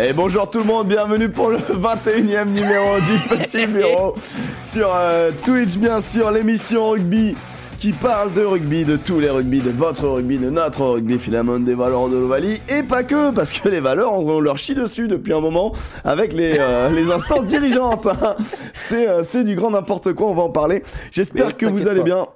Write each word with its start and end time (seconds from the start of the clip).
Et 0.00 0.12
bonjour 0.12 0.48
tout 0.48 0.58
le 0.58 0.64
monde, 0.64 0.86
bienvenue 0.86 1.28
pour 1.28 1.48
le 1.50 1.58
21e 1.72 2.46
numéro 2.50 2.98
du 3.00 3.36
Petit 3.36 3.66
Bureau 3.66 4.14
sur 4.62 4.94
euh, 4.94 5.30
Twitch, 5.44 5.76
bien 5.76 6.00
sûr, 6.00 6.30
l'émission 6.30 6.90
rugby 6.90 7.34
qui 7.80 7.92
parle 7.92 8.32
de 8.32 8.42
rugby, 8.44 8.84
de 8.84 8.96
tous 8.96 9.18
les 9.20 9.30
rugby, 9.30 9.60
de 9.60 9.70
votre 9.70 10.06
rugby, 10.08 10.38
de 10.38 10.50
notre 10.50 10.84
rugby, 10.84 11.18
finalement, 11.18 11.58
des 11.58 11.74
valeurs 11.74 12.08
de 12.08 12.16
l'Ovalie, 12.16 12.60
et 12.68 12.82
pas 12.82 13.02
que, 13.04 13.30
parce 13.30 13.52
que 13.52 13.68
les 13.68 13.78
valeurs, 13.80 14.14
on 14.14 14.40
leur 14.40 14.58
chie 14.58 14.74
dessus 14.74 15.06
depuis 15.08 15.32
un 15.32 15.40
moment 15.40 15.72
avec 16.04 16.32
les, 16.32 16.56
euh, 16.58 16.90
les 16.90 17.10
instances 17.12 17.46
dirigeantes. 17.46 18.06
hein. 18.06 18.36
C'est 18.74 19.08
euh, 19.08 19.22
c'est 19.24 19.44
du 19.44 19.54
grand 19.54 19.70
n'importe 19.70 20.12
quoi, 20.12 20.28
on 20.28 20.34
va 20.34 20.42
en 20.42 20.50
parler. 20.50 20.82
J'espère 21.12 21.56
que 21.56 21.66
vous 21.66 21.88
allez 21.88 22.00
pas. 22.00 22.04
bien. 22.04 22.26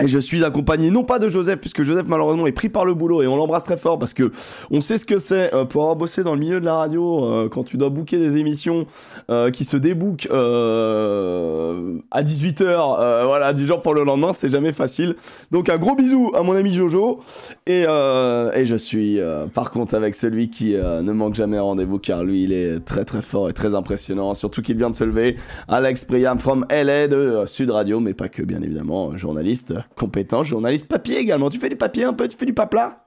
Et 0.00 0.06
je 0.06 0.18
suis 0.20 0.44
accompagné 0.44 0.90
non 0.90 1.02
pas 1.02 1.18
de 1.18 1.28
Joseph, 1.28 1.58
puisque 1.58 1.82
Joseph 1.82 2.06
malheureusement 2.06 2.46
est 2.46 2.52
pris 2.52 2.68
par 2.68 2.84
le 2.84 2.94
boulot 2.94 3.22
et 3.22 3.26
on 3.26 3.36
l'embrasse 3.36 3.64
très 3.64 3.76
fort 3.76 3.98
parce 3.98 4.14
que 4.14 4.30
on 4.70 4.80
sait 4.80 4.98
ce 4.98 5.04
que 5.04 5.18
c'est 5.18 5.52
euh, 5.52 5.64
pour 5.64 5.82
avoir 5.82 5.96
bossé 5.96 6.22
dans 6.22 6.34
le 6.34 6.40
milieu 6.40 6.60
de 6.60 6.64
la 6.64 6.76
radio 6.76 7.24
euh, 7.24 7.48
quand 7.48 7.64
tu 7.64 7.76
dois 7.76 7.90
booker 7.90 8.16
des 8.18 8.36
émissions 8.36 8.86
euh, 9.30 9.50
qui 9.50 9.64
se 9.64 9.76
débookent 9.76 10.28
euh, 10.30 11.98
à 12.12 12.22
18h, 12.22 13.26
voilà, 13.26 13.52
du 13.52 13.66
jour 13.66 13.82
pour 13.82 13.94
le 13.94 14.04
lendemain, 14.04 14.32
c'est 14.32 14.48
jamais 14.48 14.72
facile. 14.72 15.16
Donc 15.50 15.68
un 15.68 15.76
gros 15.76 15.96
bisou 15.96 16.30
à 16.34 16.42
mon 16.44 16.54
ami 16.54 16.72
Jojo 16.72 17.18
et, 17.66 17.84
euh, 17.86 18.52
et 18.52 18.64
je 18.64 18.76
suis 18.76 19.18
euh, 19.18 19.46
par 19.46 19.72
contre 19.72 19.94
avec 19.94 20.14
celui 20.14 20.50
qui 20.50 20.76
euh, 20.76 21.02
ne 21.02 21.12
manque 21.12 21.34
jamais 21.34 21.58
rendez-vous 21.58 21.98
car 21.98 22.22
lui 22.22 22.44
il 22.44 22.52
est 22.52 22.84
très 22.84 23.04
très 23.04 23.22
fort 23.22 23.50
et 23.50 23.52
très 23.52 23.74
impressionnant, 23.74 24.34
surtout 24.34 24.62
qu'il 24.62 24.76
vient 24.76 24.90
de 24.90 24.94
se 24.94 25.04
lever. 25.04 25.36
Alex 25.68 26.04
Priam 26.04 26.38
from 26.38 26.64
LA 26.70 27.08
de 27.08 27.16
euh, 27.16 27.46
Sud 27.46 27.70
Radio, 27.70 27.98
mais 27.98 28.14
pas 28.14 28.28
que 28.28 28.42
bien 28.42 28.62
évidemment, 28.62 29.16
journaliste 29.16 29.74
compétent, 29.96 30.42
journaliste 30.44 30.86
papier 30.86 31.18
également. 31.18 31.50
Tu 31.50 31.58
fais 31.58 31.68
du 31.68 31.76
papier 31.76 32.04
un 32.04 32.12
peu, 32.12 32.28
tu 32.28 32.36
fais 32.36 32.46
du 32.46 32.54
papla 32.54 33.06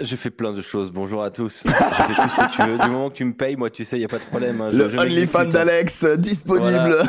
Je 0.00 0.16
fais 0.16 0.30
plein 0.30 0.52
de 0.52 0.60
choses. 0.60 0.90
Bonjour 0.90 1.22
à 1.22 1.30
tous. 1.30 1.64
Je 1.66 1.70
fais 1.70 2.14
tout 2.14 2.28
ce 2.28 2.36
que 2.36 2.56
tu 2.56 2.62
veux. 2.68 2.78
Du 2.78 2.88
moment 2.90 3.10
que 3.10 3.14
tu 3.16 3.24
me 3.24 3.34
payes, 3.34 3.56
moi, 3.56 3.70
tu 3.70 3.84
sais, 3.84 3.96
il 3.96 4.02
y 4.02 4.04
a 4.04 4.08
pas 4.08 4.18
de 4.18 4.24
problème. 4.24 4.60
hein. 4.60 4.70
Je- 4.72 4.76
Le 4.78 4.98
OnlyFans 5.00 5.38
hein. 5.40 5.44
d'Alex 5.46 6.04
euh, 6.04 6.16
disponible. 6.16 7.02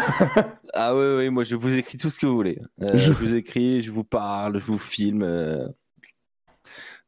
Ah 0.73 0.95
oui, 0.95 1.05
oui, 1.17 1.29
moi, 1.29 1.43
je 1.43 1.55
vous 1.55 1.73
écris 1.77 1.97
tout 1.97 2.09
ce 2.09 2.19
que 2.19 2.25
vous 2.25 2.35
voulez. 2.35 2.59
Euh, 2.81 2.87
Je- 2.93 2.97
je... 2.97 3.11
vous 3.13 3.33
écris, 3.33 3.81
je 3.81 3.91
vous 3.91 4.03
parle, 4.03 4.59
je 4.59 4.65
vous 4.65 4.77
filme. 4.77 5.23
euh, 5.23 5.65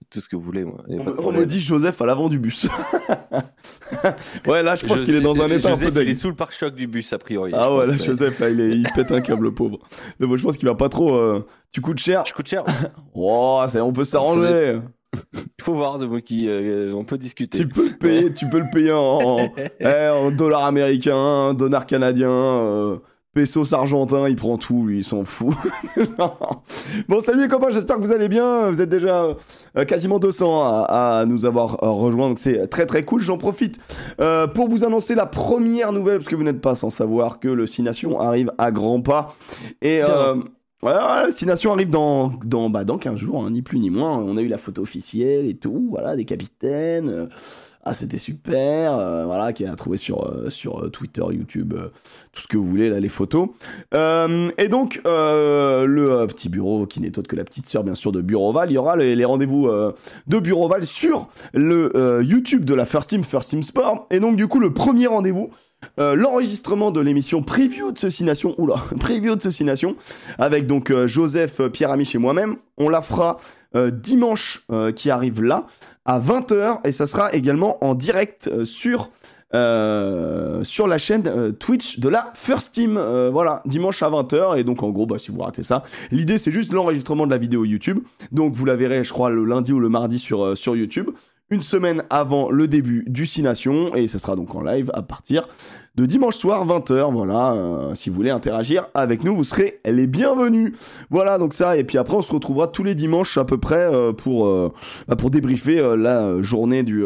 Tout 0.09 0.22
ce 0.22 0.30
que 0.30 0.36
vous 0.38 0.41
voulez, 0.41 0.63
moi. 0.63 0.81
On, 1.19 1.31
me- 1.33 1.45
dit 1.45 1.59
Joseph 1.59 2.02
à 2.02 2.05
l'avant 2.05 2.30
du 2.30 2.39
bus. 2.39 2.67
ouais, 4.47 4.63
là 4.63 4.75
je 4.75 4.86
pense 4.86 5.03
qu'il 5.03 5.16
est 5.16 5.22
dans 5.22 5.41
un 5.41 5.50
état 5.50 5.73
un 5.73 5.77
peu 5.77 6.02
il 6.03 6.09
est 6.09 6.16
sous 6.16 6.30
le 6.30 6.36
pare-choc 6.36 6.75
du 6.75 6.88
bus, 6.88 7.11
a 7.13 7.17
priori. 7.17 7.52
Ah 7.53 7.72
ouais, 7.73 7.80
pense, 7.80 7.88
là 7.89 7.94
mais- 8.00 8.03
Joseph, 8.05 8.39
là, 8.39 8.50
il, 8.50 8.59
est- 8.61 8.72
il 8.78 8.88
pète 8.95 9.11
un 9.11 9.19
câble, 9.22 9.44
le 9.44 9.52
pauvre. 9.52 9.80
Mais 10.19 10.28
bon, 10.28 10.38
je 10.38 10.44
pense 10.44 10.58
qu'il 10.58 10.67
va 10.67 10.75
pas 10.75 10.89
trop. 10.89 11.16
euh, 11.16 11.45
Tu 11.72 11.81
coûtes 11.81 12.00
cher. 12.00 12.23
Je 12.25 12.33
coûte 12.33 12.47
cher. 12.47 12.63
Oh, 13.13 13.61
c'est- 13.67 13.81
on 13.81 13.91
peut 13.91 14.05
s'arranger. 14.05 14.80
Il 15.33 15.63
faut 15.63 15.73
voir 15.73 16.00
de 16.00 16.05
moi 16.05 16.22
qui. 16.22 16.47
euh, 16.47 16.94
on 16.94 17.03
peut 17.03 17.17
discuter. 17.17 17.58
Tu 17.59 17.67
peux 17.67 17.88
le 17.89 17.97
payer, 17.97 18.33
tu 18.33 18.47
peux 18.50 18.59
le 18.59 18.66
payer 18.73 18.91
en, 18.91 19.19
en, 19.22 19.53
eh, 19.80 20.08
en 20.09 20.31
dollars 20.31 20.63
américains, 20.66 21.53
dollars 21.53 21.85
canadiens, 21.85 22.30
euh, 22.30 22.97
pesos 23.38 23.72
argentins, 23.72 24.28
il 24.28 24.36
prend 24.36 24.58
tout, 24.58 24.84
lui, 24.88 24.98
il 24.98 25.04
s'en 25.04 25.24
fout. 25.24 25.54
bon, 27.08 27.20
salut 27.20 27.42
les 27.42 27.48
copains, 27.48 27.70
j'espère 27.70 27.98
que 27.98 28.02
vous 28.02 28.12
allez 28.12 28.30
bien. 28.30 28.72
Vous 28.72 28.82
êtes 28.82 28.90
déjà 28.90 29.28
euh, 29.78 29.86
quasiment 29.86 30.18
200 30.18 30.64
à, 30.64 31.20
à 31.20 31.26
nous 31.28 31.46
avoir 31.46 31.84
euh, 31.84 31.90
rejoints, 31.92 32.30
donc 32.30 32.40
c'est 32.40 32.68
très 32.68 32.88
très 32.88 33.04
cool. 33.04 33.22
J'en 33.22 33.38
profite 33.38 33.78
euh, 34.20 34.48
pour 34.48 34.68
vous 34.68 34.84
annoncer 34.84 35.14
la 35.14 35.28
première 35.28 35.94
nouvelle, 35.94 36.18
parce 36.18 36.30
que 36.30 36.36
vous 36.36 36.44
n'êtes 36.44 36.62
pas 36.62 36.74
sans 36.74 36.90
savoir 36.90 37.40
que 37.40 37.48
le 37.48 37.68
6 37.68 37.84
Nations 37.84 38.20
arrive 38.20 38.52
à 38.58 38.72
grands 38.72 39.02
pas. 39.02 39.36
Et. 39.84 40.02
Le 40.84 41.32
6 41.32 41.46
Nations 41.46 41.74
arrive 41.74 41.90
dans, 41.92 42.34
dans, 42.44 42.72
bah, 42.72 42.86
dans 42.86 42.98
15 42.98 43.18
jours, 43.18 43.44
hein, 43.44 43.52
ni 43.52 43.62
plus 43.62 43.78
ni 43.78 43.92
moins. 43.92 44.18
On 44.18 44.36
a 44.38 44.42
eu 44.42 44.48
la 44.48 44.58
photo 44.58 44.82
officielle 44.82 45.46
et 45.48 45.56
tout, 45.56 45.90
voilà, 45.92 46.16
des 46.16 46.26
capitaines. 46.26 47.30
Ah, 47.90 47.94
c'était 47.94 48.18
super, 48.18 48.98
euh, 49.00 49.24
voilà, 49.24 49.54
qui 49.54 49.66
a 49.66 49.74
trouvé 49.78 49.96
sur, 49.96 50.26
euh, 50.26 50.50
sur 50.50 50.84
euh, 50.84 50.90
Twitter, 50.90 51.24
YouTube, 51.32 51.74
tout 52.34 52.42
ce 52.42 52.48
que 52.48 52.58
vous 52.58 52.66
voulez, 52.66 52.90
là, 52.90 53.00
les 53.00 53.08
photos. 53.08 53.48
Et 53.94 54.68
donc, 54.68 55.00
le 55.06 56.26
petit 56.26 56.50
bureau, 56.50 56.86
qui 56.86 57.00
n'est 57.00 57.18
autre 57.18 57.30
que 57.30 57.38
la 57.38 57.46
petite 57.46 57.66
sœur, 57.66 57.86
bien 57.86 57.96
sûr, 57.96 58.12
de 58.12 58.20
Bureauval, 58.20 58.70
il 58.70 58.74
y 58.74 58.78
aura 58.78 58.97
les, 58.97 59.26
rendez-vous 59.26 59.70
de 60.28 60.40
Bureauval 60.40 60.86
sur 60.86 61.30
le 61.53 62.22
YouTube 62.24 62.66
de 62.66 62.74
la 62.74 62.86
First 62.86 63.09
Team, 63.09 63.24
First 63.24 63.52
Team 63.52 63.64
Sport. 63.64 64.08
Et 64.12 64.20
donc, 64.20 64.36
du 64.36 64.47
coup, 64.47 64.59
le 64.59 64.74
premier 64.74 65.08
rendez-vous, 65.08 65.50
l'enregistrement 65.97 66.92
de 66.92 67.00
l'émission 67.00 67.42
preview 67.42 67.94
de 67.94 67.97
Ceci 67.97 68.26
Nation, 68.26 68.53
oula, 68.58 68.76
preview 69.00 69.36
de 69.36 69.42
Ceci 69.42 69.64
Nation, 69.64 69.96
avec 70.38 70.68
donc 70.68 70.94
Joseph, 71.06 71.62
Pierre 71.72 71.92
Amiche 71.92 72.16
et 72.16 72.20
moi-même. 72.20 72.58
On 72.78 72.90
la 72.90 73.02
fera 73.02 73.38
dimanche 73.74 74.66
qui 74.96 75.09
arrive 75.09 75.42
là, 75.42 75.68
à 76.07 76.19
20h, 76.19 76.79
et 76.85 76.91
ça 76.91 77.06
sera 77.06 77.34
également 77.34 77.84
en 77.84 77.94
direct 77.94 78.47
euh, 78.47 78.63
sur, 78.63 79.12
euh, 79.53 80.63
sur 80.63 80.88
la 80.88 80.97
chaîne 80.97 81.28
euh, 81.28 81.51
Twitch 81.51 82.00
de 82.00 82.07
la 82.07 82.31
First 82.34 82.73
Team. 82.73 82.94
Voilà, 83.31 83.62
dimanche 83.66 84.01
à 84.01 84.09
20h, 84.09 84.57
et 84.57 84.63
donc 84.63 84.81
en 84.81 84.90
gros, 84.90 85.06
bah, 85.06 85.19
si 85.19 85.31
vous 85.31 85.41
ratez 85.41 85.63
ça, 85.63 85.84
l'idée 86.12 86.38
c'est 86.38 86.51
juste 86.51 86.72
l'enregistrement 86.72 87.25
de 87.25 87.31
la 87.31 87.38
vidéo 87.38 87.66
YouTube. 87.66 88.00
Donc 88.31 88.53
vous 88.53 88.66
la 88.66 88.75
verrez, 88.75 89.03
je 89.03 89.12
crois, 89.12 89.29
le 89.29 89.44
lundi 89.44 89.73
ou 89.73 89.79
le 89.79 89.90
mardi 89.90 90.17
sur, 90.17 90.57
sur 90.57 90.75
YouTube. 90.75 91.09
Une 91.50 91.62
semaine 91.62 92.03
avant 92.09 92.50
le 92.51 92.67
début 92.67 93.06
du 93.07 93.25
6 93.25 93.44
Nations, 93.44 93.96
et 93.96 94.07
ce 94.07 94.17
sera 94.17 94.35
donc 94.35 94.56
en 94.56 94.62
live 94.62 94.90
à 94.94 95.01
partir 95.01 95.47
de 95.97 96.06
dimanche 96.06 96.38
soir 96.38 96.66
20h. 96.66 97.12
Voilà, 97.12 97.53
euh, 97.53 97.96
si 97.96 98.09
vous 98.09 98.16
voulez 98.16 98.30
interagir 98.30 98.88
avec 98.94 99.24
nous, 99.24 99.35
vous 99.35 99.44
serez 99.44 99.81
les 99.84 100.08
bienvenus. 100.08 100.72
Voilà, 101.09 101.38
donc 101.38 101.53
ça, 101.53 101.78
et 101.78 101.84
puis 101.84 101.97
après 101.97 102.16
on 102.16 102.22
se 102.22 102.31
retrouvera 102.31 102.68
tous 102.68 102.84
les 102.84 102.96
dimanches 102.96 103.38
à 103.38 103.44
peu 103.44 103.58
près 103.58 103.94
euh, 103.94 104.13
pour, 104.13 104.47
euh, 104.47 104.72
bah, 105.08 105.16
pour 105.16 105.30
débriefer 105.30 105.96
la 105.97 106.41
journée 106.41 106.84
du, 106.84 107.03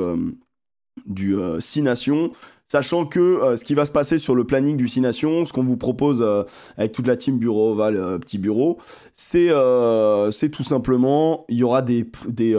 du 1.05 1.35
euh, 1.35 1.59
6 1.59 1.83
Nations. 1.83 2.31
Sachant 2.67 3.05
que 3.05 3.55
ce 3.57 3.65
qui 3.65 3.75
va 3.75 3.85
se 3.85 3.91
passer 3.91 4.17
sur 4.17 4.33
le 4.33 4.45
planning 4.45 4.77
du 4.77 4.87
6 4.87 5.01
Nations, 5.01 5.45
ce 5.45 5.51
qu'on 5.51 5.63
vous 5.63 5.75
propose 5.75 6.25
avec 6.77 6.93
toute 6.93 7.05
la 7.05 7.17
team 7.17 7.37
bureau, 7.37 7.75
Val, 7.75 7.97
euh, 7.97 8.17
petit 8.17 8.37
bureau, 8.37 8.77
c'est 9.13 9.49
tout 10.49 10.63
simplement, 10.63 11.45
il 11.49 11.57
y 11.57 11.63
aura 11.63 11.81
des, 11.81 12.09
des, 12.29 12.55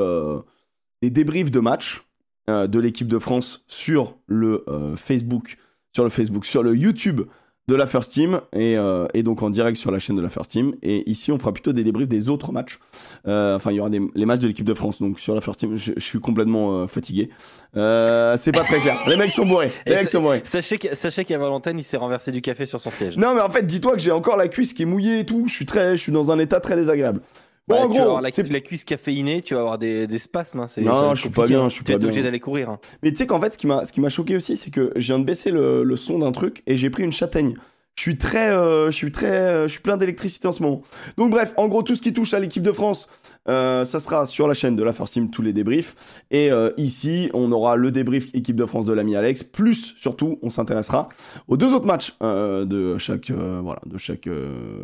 débriefs 1.03 1.51
de 1.51 1.61
matchs 1.61 2.07
euh, 2.51 2.67
de 2.67 2.79
l'équipe 2.79 3.09
de 3.09 3.19
France 3.19 3.65
sur 3.69 4.19
le 4.27 4.67
Facebook, 4.97 5.57
sur 5.93 6.05
le 6.05 6.11
Facebook, 6.11 6.47
sur 6.47 6.63
le 6.63 6.75
YouTube 6.77 7.23
de 7.69 7.77
la 7.77 7.87
First 7.87 8.13
Team 8.13 8.41
et, 8.53 8.77
euh, 8.77 9.07
et 9.15 9.23
donc 9.23 9.41
en 9.41 9.49
direct 9.49 9.77
sur 9.79 9.93
la 9.93 10.01
chaîne 10.01 10.17
de 10.17 10.21
la 10.21 10.29
First 10.29 10.51
Team. 10.51 10.75
Et 10.83 11.09
ici, 11.09 11.31
on 11.31 11.39
fera 11.39 11.53
plutôt 11.53 11.73
des 11.73 11.85
débriefs 11.85 12.09
des 12.09 12.29
autres 12.29 12.51
matchs. 12.51 12.81
Euh, 13.29 13.55
enfin, 13.55 13.71
il 13.71 13.77
y 13.77 13.81
aura 13.81 13.89
des, 13.89 14.01
les 14.17 14.27
matchs 14.27 14.41
de 14.41 14.49
l'équipe 14.49 14.67
de 14.67 14.75
France. 14.75 15.01
Donc 15.01 15.21
sur 15.21 15.33
la 15.33 15.41
First 15.41 15.61
Team, 15.61 15.77
je, 15.77 15.93
je 15.97 16.01
suis 16.01 16.19
complètement 16.19 16.83
euh, 16.83 16.87
fatigué. 16.89 17.31
Euh, 17.77 18.37
c'est 18.37 18.51
pas 18.51 18.65
très 18.65 18.81
clair. 18.81 18.97
Les 19.07 19.17
mecs 19.17 19.31
sont 19.31 19.47
bourrés. 19.47 19.71
Les 19.87 19.93
Et 19.93 19.95
mecs 19.95 20.09
sont 20.09 20.21
bourrés. 20.21 20.41
Sachez 20.43 20.77
qu'à 20.77 20.97
sachez 20.97 21.25
qu'à 21.25 21.39
Valentine, 21.39 21.79
il 21.79 21.85
s'est 21.85 21.97
renversé 21.99 22.33
du 22.33 22.43
café 22.43 22.67
sur 22.67 22.81
son 22.81 22.91
siège. 22.91 23.17
Non, 23.17 23.33
mais 23.35 23.41
en 23.41 23.51
fait, 23.51 23.65
dis-toi 23.65 23.93
que 23.93 24.01
j'ai 24.01 24.11
encore 24.11 24.37
la 24.37 24.49
cuisse 24.49 24.73
qui 24.73 24.83
est 24.83 24.87
mouillée 24.87 25.21
et 25.21 25.25
tout. 25.25 25.45
Je 25.47 25.55
suis 25.55 25.67
très, 25.67 25.95
je 25.95 26.03
suis 26.03 26.13
dans 26.13 26.33
un 26.33 26.41
état 26.41 26.59
très 26.59 26.75
désagréable. 26.75 27.21
Bon, 27.69 27.77
Ouais, 27.77 27.81
en 27.83 27.89
tu 27.89 27.93
vas 27.93 27.99
gros, 28.01 28.03
avoir 28.17 28.23
la, 28.23 28.61
cuisse 28.61 28.83
caféinée, 28.85 29.41
tu 29.43 29.55
vas 29.55 29.61
avoir 29.61 29.79
des, 29.79 30.07
des 30.09 30.19
spasmes. 30.19 30.61
hein, 30.61 30.67
Non, 30.79 31.15
je 31.15 31.21
suis 31.21 31.31
pas 31.31 31.45
bien, 31.45 31.63
hein. 31.63 31.69
je 31.69 31.75
suis 31.75 31.85
Tu 31.85 31.93
pas 31.93 31.97
être 31.97 32.05
obligé 32.05 32.23
d'aller 32.23 32.41
courir. 32.41 32.71
hein. 32.71 32.79
Mais 33.03 33.11
tu 33.11 33.17
sais 33.17 33.27
qu'en 33.27 33.41
fait, 33.41 33.53
ce 33.53 33.59
qui 33.59 33.67
m'a, 33.69 33.85
ce 33.85 33.93
qui 33.93 34.01
m'a 34.01 34.09
choqué 34.09 34.35
aussi, 34.35 34.57
c'est 34.57 34.71
que 34.71 34.93
je 34.97 35.07
viens 35.07 35.19
de 35.21 35.25
baisser 35.25 35.51
le, 35.53 35.85
le 35.85 35.97
son 35.97 36.19
d'un 36.19 36.33
truc 36.33 36.63
et 36.67 36.75
j'ai 36.77 36.91
pris 36.91 37.05
une 37.05 37.13
châtaigne. 37.13 37.55
Je 37.95 38.03
suis 38.03 38.17
très, 38.17 38.51
euh, 38.51 38.91
je 38.91 38.97
suis 38.97 39.13
très, 39.13 39.31
euh, 39.31 39.63
je 39.67 39.73
suis 39.73 39.81
plein 39.81 39.99
d'électricité 39.99 40.49
en 40.49 40.53
ce 40.53 40.63
moment. 40.63 40.81
Donc 41.19 41.31
bref, 41.31 41.53
en 41.57 41.69
gros, 41.69 41.83
tout 41.83 41.95
ce 41.95 42.01
qui 42.01 42.13
touche 42.13 42.33
à 42.33 42.41
l'équipe 42.41 42.63
de 42.63 42.73
France, 42.73 43.07
euh, 43.49 43.85
ça 43.85 44.01
sera 44.01 44.25
sur 44.25 44.49
la 44.49 44.55
chaîne 44.55 44.77
de 44.77 44.83
la 44.83 44.95
First 44.95 45.13
Team 45.13 45.31
tous 45.31 45.43
les 45.43 45.53
débriefs. 45.53 45.95
Et 46.31 46.51
ici, 46.77 47.31
on 47.35 47.53
aura 47.53 47.77
le 47.77 47.91
débrief 47.91 48.35
équipe 48.35 48.57
de 48.57 48.65
France 48.65 48.87
de 48.87 48.93
l'ami 48.93 49.15
Alex. 49.15 49.43
Plus, 49.43 49.95
surtout, 49.99 50.39
on 50.43 50.49
s'intéressera 50.51 51.09
aux 51.49 51.57
deux 51.57 51.75
autres 51.75 51.87
matchs 51.87 52.15
de 52.21 52.97
chaque, 52.99 53.31
voilà, 53.31 53.81
de 53.87 53.99
chaque 53.99 54.29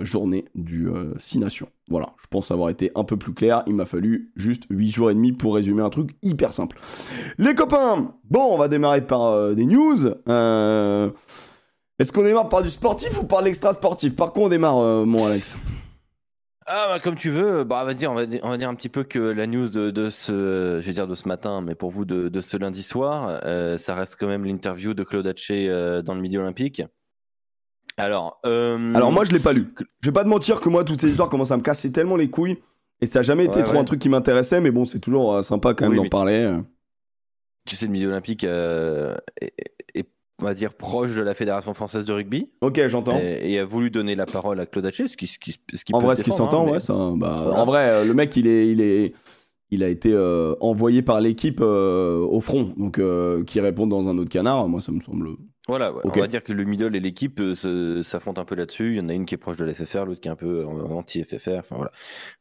journée 0.01 0.45
du 0.55 0.89
euh, 0.89 1.15
6 1.19 1.39
Nations. 1.39 1.69
Voilà, 1.89 2.15
je 2.21 2.27
pense 2.29 2.51
avoir 2.51 2.69
été 2.69 2.91
un 2.95 3.05
peu 3.05 3.17
plus 3.17 3.33
clair. 3.33 3.63
Il 3.67 3.75
m'a 3.75 3.87
fallu 3.87 4.31
juste 4.37 4.65
8 4.69 4.91
jours 4.91 5.11
et 5.11 5.15
demi 5.15 5.33
pour 5.33 5.55
résumer 5.55 5.83
un 5.83 5.91
truc 5.91 6.11
hyper 6.23 6.53
simple. 6.53 6.79
Les 7.39 7.55
copains, 7.55 8.13
bon, 8.29 8.49
on 8.51 8.59
va 8.59 8.69
démarrer 8.69 9.07
par 9.07 9.55
des 9.55 9.65
news. 9.65 10.07
Euh, 10.29 11.11
Est-ce 11.99 12.13
qu'on 12.13 12.23
démarre 12.23 12.49
par 12.49 12.63
du 12.63 12.69
sportif 12.69 13.21
ou 13.21 13.25
par 13.25 13.43
l'extra 13.43 13.73
sportif? 13.73 14.15
Par 14.15 14.33
quoi 14.33 14.45
on 14.45 14.49
démarre, 14.49 14.79
euh, 14.79 15.05
mon 15.05 15.27
Alex? 15.27 15.57
Ah 16.71 16.87
bah 16.91 17.01
comme 17.01 17.15
tu 17.15 17.31
veux, 17.31 17.65
bah 17.65 17.83
vas-y, 17.85 18.07
on 18.07 18.15
va, 18.15 18.23
on 18.43 18.51
va 18.51 18.57
dire 18.59 18.69
un 18.69 18.75
petit 18.75 18.91
peu 18.91 19.03
que 19.03 19.19
la 19.19 19.47
news 19.47 19.71
de, 19.71 19.91
de 19.91 20.11
ce, 20.11 20.79
je 20.83 20.87
vais 20.87 20.93
dire 20.93 21.07
de 21.07 21.15
ce 21.15 21.27
matin, 21.27 21.63
mais 21.63 21.75
pour 21.75 21.91
vous 21.91 22.05
de, 22.05 22.29
de 22.29 22.41
ce 22.43 22.59
lundi 22.59 22.83
soir, 22.83 23.41
euh, 23.45 23.79
ça 23.79 23.95
reste 23.95 24.17
quand 24.21 24.27
même 24.27 24.45
l'interview 24.45 24.93
de 24.93 25.03
Claude 25.03 25.27
Haché 25.27 25.69
euh, 25.71 26.03
dans 26.03 26.15
le 26.15 26.21
Midi 26.21 26.37
Olympique. 26.37 26.83
Alors, 27.97 28.39
euh, 28.45 28.95
Alors 28.95 29.11
moi, 29.13 29.25
je 29.25 29.33
l'ai 29.33 29.41
pas 29.41 29.55
lu. 29.55 29.67
Je 30.03 30.09
vais 30.11 30.13
pas 30.13 30.25
te 30.25 30.29
mentir 30.29 30.61
que 30.61 30.69
moi, 30.69 30.85
toutes 30.85 31.01
ces 31.01 31.09
histoires 31.09 31.31
commencent 31.31 31.51
à 31.53 31.57
me 31.57 31.63
casser 31.63 31.91
tellement 31.91 32.17
les 32.17 32.29
couilles. 32.29 32.59
Et 33.01 33.07
ça 33.07 33.21
a 33.21 33.23
jamais 33.23 33.47
été 33.47 33.59
Ouais, 33.59 33.65
trop 33.65 33.75
ouais. 33.75 33.81
un 33.81 33.85
truc 33.85 33.99
qui 34.01 34.09
m'intéressait, 34.11 34.61
mais 34.61 34.71
bon, 34.71 34.85
c'est 34.85 35.01
toujours 35.01 35.43
sympa 35.43 35.73
quand 35.73 35.87
même 35.89 35.99
Oui, 35.99 36.05
d'en 36.05 36.11
parler. 36.11 36.55
tu 37.65 37.77
sais, 37.77 37.87
le 37.87 37.93
Midi 37.93 38.07
Olympique 38.07 38.45
est, 38.45 39.17
on 40.41 40.45
va 40.45 40.55
dire, 40.55 40.73
proche 40.75 41.15
de 41.15 41.23
la 41.23 41.35
Fédération 41.35 41.75
française 41.75 42.05
de 42.05 42.13
rugby 42.13 42.49
Ok, 42.61 42.81
j'entends. 42.87 43.19
et, 43.19 43.53
et 43.53 43.59
a 43.59 43.65
voulu 43.65 43.91
donner 43.91 44.15
la 44.15 44.27
parole 44.27 44.61
à 44.61 44.67
Claude 44.67 44.87
Haché, 44.87 45.09
ce 45.09 45.17
qui, 45.17 45.27
ce 45.27 45.39
qui, 45.39 45.59
ce 45.75 45.85
qui 45.85 45.95
En 45.95 45.99
peut 46.01 46.07
vrai, 46.07 46.15
ce 46.15 46.23
qui 46.23 46.31
défendre, 46.31 46.51
s'entend, 46.53 46.69
hein, 46.69 46.73
ouais, 46.73 46.81
ça. 46.81 46.95
Bah, 47.17 47.41
Voilà. 47.45 47.61
En 47.63 47.67
vrai, 47.67 47.89
euh, 47.91 48.05
le 48.05 48.15
mec, 48.15 48.37
il 48.37 48.47
est, 48.47 48.71
il 48.71 48.81
est, 48.81 49.15
il 49.71 49.83
a 49.83 49.89
été 49.89 50.13
euh, 50.13 50.55
envoyé 50.61 51.03
par 51.03 51.21
l'équipe 51.21 51.61
euh, 51.61 52.19
au 52.21 52.41
front. 52.41 52.73
Donc, 52.77 52.99
euh, 52.99 53.43
qui 53.45 53.61
répond 53.61 53.87
dans 53.87 54.09
un 54.09 54.17
autre 54.19 54.31
canard, 54.31 54.69
moi, 54.69 54.81
ça 54.81 54.93
me 54.93 55.01
semble 55.01 55.31
Voilà, 55.69 55.93
ouais. 55.93 56.01
On 56.03 56.09
va 56.09 56.27
dire 56.27 56.43
que 56.43 56.55
le 56.55 56.65
middle 56.65 56.97
et 56.97 57.01
l'équipe 57.01 57.39
euh, 57.41 58.03
s'affrontent 58.03 58.41
un 58.41 58.47
peu 58.47 58.55
là-dessus. 58.55 58.93
Il 58.93 58.97
y 58.97 59.01
en 59.01 59.11
a 59.11 59.13
une 59.13 59.27
qui 59.27 59.35
est 59.35 59.39
proche 59.39 59.59
de 59.59 59.67
l'FFR, 59.67 60.07
l'autre 60.07 60.23
qui 60.23 60.29
est 60.29 60.31
un 60.31 60.37
peu 60.37 60.65
anti-FFR. 60.65 61.59
Enfin 61.59 61.77
voilà, 61.77 61.93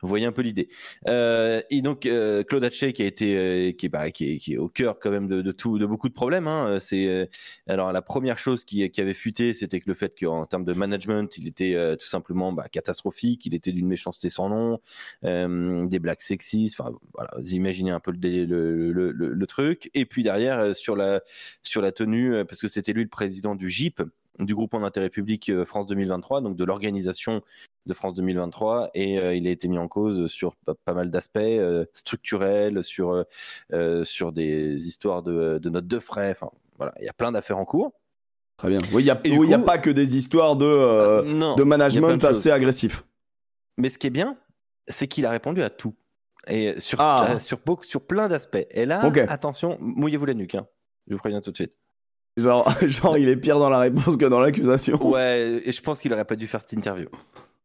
vous 0.02 0.08
voyez 0.08 0.26
un 0.26 0.32
peu 0.32 0.42
l'idée. 0.42 0.70
Euh, 1.10 1.62
et 1.70 1.82
donc 1.82 2.06
euh, 2.06 2.44
Claude 2.44 2.64
Hatché 2.64 2.94
qui 2.94 3.04
a 3.04 3.06
été, 3.06 3.38
euh, 3.38 3.72
qui, 3.74 3.88
est, 3.88 3.90
bah, 3.90 4.12
qui, 4.12 4.32
est, 4.32 4.38
qui 4.38 4.54
est 4.54 4.58
au 4.58 4.70
cœur 4.70 4.98
quand 5.02 5.12
même 5.12 5.28
de, 5.28 5.42
de 5.42 5.52
tout, 5.52 5.78
de 5.78 5.86
beaucoup 5.86 6.08
de 6.08 6.14
problèmes. 6.14 6.48
Hein. 6.48 6.78
C'est 6.80 7.06
euh, 7.08 7.26
alors 7.68 7.92
la 7.92 8.02
première 8.02 8.38
chose 8.38 8.64
qui, 8.64 8.90
qui 8.90 9.02
avait 9.02 9.14
fuité, 9.14 9.54
c'était 9.54 9.82
que 9.82 9.90
le 9.90 9.94
fait 9.94 10.18
qu'en 10.18 10.46
termes 10.46 10.64
de 10.64 10.74
management, 10.74 11.38
il 11.38 11.50
était 11.50 11.76
euh, 11.76 11.98
tout 11.98 12.08
simplement 12.08 12.54
bah, 12.54 12.70
catastrophique. 12.72 13.46
Il 13.46 13.54
était 13.54 13.74
d'une 13.74 13.88
méchanceté 13.88 14.30
sans 14.30 14.48
nom, 14.48 14.80
euh, 15.26 15.86
des 15.86 16.00
blagues 16.00 16.22
sexistes. 16.22 16.80
Enfin 16.80 16.94
voilà, 17.14 17.32
vous 17.38 17.52
imaginez 17.56 17.92
un 17.92 18.00
peu 18.00 18.12
le, 18.12 18.46
le, 18.46 19.12
le, 19.12 19.34
le- 19.34 19.48
truc. 19.48 19.90
Et 19.94 20.06
puis 20.06 20.24
derrière 20.24 20.74
sur 20.74 20.96
la 20.96 21.22
sur 21.62 21.82
la 21.82 21.92
tenue, 21.92 22.46
parce 22.46 22.62
que 22.62 22.70
c'était 22.70 22.94
lui 22.94 23.04
le 23.04 23.10
président 23.18 23.56
du 23.56 23.68
GIP, 23.68 24.04
du 24.38 24.54
groupement 24.54 24.80
d'intérêt 24.82 25.10
public 25.10 25.50
euh, 25.50 25.66
France 25.66 25.88
2023, 25.88 26.42
donc 26.42 26.56
de 26.56 26.64
l'organisation 26.64 27.42
de 27.88 27.94
France 27.96 28.14
2023, 28.14 28.92
et 28.94 29.18
euh, 29.18 29.34
il 29.34 29.48
a 29.48 29.50
été 29.50 29.68
mis 29.68 29.80
en 29.80 29.88
cause 29.88 30.28
sur 30.28 30.56
pas, 30.58 30.76
pas 30.76 30.94
mal 30.94 31.10
d'aspects 31.10 31.38
euh, 31.38 31.86
structurels, 31.94 32.84
sur, 32.84 33.26
euh, 33.74 34.04
sur 34.04 34.32
des 34.32 34.88
histoires 34.88 35.24
de, 35.24 35.58
de 35.58 35.70
notes 35.72 35.88
de 35.88 35.98
frais, 36.00 36.30
enfin 36.30 36.52
voilà, 36.78 36.94
il 37.00 37.06
y 37.06 37.10
a 37.10 37.14
plein 37.14 37.32
d'affaires 37.32 37.58
en 37.58 37.66
cours. 37.66 37.92
très 38.58 38.70
bien. 38.70 38.82
Oui, 38.94 39.02
il 39.02 39.06
n'y 39.06 39.10
a, 39.10 39.20
oui, 39.40 39.66
pas 39.66 39.80
que 39.80 39.90
des 39.90 40.16
histoires 40.16 40.56
de, 40.56 41.24
non, 41.26 41.56
de 41.56 41.64
management 41.64 42.22
de 42.22 42.28
assez 42.28 42.52
agressif. 42.52 43.04
Mais 43.78 43.90
ce 43.90 43.98
qui 43.98 44.06
est 44.06 44.12
bien, 44.12 44.38
c'est 44.88 45.08
qu'il 45.08 45.26
a 45.26 45.32
répondu 45.32 45.64
à 45.64 45.72
tout. 45.72 45.96
Et 46.48 46.80
sur, 46.80 47.00
Ah. 47.02 47.40
sur, 47.40 47.60
plein 48.02 48.28
d'aspects. 48.28 48.68
Et 48.72 48.86
là, 48.86 49.02
attention, 49.28 49.78
mouillez-vous 49.82 50.26
la 50.26 50.34
nuque. 50.36 50.54
hein. 50.56 50.68
Je 51.08 51.14
vous 51.16 51.20
préviens 51.20 51.42
tout 51.42 51.52
de 51.52 51.56
suite. 51.56 51.74
Genre, 52.38 52.70
genre, 52.88 53.18
il 53.18 53.30
est 53.30 53.38
pire 53.38 53.60
dans 53.60 53.70
la 53.70 53.80
réponse 53.80 54.16
que 54.16 54.26
dans 54.26 54.40
l'accusation. 54.40 54.98
Ouais, 55.06 55.62
et 55.66 55.72
je 55.72 55.82
pense 55.82 56.00
qu'il 56.00 56.14
aurait 56.14 56.26
pas 56.26 56.36
dû 56.36 56.48
faire 56.48 56.62
cette 56.62 56.74
interview. 56.74 57.08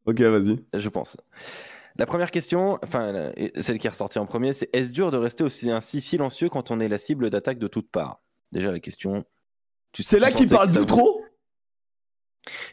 Ok, 0.06 0.20
vas-y. 0.20 0.58
je 0.74 0.88
pense. 0.88 1.16
La 1.96 2.06
première 2.06 2.30
question, 2.30 2.78
enfin 2.82 3.32
celle 3.58 3.78
qui 3.78 3.86
est 3.86 3.90
ressortie 3.90 4.18
en 4.18 4.24
premier, 4.24 4.54
c'est 4.54 4.74
est-ce 4.74 4.92
dur 4.92 5.10
de 5.10 5.18
rester 5.18 5.44
aussi 5.44 5.70
ainsi 5.70 6.00
silencieux 6.00 6.48
quand 6.48 6.70
on 6.70 6.80
est 6.80 6.88
la 6.88 6.98
cible 6.98 7.28
d'attaque 7.28 7.58
de 7.58 7.68
toutes 7.68 7.90
parts? 7.90 8.22
Déjà 8.50 8.72
la 8.72 8.80
question. 8.80 9.24
C'est 9.94 10.18
là 10.18 10.30
qu'il 10.32 10.48
parle 10.48 10.70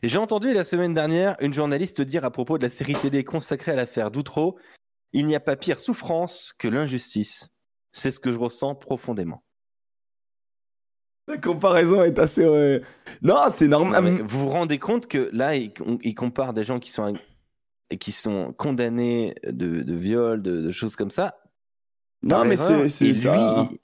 Et 0.01 0.07
J'ai 0.07 0.17
entendu 0.17 0.53
la 0.53 0.63
semaine 0.63 0.93
dernière 0.93 1.35
une 1.41 1.53
journaliste 1.53 2.01
dire 2.01 2.23
à 2.23 2.31
propos 2.31 2.57
de 2.57 2.63
la 2.63 2.69
série 2.69 2.95
télé 2.95 3.25
consacrée 3.25 3.73
à 3.73 3.75
l'affaire 3.75 4.09
d'Outreau 4.09 4.57
il 5.13 5.25
n'y 5.25 5.35
a 5.35 5.39
pas 5.39 5.55
pire 5.55 5.79
souffrance 5.79 6.53
que 6.57 6.67
l'injustice. 6.67 7.49
C'est 7.91 8.11
ce 8.11 8.19
que 8.19 8.31
je 8.31 8.37
ressens 8.37 8.75
profondément. 8.75 9.43
La 11.29 11.37
comparaison 11.37 12.03
est 12.03 12.17
assez. 12.19 12.45
ouais. 12.47 12.81
Non, 13.21 13.37
c'est 13.49 13.67
normal. 13.67 14.21
vous 14.23 14.39
vous 14.39 14.49
rendez 14.49 14.79
compte 14.79 15.07
que 15.07 15.29
là, 15.31 15.55
il, 15.55 15.71
il 16.03 16.15
compare 16.15 16.53
des 16.53 16.63
gens 16.63 16.79
qui 16.79 16.91
sont, 16.91 17.13
qui 17.99 18.11
sont 18.11 18.51
condamnés 18.53 19.35
de, 19.45 19.81
de 19.83 19.93
viol, 19.95 20.41
de, 20.41 20.61
de 20.61 20.69
choses 20.71 20.95
comme 20.95 21.11
ça. 21.11 21.41
Non, 22.23 22.43
mais 22.45 22.57
c'est 22.57 23.13
ça. 23.13 23.35
lui, 23.35 23.79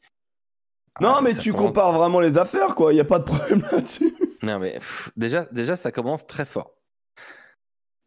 Non, 1.02 1.14
Ah, 1.18 1.22
mais 1.22 1.34
tu 1.36 1.52
commence- 1.54 1.68
compares 1.68 1.94
vraiment 1.98 2.20
les 2.20 2.38
affaires, 2.38 2.76
quoi. 2.76 2.94
Il 2.94 2.98
y 2.98 3.00
a 3.02 3.06
pas 3.06 3.20
de 3.20 3.24
problème 3.26 3.62
là-dessus. 3.72 4.14
Non, 4.44 4.60
mais 4.60 4.74
pff, 4.74 5.12
déjà, 5.16 5.46
déjà, 5.52 5.78
ça 5.78 5.92
commence 5.92 6.26
très 6.28 6.46
fort. 6.46 6.72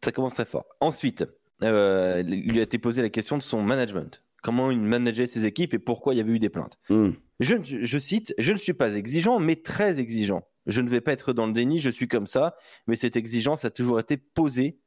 Ça 0.05 0.13
commence 0.13 0.35
très 0.35 0.45
fort. 0.45 0.65
Ensuite, 0.81 1.25
euh, 1.63 2.23
il 2.27 2.53
lui 2.53 2.61
a 2.61 2.63
été 2.63 2.79
posé 2.79 3.03
la 3.03 3.09
question 3.09 3.37
de 3.39 3.43
son 3.43 3.63
management. 3.63 4.23
Comment 4.43 4.71
il 4.71 4.81
manageait 4.81 5.27
ses 5.27 5.45
équipes 5.45 5.75
et 5.75 5.79
pourquoi 5.79 6.15
il 6.15 6.19
y 6.19 6.21
avait 6.21 6.33
eu 6.33 6.39
des 6.39 6.49
plaintes. 6.49 6.79
Hmm. 6.89 7.11
Je, 7.41 7.57
je 7.63 7.99
cite, 7.99 8.35
je 8.39 8.53
ne 8.53 8.59
suis 8.59 8.75
pas 8.75 8.95
exigeant, 8.95 9.39
mais 9.39 9.57
très 9.57 9.99
exigeant. 10.01 10.49
Je 10.67 10.81
ne 10.81 10.89
vais 10.89 11.01
pas 11.01 11.13
être 11.13 11.33
dans 11.33 11.47
le 11.47 11.53
déni, 11.53 11.81
je 11.81 11.91
suis 11.91 12.09
comme 12.09 12.27
ça, 12.27 12.57
mais 12.87 12.97
cette 12.97 13.17
exigence 13.17 13.65
a 13.65 13.71
toujours 13.71 13.99
été 14.01 14.17
posée 14.17 14.79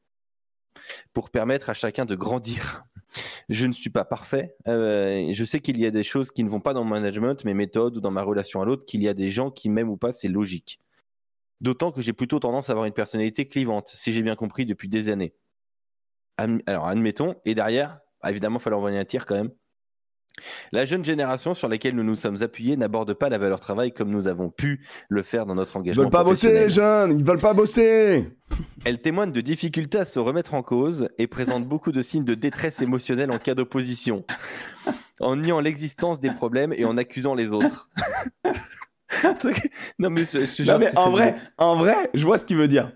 pour 1.14 1.30
permettre 1.30 1.70
à 1.70 1.74
chacun 1.74 2.06
de 2.06 2.16
grandir. 2.16 2.86
Je 3.50 3.68
ne 3.68 3.74
suis 3.74 3.90
pas 3.90 4.06
parfait. 4.06 4.56
euh, 4.70 5.34
je 5.34 5.44
sais 5.44 5.60
qu'il 5.60 5.78
y 5.78 5.86
a 5.86 5.92
des 5.92 6.04
choses 6.04 6.32
qui 6.32 6.46
ne 6.46 6.50
vont 6.50 6.62
pas 6.62 6.74
dans 6.74 6.86
mon 6.86 6.92
management, 6.92 7.44
mes 7.44 7.54
méthodes 7.54 7.98
ou 7.98 8.00
dans 8.00 8.12
ma 8.12 8.24
relation 8.24 8.62
à 8.62 8.66
l'autre, 8.66 8.86
qu'il 8.86 9.04
y 9.04 9.10
a 9.10 9.14
des 9.14 9.30
gens 9.30 9.52
qui 9.52 9.70
m'aiment 9.70 9.90
ou 9.90 9.98
pas, 9.98 10.14
c'est 10.14 10.30
logique. 10.30 10.80
D'autant 11.60 11.92
que 11.92 12.02
j'ai 12.02 12.14
plutôt 12.14 12.40
tendance 12.40 12.70
à 12.70 12.72
avoir 12.72 12.86
une 12.86 12.94
personnalité 12.94 13.50
clivante, 13.50 13.90
si 13.94 14.14
j'ai 14.14 14.22
bien 14.22 14.38
compris 14.38 14.66
depuis 14.66 14.88
des 14.88 15.10
années. 15.10 15.34
Alors, 16.66 16.88
admettons, 16.88 17.36
et 17.44 17.54
derrière, 17.54 18.00
bah, 18.24 18.30
évidemment, 18.30 18.60
il 18.60 18.62
fallait 18.62 18.76
envoyer 18.76 18.98
un 18.98 19.06
tir 19.06 19.26
quand 19.26 19.36
même. 19.36 19.52
La 20.72 20.86
jeune 20.86 21.04
génération 21.04 21.54
sur 21.54 21.68
laquelle 21.68 21.94
nous 21.94 22.04
nous 22.04 22.16
sommes 22.16 22.42
appuyés 22.42 22.78
n'aborde 22.78 23.14
pas 23.14 23.28
la 23.28 23.38
valeur 23.38 23.60
travail 23.60 23.92
comme 23.92 24.10
nous 24.10 24.28
avons 24.28 24.50
pu 24.50 24.82
le 25.10 25.24
faire 25.24 25.46
dans 25.46 25.56
notre 25.56 25.76
Ils 25.76 25.80
engagement 25.80 26.04
veulent 26.04 26.12
pas 26.12 26.24
bosser, 26.24 26.54
les 26.54 26.70
jeunes. 26.70 27.18
Ils 27.18 27.24
veulent 27.24 27.38
pas 27.38 27.54
bosser. 27.54 28.30
Elle 28.86 29.02
témoigne 29.02 29.34
de 29.34 29.42
difficultés 29.42 30.00
à 30.00 30.06
se 30.06 30.20
remettre 30.20 30.54
en 30.54 30.64
cause 30.64 31.10
et 31.18 31.28
présente 31.28 31.68
beaucoup 31.68 31.92
de 31.92 32.02
signes 32.02 32.24
de 32.24 32.34
détresse 32.34 32.82
émotionnelle 32.82 33.30
en 33.30 33.40
cas 33.40 33.56
d'opposition, 33.56 34.24
en 35.20 35.36
niant 35.36 35.60
l'existence 35.60 36.20
des 36.20 36.32
problèmes 36.32 36.74
et 36.74 36.86
en 36.86 36.98
accusant 36.98 37.36
les 37.36 37.54
autres. 37.54 37.90
Non 40.00 40.10
mais 40.10 40.24
je, 40.24 40.46
je 40.46 40.64
Non, 40.64 40.80
mais 40.80 40.98
en 40.98 41.10
vrai, 41.10 41.36
en 41.58 41.76
vrai, 41.76 42.10
je 42.14 42.26
vois 42.26 42.38
ce 42.38 42.46
qu'il 42.46 42.58
veut 42.58 42.68
dire. 42.68 42.92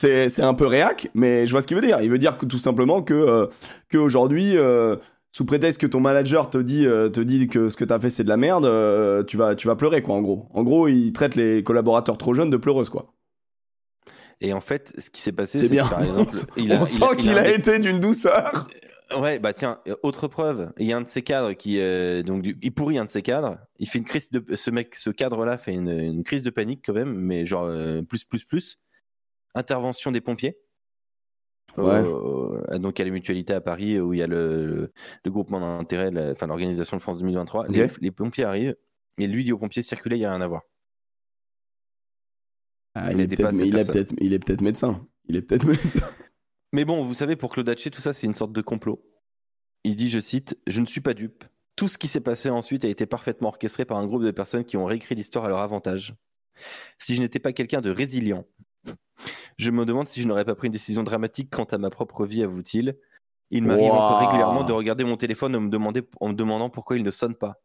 C'est 0.00 0.30
c'est 0.30 0.40
un 0.42 0.54
peu 0.54 0.64
réac, 0.66 1.10
mais 1.12 1.46
je 1.46 1.50
vois 1.52 1.60
ce 1.60 1.66
qu'il 1.66 1.76
veut 1.76 1.82
dire. 1.86 2.00
Il 2.00 2.08
veut 2.10 2.16
dire 2.16 2.38
que 2.38 2.46
tout 2.46 2.56
simplement 2.56 3.02
que, 3.02 3.12
euh, 3.12 3.46
que 3.90 3.98
aujourd'hui, 3.98 4.56
euh, 4.56 4.96
sous 5.30 5.44
prétexte 5.44 5.78
que 5.78 5.86
ton 5.86 6.00
manager 6.00 6.48
te 6.48 6.56
dit, 6.56 6.86
euh, 6.86 7.10
te 7.10 7.20
dit 7.20 7.48
que 7.48 7.68
ce 7.68 7.76
que 7.76 7.84
t'as 7.84 7.98
fait 8.00 8.08
c'est 8.08 8.24
de 8.24 8.28
la 8.30 8.38
merde, 8.38 8.64
euh, 8.64 9.22
tu, 9.24 9.36
vas, 9.36 9.54
tu 9.54 9.66
vas 9.66 9.76
pleurer, 9.76 10.00
quoi, 10.00 10.14
en 10.14 10.22
gros. 10.22 10.46
En 10.54 10.62
gros, 10.62 10.88
il 10.88 11.12
traite 11.12 11.34
les 11.34 11.62
collaborateurs 11.62 12.16
trop 12.16 12.32
jeunes 12.32 12.48
de 12.48 12.56
pleureuses, 12.56 12.88
quoi. 12.88 13.12
Et 14.40 14.54
en 14.54 14.62
fait, 14.62 14.94
ce 14.96 15.10
qui 15.10 15.20
s'est 15.20 15.32
passé, 15.32 15.58
C'est 15.58 15.68
bien. 15.68 15.84
que, 15.84 15.90
par 15.90 16.02
exemple, 16.02 16.34
il 16.56 16.72
a, 16.72 16.80
On 16.80 16.84
sent 16.86 17.04
a- 17.04 17.14
qu'il 17.14 17.36
a 17.36 17.50
été 17.54 17.78
d'une 17.78 18.00
douceur. 18.00 18.66
Ouais, 19.18 19.38
bah 19.38 19.52
tiens, 19.52 19.80
autre 20.02 20.28
preuve, 20.28 20.72
il 20.78 20.86
y 20.86 20.92
a 20.94 20.96
un 20.96 21.00
de 21.02 21.08
ces 21.08 21.20
cadres 21.20 21.52
qui, 21.52 21.78
euh, 21.80 22.22
donc, 22.22 22.40
du- 22.42 22.56
il 22.62 22.72
pourrit 22.72 22.96
un 22.96 23.04
de 23.04 23.10
ces 23.10 23.20
cadres. 23.22 23.58
Il 23.78 23.86
fait 23.88 23.98
une 23.98 24.04
crise 24.04 24.30
de, 24.30 24.42
ce 24.54 24.70
mec, 24.70 24.94
ce 24.94 25.10
cadre-là 25.10 25.58
fait 25.58 25.74
une, 25.74 25.90
une 25.90 26.22
crise 26.24 26.42
de 26.42 26.50
panique 26.50 26.82
quand 26.86 26.94
même, 26.94 27.12
mais 27.12 27.44
genre 27.44 27.64
euh, 27.66 28.00
plus, 28.02 28.24
plus, 28.24 28.44
plus. 28.44 28.78
Intervention 29.54 30.10
des 30.12 30.20
pompiers. 30.20 30.56
Ouais. 31.76 32.02
Euh, 32.04 32.78
donc 32.78 32.98
à 32.98 33.04
la 33.04 33.10
mutualité 33.10 33.52
à 33.52 33.60
Paris 33.60 34.00
où 34.00 34.12
il 34.12 34.18
y 34.18 34.22
a 34.22 34.26
le, 34.26 34.66
le, 34.66 34.92
le 35.24 35.30
groupement 35.30 35.60
d'intérêt, 35.60 36.10
enfin 36.32 36.46
l'organisation 36.46 36.96
de 36.96 37.02
France 37.02 37.18
2023. 37.18 37.68
Les, 37.68 38.10
pompiers 38.10 38.44
arrivent 38.44 38.76
et 39.18 39.26
lui 39.26 39.44
dit 39.44 39.52
aux 39.52 39.58
pompiers 39.58 39.82
circuler, 39.82 40.16
il 40.16 40.20
y 40.20 40.24
a 40.24 40.30
rien 40.30 40.40
à 40.40 40.48
voir. 40.48 40.62
Ah, 42.94 43.12
Il 43.12 43.20
est 43.20 43.28
peut-être, 43.28 43.54
il, 43.54 43.66
il 44.20 44.34
est 44.34 44.60
médecin. 44.60 45.06
Il 45.28 45.36
est 45.36 45.42
peut-être 45.42 45.64
médecin. 45.66 46.08
Mais 46.72 46.84
bon, 46.84 47.04
vous 47.04 47.14
savez, 47.14 47.36
pour 47.36 47.52
Claude 47.52 47.68
Hatché, 47.68 47.90
tout 47.90 48.00
ça, 48.00 48.12
c'est 48.12 48.26
une 48.26 48.34
sorte 48.34 48.52
de 48.52 48.60
complot. 48.60 49.04
Il 49.84 49.96
dit, 49.96 50.10
je 50.10 50.20
cite, 50.20 50.58
Je 50.66 50.80
ne 50.80 50.86
suis 50.86 51.00
pas 51.00 51.14
dupe. 51.14 51.44
Tout 51.76 51.88
ce 51.88 51.98
qui 51.98 52.08
s'est 52.08 52.20
passé 52.20 52.50
ensuite 52.50 52.84
a 52.84 52.88
été 52.88 53.06
parfaitement 53.06 53.48
orchestré 53.48 53.84
par 53.84 53.96
un 53.98 54.06
groupe 54.06 54.24
de 54.24 54.30
personnes 54.30 54.64
qui 54.64 54.76
ont 54.76 54.84
réécrit 54.84 55.14
l'histoire 55.14 55.44
à 55.44 55.48
leur 55.48 55.60
avantage. 55.60 56.14
Si 56.98 57.14
je 57.14 57.22
n'étais 57.22 57.38
pas 57.38 57.52
quelqu'un 57.52 57.80
de 57.80 57.90
résilient, 57.90 58.44
je 59.58 59.70
me 59.70 59.84
demande 59.84 60.08
si 60.08 60.20
je 60.22 60.26
n'aurais 60.28 60.44
pas 60.44 60.54
pris 60.54 60.66
une 60.68 60.72
décision 60.72 61.02
dramatique 61.02 61.50
quant 61.50 61.64
à 61.64 61.78
ma 61.78 61.90
propre 61.90 62.24
vie, 62.24 62.42
avoue-t-il. 62.42 62.96
Il 63.50 63.64
m'arrive 63.64 63.86
Wow. 63.90 63.92
encore 63.92 64.18
régulièrement 64.20 64.64
de 64.64 64.72
regarder 64.72 65.04
mon 65.04 65.16
téléphone 65.16 65.56
en 65.56 65.60
me, 65.60 65.68
demander, 65.68 66.02
en 66.20 66.28
me 66.28 66.34
demandant 66.34 66.70
pourquoi 66.70 66.96
il 66.96 67.02
ne 67.02 67.10
sonne 67.10 67.34
pas. 67.34 67.60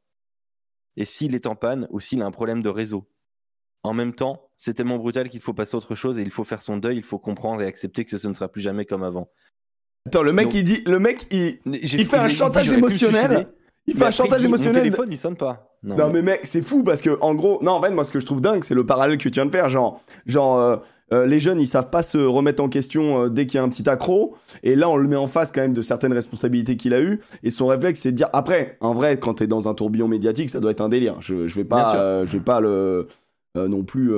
Et 0.98 1.06
s'il 1.06 1.36
est 1.36 1.46
en 1.48 1.56
panne 1.56 1.88
ou 1.92 2.00
s'il 2.00 2.22
a 2.22 2.26
un 2.26 2.32
problème 2.32 2.62
de 2.62 2.70
réseau. 2.70 3.08
En 3.84 3.94
même 3.94 4.14
temps, 4.16 4.50
c'est 4.58 4.74
tellement 4.74 4.98
brutal 4.98 5.30
qu'il 5.30 5.42
faut 5.42 5.54
passer 5.54 5.76
à 5.76 5.78
autre 5.78 5.94
chose 5.94 6.18
et 6.18 6.22
il 6.24 6.32
faut 6.32 6.44
faire 6.44 6.62
son 6.62 6.78
deuil, 6.78 6.98
il 6.98 7.04
faut 7.04 7.20
comprendre 7.20 7.62
et 7.62 7.68
accepter 7.68 8.04
que 8.04 8.18
ce 8.18 8.28
ne 8.28 8.34
sera 8.34 8.48
plus 8.48 8.62
jamais 8.62 8.86
comme 8.86 9.04
avant. 9.04 9.30
Attends, 10.08 10.24
le 10.24 10.34
mec, 10.34 10.46
Donc- 10.48 10.56
il 10.56 10.64
dit, 10.64 10.82
le 10.88 10.98
mec, 11.00 11.28
il, 11.32 11.60
fait 12.08 12.18
un 12.18 12.28
chantage 12.30 12.72
émotionnel. 12.72 13.48
il 13.86 13.96
fait 13.96 14.06
un 14.06 14.12
chantage 14.12 14.42
il 14.42 14.46
émotionnel. 14.48 14.76
Mon 14.76 14.80
téléphone, 14.90 15.12
il 15.12 15.18
sonne 15.20 15.36
pas. 15.38 15.78
Non, 15.84 15.96
Non 15.98 16.08
mais- 16.08 16.14
mais 16.24 16.32
mec, 16.34 16.46
c'est 16.48 16.64
fou 16.64 16.84
parce 16.84 17.02
que 17.02 17.16
en 17.22 17.36
gros, 17.36 17.60
non 17.62 17.74
en 17.74 17.82
fait 17.82 17.92
moi 17.92 18.04
ce 18.04 18.10
que 18.10 18.20
je 18.20 18.26
trouve 18.26 18.42
dingue 18.42 18.64
c'est 18.64 18.74
le 18.74 18.86
parallèle 18.88 19.18
que 19.20 19.24
tu 19.24 19.30
viens 19.30 19.46
de 19.46 19.52
faire, 19.52 19.70
genre, 19.70 20.02
genre 20.26 20.58
euh, 20.60 20.78
euh, 21.14 21.26
les 21.26 21.40
jeunes 21.40 21.62
ils 21.62 21.68
savent 21.68 21.90
pas 21.90 22.02
se 22.02 22.18
remettre 22.18 22.64
en 22.64 22.70
question 22.70 23.24
euh, 23.26 23.30
dès 23.30 23.46
qu'il 23.46 23.58
y 23.58 23.60
a 23.60 23.64
un 23.64 23.70
petit 23.70 23.88
accro 23.90 24.36
et 24.64 24.76
là 24.76 24.90
on 24.90 24.96
le 24.96 25.08
met 25.08 25.16
en 25.16 25.28
face 25.28 25.52
quand 25.52 25.62
même 25.62 25.74
de 25.74 25.82
certaines 25.84 26.14
responsabilités 26.14 26.78
qu'il 26.78 26.94
a 26.96 27.02
eues 27.02 27.20
et 27.44 27.52
son 27.52 27.68
réflexe 27.68 28.00
c'est 28.02 28.12
de 28.12 28.18
dire 28.18 28.30
après 28.34 28.78
en 28.82 28.94
vrai 28.94 29.20
quand 29.20 29.36
t'es 29.36 29.46
dans 29.48 29.70
un 29.70 29.74
tourbillon 29.76 30.08
médiatique 30.08 30.50
ça 30.50 30.60
doit 30.60 30.72
être 30.72 30.82
un 30.82 30.90
délire. 30.90 31.16
Je, 31.22 31.48
je 31.48 31.56
vais 31.56 31.64
pas 31.64 31.96
euh, 31.96 32.26
je 32.26 32.38
vais 32.38 32.44
pas 32.44 32.60
le 32.60 33.08
non 33.56 33.84
plus 33.84 34.12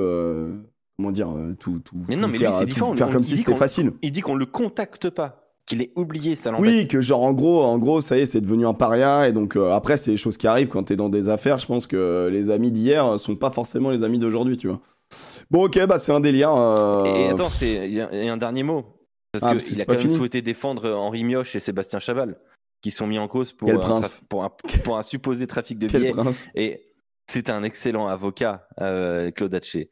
comment 0.96 1.12
dire 1.12 1.28
tout 1.60 1.78
tout 1.84 1.94
Mais 2.08 2.16
non, 2.16 2.22
tout 2.22 2.32
mais 2.32 2.38
lui, 2.38 2.44
faire, 2.44 2.52
c'est 2.54 2.60
tout 2.60 2.66
différent. 2.66 2.94
faire 2.94 3.08
On- 3.08 3.12
comme 3.12 3.24
si 3.24 3.36
c'était 3.36 3.54
facile. 3.54 3.92
Il 4.02 4.10
dit 4.12 4.20
qu'on 4.20 4.34
le 4.34 4.46
contacte 4.46 5.10
pas, 5.10 5.44
qu'il 5.66 5.80
ait 5.82 5.92
oublié 5.94 6.34
ça. 6.34 6.52
Oui, 6.58 6.88
que 6.88 7.00
genre 7.00 7.22
en 7.22 7.32
gros, 7.32 7.62
en 7.62 7.78
gros, 7.78 8.00
ça 8.00 8.16
y 8.18 8.22
est, 8.22 8.26
c'est 8.26 8.40
devenu 8.40 8.66
un 8.66 8.74
paria 8.74 9.28
et 9.28 9.32
donc 9.32 9.56
euh, 9.56 9.70
après 9.72 9.96
c'est 9.96 10.10
des 10.12 10.16
choses 10.16 10.36
qui 10.36 10.46
arrivent 10.48 10.68
quand 10.68 10.82
t'es 10.84 10.96
dans 10.96 11.08
des 11.08 11.28
affaires. 11.28 11.58
Je 11.58 11.66
pense 11.66 11.86
que 11.86 12.28
les 12.32 12.50
amis 12.50 12.72
d'hier 12.72 13.18
sont 13.18 13.36
pas 13.36 13.50
forcément 13.50 13.90
les 13.90 14.02
amis 14.02 14.18
d'aujourd'hui, 14.18 14.56
tu 14.56 14.66
vois. 14.68 14.80
Bon, 15.50 15.64
ok, 15.64 15.86
bah 15.86 15.98
c'est 15.98 16.12
un 16.12 16.20
délire. 16.20 16.54
euh, 16.54 17.04
Et 17.04 17.28
attends, 17.28 17.48
il 17.62 17.92
y, 17.92 18.00
a 18.00 18.32
un 18.32 18.36
dernier 18.36 18.62
mot. 18.62 18.94
Parce 19.32 19.44
Ah, 19.44 19.48
que 19.48 19.52
parce 19.54 19.64
que 19.64 19.70
il 19.70 19.76
c'est 19.76 19.82
a 19.82 19.84
quand 19.84 19.92
même 19.94 20.02
fini. 20.02 20.14
souhaité 20.16 20.42
défendre 20.42 20.90
Henri 20.92 21.24
Mioche 21.24 21.54
et 21.56 21.60
Sébastien 21.60 21.98
Chabal. 22.00 22.38
qui 22.80 22.90
sont 22.90 23.06
mis 23.06 23.18
en 23.18 23.26
cause 23.28 23.52
pour, 23.52 23.66
Quel 23.66 23.76
un, 23.76 23.80
traf- 23.80 24.20
pour, 24.28 24.44
un, 24.44 24.50
pour 24.84 24.98
un 24.98 25.02
supposé 25.02 25.46
trafic 25.46 25.78
de 25.78 25.86
billets. 25.88 26.14
Et 26.54 26.92
c'est 27.26 27.50
un 27.50 27.62
excellent 27.62 28.06
avocat, 28.06 28.68
euh, 28.80 29.30
Claude 29.32 29.54
Haché. 29.54 29.90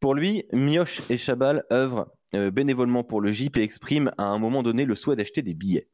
Pour 0.00 0.14
lui, 0.14 0.44
Mioche 0.52 1.02
et 1.08 1.16
Chabal 1.18 1.64
œuvrent 1.72 2.06
euh, 2.34 2.50
bénévolement 2.50 3.04
pour 3.04 3.20
le 3.20 3.30
GIP 3.32 3.56
et 3.58 3.62
expriment 3.62 4.10
à 4.18 4.24
un 4.24 4.38
moment 4.38 4.62
donné 4.62 4.84
le 4.84 4.94
souhait 4.94 5.16
d'acheter 5.16 5.42
des 5.42 5.54
billets. 5.54 5.88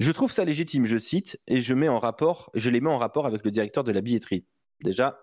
Je 0.00 0.10
trouve 0.12 0.32
ça 0.32 0.44
légitime, 0.44 0.86
je 0.86 0.98
cite, 0.98 1.38
et 1.46 1.60
je, 1.60 1.74
mets 1.74 1.88
en 1.88 1.98
rapport, 1.98 2.50
je 2.54 2.70
les 2.70 2.80
mets 2.80 2.88
en 2.90 2.98
rapport 2.98 3.26
avec 3.26 3.44
le 3.44 3.50
directeur 3.50 3.84
de 3.84 3.92
la 3.92 4.00
billetterie. 4.00 4.46
Déjà, 4.82 5.18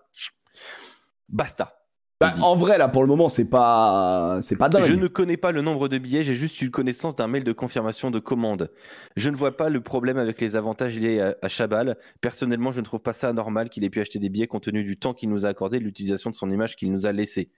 basta. 1.28 1.79
Bah, 2.20 2.34
en 2.42 2.54
vrai, 2.54 2.76
là, 2.76 2.88
pour 2.88 3.00
le 3.02 3.08
moment, 3.08 3.28
c'est 3.30 3.46
pas, 3.46 4.40
c'est 4.42 4.56
pas 4.56 4.68
dingue. 4.68 4.82
Je 4.84 4.92
ne 4.92 5.06
connais 5.08 5.38
pas 5.38 5.52
le 5.52 5.62
nombre 5.62 5.88
de 5.88 5.96
billets, 5.96 6.22
j'ai 6.22 6.34
juste 6.34 6.60
eu 6.60 6.70
connaissance 6.70 7.14
d'un 7.14 7.26
mail 7.28 7.44
de 7.44 7.52
confirmation 7.52 8.10
de 8.10 8.18
commande. 8.18 8.70
Je 9.16 9.30
ne 9.30 9.36
vois 9.36 9.56
pas 9.56 9.70
le 9.70 9.80
problème 9.80 10.18
avec 10.18 10.38
les 10.40 10.54
avantages 10.54 10.98
liés 10.98 11.20
à, 11.20 11.34
à 11.40 11.48
Chabal. 11.48 11.96
Personnellement, 12.20 12.72
je 12.72 12.80
ne 12.80 12.84
trouve 12.84 13.00
pas 13.00 13.14
ça 13.14 13.30
anormal 13.30 13.70
qu'il 13.70 13.84
ait 13.84 13.90
pu 13.90 14.00
acheter 14.00 14.18
des 14.18 14.28
billets 14.28 14.46
compte 14.48 14.64
tenu 14.64 14.84
du 14.84 14.98
temps 14.98 15.14
qu'il 15.14 15.30
nous 15.30 15.46
a 15.46 15.48
accordé 15.48 15.78
et 15.78 15.80
de 15.80 15.84
l'utilisation 15.86 16.28
de 16.28 16.34
son 16.36 16.50
image 16.50 16.76
qu'il 16.76 16.92
nous 16.92 17.06
a 17.06 17.12
laissée. 17.12 17.48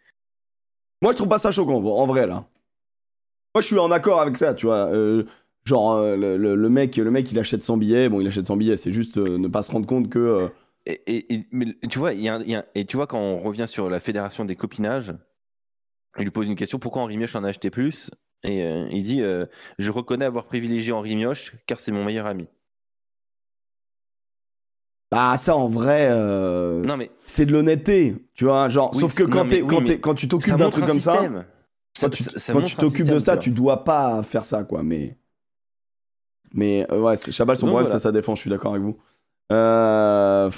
Moi, 1.02 1.11
je 1.11 1.16
trouve 1.16 1.28
pas 1.28 1.38
ça 1.38 1.50
choquant, 1.50 1.83
en 1.83 2.07
vrai, 2.07 2.28
là. 2.28 2.45
Moi, 3.54 3.62
je 3.62 3.66
suis 3.66 3.78
en 3.81 3.90
accord 3.90 4.21
avec 4.21 4.37
ça, 4.37 4.54
tu 4.54 4.66
vois. 4.66 4.87
Euh, 4.95 5.25
genre, 5.64 5.95
euh, 5.95 6.16
le, 6.16 6.37
le- 6.37 6.54
le 6.54 6.69
mec, 6.69 6.97
le 6.97 7.11
mec, 7.11 7.31
il 7.33 7.38
achète 7.40 7.62
100 7.64 7.76
billets. 7.78 8.09
Bon, 8.09 8.21
il 8.21 8.26
achète 8.28 8.47
100 8.47 8.57
billets. 8.57 8.76
C'est 8.76 8.92
juste 8.92 9.19
euh, 9.19 9.38
ne 9.38 9.49
pas 9.49 9.62
se 9.64 9.73
rendre 9.73 9.87
compte 9.88 10.09
que. 10.09 10.49
Et, 10.87 11.01
et- 11.07 11.35
et- 11.35 11.43
mais 11.53 11.77
tu 11.89 11.99
vois, 11.99 12.12
y 12.12 12.29
a 12.29 12.35
un- 12.37 12.41
il 12.43 12.51
y 12.51 12.55
a- 12.57 12.67
et 12.75 12.85
tu 12.85 12.97
vois, 12.97 13.07
quand 13.07 13.19
on 13.21 13.39
revient 13.39 13.67
sur 13.69 13.89
la 13.89 14.01
fédération 14.01 14.45
des 14.45 14.57
copinages, 14.57 15.15
il 16.19 16.25
lui 16.25 16.31
pose 16.31 16.47
une 16.47 16.57
question 16.57 16.79
pourquoi 16.79 17.03
Henri 17.03 17.17
Mioche 17.17 17.37
en 17.37 17.45
a 17.45 17.49
acheté 17.49 17.71
plus? 17.71 18.11
Et 18.43 18.65
euh, 18.65 18.89
il 18.91 19.05
dit 19.05 19.23
euh, 19.23 19.47
Je 19.79 19.91
reconnais 19.93 20.25
avoir 20.25 20.47
privilégié 20.47 20.93
Henri 20.93 21.15
Mioche 21.15 21.55
car 21.67 21.79
c'est 21.79 21.93
mon 21.93 22.05
meilleur 22.05 22.27
ami. 22.27 22.49
Ah, 25.15 25.37
ça, 25.37 25.55
en 25.55 25.67
vrai, 25.67 26.09
euh, 26.11 26.83
Non, 26.85 26.97
mais 26.97 27.11
c'est 27.27 27.45
de 27.45 27.53
l'honnêteté, 27.53 28.17
tu 28.35 28.45
vois. 28.45 28.69
Genre, 28.71 28.91
Oui, 28.95 29.01
sauf 29.01 29.15
que 29.15 29.25
quand, 29.25 29.45
non, 29.45 29.45
mais 29.45 29.61
tu 29.61 30.25
ça 30.25 30.29
t'occupes 30.29 30.57
d'un 30.57 30.71
truc 30.71 30.87
comme 30.87 30.99
ça, 31.01 31.12
système. 31.12 31.45
quand 32.01 32.01
Ça- 32.01 32.11
tu 32.11 32.23
ça- 32.23 32.39
ça 32.39 32.53
t'occupes 32.79 33.07
de 33.09 33.19
ça, 33.19 33.37
tu 33.37 33.51
dois 33.51 33.85
pas 33.85 34.23
faire 34.23 34.45
ça, 34.45 34.65
quoi. 34.65 34.83
Mais. 34.83 35.17
Mais 36.55 36.91
ouais, 36.93 37.17
c'est- 37.17 37.31
Chabal, 37.33 37.57
son 37.57 37.67
Donc, 37.67 37.73
problème, 37.73 37.87
voilà. 37.87 37.99
c'est 37.99 38.03
sa 38.03 38.12
défense, 38.12 38.39
je 38.39 38.43
suis 38.43 38.51
d'accord 38.51 38.73
avec 38.73 38.83
vous. 38.83 38.99
Euh... 39.51 40.51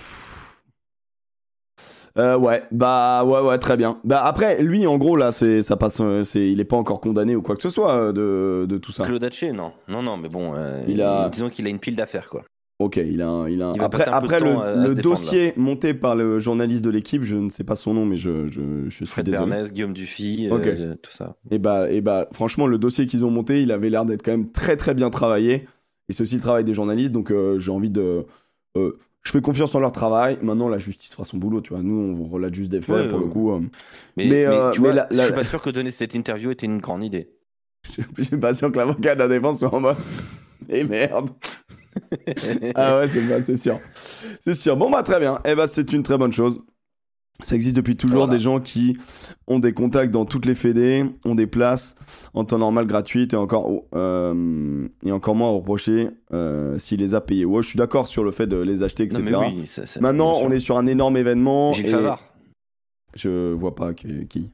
Euh, 2.16 2.38
ouais, 2.38 2.62
bah 2.70 3.24
ouais, 3.24 3.40
ouais, 3.40 3.58
très 3.58 3.76
bien. 3.76 3.98
Bah 4.04 4.24
après, 4.24 4.62
lui, 4.62 4.86
en 4.86 4.98
gros, 4.98 5.16
là, 5.16 5.32
c'est 5.32 5.62
ça 5.62 5.76
passe, 5.76 5.98
euh, 6.00 6.22
c'est, 6.22 6.48
il 6.48 6.60
est 6.60 6.64
pas 6.64 6.76
encore 6.76 7.00
condamné 7.00 7.34
ou 7.34 7.42
quoi 7.42 7.56
que 7.56 7.62
ce 7.62 7.70
soit 7.70 7.92
euh, 7.96 8.12
de, 8.12 8.66
de 8.66 8.78
tout 8.78 8.92
ça. 8.92 9.02
Claude 9.02 9.24
Haché, 9.24 9.50
non. 9.50 9.72
Non, 9.88 10.00
non, 10.00 10.16
mais 10.16 10.28
bon, 10.28 10.52
euh, 10.54 10.84
Il 10.86 11.02
a- 11.02 11.28
disons 11.28 11.50
qu'il 11.50 11.66
a 11.66 11.70
une 11.70 11.80
pile 11.80 11.96
d'affaires, 11.96 12.28
quoi. 12.28 12.44
Ok, 12.78 12.98
il 12.98 13.20
a, 13.20 13.28
un- 13.28 13.48
il 13.48 13.60
a. 13.62 13.66
un- 13.68 13.74
Il 13.74 13.80
va 13.80 13.86
après, 13.86 14.04
après 14.08 14.38
le, 14.38 14.46
à 14.56 14.74
défendre, 14.74 15.02
dossier 15.02 15.54
monté 15.56 15.92
par 15.92 16.14
le 16.14 16.38
journaliste 16.38 16.84
de 16.84 16.90
l'équipe, 16.90 17.24
je 17.24 17.34
ne 17.34 17.50
sais 17.50 17.64
pas 17.64 17.74
son 17.74 17.94
nom, 17.94 18.04
mais 18.04 18.16
je, 18.16 18.46
je, 18.46 18.60
je 18.84 18.90
suis 18.94 19.06
Fred 19.06 19.26
désolé. 19.26 19.50
Bernès, 19.50 19.72
Guillaume 19.72 19.92
Dufy, 19.92 20.48
euh, 20.52 20.94
tout 21.02 21.10
ça. 21.12 21.34
Et 21.50 21.58
bah, 21.58 21.90
et 21.90 22.00
bah, 22.00 22.28
franchement, 22.32 22.68
le 22.68 22.78
dossier 22.78 23.06
qu'ils 23.06 23.24
ont 23.24 23.30
monté, 23.30 23.60
il 23.62 23.72
avait 23.72 23.90
l'air 23.90 24.04
d'être 24.04 24.22
quand 24.24 24.30
même 24.32 24.52
très 24.52 24.76
très 24.76 24.94
bien 24.94 25.10
travaillé. 25.10 25.66
Et 26.08 26.12
c'est 26.12 26.22
aussi 26.22 26.36
le 26.36 26.42
travail 26.42 26.62
des 26.62 26.74
journalistes, 26.74 27.12
donc 27.12 27.32
j'ai 27.56 27.72
envie 27.72 27.90
de. 27.90 28.24
Euh, 28.76 28.98
je 29.22 29.30
fais 29.30 29.40
confiance 29.40 29.74
en 29.74 29.80
leur 29.80 29.92
travail. 29.92 30.38
Maintenant, 30.42 30.68
la 30.68 30.78
justice 30.78 31.12
fera 31.12 31.24
son 31.24 31.38
boulot, 31.38 31.60
tu 31.60 31.72
vois. 31.72 31.82
Nous, 31.82 31.94
on 32.20 32.28
relate 32.28 32.54
juste 32.54 32.70
des 32.70 32.80
faits 32.80 32.88
Ouais, 32.94 33.08
pour 33.08 33.18
le 33.18 33.26
coup. 33.28 33.52
euh. 33.52 33.60
Mais, 34.16 34.28
Mais, 34.28 34.28
mais, 34.46 34.46
euh, 34.46 34.72
tu 34.72 34.80
mais 34.80 34.88
vois, 34.88 34.94
la- 34.94 35.08
je 35.10 35.16
suis 35.18 35.32
pas 35.32 35.44
sûr 35.44 35.60
que 35.62 35.70
donner 35.70 35.90
cette 35.90 36.14
interview 36.14 36.50
était 36.50 36.66
une 36.66 36.78
grande 36.78 37.04
idée. 37.04 37.30
Je 38.16 38.22
suis 38.22 38.36
pas 38.38 38.54
sûr 38.54 38.72
que 38.72 38.76
l'avocat 38.76 39.14
de 39.14 39.20
la 39.20 39.28
défense 39.28 39.58
soit 39.58 39.72
en 39.74 39.80
mode. 39.80 39.96
Et 40.68 40.84
merde. 40.84 41.30
ah 42.74 42.98
ouais, 42.98 43.08
c'est 43.08 43.42
c'est 43.42 43.56
sûr. 43.56 43.80
C'est 44.40 44.54
sûr. 44.54 44.76
Bon, 44.76 44.90
bah, 44.90 45.02
très 45.02 45.20
bien. 45.20 45.40
Eh 45.44 45.54
bah, 45.54 45.66
c'est 45.66 45.92
une 45.92 46.02
très 46.02 46.18
bonne 46.18 46.32
chose. 46.32 46.60
Ça 47.42 47.56
existe 47.56 47.74
depuis 47.76 47.96
toujours 47.96 48.18
Voilà. 48.24 48.32
des 48.32 48.38
gens 48.38 48.60
qui 48.60 48.96
ont 49.48 49.58
des 49.58 49.72
contacts 49.72 50.12
dans 50.12 50.24
toutes 50.24 50.46
les 50.46 50.54
fédés, 50.54 51.04
ont 51.24 51.34
des 51.34 51.48
places 51.48 51.96
en 52.32 52.44
temps 52.44 52.58
normal 52.58 52.86
gratuites 52.86 53.32
et 53.34 53.36
encore, 53.36 53.82
euh, 53.94 54.86
et 55.04 55.10
encore 55.10 55.34
moins 55.34 55.48
à 55.48 55.52
reprocher 55.52 56.10
euh, 56.32 56.78
s'il 56.78 57.00
les 57.00 57.14
a 57.16 57.20
payés. 57.20 57.44
Ouais, 57.44 57.60
je 57.62 57.68
suis 57.68 57.76
d'accord 57.76 58.06
sur 58.06 58.22
le 58.22 58.30
fait 58.30 58.46
de 58.46 58.56
les 58.56 58.82
acheter, 58.84 59.02
etc. 59.02 59.20
mais 59.24 59.34
oui, 59.36 59.66
ça- 59.66 59.84
ça- 59.84 60.00
Maintenant, 60.00 60.38
on 60.42 60.50
est 60.52 60.60
sur 60.60 60.78
un 60.78 60.86
énorme 60.86 61.16
événement. 61.16 61.72
Gilles 61.72 61.88
et. 61.88 62.14
Je 63.16 63.52
vois 63.52 63.74
pas 63.74 63.92
qui. 63.94 64.50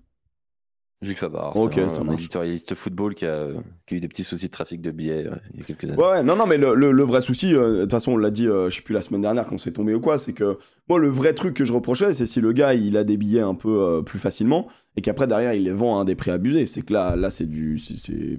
Gilles 1.02 1.16
Favard, 1.16 1.57
Ok, 1.57 1.73
c'est 1.76 1.80
un, 1.83 1.88
ça 1.88 2.02
un 2.02 2.11
éditorialiste 2.12 2.75
football 2.75 3.14
qui 3.14 3.25
a, 3.25 3.47
qui 3.87 3.95
a 3.95 3.97
eu 3.97 4.00
des 4.00 4.09
petits 4.09 4.23
soucis 4.23 4.47
de 4.47 4.50
trafic 4.50 4.83
de 4.83 4.90
billets 4.90 5.26
euh, 5.26 5.35
il 5.54 5.61
y 5.61 5.62
a 5.62 5.64
quelques 5.64 5.85
années. 5.85 5.97
Ouais, 5.97 6.09
ouais, 6.11 6.23
non, 6.23 6.37
non, 6.37 6.47
mais 6.47 6.59
le, 6.59 6.75
le- 6.75 6.92
le 6.92 7.02
vrai 7.04 7.23
souci, 7.23 7.54
euh, 7.54 7.76
de 7.76 7.80
toute 7.83 7.90
façon, 7.92 8.12
on 8.12 8.16
l'a 8.19 8.30
dit, 8.30 8.47
euh, 8.47 8.69
je 8.69 8.76
sais 8.76 8.83
plus, 8.83 8.92
la 8.92 9.00
semaine 9.00 9.23
dernière, 9.23 9.47
quand 9.47 9.57
c'est 9.59 9.73
tombé 9.73 9.95
ou 9.95 10.00
quoi, 10.00 10.19
c'est 10.19 10.35
que 10.35 10.59
moi, 10.90 10.99
le 10.99 11.09
vrai 11.09 11.33
truc 11.33 11.54
que 11.54 11.64
je 11.64 11.73
reprochais, 11.73 12.12
c'est 12.12 12.26
si 12.26 12.42
le 12.42 12.52
gars, 12.52 12.75
il 12.75 12.99
a 12.99 13.04
des 13.04 13.16
billets 13.16 13.40
un 13.40 13.54
peu 13.54 13.80
euh, 13.80 14.02
plus 14.02 14.19
facilement 14.19 14.66
et 14.97 15.00
qu'après, 15.00 15.26
derrière, 15.26 15.54
il 15.54 15.64
les 15.64 15.73
vend 15.73 16.00
à 16.00 16.04
des 16.04 16.14
prix 16.16 16.33
abusés. 16.33 16.66
C'est 16.66 16.83
que 16.83 16.92
là, 16.92 17.16
là 17.16 17.30
c'est 17.30 17.47
du. 17.47 17.78
c'est- 17.78 18.38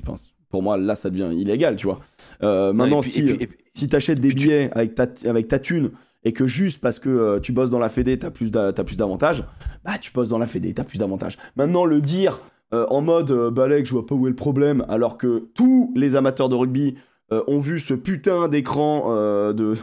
pour 0.50 0.62
moi, 0.62 0.78
là, 0.78 0.96
ça 0.96 1.10
devient 1.10 1.32
illégal, 1.36 1.78
tu 1.78 1.88
vois. 1.88 2.00
Maintenant, 2.42 3.00
puis- 3.00 3.10
si, 3.10 3.22
puis- 3.24 3.48
puis- 3.48 3.58
si 3.74 3.88
t'achètes 3.88 4.20
des 4.20 4.30
tu- 4.30 4.36
billets 4.36 4.70
avec, 4.74 4.94
ta, 4.96 5.08
avec 5.26 5.48
ta 5.48 5.58
thune 5.60 5.92
et 6.24 6.34
que 6.34 6.46
juste 6.46 6.80
parce 6.82 7.00
que 7.00 7.10
euh, 7.10 7.40
tu 7.40 7.54
bosses 7.54 7.70
dans 7.72 7.80
la 7.80 7.90
Fédé, 7.90 8.20
t'as 8.20 8.30
plus 8.32 8.52
t'as 8.52 8.72
plus 8.84 8.98
d'avantages, 8.98 9.44
bah, 9.86 9.94
tu 10.00 10.12
bosses 10.12 10.30
dans 10.30 10.38
la 10.38 10.46
Fédé, 10.46 10.74
t'as 10.74 10.84
plus 10.84 10.98
d'avantages. 11.00 11.38
Maintenant, 11.56 11.86
le 11.86 12.02
dire 12.02 12.42
euh, 12.74 12.86
en 12.90 13.02
mode 13.02 13.32
euh, 13.32 13.52
Balek, 13.52 13.86
je 13.86 13.92
vois 13.92 14.06
pas 14.06 14.16
où 14.16 14.28
est 14.28 14.30
le 14.30 14.36
problème, 14.36 14.86
alors 14.90 15.18
que 15.18 15.48
tous 15.54 15.92
les 15.96 16.16
amateurs 16.16 16.50
de 16.50 16.56
rugby 16.56 16.96
euh, 17.32 17.44
ont 17.48 17.60
vu 17.60 17.80
ce 17.80 17.94
putain 17.94 18.48
d'écran 18.48 19.06
euh, 19.08 19.54
de, 19.54 19.76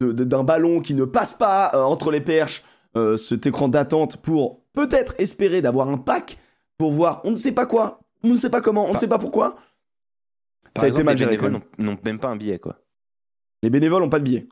de- 0.00 0.12
de- 0.12 0.24
d'un 0.24 0.44
ballon 0.44 0.80
qui 0.80 0.94
ne 0.94 1.04
passe 1.04 1.34
pas 1.34 1.70
entre 1.74 2.10
les 2.10 2.20
perches, 2.20 2.62
cet 3.16 3.44
écran 3.46 3.68
d'attente 3.68 4.18
pour 4.18 4.60
peut-être 4.72 5.14
espérer 5.18 5.60
d'avoir 5.62 5.88
un 5.88 5.98
pack 5.98 6.38
pour 6.78 6.92
voir 6.92 7.20
on 7.24 7.30
ne 7.30 7.36
sait 7.36 7.50
pas 7.52 7.66
quoi, 7.66 7.98
on 8.22 8.28
ne 8.28 8.36
sait 8.36 8.50
pas 8.50 8.60
comment, 8.60 8.88
on 8.88 8.92
ne 8.92 8.98
sait 8.98 9.08
pas 9.08 9.18
pourquoi. 9.18 9.56
par 10.74 10.82
ça 10.82 10.86
a 10.86 10.88
été 10.90 10.98
les 10.98 11.04
bénévoles 11.26 11.50
n'ont 11.78 11.92
n'ont 11.92 11.98
même 12.04 12.18
pas 12.20 12.28
un 12.28 12.36
billet, 12.36 12.58
quoi. 12.60 12.76
Les 13.64 13.70
bénévoles 13.70 14.02
ont 14.04 14.08
pas 14.08 14.18
de 14.20 14.24
billets. 14.24 14.46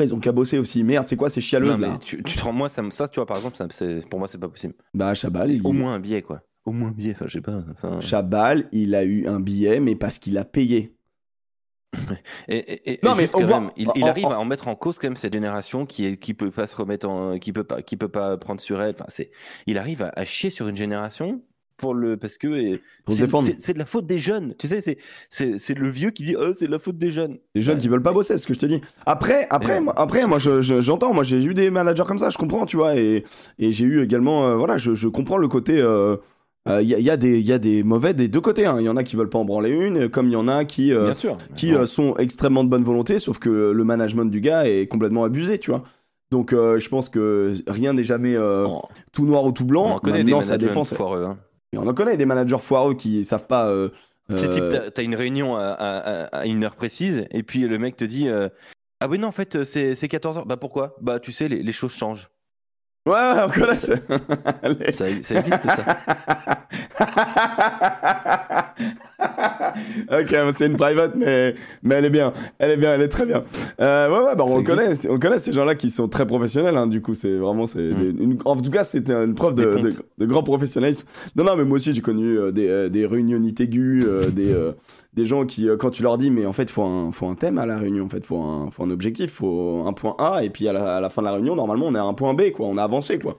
Après, 0.00 0.08
ils 0.08 0.14
ont 0.14 0.20
qu'à 0.20 0.32
bosser 0.32 0.56
aussi. 0.58 0.82
Merde, 0.82 1.06
c'est 1.06 1.16
quoi 1.16 1.28
ces 1.28 1.42
chialeuses 1.42 1.72
Non, 1.72 1.78
mais 1.78 1.86
là 1.88 1.98
tu, 2.00 2.22
tu 2.22 2.36
te 2.38 2.42
rends, 2.42 2.52
moi, 2.54 2.70
ça, 2.70 2.82
tu 3.08 3.16
vois, 3.16 3.26
par 3.26 3.36
exemple, 3.36 3.56
ça, 3.58 3.66
pour 4.08 4.18
moi, 4.18 4.28
c'est 4.28 4.38
pas 4.38 4.48
possible. 4.48 4.72
Bah, 4.94 5.12
Chabal, 5.12 5.50
il... 5.50 5.60
Au 5.66 5.72
moins 5.72 5.92
un 5.94 6.00
billet, 6.00 6.22
quoi. 6.22 6.40
Au 6.64 6.72
moins 6.72 6.88
un 6.88 6.92
billet, 6.92 7.12
enfin, 7.14 7.26
je 7.28 7.34
sais 7.34 7.40
pas. 7.42 7.62
enfin, 7.72 8.00
Chabal, 8.00 8.66
il 8.72 8.94
a 8.94 9.04
eu 9.04 9.26
un 9.26 9.40
billet, 9.40 9.78
mais 9.78 9.94
parce 9.96 10.18
qu'il 10.18 10.38
a 10.38 10.46
payé. 10.46 10.96
Et, 12.48 12.56
et- 12.56 12.92
et 12.92 13.00
Non, 13.02 13.14
mais 13.16 13.26
quand 13.28 13.44
voit- 13.44 13.60
même, 13.60 13.70
il, 13.76 13.88
arrive 14.04 14.26
en- 14.26 14.30
à 14.30 14.36
en 14.36 14.44
mettre 14.44 14.68
en 14.68 14.76
cause 14.76 14.98
quand 14.98 15.08
même 15.08 15.16
cette 15.16 15.32
génération 15.34 15.84
qui 15.86 16.06
est, 16.06 16.16
qui 16.16 16.32
peut 16.34 16.50
pas 16.50 16.66
se 16.66 16.76
remettre 16.76 17.08
en, 17.08 17.38
qui 17.38 17.52
peut 17.52 17.64
pas, 17.64 17.82
qui 17.82 17.96
peut 17.96 18.08
pas 18.08 18.36
prendre 18.38 18.60
sur 18.60 18.80
elle. 18.80 18.92
Enfin, 18.94 19.06
c'est, 19.08 19.30
il 19.66 19.76
arrive 19.76 20.02
à, 20.02 20.12
à 20.16 20.24
chier 20.24 20.50
sur 20.50 20.68
une 20.68 20.76
génération 20.76 21.42
pour 21.80 21.94
le, 21.94 22.16
parce 22.16 22.36
que 22.38 22.78
c'est, 23.08 23.22
défendre. 23.22 23.46
c'est- 23.46 23.56
c'est 23.58 23.72
de 23.72 23.78
la 23.78 23.86
faute 23.86 24.06
des 24.06 24.18
jeunes. 24.18 24.54
Tu 24.58 24.68
sais, 24.68 24.80
c'est, 24.80 24.98
c'est, 25.30 25.58
c'est 25.58 25.74
le 25.74 25.88
vieux 25.88 26.10
qui 26.10 26.22
dit, 26.22 26.36
oh, 26.38 26.52
c'est 26.56 26.66
de 26.66 26.70
la 26.70 26.78
faute 26.78 26.98
des 26.98 27.10
jeunes. 27.10 27.38
Les 27.54 27.60
jeunes 27.62 27.76
Ouais. 27.76 27.80
qui 27.80 27.88
veulent 27.88 28.02
pas 28.02 28.12
bosser, 28.12 28.34
c'est 28.34 28.38
ce 28.42 28.46
que 28.46 28.54
je 28.54 28.58
te 28.58 28.66
dis. 28.66 28.80
Après, 29.06 29.46
après, 29.50 29.74
Ouais. 29.74 29.80
moi, 29.80 29.94
après, 29.96 30.26
moi, 30.26 30.38
je- 30.38 30.60
je- 30.60 30.80
j'entends. 30.80 31.14
moi, 31.14 31.24
j'ai 31.24 31.42
eu 31.42 31.54
des 31.54 31.70
managers 31.70 32.04
comme 32.06 32.18
ça, 32.18 32.30
je 32.30 32.38
comprends, 32.38 32.66
tu 32.66 32.76
vois. 32.76 32.96
Et, 32.96 33.24
et 33.58 33.72
j'ai 33.72 33.84
eu 33.86 34.02
également, 34.02 34.46
euh, 34.46 34.56
voilà, 34.56 34.76
je, 34.76 34.94
je 34.94 35.08
comprends 35.08 35.38
le 35.38 35.48
côté. 35.48 35.82
Il 36.68 36.86
y, 36.88 36.94
a, 36.94 36.98
y 36.98 37.08
a 37.10 37.16
des- 37.16 37.40
y 37.40 37.52
a 37.52 37.58
des 37.58 37.82
mauvais 37.82 38.12
des 38.12 38.28
deux 38.28 38.42
côtés. 38.42 38.66
hein. 38.66 38.76
Il 38.78 38.84
y 38.84 38.88
en 38.90 38.96
a 38.98 39.02
qui 39.02 39.16
veulent 39.16 39.30
pas 39.30 39.38
en 39.38 39.44
branler 39.46 39.70
une, 39.70 40.08
comme 40.10 40.26
il 40.26 40.32
y 40.32 40.36
en 40.36 40.46
a 40.46 40.66
qui, 40.66 40.92
euh, 40.92 41.04
Bien 41.04 41.14
sûr. 41.14 41.38
qui 41.56 41.74
euh, 41.74 41.86
sont 41.86 42.14
extrêmement 42.18 42.62
de 42.64 42.68
bonne 42.68 42.84
volonté, 42.84 43.18
sauf 43.18 43.38
que 43.38 43.48
le 43.72 43.84
management 43.84 44.26
du 44.26 44.40
gars 44.42 44.68
est 44.68 44.86
complètement 44.86 45.24
abusé, 45.24 45.58
tu 45.58 45.70
vois. 45.70 45.82
Donc, 46.30 46.52
euh, 46.52 46.78
je 46.78 46.88
pense 46.90 47.08
que 47.08 47.52
rien 47.66 47.92
n'est 47.94 48.04
jamais 48.04 48.36
euh, 48.36 48.64
on, 48.66 48.82
tout 49.12 49.24
noir 49.26 49.44
ou 49.46 49.52
tout 49.52 49.64
on 49.64 49.66
blanc. 49.66 50.00
des 50.04 50.10
Maintenant, 50.12 50.38
managers 50.40 50.58
défense. 50.58 50.94
foireux. 50.94 51.24
Hein. 51.24 51.38
Et 51.72 51.78
on 51.78 51.86
en 51.86 51.94
connaît 51.94 52.16
des 52.16 52.26
managers 52.26 52.58
foireux 52.58 52.94
qui 52.94 53.24
savent 53.24 53.46
pas. 53.46 53.68
euh, 53.68 53.90
Tu 54.28 54.36
sais, 54.38 54.48
type, 54.50 54.62
euh, 54.72 54.90
t'as, 54.90 55.02
une 55.02 55.14
réunion 55.14 55.56
à, 55.56 55.62
à- 55.68 55.98
à- 55.98 56.24
à 56.40 56.46
une 56.46 56.62
heure 56.64 56.76
précise, 56.76 57.26
et 57.30 57.42
puis 57.42 57.60
le 57.66 57.78
mec 57.78 57.96
te 57.96 58.04
dit, 58.04 58.28
euh, 58.28 58.48
ah 59.00 59.08
oui, 59.08 59.18
non, 59.18 59.28
en 59.28 59.32
fait, 59.32 59.64
c'est, 59.64 59.94
c'est 59.94 60.08
14 60.08 60.38
heures. 60.38 60.46
Bah 60.46 60.56
pourquoi? 60.56 60.96
Bah 61.00 61.18
tu 61.20 61.32
sais, 61.32 61.48
les, 61.48 61.62
les 61.62 61.72
choses 61.72 61.92
changent. 61.92 62.28
Ouais, 63.06 63.14
on 63.46 63.48
connaît 63.50 63.74
ça. 63.74 63.94
Ça, 64.90 65.04
ça 65.22 65.38
existe, 65.38 65.62
ça. 65.62 65.84
ok, 70.12 70.36
c'est 70.54 70.66
une 70.66 70.76
private, 70.76 71.14
mais, 71.16 71.54
mais 71.82 71.94
elle 71.96 72.04
est 72.06 72.10
bien. 72.10 72.32
Elle 72.58 72.72
est 72.72 72.76
bien, 72.76 72.92
elle 72.94 73.02
est 73.02 73.08
très 73.08 73.24
bien. 73.26 73.42
Euh, 73.80 74.10
ouais, 74.10 74.26
ouais, 74.28 74.36
bah, 74.36 74.44
on, 74.46 74.62
connaît, 74.62 74.92
on 75.08 75.18
connaît 75.18 75.38
ces 75.38 75.52
gens-là 75.52 75.74
qui 75.74 75.90
sont 75.90 76.08
très 76.08 76.26
professionnels. 76.26 76.76
hein, 76.76 76.86
du 76.86 77.00
coup, 77.00 77.14
c'est 77.14 77.36
vraiment. 77.36 77.66
c'est 77.66 77.80
Mm. 77.80 78.16
une- 78.20 78.38
en 78.44 78.56
tout 78.56 78.70
cas, 78.70 78.84
c'était 78.84 79.12
une 79.14 79.34
preuve 79.34 79.54
de, 79.54 79.90
grand 80.26 80.42
professionnalisme. 80.42 81.06
Non, 81.36 81.44
non, 81.44 81.56
mais 81.56 81.64
moi 81.64 81.76
aussi, 81.76 81.94
j'ai 81.94 82.02
connu 82.02 82.38
euh, 82.38 82.50
des, 82.52 82.68
euh, 82.68 82.88
des 82.88 83.06
réunionites 83.06 83.60
aiguës, 83.60 84.04
euh, 84.06 84.30
des, 84.30 84.52
des 85.12 85.24
gens 85.24 85.44
qui, 85.44 85.68
euh, 85.68 85.76
quand 85.76 85.90
tu 85.90 86.02
leur 86.02 86.18
dis, 86.18 86.30
mais 86.30 86.46
en 86.46 86.52
fait, 86.52 86.64
il 86.64 86.70
faut 86.70 86.82
un, 86.82 87.12
faut 87.12 87.26
un 87.26 87.34
thème 87.34 87.58
à 87.58 87.66
la 87.66 87.78
réunion, 87.78 88.04
en 88.04 88.08
fait, 88.08 88.18
il 88.18 88.26
faut 88.26 88.40
un, 88.40 88.70
faut 88.70 88.82
un 88.82 88.90
objectif, 88.90 89.30
il 89.30 89.34
faut 89.34 89.84
un 89.86 89.92
point 89.92 90.14
A, 90.18 90.44
et 90.44 90.50
puis 90.50 90.68
à 90.68 90.72
la, 90.72 90.96
à 90.96 91.00
la 91.00 91.10
fin 91.10 91.22
de 91.22 91.26
la 91.26 91.32
réunion, 91.32 91.56
normalement, 91.56 91.86
on 91.86 91.94
est 91.94 91.98
à 91.98 92.04
un 92.04 92.14
point 92.14 92.34
B, 92.34 92.50
quoi. 92.52 92.66
On 92.66 92.76
a 92.76 92.82
avancé, 92.84 93.18
quoi. 93.18 93.38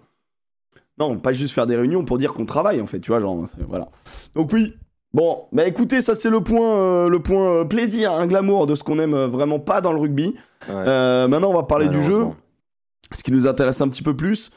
Non, 0.97 1.17
pas 1.17 1.31
juste 1.31 1.53
faire 1.53 1.67
des 1.67 1.75
réunions 1.75 2.03
pour 2.03 2.17
dire 2.17 2.33
qu'on 2.33 2.45
travaille, 2.45 2.81
en 2.81 2.85
fait, 2.85 2.99
tu 2.99 3.11
vois, 3.11 3.19
genre, 3.19 3.43
voilà. 3.67 3.89
Donc 4.35 4.51
oui, 4.53 4.73
Bon, 5.13 5.43
bah 5.51 5.67
écoutez, 5.67 5.99
ça 5.99 6.15
c'est 6.15 6.29
le 6.29 6.39
point, 6.39 6.73
euh, 6.77 7.09
le 7.09 7.19
point 7.19 7.55
euh, 7.55 7.65
plaisir, 7.65 8.13
un 8.13 8.27
glamour 8.27 8.65
de 8.65 8.75
ce 8.75 8.83
qu'on 8.83 8.97
aime 8.97 9.13
vraiment 9.25 9.59
pas 9.59 9.81
dans 9.81 9.91
le 9.91 9.99
rugby. 9.99 10.35
Ouais. 10.69 10.75
Euh, 10.87 11.27
maintenant, 11.27 11.49
on 11.49 11.53
va 11.53 11.63
parler 11.63 11.89
du 11.89 12.01
jeu, 12.01 12.27
ce 13.11 13.23
qui 13.23 13.33
nous 13.33 13.45
intéresse 13.45 13.81
un 13.81 13.89
petit 13.89 14.03
peu 14.03 14.15
plus. 14.15 14.51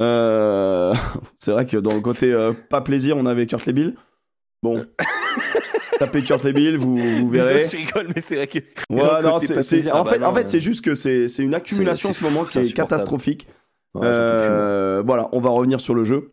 Euh, 0.00 0.94
c'est 1.36 1.52
vrai 1.52 1.66
que 1.66 1.76
dans 1.76 1.92
le 1.92 2.00
côté 2.00 2.32
euh, 2.32 2.52
pas 2.70 2.80
plaisir, 2.80 3.16
on 3.18 3.26
avait 3.26 3.46
Kurt 3.46 3.66
Lebill. 3.66 3.96
Bon, 4.62 4.82
tapez 5.98 6.22
Kurt 6.22 6.44
Lebill, 6.44 6.76
vous, 6.76 6.96
vous 6.96 7.28
verrez. 7.30 7.64
Je 7.66 7.76
rigole, 7.76 8.08
mais 8.14 8.20
c'est 8.20 8.36
vrai 8.36 8.46
que. 8.46 8.58
Ouais, 8.90 9.22
non, 9.22 9.38
c'est, 9.38 9.90
en 9.90 10.00
ah 10.00 10.04
bah 10.04 10.10
fait, 10.10 10.24
en 10.24 10.34
fait, 10.34 10.48
c'est 10.48 10.60
juste 10.60 10.82
que 10.84 10.94
c'est, 10.94 11.28
c'est 11.28 11.42
une 11.42 11.54
accumulation 11.54 12.10
en 12.10 12.12
ce 12.12 12.24
moment 12.24 12.44
qui 12.44 12.52
c'est 12.52 12.66
est 12.66 12.72
catastrophique. 12.72 13.46
Ouais. 13.94 14.02
Euh, 14.04 15.02
voilà, 15.04 15.28
on 15.32 15.40
va 15.40 15.50
revenir 15.50 15.80
sur 15.80 15.94
le 15.94 16.04
jeu. 16.04 16.32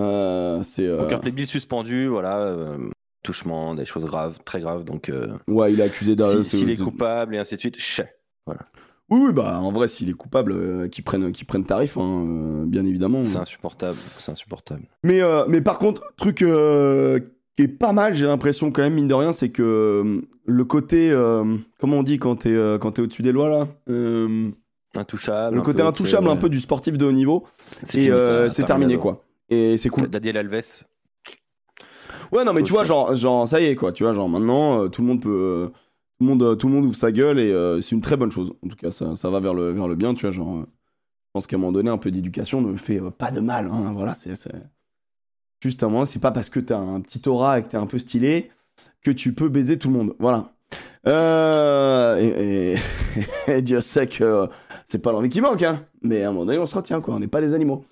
Euh, 0.00 0.62
c'est, 0.62 0.86
euh, 0.86 1.06
Kurt 1.06 1.24
Lebill 1.24 1.46
suspendu, 1.46 2.06
voilà. 2.06 2.38
euh, 2.38 2.78
touchement, 3.22 3.74
des 3.74 3.84
choses 3.84 4.04
graves, 4.04 4.38
très 4.44 4.60
graves. 4.60 4.84
Donc, 4.84 5.08
euh, 5.08 5.28
ouais, 5.48 5.72
il 5.72 5.80
est 5.80 5.84
accusé 5.84 6.14
d'un. 6.16 6.42
si- 6.44 6.58
s'il 6.58 6.70
est 6.70 6.76
coupable 6.76 7.34
et 7.34 7.38
ainsi 7.38 7.54
de 7.54 7.60
suite, 7.60 7.78
chais. 7.78 8.16
Oui, 9.10 9.20
oui, 9.26 9.32
bah 9.32 9.58
en 9.60 9.70
vrai, 9.70 9.86
s'il 9.86 10.08
est 10.10 10.14
coupable, 10.14 10.52
euh, 10.52 10.88
qu'il 10.88 11.04
prenne, 11.04 11.30
qu'il 11.32 11.46
prenne 11.46 11.64
tarif, 11.64 11.96
hein, 11.98 12.24
euh, 12.26 12.64
bien 12.66 12.84
évidemment. 12.86 13.22
C'est 13.24 13.38
insupportable. 13.38 13.94
C'est 13.94 14.32
insupportable. 14.32 14.82
Mais, 15.02 15.20
euh, 15.20 15.44
mais 15.46 15.60
par 15.60 15.78
contre, 15.78 16.02
truc 16.16 16.42
qui 17.56 17.62
est 17.62 17.68
pas 17.68 17.92
mal, 17.92 18.14
j'ai 18.14 18.26
l'impression 18.26 18.70
quand 18.72 18.82
même, 18.82 18.94
mine 18.94 19.06
de 19.08 19.14
rien, 19.14 19.32
c'est 19.32 19.50
que 19.50 19.62
euh, 19.62 20.20
le 20.46 20.64
côté, 20.64 21.10
euh, 21.10 21.56
comment 21.78 21.98
on 21.98 22.02
dit 22.02 22.18
quand 22.18 22.36
t'es, 22.36 22.50
euh, 22.52 22.78
quand 22.78 22.92
t'es 22.92 23.02
au-dessus 23.02 23.22
des 23.22 23.32
lois 23.32 23.48
là 23.48 23.68
Euh, 23.88 24.50
Intouchable. 24.96 25.56
Le 25.56 25.60
un 25.60 25.64
côté 25.64 25.82
peu, 25.82 25.88
intouchable 25.88 26.28
un 26.28 26.36
peu 26.36 26.48
du 26.48 26.60
sportif 26.60 26.96
de 26.98 27.04
haut 27.04 27.12
niveau, 27.12 27.44
C'est 27.82 28.64
terminé 28.64 28.96
quoi. 28.96 29.24
Et 29.48 29.76
c'est 29.76 29.88
cool. 29.88 30.08
Daniel 30.08 30.36
Alves. 30.38 30.84
Ouais, 32.32 32.44
non, 32.44 32.52
mais 32.52 32.62
tu 32.62 32.72
vois, 32.72 32.82
Aussi. 32.82 32.88
genre, 32.88 33.14
genre, 33.14 33.46
ça 33.46 33.60
y 33.60 33.66
est, 33.66 33.74
quoi. 33.76 33.92
Tu 33.92 34.02
vois, 34.04 34.12
genre, 34.12 34.28
maintenant, 34.28 34.88
tout 34.88 35.02
le 35.02 35.08
monde 35.08 35.20
peut. 35.20 35.70
tout, 36.18 36.24
le 36.24 36.26
monde, 36.26 36.58
tout 36.58 36.68
le 36.68 36.74
monde 36.74 36.84
ouvre 36.86 36.96
sa 36.96 37.12
gueule 37.12 37.38
et 37.38 37.78
c'est 37.82 37.94
une 37.94 38.00
très 38.00 38.16
bonne 38.16 38.30
chose. 38.30 38.52
En 38.64 38.68
tout 38.68 38.76
cas, 38.76 38.90
ça, 38.90 39.14
ça 39.16 39.30
va 39.30 39.40
vers 39.40 39.52
le, 39.54 39.70
vers 39.72 39.86
le 39.88 39.94
bien, 39.96 40.14
tu 40.14 40.22
vois. 40.22 40.30
Genre, 40.30 40.60
je 40.60 41.30
pense 41.32 41.46
qu'à 41.46 41.56
un 41.56 41.58
moment 41.58 41.72
donné, 41.72 41.90
un 41.90 41.98
peu 41.98 42.10
d'éducation 42.10 42.60
ne 42.62 42.76
fait 42.76 43.00
pas 43.18 43.30
de 43.30 43.40
mal. 43.40 43.68
Hein, 43.72 43.92
voilà, 43.94 44.14
c'est. 44.14 44.32
Juste 45.60 45.82
un 45.82 46.04
c'est 46.04 46.20
pas 46.20 46.30
parce 46.30 46.50
que 46.50 46.60
t'as 46.60 46.78
un 46.78 47.00
petit 47.00 47.26
aura 47.28 47.58
et 47.58 47.62
que 47.62 47.68
t'es 47.68 47.76
un 47.76 47.86
peu 47.86 47.98
stylé 47.98 48.50
que 49.02 49.10
tu 49.10 49.32
peux 49.32 49.48
baiser 49.48 49.78
tout 49.78 49.88
le 49.88 49.94
monde. 49.94 50.14
Voilà. 50.18 50.52
Euh, 51.06 52.76
et, 53.48 53.62
Dieu 53.62 53.80
sait 53.80 54.06
que 54.06 54.48
c'est 54.86 55.00
pas 55.00 55.12
l'envie 55.12 55.28
qui 55.28 55.40
manque, 55.40 55.62
hein. 55.62 55.84
Mais 56.02 56.22
à 56.22 56.28
un 56.28 56.32
moment 56.32 56.46
donné, 56.46 56.58
on 56.58 56.66
se 56.66 56.74
retient, 56.74 57.00
quoi. 57.00 57.14
On 57.14 57.20
n'est 57.20 57.28
pas 57.28 57.40
des 57.40 57.54
animaux. 57.54 57.84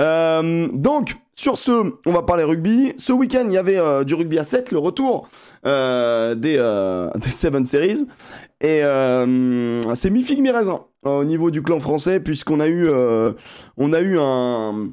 Euh, 0.00 0.68
donc, 0.72 1.16
sur 1.34 1.58
ce, 1.58 1.92
on 2.06 2.12
va 2.12 2.22
parler 2.22 2.44
rugby. 2.44 2.92
Ce 2.96 3.12
week-end, 3.12 3.44
il 3.46 3.52
y 3.52 3.58
avait 3.58 3.78
euh, 3.78 4.04
du 4.04 4.14
rugby 4.14 4.38
à 4.38 4.44
7, 4.44 4.72
le 4.72 4.78
retour 4.78 5.28
des, 5.64 6.30
des 7.16 7.30
Seven 7.30 7.64
Series. 7.64 8.06
Et 8.60 8.82
c'est 9.94 10.10
mi-figue, 10.10 10.40
mi-raisin 10.40 10.84
euh, 11.06 11.20
au 11.20 11.24
niveau 11.24 11.50
du 11.50 11.62
clan 11.62 11.80
français, 11.80 12.20
puisqu'on 12.20 12.60
a 12.60 12.68
eu, 12.68 12.88
on 13.76 13.92
a 13.92 14.00
eu 14.00 14.18
un, 14.18 14.90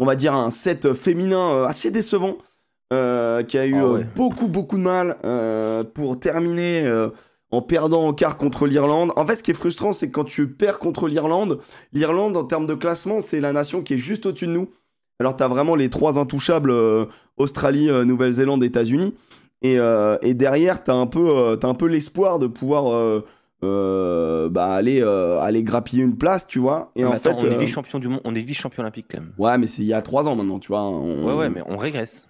on 0.00 0.06
va 0.06 0.16
dire, 0.16 0.34
un 0.34 0.50
set 0.50 0.92
féminin 0.92 1.52
euh, 1.52 1.64
assez 1.66 1.92
décevant. 1.92 2.36
euh, 2.92 3.44
qui 3.44 3.56
a 3.56 3.66
eu 3.66 3.76
Ah 3.76 3.84
euh, 3.84 3.92
ouais. 3.98 4.06
beaucoup 4.16 4.48
beaucoup 4.48 4.76
de 4.76 4.82
mal 4.82 5.16
euh, 5.24 5.84
pour 5.84 6.18
terminer 6.18 6.82
euh, 6.84 7.10
en 7.52 7.62
perdant 7.62 8.08
en 8.08 8.12
quart 8.12 8.36
contre 8.36 8.66
l'Irlande. 8.66 9.12
En 9.14 9.24
fait, 9.26 9.36
ce 9.36 9.42
qui 9.44 9.52
est 9.52 9.54
frustrant, 9.54 9.92
c'est 9.92 10.08
que 10.08 10.12
quand 10.12 10.24
tu 10.24 10.48
perds 10.48 10.80
contre 10.80 11.06
l'Irlande, 11.06 11.60
l'Irlande, 11.92 12.36
en 12.36 12.44
termes 12.44 12.66
de 12.66 12.74
classement, 12.74 13.20
c'est 13.20 13.38
la 13.38 13.52
nation 13.52 13.82
qui 13.82 13.94
est 13.94 13.98
juste 13.98 14.26
au-dessus 14.26 14.48
de 14.48 14.52
nous. 14.52 14.68
Alors, 15.20 15.36
tu 15.36 15.42
as 15.44 15.48
vraiment 15.48 15.76
les 15.76 15.90
trois 15.90 16.18
intouchables 16.18 16.72
Australie, 17.36 17.88
Nouvelle-Zélande, 18.06 18.64
États-Unis. 18.64 19.14
Et, 19.62 19.76
et 20.22 20.34
derrière, 20.34 20.82
tu 20.82 20.90
as 20.90 20.94
un 20.94 21.06
peu, 21.06 21.58
t'as 21.60 21.68
un 21.68 21.74
peu 21.74 21.86
l'espoir 21.86 22.38
de 22.38 22.46
pouvoir 22.46 23.22
euh, 23.62 24.48
bah, 24.48 24.66
aller, 24.72 25.00
euh, 25.02 25.38
aller 25.40 25.62
grappiller 25.62 26.02
une 26.02 26.16
place, 26.16 26.46
tu 26.46 26.58
vois. 26.58 26.90
Et 26.96 27.02
Mais 27.02 27.08
en 27.08 27.12
attends, 27.12 27.38
fait. 27.38 27.46
on 27.46 27.50
est 27.50 27.54
euh, 27.54 27.58
vice-champion 27.58 27.98
du 27.98 28.08
monde, 28.08 28.20
on 28.24 28.34
est 28.34 28.40
vice-champion 28.40 28.82
olympique 28.82 29.06
quand 29.10 29.18
même. 29.20 29.32
Ouais, 29.38 29.58
mais 29.58 29.66
c'est 29.66 29.82
il 29.82 29.88
y 29.88 29.92
a 29.94 30.02
trois 30.02 30.28
ans 30.28 30.34
maintenant, 30.36 30.58
tu 30.58 30.68
vois. 30.68 30.82
on- 30.82 31.24
Ouais, 31.26 31.34
ouais, 31.34 31.50
mais 31.50 31.62
on 31.66 31.76
régresse. 31.76 32.26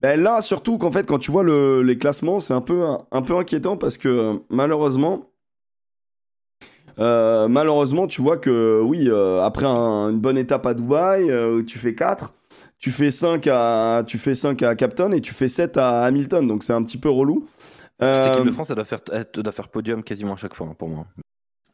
ben 0.00 0.20
là, 0.20 0.40
surtout 0.42 0.78
qu'en 0.78 0.90
fait, 0.90 1.06
quand 1.06 1.18
tu 1.18 1.30
vois 1.30 1.42
le- 1.44 1.82
les 1.82 1.98
classements, 1.98 2.40
c'est 2.40 2.54
un 2.54 2.60
peu, 2.60 2.84
un, 2.84 2.98
un 3.12 3.22
peu 3.22 3.36
inquiétant 3.36 3.76
parce 3.76 3.98
que 3.98 4.40
malheureusement, 4.50 5.30
euh, 6.98 7.48
malheureusement, 7.48 8.06
tu 8.06 8.22
vois 8.22 8.36
que 8.36 8.80
oui, 8.82 9.10
après 9.42 9.66
un- 9.66 10.10
une 10.10 10.18
bonne 10.20 10.38
étape 10.38 10.64
à 10.66 10.74
Dubaï, 10.74 11.24
où 11.32 11.62
tu 11.62 11.78
fais 11.78 11.94
4, 11.94 12.32
tu 12.78 12.90
fais 12.90 13.10
5 13.10 13.48
à, 13.50 14.04
tu 14.06 14.18
fais 14.18 14.34
5 14.34 14.62
à 14.62 14.74
Captain 14.74 15.10
et 15.12 15.20
tu 15.20 15.32
fais 15.34 15.48
7 15.48 15.76
à 15.76 16.02
Hamilton, 16.02 16.46
donc 16.46 16.62
c'est 16.62 16.72
un 16.72 16.82
petit 16.82 16.98
peu 16.98 17.08
relou. 17.08 17.46
Cette 18.00 18.08
Euh, 18.08 18.32
équipe 18.34 18.46
de 18.46 18.52
France, 18.52 18.70
elle 18.70 18.76
doit, 18.76 18.84
faire, 18.84 19.00
elle 19.12 19.26
doit 19.42 19.52
faire 19.52 19.68
podium 19.68 20.02
quasiment 20.02 20.34
à 20.34 20.36
chaque 20.36 20.54
fois 20.54 20.66
hein, 20.68 20.74
pour 20.76 20.88
moi. 20.88 21.06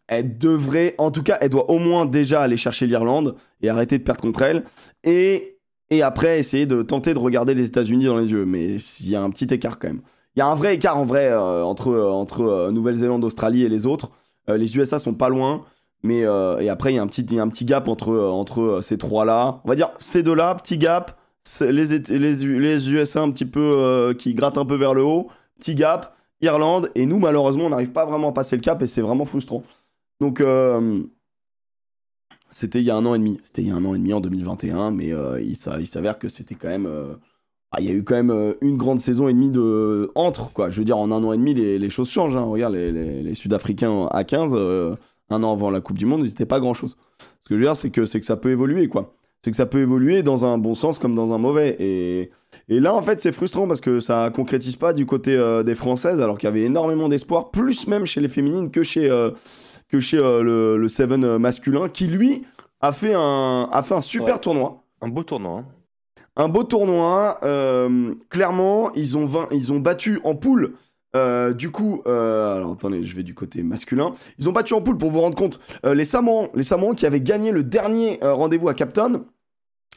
elle 0.06 0.36
devrait, 0.38 0.94
en 0.98 1.10
tout 1.10 1.22
cas, 1.22 1.38
elle 1.40 1.50
doit 1.50 1.70
au 1.70 1.78
moins 1.78 2.04
déjà 2.04 2.40
aller 2.42 2.56
chercher 2.56 2.86
l'Irlande 2.86 3.36
et 3.62 3.68
arrêter 3.70 3.96
de 3.98 4.02
perdre 4.02 4.20
contre 4.20 4.42
elle. 4.42 4.64
Et, 5.04 5.58
et 5.90 6.02
après, 6.02 6.38
essayer 6.38 6.66
de 6.66 6.82
tenter 6.82 7.14
de 7.14 7.18
regarder 7.18 7.54
les 7.54 7.66
États-Unis 7.68 8.04
dans 8.06 8.18
les 8.18 8.30
yeux. 8.32 8.44
Mais 8.44 8.76
il 8.76 9.08
y 9.08 9.16
a 9.16 9.22
un 9.22 9.30
petit 9.30 9.46
écart 9.54 9.78
quand 9.78 9.88
même. 9.88 10.02
Il 10.36 10.40
y 10.40 10.42
a 10.42 10.46
un 10.46 10.54
vrai 10.54 10.74
écart 10.74 10.96
en 10.98 11.04
vrai 11.04 11.30
euh, 11.30 11.64
entre, 11.64 11.88
euh, 11.88 12.10
entre 12.10 12.42
euh, 12.42 12.70
Nouvelle-Zélande, 12.70 13.24
Australie 13.24 13.62
et 13.64 13.68
les 13.68 13.86
autres. 13.86 14.10
Euh, 14.48 14.56
les 14.56 14.76
USA 14.76 14.98
sont 14.98 15.14
pas 15.14 15.28
loin. 15.28 15.62
Mais 16.02 16.24
euh, 16.24 16.58
et 16.60 16.68
après, 16.68 16.92
il 16.92 16.96
y, 16.96 16.98
a 16.98 17.02
un 17.02 17.06
petit- 17.06 17.38
a 17.38 17.42
un 17.42 17.48
petit 17.48 17.64
gap 17.64 17.86
entre, 17.88 18.10
euh, 18.10 18.28
entre 18.30 18.60
euh, 18.60 18.80
ces 18.80 18.98
trois-là. 18.98 19.60
On 19.64 19.68
va 19.68 19.74
dire 19.74 19.90
ces 19.98 20.22
deux-là, 20.22 20.54
petit 20.56 20.76
gap. 20.78 21.16
Les, 21.60 21.98
les, 21.98 22.34
les 22.34 22.90
USA 22.92 23.22
un 23.22 23.30
petit 23.30 23.44
peu 23.46 23.60
euh, 23.60 24.12
qui 24.14 24.34
grattent 24.34 24.58
un 24.58 24.64
peu 24.66 24.76
vers 24.76 24.94
le 24.94 25.02
haut. 25.04 25.28
Petit 25.60 25.74
gap. 25.74 26.16
Irlande. 26.40 26.90
Et 26.94 27.04
nous, 27.06 27.18
malheureusement, 27.18 27.66
on 27.66 27.70
n'arrive 27.70 27.92
pas 27.92 28.06
vraiment 28.06 28.30
à 28.30 28.32
passer 28.32 28.56
le 28.56 28.62
cap 28.62 28.80
et 28.82 28.86
c'est 28.86 29.02
vraiment 29.02 29.26
frustrant. 29.26 29.62
Donc, 30.20 30.40
euh, 30.40 31.02
c'était 32.50 32.80
il 32.80 32.84
y 32.84 32.90
a 32.90 32.96
un 32.96 33.04
an 33.06 33.14
et 33.14 33.18
demi. 33.18 33.40
C'était 33.44 33.62
il 33.62 33.68
y 33.68 33.70
a 33.70 33.74
un 33.76 33.84
an 33.84 33.94
et 33.94 33.98
demi 33.98 34.12
en 34.12 34.20
2021, 34.20 34.90
mais 34.90 35.12
euh, 35.12 35.40
il, 35.40 35.54
s'a- 35.56 35.78
il 35.78 35.86
s'avère 35.86 36.18
que 36.18 36.28
c'était 36.28 36.54
quand 36.54 36.68
même. 36.68 36.86
euh, 36.86 37.14
ah, 37.72 37.80
il 37.80 37.86
y 37.86 37.90
a 37.90 37.92
eu 37.92 38.02
quand 38.02 38.16
même 38.16 38.54
une 38.62 38.76
grande 38.76 38.98
saison 38.98 39.28
et 39.28 39.32
demie 39.32 39.50
de 39.52 40.10
entre 40.16 40.52
quoi. 40.52 40.70
Je 40.70 40.78
veux 40.78 40.84
dire, 40.84 40.98
en 40.98 41.12
un 41.12 41.22
an 41.22 41.32
et 41.32 41.36
demi, 41.38 41.54
les, 41.54 41.90
choses 41.90 42.10
changent. 42.10 42.36
hein. 42.36 42.42
Regarde, 42.44 42.74
les, 42.74 43.34
Sud-Africains 43.34 44.06
à 44.10 44.24
15, 44.24 44.52
euh, 44.54 44.96
un 45.28 45.42
an 45.44 45.52
avant 45.52 45.70
la 45.70 45.80
Coupe 45.80 45.96
du 45.98 46.06
Monde, 46.06 46.22
ils 46.22 46.28
n'étaient 46.28 46.46
pas 46.46 46.58
grand 46.58 46.74
chose. 46.74 46.96
Ce 47.44 47.48
que 47.48 47.54
je 47.54 47.60
veux 47.60 47.62
dire, 47.66 47.76
c'est 47.76 47.90
que 47.90 48.00
que 48.00 48.24
ça 48.26 48.36
peut 48.36 48.50
évoluer 48.50 48.88
quoi. 48.88 49.14
C'est 49.42 49.50
que 49.50 49.56
ça 49.56 49.66
peut 49.66 49.78
évoluer 49.80 50.22
dans 50.22 50.44
un 50.44 50.58
bon 50.58 50.74
sens 50.74 50.98
comme 50.98 51.14
dans 51.14 51.32
un 51.32 51.38
mauvais. 51.38 51.74
Et, 51.80 52.30
et 52.68 52.78
là, 52.78 52.94
en 52.94 53.00
fait, 53.00 53.20
c'est 53.20 53.32
frustrant 53.32 53.66
parce 53.66 53.80
que 53.80 53.98
ça 54.00 54.30
concrétise 54.34 54.76
pas 54.76 54.92
du 54.92 55.06
côté 55.06 55.34
euh, 55.34 55.62
des 55.62 55.74
Françaises, 55.74 56.20
alors 56.20 56.36
qu'il 56.36 56.46
y 56.46 56.52
avait 56.52 56.62
énormément 56.62 57.08
d'espoir, 57.08 57.50
plus 57.50 57.86
même 57.86 58.04
chez 58.04 58.20
les 58.20 58.28
féminines 58.28 58.70
que 58.70 58.82
chez, 58.82 59.10
euh, 59.10 59.30
que 59.88 59.98
chez 59.98 60.18
euh, 60.18 60.42
le, 60.42 60.76
le 60.76 60.88
Seven 60.88 61.38
masculin, 61.38 61.88
qui 61.88 62.06
lui 62.06 62.42
a 62.82 62.92
fait 62.92 63.14
un, 63.14 63.68
a 63.72 63.82
fait 63.82 63.94
un 63.94 64.00
super 64.02 64.34
Ouais. 64.34 64.40
tournoi. 64.40 64.82
Un 65.00 65.08
beau 65.08 65.22
tournoi. 65.22 65.60
hein. 65.60 65.64
Un 66.36 66.48
beau 66.48 66.62
tournoi. 66.64 67.38
clairement, 68.28 68.92
ils 68.94 69.16
ont, 69.16 69.24
vain- 69.24 69.48
ils 69.50 69.72
ont 69.72 69.78
battu 69.80 70.20
en 70.24 70.34
poule. 70.34 70.74
Euh, 71.16 71.52
du 71.52 71.70
coup, 71.70 72.02
euh, 72.06 72.56
alors 72.56 72.72
attendez, 72.72 73.02
je 73.04 73.16
vais 73.16 73.22
du 73.22 73.34
côté 73.34 73.62
masculin. 73.62 74.12
Ils 74.38 74.48
ont 74.48 74.52
battu 74.52 74.74
en 74.74 74.80
poule 74.80 74.98
pour 74.98 75.10
vous 75.10 75.20
rendre 75.20 75.36
compte. 75.36 75.58
euh, 75.84 75.94
les 75.94 76.04
Samoans, 76.04 76.48
les 76.54 76.62
Samoans 76.62 76.94
qui 76.94 77.06
avaient 77.06 77.20
gagné 77.20 77.50
le 77.52 77.64
dernier 77.64 78.18
rendez-vous 78.22 78.68
à 78.68 78.74
Capton. 78.74 79.24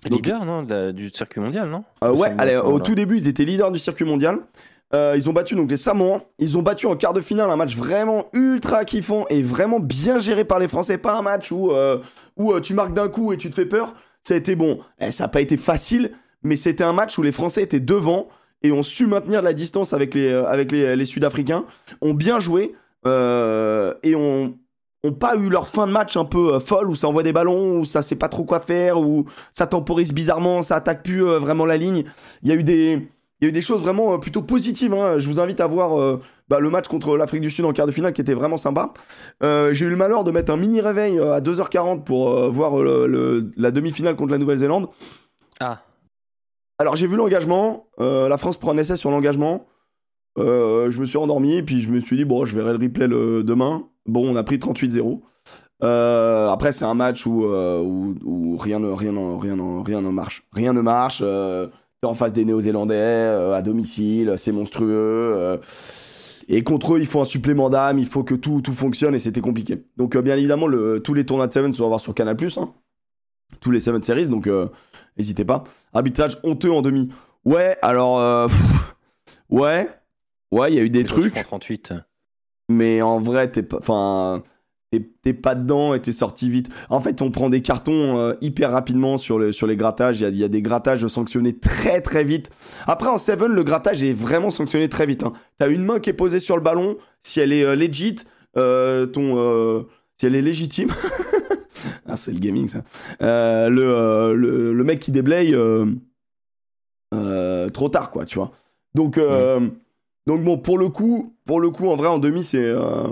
Donc- 0.10 0.26
Leader 0.26 0.44
non, 0.46 0.66
la- 0.68 0.92
du 0.92 1.10
circuit 1.12 1.40
mondial, 1.40 1.70
non? 1.70 1.84
Ouais, 2.02 2.34
allez, 2.38 2.58
au 2.58 2.80
tout 2.80 2.96
début, 2.96 3.18
ils 3.18 3.28
étaient 3.28 3.46
leaders 3.46 3.72
du 3.72 3.80
circuit 3.80 4.06
mondial. 4.06 4.40
Ils 4.94 5.28
ont 5.30 5.34
battu 5.34 5.56
donc 5.56 5.72
les 5.72 5.78
Samoans. 5.78 6.22
Ils 6.40 6.58
ont 6.58 6.62
battu 6.62 6.86
en 6.88 6.96
quart 6.96 7.14
de 7.14 7.22
finale 7.22 7.50
un 7.50 7.56
match 7.56 7.76
vraiment 7.76 8.26
ultra 8.34 8.86
kiffant 8.86 9.26
et 9.30 9.42
vraiment 9.42 9.80
bien 9.80 10.20
géré 10.20 10.44
par 10.46 10.60
les 10.60 10.68
Français. 10.68 10.98
Pas 11.00 11.18
un 11.18 11.22
match 11.22 11.52
où, 11.52 11.72
où 12.38 12.60
tu 12.60 12.74
marques 12.74 12.94
d'un 12.94 13.08
coup 13.08 13.32
et 13.34 13.38
tu 13.38 13.50
te 13.50 13.56
fais 13.56 13.66
peur. 13.66 13.94
Ça 14.24 14.34
a 14.36 14.38
été 14.38 14.56
bon. 14.56 14.80
Eh, 15.00 15.12
ça 15.12 15.24
n'a 15.26 15.28
pas 15.30 15.42
été 15.42 15.58
facile, 15.58 16.12
mais 16.44 16.56
c'était 16.56 16.84
un 16.84 16.94
match 16.94 17.18
où 17.18 17.24
les 17.24 17.32
Français 17.32 17.64
étaient 17.64 17.80
devant 17.80 18.28
et 18.64 18.72
ont 18.72 18.84
su 18.84 19.06
maintenir 19.08 19.42
la 19.42 19.54
distance 19.54 19.94
avec 19.94 20.16
les, 20.16 20.28
euh, 20.28 20.46
avec 20.46 20.72
les, 20.72 21.06
Sud-Africains. 21.06 21.66
Ont 22.02 22.14
bien 22.14 22.40
joué 22.40 22.74
euh, 23.06 23.94
et 24.02 24.16
ont, 24.16 24.58
ont 25.04 25.12
pas 25.12 25.36
eu 25.36 25.50
leur 25.50 25.68
fin 25.68 25.86
de 25.86 25.92
match 25.92 26.16
un 26.16 26.26
peu 26.26 26.56
euh, 26.56 26.60
folle 26.60 26.90
où 26.90 26.96
ça 26.96 27.08
envoie 27.08 27.24
des 27.24 27.34
ballons, 27.34 27.80
où 27.80 27.86
ça 27.86 28.02
sait 28.02 28.16
pas 28.16 28.30
trop 28.30 28.46
quoi 28.46 28.62
faire, 28.62 28.98
où 28.98 29.26
ça 29.52 29.68
temporise 29.68 30.14
bizarrement, 30.14 30.62
ça 30.62 30.78
attaque 30.78 31.04
plus 31.04 31.22
vraiment 31.22 31.66
la 31.66 31.78
ligne. 31.78 32.06
Il 32.42 32.50
y 32.50 32.52
a 32.54 32.56
eu 32.56 32.64
des, 32.64 33.10
il 33.42 33.44
y 33.44 33.46
a 33.46 33.50
eu 33.50 33.52
des 33.52 33.62
choses 33.62 33.82
vraiment 33.82 34.18
plutôt 34.18 34.42
positives. 34.42 34.94
hein. 34.94 35.20
Je 35.20 35.28
vous 35.28 35.42
invite 35.42 35.60
à 35.60 35.68
voir 35.68 36.20
bah, 36.48 36.62
le 36.62 36.70
match 36.70 36.88
contre 36.88 37.18
l'Afrique 37.18 37.42
du 37.42 37.50
Sud 37.52 37.66
en 37.66 37.74
quart 37.74 37.86
de 37.86 37.92
finale 37.92 38.14
qui 38.14 38.22
était 38.22 38.34
vraiment 38.34 38.58
sympa. 38.58 38.94
J'ai 39.42 39.86
eu 39.86 39.90
le 39.90 39.98
malheur 39.98 40.24
de 40.24 40.32
mettre 40.32 40.54
un 40.54 40.58
mini 40.58 40.80
réveil 40.80 41.20
à 41.20 41.42
2h40 41.42 42.04
pour 42.04 42.50
voir 42.50 42.76
la 42.78 43.72
demi-finale 43.72 44.16
contre 44.16 44.32
la 44.32 44.38
Nouvelle-Zélande. 44.38 44.88
Ah, 45.60 45.82
Alors 46.84 46.98
j'ai 46.98 47.08
vu 47.08 47.16
l'engagement, 47.16 47.88
euh, 48.02 48.28
la 48.28 48.38
France 48.38 48.58
prend 48.58 48.74
un 48.74 48.78
essai 48.78 48.98
sur 48.98 49.10
l'engagement. 49.10 49.68
Euh, 50.38 50.92
je 50.92 51.00
me 51.00 51.06
suis 51.06 51.18
endormi 51.18 51.56
et 51.56 51.64
puis 51.64 51.80
je 51.80 51.90
me 51.90 52.02
suis 52.02 52.18
dit 52.18 52.26
bon 52.26 52.46
je 52.46 52.54
verrai 52.54 52.74
le 52.74 52.78
replay 52.78 53.08
le, 53.08 53.42
demain. 53.42 53.88
Bon 54.06 54.30
on 54.30 54.36
a 54.36 54.44
pris 54.44 54.58
38-0. 54.58 55.22
Euh, 55.82 56.50
après 56.50 56.74
c'est 56.74 56.84
un 56.84 56.94
match 56.94 57.26
où, 57.26 57.40
rien, 58.60 58.80
ne, 58.80 58.90
rien, 58.90 59.14
rien, 59.40 59.56
ne- 59.56 59.82
rien 59.82 60.02
ne 60.02 60.10
marche. 60.10 60.44
Rien 60.52 60.74
ne 60.74 60.82
marche. 60.82 61.24
en 62.04 62.14
face 62.14 62.34
des 62.34 62.44
Néo-Zélandais, 62.44 63.54
à 63.56 63.62
domicile, 63.62 64.34
c'est 64.36 64.52
monstrueux. 64.52 65.62
et 66.50 66.64
contre 66.64 66.96
eux, 66.96 67.00
il 67.00 67.06
faut 67.06 67.22
un 67.22 67.24
supplément 67.24 67.70
d'âme, 67.70 67.98
il 67.98 68.08
faut 68.08 68.26
que 68.26 68.36
tout, 68.36 68.62
fonctionne 68.74 69.16
et 69.16 69.20
c'était 69.20 69.40
compliqué. 69.40 69.86
Donc, 69.96 70.18
bien 70.18 70.36
évidemment, 70.36 70.68
tous 71.02 71.14
les 71.14 71.26
tournois 71.26 71.48
de 71.48 71.54
Seven 71.54 71.72
sont 71.72 71.86
à 71.86 71.88
voir 71.88 72.02
sur 72.02 72.14
Canal, 72.14 72.36
hein, 72.58 72.74
tous 73.60 73.72
les 73.72 73.80
Seven 73.80 74.02
Series, 74.04 74.28
donc 74.28 74.50
n'hésitez 75.18 75.46
pas. 75.46 75.64
Arbitrage 75.94 76.38
honteux 76.44 76.72
en 76.72 76.82
demi. 76.82 77.10
Ouais, 77.46 77.78
alors. 77.82 78.50
ouais, 79.50 79.90
ouais, 80.52 80.72
il 80.72 80.76
y 80.76 80.80
a 80.80 80.84
eu 80.84 80.90
des 80.90 81.04
trucs. 81.04 81.34
38 81.34 81.94
mais 82.70 83.02
en 83.02 83.20
vrai, 83.20 83.52
t'es 83.52 83.64
pas. 83.64 83.78
Enfin. 83.78 84.44
T'es 85.24 85.34
pas 85.34 85.56
dedans 85.56 85.96
et 85.96 86.02
t'es 86.04 86.12
sorti 86.12 86.52
vite. 86.52 86.70
En 86.92 87.02
fait, 87.02 87.24
on 87.24 87.32
prend 87.32 87.50
des 87.50 87.64
cartons 87.64 88.20
euh, 88.20 88.36
hyper 88.42 88.70
rapidement 88.70 89.18
sur, 89.18 89.40
le, 89.40 89.52
sur 89.52 89.66
les 89.66 89.76
grattages. 89.76 90.22
Il 90.22 90.38
y, 90.38 90.44
a, 90.44 90.48
des 90.48 90.62
grattages 90.62 91.08
sanctionnés 91.08 91.58
très 91.58 92.00
très 92.00 92.24
vite. 92.24 92.52
Après, 92.86 93.10
en 93.10 93.18
7, 93.18 93.42
le 93.42 93.64
grattage 93.64 94.04
est 94.04 94.14
vraiment 94.14 94.52
sanctionné 94.52 94.90
très 94.90 95.08
vite. 95.08 95.24
Hein. 95.24 95.34
T'as 95.58 95.72
une 95.72 95.84
main 95.84 96.00
qui 96.00 96.12
est 96.12 96.14
posée 96.14 96.40
sur 96.40 96.56
le 96.58 96.62
ballon. 96.62 96.98
Si 97.24 97.40
elle 97.40 97.54
est 97.54 97.66
euh, 97.66 97.76
legit, 97.76 98.18
euh, 98.56 99.08
ton, 99.08 99.84
si 100.20 100.28
elle 100.28 100.36
est 100.36 100.44
légitime. 100.44 100.90
ah, 102.08 102.18
c'est 102.18 102.32
le 102.32 102.40
gaming 102.40 102.68
ça. 102.68 102.84
Le, 103.20 104.34
le, 104.36 104.74
le, 104.74 104.84
mec 104.84 105.00
qui 105.00 105.12
déblaye 105.12 105.56
trop 107.12 107.90
tard, 107.90 108.12
quoi, 108.12 108.26
tu 108.26 108.38
vois. 108.38 108.52
Donc. 108.96 109.20
Donc 110.26 110.44
bon, 110.44 110.58
pour 110.58 110.78
le 110.78 110.90
coup, 110.90 111.36
pour 111.46 111.60
le 111.60 111.70
coup, 111.70 111.90
en 111.90 111.96
vrai, 111.96 112.08
en 112.08 112.20
demi, 112.20 112.44
c'est 112.44 112.64
euh, 112.64 113.08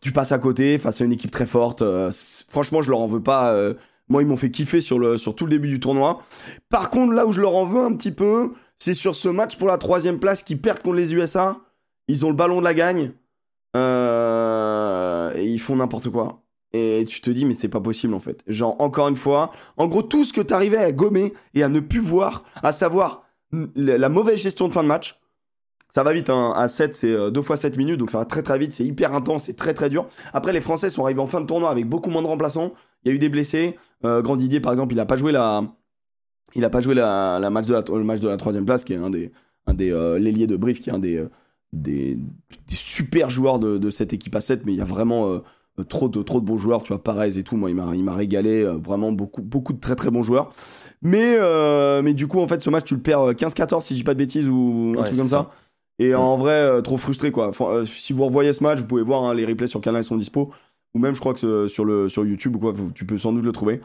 tu 0.00 0.12
passes 0.12 0.32
à 0.32 0.38
côté 0.38 0.78
face 0.78 1.00
à 1.00 1.04
une 1.04 1.12
équipe 1.12 1.30
très 1.30 1.46
forte. 1.46 1.82
Euh, 1.82 2.10
franchement, 2.48 2.82
je 2.82 2.90
leur 2.90 3.00
en 3.00 3.06
veux 3.06 3.22
pas. 3.22 3.54
Euh, 3.54 3.74
moi, 4.08 4.22
ils 4.22 4.28
m'ont 4.28 4.36
fait 4.36 4.50
kiffer 4.50 4.80
sur, 4.80 4.98
le, 4.98 5.18
sur 5.18 5.34
tout 5.34 5.46
le 5.46 5.50
début 5.50 5.68
du 5.68 5.80
tournoi. 5.80 6.20
Par 6.68 6.90
contre, 6.90 7.12
là 7.12 7.26
où 7.26 7.32
je 7.32 7.40
leur 7.40 7.56
en 7.56 7.64
veux 7.64 7.82
un 7.82 7.94
petit 7.94 8.12
peu, 8.12 8.52
c'est 8.78 8.94
sur 8.94 9.14
ce 9.14 9.28
match 9.28 9.56
pour 9.56 9.68
la 9.68 9.78
troisième 9.78 10.18
place 10.18 10.42
qui 10.42 10.56
perdent 10.56 10.82
contre 10.82 10.96
les 10.96 11.14
USA. 11.14 11.58
Ils 12.08 12.24
ont 12.26 12.28
le 12.28 12.36
ballon 12.36 12.60
de 12.60 12.64
la 12.64 12.74
gagne. 12.74 13.12
et 13.74 15.44
ils 15.44 15.58
font 15.58 15.76
n'importe 15.76 16.10
quoi. 16.10 16.42
Et 16.76 17.04
tu 17.04 17.20
te 17.20 17.30
dis, 17.30 17.44
mais 17.44 17.54
c'est 17.54 17.68
pas 17.68 17.80
possible 17.80 18.14
en 18.14 18.18
fait. 18.18 18.42
Genre, 18.46 18.76
encore 18.80 19.08
une 19.08 19.16
fois, 19.16 19.52
en 19.76 19.86
gros, 19.86 20.02
tout 20.02 20.24
ce 20.24 20.32
que 20.32 20.40
tu 20.40 20.52
arrivais 20.52 20.76
à 20.76 20.92
gommer 20.92 21.32
et 21.54 21.62
à 21.62 21.68
ne 21.68 21.80
plus 21.80 22.00
voir, 22.00 22.44
à 22.62 22.72
savoir 22.72 23.24
la 23.74 24.08
mauvaise 24.08 24.40
gestion 24.40 24.68
de 24.68 24.72
fin 24.72 24.82
de 24.82 24.88
match, 24.88 25.18
ça 25.90 26.02
va 26.02 26.12
vite, 26.12 26.28
hein. 26.30 26.52
à 26.54 26.68
7, 26.68 26.94
c'est 26.94 27.08
2 27.08 27.14
euh, 27.14 27.42
fois 27.42 27.56
7 27.56 27.76
minutes, 27.76 27.98
donc 27.98 28.10
ça 28.10 28.18
va 28.18 28.24
très 28.24 28.42
très 28.42 28.58
vite, 28.58 28.72
c'est 28.72 28.84
hyper 28.84 29.14
intense, 29.14 29.44
c'est 29.44 29.56
très 29.56 29.72
très 29.72 29.88
dur. 29.88 30.08
Après, 30.32 30.52
les 30.52 30.60
Français 30.60 30.90
sont 30.90 31.04
arrivés 31.04 31.20
en 31.20 31.26
fin 31.26 31.40
de 31.40 31.46
tournoi 31.46 31.70
avec 31.70 31.88
beaucoup 31.88 32.10
moins 32.10 32.22
de 32.22 32.26
remplaçants. 32.26 32.72
Il 33.04 33.08
y 33.08 33.12
a 33.12 33.14
eu 33.14 33.18
des 33.18 33.28
blessés. 33.28 33.78
Euh, 34.04 34.20
Grand 34.20 34.36
Didier, 34.36 34.60
par 34.60 34.72
exemple, 34.72 34.92
il 34.92 34.96
n'a 34.96 35.06
pas 35.06 35.16
joué 35.16 35.32
la, 35.32 35.62
il 36.54 36.64
a 36.64 36.70
pas 36.70 36.80
joué 36.80 36.94
la, 36.94 37.38
match 37.50 37.66
de 37.66 37.72
la, 37.72 37.84
le 37.88 38.04
match 38.04 38.20
de 38.20 38.28
la 38.28 38.36
troisième 38.36 38.66
place, 38.66 38.84
qui 38.84 38.92
est 38.92 38.96
un 38.96 39.10
des, 39.10 39.32
un 39.66 39.74
euh, 39.80 40.18
de 40.18 40.56
Brief, 40.56 40.80
qui 40.80 40.90
est 40.90 40.92
un 40.92 40.98
des, 40.98 41.24
des, 41.72 42.18
super 42.68 43.30
joueurs 43.30 43.58
de, 43.58 43.88
cette 43.90 44.12
équipe 44.12 44.34
à 44.34 44.40
7, 44.40 44.66
mais 44.66 44.72
il 44.72 44.78
y 44.78 44.82
a 44.82 44.84
vraiment 44.84 45.40
trop, 45.84 46.08
de, 46.08 46.22
trop 46.22 46.40
de 46.40 46.44
bons 46.44 46.58
joueurs, 46.58 46.82
tu 46.82 46.92
vois, 46.92 47.02
Parez 47.02 47.38
et 47.38 47.42
tout, 47.42 47.56
moi, 47.56 47.70
il 47.70 47.76
m'a, 47.76 47.94
il 47.94 48.04
m'a 48.04 48.14
régalé, 48.14 48.64
vraiment 48.64 49.12
beaucoup, 49.12 49.42
beaucoup 49.42 49.72
de 49.72 49.80
très 49.80 49.96
très 49.96 50.10
bons 50.10 50.22
joueurs. 50.22 50.50
Mais, 51.02 51.36
mais 52.02 52.14
du 52.14 52.26
coup, 52.26 52.40
en 52.40 52.48
fait, 52.48 52.60
ce 52.60 52.70
match, 52.70 52.84
tu 52.84 52.94
le 52.94 53.02
perds 53.02 53.32
15-14, 53.32 53.80
si 53.80 53.94
je 53.94 53.98
dis 53.98 54.04
pas 54.04 54.14
de 54.14 54.18
bêtises, 54.18 54.48
ou 54.48 54.94
un 54.98 55.02
truc 55.02 55.16
comme 55.16 55.28
ça. 55.28 55.50
Et 55.98 56.14
en 56.14 56.36
vrai, 56.36 56.52
euh, 56.52 56.82
trop 56.82 56.96
frustré 56.98 57.30
quoi. 57.30 57.50
Euh, 57.60 57.84
si 57.84 58.12
vous 58.12 58.24
revoyez 58.24 58.52
ce 58.52 58.62
match, 58.62 58.80
vous 58.80 58.86
pouvez 58.86 59.02
voir 59.02 59.24
hein, 59.24 59.34
les 59.34 59.46
replays 59.46 59.66
sur 59.66 59.80
Canal 59.80 60.04
sont 60.04 60.16
dispo. 60.16 60.52
Ou 60.96 60.98
même, 60.98 61.14
je 61.14 61.20
crois 61.20 61.34
que 61.34 61.66
sur, 61.66 61.84
le, 61.84 62.08
sur 62.08 62.24
YouTube 62.24 62.56
ou 62.56 62.58
quoi, 62.58 62.74
tu 62.94 63.04
peux 63.04 63.18
sans 63.18 63.32
doute 63.32 63.44
le 63.44 63.52
trouver. 63.52 63.80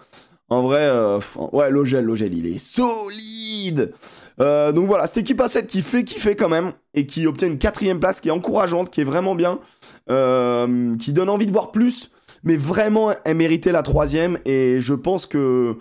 En 0.50 0.63
vrai, 0.63 0.82
euh, 0.82 1.19
ouais, 1.54 1.69
Logel, 1.69 2.06
Logel, 2.06 2.34
il 2.34 2.45
est 2.45 2.58
solide. 2.58 3.93
donc 4.38 4.86
voilà, 4.88 5.08
cette 5.08 5.17
équipe 5.17 5.39
A7 5.39 5.65
qui 5.65 5.82
fait 5.82 6.04
kiffer 6.04 6.36
quand 6.36 6.50
même 6.50 6.74
et 6.93 7.06
qui 7.06 7.28
obtient 7.28 7.47
une 7.47 7.58
quatrième 7.58 8.00
place 8.00 8.19
qui 8.19 8.30
est 8.30 8.32
encourageante, 8.32 8.89
qui 8.89 9.02
est 9.02 9.06
vraiment 9.06 9.36
bien, 9.36 9.60
qui 10.08 11.13
donne 11.13 11.30
envie 11.30 11.45
de 11.45 11.52
voir 11.52 11.71
plus, 11.71 12.12
mais 12.43 12.58
vraiment, 12.58 13.13
elle 13.24 13.38
méritait 13.38 13.71
la 13.71 13.84
troisième 13.84 14.39
et 14.45 14.78
je 14.80 14.93
pense 14.93 15.26
que 15.26 15.78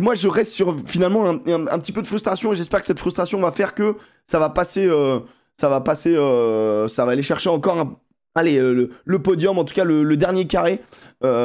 moi, 0.00 0.14
je 0.14 0.28
reste 0.28 0.52
sur 0.52 0.76
finalement 0.86 1.26
un, 1.26 1.78
petit 1.78 1.92
peu 1.92 2.02
de 2.02 2.06
frustration 2.06 2.52
et 2.52 2.56
j'espère 2.56 2.80
que 2.80 2.86
cette 2.86 2.98
frustration 2.98 3.40
va 3.40 3.52
faire 3.52 3.74
que 3.74 3.96
ça 4.26 4.38
va 4.38 4.50
passer, 4.50 4.86
euh, 4.86 5.20
ça 5.56 5.68
va 5.68 5.80
passer, 5.80 6.14
euh, 6.16 6.88
ça 6.88 7.04
va 7.04 7.12
aller 7.12 7.22
chercher 7.22 7.48
encore 7.48 7.78
un, 7.78 7.96
allez, 8.34 8.58
euh, 8.58 8.90
le, 9.04 9.18
podium, 9.18 9.58
en 9.58 9.64
tout 9.64 9.74
cas 9.74 9.84
le, 9.84 10.16
dernier 10.16 10.46
carré 10.46 10.80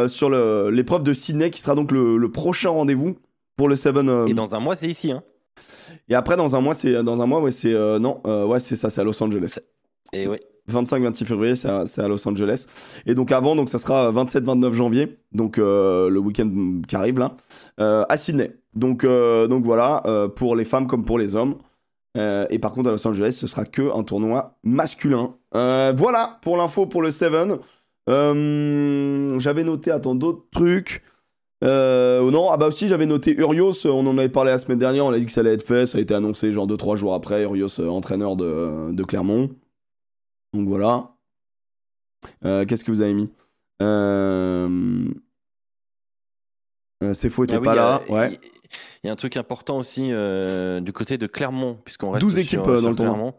sur 0.08 0.30
l'épreuve 0.30 1.04
de 1.04 1.14
Sydney 1.14 1.50
qui 1.50 1.62
sera 1.62 1.76
donc 1.76 1.92
le, 1.92 2.32
prochain 2.32 2.70
rendez-vous 2.70 3.18
pour 3.56 3.70
le 3.70 3.76
Seven. 3.76 4.28
Et 4.28 4.34
dans 4.34 4.56
un 4.56 4.60
mois, 4.60 4.76
c'est 4.76 4.88
ici, 4.88 5.12
hein. 5.12 5.24
Et 6.10 6.16
après, 6.16 6.36
dans 6.36 6.56
un 6.56 6.62
mois, 6.62 6.74
c'est 6.74 7.04
dans 7.04 7.22
un 7.22 7.26
mois, 7.26 7.42
ouais, 7.42 7.52
c'est 7.52 7.74
non, 8.00 8.22
ouais, 8.26 8.60
c'est 8.60 8.76
ça, 8.76 8.90
c'est 8.90 9.02
à 9.02 9.04
Los 9.04 9.22
Angeles. 9.24 9.60
Et 10.14 10.28
oui. 10.28 10.38
25-26 10.72 11.26
février, 11.26 11.56
c'est 11.56 11.70
à, 11.70 12.08
Los 12.08 12.28
Angeles. 12.28 12.66
Et 13.06 13.14
donc 13.14 13.32
avant, 13.32 13.56
donc 13.56 13.70
ça 13.70 13.78
sera 13.78 14.12
27-29 14.12 14.74
janvier, 14.74 15.18
donc 15.32 15.58
euh, 15.58 16.10
le 16.10 16.20
week-end 16.20 16.82
qui 16.88 16.96
arrive 16.96 17.20
là, 17.20 17.36
euh, 17.80 18.04
à 18.10 18.18
Sydney. 18.18 18.56
Donc, 18.74 19.04
euh, 19.04 19.48
donc 19.48 19.64
voilà, 19.64 20.04
pour 20.36 20.56
les 20.56 20.66
femmes 20.66 20.88
comme 20.88 21.06
pour 21.06 21.18
les 21.18 21.36
hommes. 21.36 21.56
et 22.16 22.60
par 22.60 22.74
contre, 22.74 22.90
à 22.90 22.92
Los 22.92 23.08
Angeles, 23.08 23.38
ce 23.40 23.48
sera 23.48 23.66
que 23.66 23.96
un 23.96 24.04
tournoi 24.04 24.58
masculin. 24.64 25.36
Voilà 25.96 26.40
pour 26.42 26.58
l'info 26.58 26.86
pour 26.86 27.02
le 27.02 27.12
Seven. 27.12 27.58
j'avais 28.08 29.64
noté, 29.64 29.92
attends, 29.92 30.16
d'autres 30.16 30.46
trucs. 30.52 31.04
non, 31.62 32.50
ah 32.52 32.58
bah 32.58 32.68
aussi 32.68 32.88
j'avais 32.88 33.06
noté 33.06 33.36
Urios, 33.36 33.86
on 33.86 34.06
en 34.06 34.18
avait 34.18 34.30
parlé 34.30 34.52
la 34.52 34.58
semaine 34.58 34.80
dernière, 34.80 35.06
on 35.06 35.12
a 35.12 35.20
dit 35.20 35.26
que 35.26 35.32
ça 35.32 35.42
allait 35.42 35.54
être 35.54 35.66
fait, 35.66 35.86
ça 35.86 35.98
a 35.98 36.02
été 36.02 36.14
annoncé 36.14 36.52
genre 36.52 36.68
2-3 36.68 36.96
jours 36.96 37.14
après, 37.14 37.44
Urios 37.44 37.80
entraîneur 37.82 38.36
de, 38.36 38.92
de 38.92 39.04
Clermont. 39.04 39.50
Donc 40.54 40.68
voilà. 40.68 41.16
Euh, 42.44 42.66
qu'est-ce 42.66 42.84
que 42.84 42.92
vous 42.92 43.02
avez 43.02 43.14
mis? 43.14 43.32
Euh... 43.82 45.08
euh 47.04 47.14
C'est 47.14 47.30
faux, 47.30 47.44
était 47.44 47.56
ah 47.56 47.62
pas 47.62 47.76
là. 47.76 48.02
Ouais. 48.10 48.40
Il 49.04 49.08
y 49.08 49.10
a 49.10 49.14
un 49.14 49.16
truc 49.16 49.38
important 49.38 49.78
aussi 49.78 50.12
euh, 50.12 50.80
du 50.80 50.92
côté 50.92 51.18
de 51.18 51.28
Clermont, 51.28 51.78
puisqu'on 51.86 52.12
reste 52.12 52.26
12 52.26 52.40
équipes 52.40 52.62
dans 52.62 52.90
le 52.90 52.96
Clermont. 52.96 53.36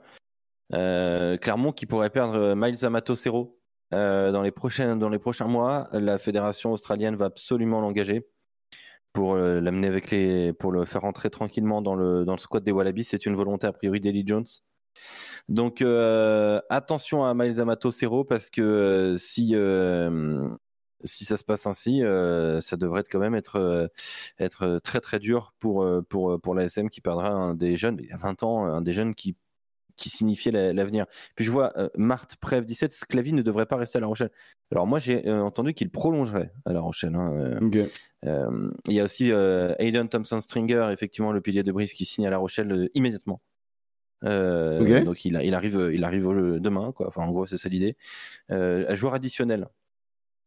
Clermont 0.71 1.73
qui 1.73 1.87
pourrait 1.87 2.11
perdre 2.11 2.55
Miles 2.57 2.85
Amato 2.85 3.17
Cero 3.17 3.59
dans, 3.93 4.43
les 4.43 4.51
prochains, 4.51 4.97
dans 4.97 5.09
les 5.09 5.19
prochains 5.19 5.47
mois. 5.47 5.89
La 5.93 6.19
fédération 6.19 6.73
australienne 6.73 7.17
va 7.17 7.27
absolument 7.27 7.81
l'engager 7.81 8.27
pour 9.13 9.37
l'amener 9.37 9.87
avec 9.87 10.11
les, 10.11 10.53
pour 10.53 10.73
le 10.73 10.85
faire 10.85 11.03
rentrer 11.03 11.31
tranquillement 11.31 11.83
dans 11.83 11.95
le, 11.95 12.25
dans 12.25 12.35
le 12.35 12.39
squad 12.39 12.63
des 12.63 12.73
Wallabies. 12.73 13.05
C'est 13.05 13.27
une 13.27 13.35
volonté 13.35 13.67
a 13.67 13.73
priori 13.73 14.01
d'Eli 14.01 14.25
Jones. 14.27 14.47
Donc 15.49 15.81
euh, 15.83 16.61
attention 16.71 17.25
à 17.25 17.35
Miles 17.35 17.61
Amato 17.61 17.91
Cero 17.91 18.25
parce 18.25 18.51
que 18.51 18.63
euh, 18.63 19.17
si 19.17 19.53
euh, 19.55 20.49
si 21.05 21.25
ça 21.25 21.37
se 21.37 21.45
passe 21.45 21.67
ainsi, 21.67 22.01
ça 22.61 22.77
devrait 22.77 23.05
quand 23.05 23.21
même 23.21 23.35
être 23.35 23.91
être 24.39 24.79
très 24.83 25.01
très 25.01 25.19
dur 25.19 25.55
pour 25.59 25.87
pour 26.09 26.41
pour 26.41 26.55
l'ASM 26.55 26.89
qui 26.89 27.01
perdra 27.01 27.29
un 27.29 27.55
des 27.55 27.77
jeunes, 27.77 27.99
il 28.01 28.07
y 28.09 28.13
a 28.13 28.17
20 28.17 28.43
ans, 28.43 28.65
un 28.67 28.81
des 28.81 28.93
jeunes 28.93 29.15
qui 29.15 29.37
qui 29.97 30.11
signifiait 30.11 30.73
l'avenir. 30.73 31.07
Puis 31.35 31.45
je 31.45 31.51
vois 31.51 31.73
Marthe 31.97 32.37
Prev 32.37 32.65
17, 32.65 32.93
Sclavy 32.93 33.33
ne 33.33 33.43
devrait 33.43 33.67
pas 33.67 33.77
rester 33.77 33.99
à 33.99 34.01
La 34.01 34.07
Rochelle. 34.07 34.31
Alors 34.71 34.87
moi 34.87 34.99
j'ai 34.99 35.31
entendu 35.31 35.75
qu'il 35.75 35.91
prolongerait 35.91 36.53
à 36.65 36.73
La 36.73 36.81
Rochelle. 36.81 37.15
Hein, 37.15 37.59
il 38.23 38.93
y 38.93 39.01
a 39.01 39.05
aussi 39.05 39.31
Aiden 39.31 40.09
Thompson 40.09 40.41
Stringer, 40.41 40.89
effectivement 40.93 41.33
le 41.33 41.41
pilier 41.41 41.63
de 41.63 41.73
Brief, 41.73 41.93
qui 41.93 42.05
signe 42.05 42.27
à 42.27 42.31
La 42.31 42.39
Rochelle 42.39 42.89
immédiatement. 42.95 43.41
Euh, 44.25 45.05
donc 45.05 45.25
il, 45.25 45.39
il, 45.43 45.55
arrive, 45.55 45.91
il 45.93 46.05
arrive 46.05 46.27
au 46.27 46.35
jeu 46.35 46.61
demain, 46.61 46.93
quoi. 46.93 47.09
Enfin, 47.09 47.23
en 47.23 47.31
gros, 47.31 47.47
c'est 47.47 47.59
ça 47.59 47.69
l'idée. 47.69 47.97
Euh, 48.51 48.95
joueur 48.95 49.15
additionnel. 49.15 49.69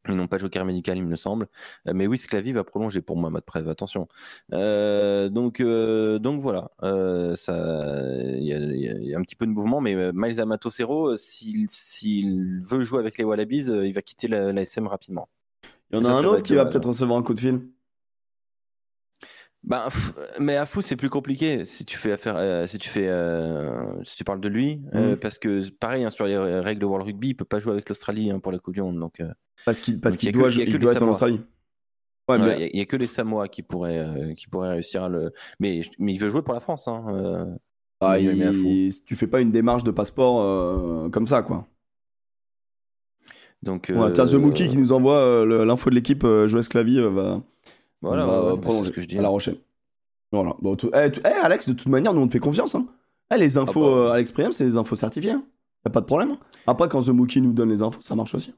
Ils 0.08 0.16
n'ont 0.16 0.28
pas 0.28 0.38
de 0.38 0.42
joker 0.42 0.64
médical, 0.66 0.98
il 0.98 1.06
me 1.06 1.16
semble. 1.16 1.48
Euh, 1.88 1.92
mais 1.94 2.08
oui, 2.08 2.18
Sclavy 2.18 2.54
va 2.54 2.64
prolonger 2.64 3.02
pour 3.02 3.18
moi, 3.18 3.30
Matt 3.30 3.46
Preuve, 3.46 3.68
attention. 3.70 4.08
Euh, 4.54 5.30
donc, 5.30 5.62
donc 5.62 6.42
voilà, 6.42 6.72
il 6.82 8.44
y, 8.44 9.14
a 9.14 9.18
un 9.18 9.22
petit 9.22 9.36
peu 9.36 9.46
de 9.46 9.52
mouvement, 9.52 9.82
mais 9.82 10.12
Miles 10.14 10.40
Amato 10.40 10.70
Cero, 10.70 11.18
s'il 11.18 12.62
veut 12.64 12.84
jouer 12.84 13.00
avec 13.00 13.18
les 13.18 13.24
Wallabies, 13.24 13.66
il 13.68 13.94
va 13.94 14.02
quitter 14.02 14.28
la, 14.28 14.62
SM 14.62 14.88
rapidement. 14.88 15.28
Il 15.92 15.98
y 15.98 16.06
en 16.06 16.10
a 16.10 16.18
un 16.18 16.24
autre 16.24 16.44
qui 16.44 16.56
va 16.56 16.66
peut-être 16.66 16.88
recevoir 16.88 17.18
un 17.18 17.24
coup 17.24 17.34
de 17.34 17.40
fil. 17.40 17.62
Bah, 19.70 19.90
mais 20.40 20.56
à 20.56 20.66
fou, 20.66 20.82
c'est 20.82 20.96
plus 20.96 21.12
compliqué 21.12 21.64
si 21.64 21.86
tu 21.86 21.96
fais 21.96 22.12
affaire, 22.12 22.38
euh, 22.38 22.66
si 22.66 22.80
tu 22.80 22.90
fais, 22.90 23.08
euh, 23.08 24.04
si 24.04 24.18
tu 24.18 24.24
parles 24.24 24.42
de 24.42 24.50
lui, 24.50 24.82
euh, 24.96 25.14
mmh. 25.14 25.20
parce 25.20 25.38
que 25.38 25.70
pareil 25.70 26.04
hein, 26.04 26.10
sur 26.10 26.26
les 26.26 26.36
règles 26.38 26.82
de 26.82 26.88
World 26.88 27.06
Rugby, 27.06 27.30
il 27.30 27.34
peut 27.36 27.46
pas 27.46 27.60
jouer 27.60 27.74
avec 27.74 27.88
l'Australie 27.88 28.32
hein, 28.32 28.40
pour 28.40 28.52
la 28.52 28.58
Coupe 28.58 28.74
du 28.74 28.82
Monde, 28.82 29.00
donc. 29.00 29.22
parce 29.66 29.80
qu'il 29.80 30.02
parce 30.02 30.18
qu'il 30.18 30.32
doit, 30.32 30.50
il 30.50 30.80
doit 30.80 30.94
être 30.94 31.04
en 31.04 31.10
Australie. 31.10 31.42
Ouais, 32.28 32.70
il 32.74 32.78
y, 32.78 32.82
a 32.82 32.86
que 32.86 32.96
les 32.96 33.08
Samoa 33.08 33.48
qui 33.48 33.64
pourraient 33.64 34.36
qui 34.38 34.48
pourraient 34.48 34.70
réussir 34.70 35.04
à 35.04 35.10
le, 35.10 35.34
mais 35.60 35.82
mais 36.00 36.14
il 36.14 36.20
veut 36.20 36.32
jouer 36.32 36.42
pour 36.42 36.54
la 36.56 36.60
France. 36.60 36.88
Hein, 36.88 37.58
ah, 38.02 38.20
il, 38.20 38.92
tu 39.06 39.16
fais 39.16 39.28
pas 39.28 39.42
une 39.42 39.52
démarche 39.52 39.84
de 39.84 39.92
passeport 39.92 41.12
comme 41.12 41.28
ça, 41.28 41.44
quoi. 41.44 41.68
Donc. 43.62 43.92
Ouais, 43.96 44.14
tiens, 44.14 44.26
The 44.26 44.34
Mookie 44.34 44.68
qui 44.68 44.78
nous 44.78 44.94
envoie 44.94 45.46
l'info 45.46 45.92
de 45.92 45.96
l'équipe, 45.96 46.24
Joël 46.24 46.64
Sclavy 46.64 47.00
va. 47.02 47.44
Voilà, 48.02 48.28
on 48.28 48.44
va 48.56 48.58
prolonger 48.58 48.90
ce 48.90 48.96
que 48.96 49.02
je 49.02 49.08
dis. 49.08 49.18
à 49.18 49.22
La 49.22 49.30
Rochelle. 49.30 49.58
Voilà. 50.32 50.56
Bon, 50.62 50.76
tu- 50.76 50.88
eh, 50.94 51.12
tu- 51.12 51.22
eh, 51.26 51.28
Alex, 51.28 51.68
de 51.68 51.74
toute 51.74 51.88
manière, 51.88 52.14
nous 52.14 52.22
on 52.22 52.28
te 52.28 52.32
fait 52.34 52.40
confiance. 52.40 52.76
Hein. 52.76 52.86
Eh, 53.34 53.38
les 53.38 53.58
infos 53.58 53.82
bah. 53.82 53.88
euh, 53.88 54.10
Alex 54.12 54.32
Priem, 54.32 54.52
c'est 54.52 54.64
les 54.66 54.78
infos 54.78 54.96
certifiées. 54.96 55.32
Hein. 55.32 55.44
Y 55.86 55.88
a 55.88 55.92
pas 55.92 56.02
de 56.02 56.06
problème. 56.06 56.32
hein. 56.32 56.38
Après, 56.68 56.88
quand 56.88 57.02
The 57.02 57.10
Mookie 57.10 57.42
nous 57.42 57.52
donne 57.54 57.70
les 57.70 57.82
infos, 57.82 58.02
ça 58.02 58.16
marche 58.16 58.36
aussi. 58.36 58.54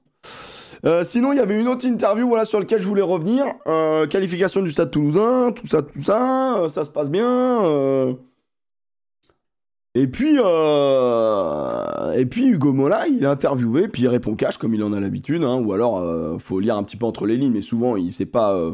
Euh, 0.86 1.04
sinon, 1.04 1.32
il 1.32 1.38
y 1.38 1.39
avait 1.39 1.60
une 1.60 1.67
autre 1.67 1.86
interview 1.86 2.27
voilà, 2.27 2.43
sur 2.45 2.60
laquelle 2.60 2.82
je 2.82 2.88
voulais 2.88 3.01
revenir. 3.04 3.45
Euh, 3.67 4.08
qualification 4.08 4.62
du 4.62 4.71
stade 4.71 4.89
toulousain, 4.91 5.51
tout 5.51 5.67
ça, 5.67 5.82
tout 5.84 6.04
ça. 6.04 6.65
ça 6.69 6.84
se 6.84 6.89
passe 6.89 7.10
bien. 7.12 8.15
Et 9.93 10.08
puis, 10.08 10.38
euh, 10.41 12.13
et 12.13 12.25
puis 12.25 12.47
Hugo 12.47 12.71
Mola, 12.71 13.08
il 13.08 13.23
est 13.23 13.27
interviewé, 13.27 13.88
puis 13.89 14.04
il 14.04 14.08
répond 14.08 14.36
cash 14.36 14.58
comme 14.58 14.73
il 14.73 14.84
en 14.84 14.93
a 14.93 14.99
l'habitude, 15.01 15.43
hein, 15.43 15.56
ou 15.62 15.73
alors 15.73 15.97
euh, 15.99 16.38
faut 16.39 16.60
lire 16.62 16.77
un 16.77 16.84
petit 16.84 16.95
peu 16.95 17.06
entre 17.06 17.25
les 17.25 17.36
lignes, 17.38 17.51
mais 17.51 17.62
souvent 17.62 17.97
il 17.97 18.13
c'est 18.13 18.25
pas 18.25 18.56
euh, 18.56 18.73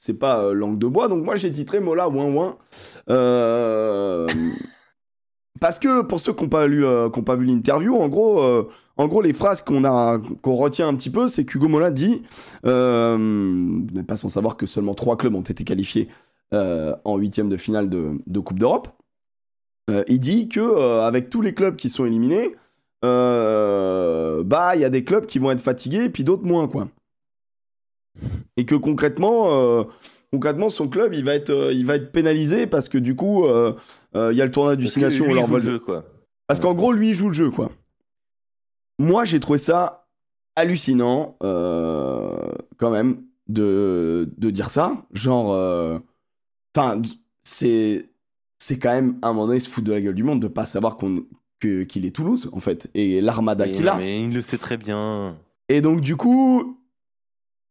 c'est 0.00 0.14
pas 0.14 0.42
euh, 0.42 0.54
langue 0.54 0.78
de 0.78 0.88
bois. 0.88 1.06
Donc 1.06 1.24
moi 1.24 1.36
j'ai 1.36 1.52
titré 1.52 1.78
Mola 1.78 2.08
ouin 2.08 2.24
ouin. 2.24 2.56
Euh, 3.10 4.26
parce 5.60 5.78
que 5.78 6.02
pour 6.02 6.18
ceux 6.18 6.32
qui 6.32 6.42
n'ont 6.42 6.48
pas 6.48 6.66
lu, 6.66 6.84
euh, 6.84 7.10
qui 7.10 7.20
ont 7.20 7.22
pas 7.22 7.36
vu 7.36 7.44
l'interview, 7.44 7.94
en 7.94 8.08
gros, 8.08 8.40
euh, 8.42 8.68
en 8.96 9.06
gros 9.06 9.20
les 9.20 9.34
phrases 9.34 9.60
qu'on 9.60 9.84
a 9.84 10.18
qu'on 10.40 10.56
retient 10.56 10.88
un 10.88 10.94
petit 10.96 11.10
peu, 11.10 11.28
c'est 11.28 11.44
qu'Hugo 11.44 11.68
Mola 11.68 11.90
dit, 11.90 12.22
n'êtes 12.64 14.06
pas 14.06 14.16
sans 14.16 14.30
savoir 14.30 14.56
que 14.56 14.66
seulement 14.66 14.94
trois 14.94 15.16
clubs 15.16 15.34
ont 15.34 15.42
été 15.42 15.62
qualifiés 15.62 16.08
en 16.52 17.16
huitième 17.16 17.48
de 17.48 17.56
finale 17.56 17.88
de, 17.88 18.40
Coupe 18.40 18.58
d'Europe. 18.58 18.88
Il 20.08 20.20
dit 20.20 20.48
que 20.48 21.00
avec 21.02 21.30
tous 21.30 21.42
les 21.42 21.54
clubs 21.54 21.76
qui 21.76 21.90
sont 21.90 22.06
éliminés, 22.06 22.56
bah 23.02 24.72
il 24.74 24.80
y 24.80 24.84
a 24.84 24.90
des 24.90 25.04
clubs 25.04 25.26
qui 25.26 25.38
vont 25.38 25.50
être 25.50 25.60
fatigués 25.60 26.04
et 26.04 26.10
puis 26.10 26.24
d'autres 26.24 26.46
moins 26.46 26.68
quoi. 26.68 26.88
Et 28.56 28.64
que 28.64 28.74
concrètement, 28.74 29.50
euh, 29.52 29.84
concrètement 30.32 30.68
son 30.68 30.88
club 30.88 31.14
il 31.14 31.24
va 31.24 31.34
être, 31.34 31.50
euh, 31.50 31.72
il 31.72 31.86
va 31.86 31.96
être 31.96 32.12
pénalisé 32.12 32.66
parce 32.66 32.88
que 32.88 32.98
du 32.98 33.14
coup 33.16 33.44
euh, 33.46 33.72
il 34.14 34.36
y 34.36 34.40
a 34.42 34.44
le 34.44 34.50
tournoi 34.50 34.72
Parce 34.72 34.78
que 34.78 34.84
destination 34.84 35.24
lui, 35.26 35.32
on 35.32 35.34
leur 35.34 35.44
il 35.44 35.48
joue 35.48 35.54
le 35.56 35.60
jeu, 35.62 35.78
quoi. 35.78 36.04
parce 36.46 36.60
qu'en 36.60 36.74
gros, 36.74 36.92
lui, 36.92 37.10
il 37.10 37.14
joue 37.14 37.28
le 37.28 37.34
jeu, 37.34 37.50
quoi. 37.50 37.70
Moi, 38.98 39.24
j'ai 39.24 39.40
trouvé 39.40 39.58
ça 39.58 40.06
hallucinant, 40.56 41.36
quand 41.40 42.90
même, 42.90 43.22
de, 43.48 44.28
de 44.36 44.50
dire 44.50 44.70
ça. 44.70 45.04
Genre, 45.12 45.48
enfin, 46.76 47.00
c'est 47.44 48.06
c'est 48.58 48.78
quand 48.78 48.92
même, 48.92 49.16
à 49.22 49.28
un 49.28 49.32
moment 49.32 49.46
donné, 49.46 49.58
se 49.60 49.70
foutre 49.70 49.86
de 49.86 49.92
la 49.92 50.00
gueule 50.02 50.14
du 50.14 50.22
monde 50.22 50.40
de 50.42 50.48
pas 50.48 50.66
savoir 50.66 50.96
qu'on 50.98 51.24
que- 51.60 51.82
qu'il 51.84 52.04
est 52.04 52.10
Toulouse, 52.14 52.50
en 52.52 52.60
fait, 52.60 52.90
et 52.94 53.20
l'armada 53.22 53.68
qu'il 53.68 53.88
a. 53.88 53.96
mais 53.96 54.22
il 54.22 54.34
le 54.34 54.42
sait 54.42 54.58
très 54.58 54.76
bien. 54.76 55.36
Et 55.70 55.80
donc, 55.80 56.00
du 56.02 56.16
coup, 56.16 56.78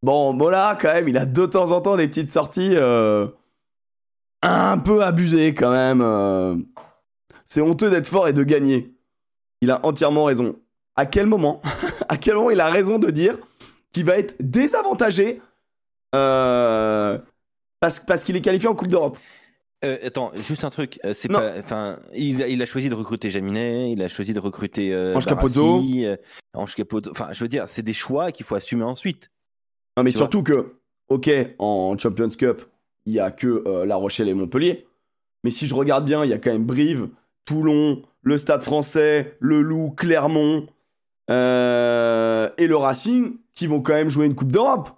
bon, 0.03 0.33
Mola, 0.33 0.77
quand 0.79 0.93
même, 0.93 1.07
il 1.07 1.17
a 1.17 1.25
de 1.25 1.45
temps 1.45 1.71
en 1.71 1.81
temps 1.81 1.95
des 1.97 2.07
petites 2.07 2.31
sorties 2.31 2.73
euh, 2.75 3.27
un 4.41 4.77
peu 4.77 5.03
abusées, 5.03 5.53
quand 5.53 5.71
même. 5.71 6.01
euh. 6.01 6.55
C'est 7.45 7.61
honteux 7.61 7.89
d'être 7.89 8.07
fort 8.07 8.27
et 8.27 8.33
de 8.33 8.43
gagner. 8.43 8.93
Il 9.61 9.71
a 9.71 9.85
entièrement 9.85 10.25
raison. 10.25 10.55
À 10.95 11.05
quel 11.05 11.25
moment 11.25 11.61
À 12.09 12.17
quel 12.17 12.35
moment 12.35 12.49
il 12.51 12.59
a 12.61 12.69
raison 12.69 12.99
de 12.99 13.09
dire 13.09 13.37
qu'il 13.91 14.05
va 14.05 14.17
être 14.17 14.35
désavantagé 14.39 15.41
euh, 16.15 17.17
parce, 17.79 17.99
parce 17.99 18.23
qu'il 18.23 18.35
est 18.35 18.41
qualifié 18.41 18.67
en 18.69 18.75
Coupe 18.75 18.87
d'Europe? 18.89 19.17
Euh, 19.85 19.97
attends, 20.05 20.31
juste 20.35 20.63
un 20.65 20.69
truc. 20.69 20.99
euh, 21.05 21.13
C'est 21.13 21.29
Non. 21.31 21.39
pas, 21.39 21.53
enfin, 21.57 21.99
il, 22.13 22.43
a- 22.43 22.47
il 22.47 22.61
a 22.61 22.65
choisi 22.65 22.89
de 22.89 22.95
recruter 22.95 23.31
Jaminet, 23.31 23.91
il 23.91 24.01
a 24.03 24.09
choisi 24.09 24.33
de 24.33 24.39
recruter 24.39 24.93
euh, 24.93 25.15
Ange 25.15 25.25
Barassi, 25.25 25.53
Capozzo. 25.55 25.81
euh, 26.05 26.17
Ange 26.53 26.75
Capozzo. 26.75 27.11
Enfin, 27.11 27.29
je 27.31 27.41
veux 27.43 27.47
dire, 27.47 27.67
c'est 27.67 27.81
des 27.81 27.93
choix 27.93 28.31
qu'il 28.31 28.45
faut 28.45 28.55
assumer 28.55 28.83
ensuite. 28.83 29.29
Non, 29.99 30.03
mais 30.03 30.11
surtout 30.11 30.43
que, 30.43 30.73
ok, 31.09 31.29
en 31.59 31.97
Champions 31.97 32.29
Cup, 32.29 32.61
il 33.05 33.13
y 33.13 33.19
a 33.19 33.31
que 33.31 33.63
euh, 33.67 33.85
La 33.85 33.95
Rochelle 33.95 34.29
et 34.29 34.33
Montpellier. 34.33 34.87
Mais 35.43 35.51
si 35.51 35.67
je 35.67 35.73
regarde 35.75 36.05
bien, 36.05 36.23
il 36.23 36.29
y 36.29 36.33
a 36.33 36.37
quand 36.37 36.51
même 36.51 36.65
Brive, 36.65 37.09
Toulon, 37.45 38.01
le 38.21 38.37
Stade 38.37 38.61
français, 38.61 39.37
le 39.39 39.61
Loup, 39.61 39.91
Clermont 39.95 40.67
euh, 41.29 42.49
et 42.57 42.67
le 42.67 42.75
Racing 42.75 43.37
qui 43.53 43.67
vont 43.67 43.81
quand 43.81 43.93
même 43.93 44.09
jouer 44.09 44.25
une 44.25 44.35
Coupe 44.35 44.51
d'Europe. 44.51 44.89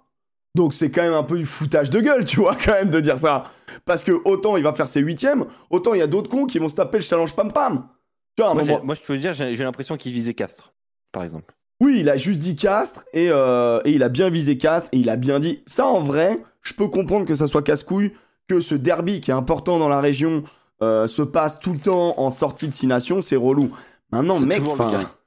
Donc 0.54 0.74
c'est 0.74 0.90
quand 0.90 1.02
même 1.02 1.14
un 1.14 1.22
peu 1.22 1.38
du 1.38 1.46
foutage 1.46 1.90
de 1.90 2.00
gueule, 2.00 2.24
tu 2.26 2.40
vois, 2.40 2.56
quand 2.56 2.72
même, 2.72 2.90
de 2.90 3.00
dire 3.00 3.18
ça. 3.18 3.50
Parce 3.84 4.04
que 4.04 4.12
autant 4.24 4.56
il 4.56 4.62
va 4.62 4.72
faire 4.74 4.88
ses 4.88 5.00
huitièmes, 5.00 5.46
autant 5.70 5.94
il 5.94 5.98
y 5.98 6.02
a 6.02 6.06
d'autres 6.06 6.28
cons 6.28 6.46
qui 6.46 6.58
vont 6.58 6.68
se 6.68 6.74
taper 6.74 6.98
le 6.98 7.02
challenge 7.04 7.34
pam-pam. 7.34 7.88
Tu 8.36 8.42
vois, 8.42 8.48
à 8.48 8.50
un 8.52 8.54
Moi, 8.54 8.64
moment- 8.64 8.78
j'ai- 8.80 8.84
moi, 8.86 8.94
je 8.94 9.00
peux 9.02 9.14
te 9.14 9.20
dire, 9.20 9.32
j'ai 9.32 9.54
j'ai 9.54 9.64
l'impression 9.64 9.96
qu'il 9.96 10.12
visait 10.12 10.34
Castres, 10.34 10.72
par 11.10 11.22
exemple. 11.22 11.54
Oui, 11.82 11.96
il 11.98 12.08
a 12.08 12.16
juste 12.16 12.38
dit 12.38 12.54
Castres 12.54 13.04
et, 13.12 13.28
euh, 13.28 13.80
et 13.84 13.90
il 13.90 14.04
a 14.04 14.08
bien 14.08 14.30
visé 14.30 14.56
Castres 14.56 14.88
et 14.92 14.98
il 14.98 15.10
a 15.10 15.16
bien 15.16 15.40
dit. 15.40 15.64
Ça, 15.66 15.84
en 15.84 15.98
vrai, 15.98 16.40
je 16.60 16.74
peux 16.74 16.86
comprendre 16.86 17.26
que 17.26 17.34
ça 17.34 17.48
soit 17.48 17.62
casse-couille, 17.62 18.12
que 18.46 18.60
ce 18.60 18.76
derby 18.76 19.20
qui 19.20 19.32
est 19.32 19.34
important 19.34 19.80
dans 19.80 19.88
la 19.88 20.00
région 20.00 20.44
euh, 20.80 21.08
se 21.08 21.22
passe 21.22 21.58
tout 21.58 21.72
le 21.72 21.80
temps 21.80 22.20
en 22.20 22.30
sortie 22.30 22.68
de 22.68 22.72
6 22.72 22.86
nations, 22.86 23.20
c'est 23.20 23.34
relou. 23.34 23.72
Maintenant, 24.12 24.38
mec. 24.38 24.62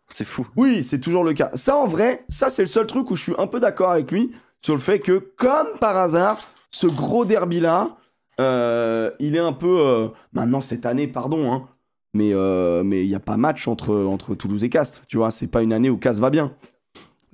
C'est 0.07 0.23
fou. 0.23 0.47
Oui, 0.55 0.81
c'est 0.81 0.99
toujours 0.99 1.25
le 1.25 1.33
cas. 1.33 1.51
Ça, 1.55 1.75
en 1.75 1.87
vrai, 1.87 2.23
ça, 2.29 2.49
c'est 2.49 2.61
le 2.61 2.67
seul 2.67 2.87
truc 2.87 3.11
où 3.11 3.17
je 3.17 3.23
suis 3.23 3.35
un 3.37 3.47
peu 3.47 3.59
d'accord 3.59 3.89
avec 3.89 4.09
lui 4.09 4.31
sur 4.61 4.75
le 4.75 4.79
fait 4.79 4.99
que, 4.99 5.33
comme 5.35 5.67
par 5.81 5.97
hasard, 5.97 6.39
ce 6.71 6.87
gros 6.87 7.25
derby-là, 7.25 7.97
euh, 8.39 9.11
il 9.19 9.35
est 9.35 9.39
un 9.39 9.51
peu. 9.51 10.09
maintenant, 10.31 10.61
cette 10.61 10.85
année, 10.85 11.07
pardon, 11.07 11.51
hein, 11.51 11.67
mais 12.15 12.31
euh, 12.33 12.81
mais 12.83 13.03
il 13.03 13.09
n'y 13.09 13.15
a 13.15 13.19
pas 13.19 13.35
match 13.35 13.67
entre, 13.67 13.93
entre 13.93 14.35
Toulouse 14.35 14.63
et 14.63 14.69
Castres. 14.69 15.01
Tu 15.07 15.17
vois, 15.17 15.31
c'est 15.31 15.47
pas 15.47 15.61
une 15.61 15.73
année 15.73 15.89
où 15.89 15.97
Castres 15.97 16.21
va 16.21 16.29
bien. 16.29 16.53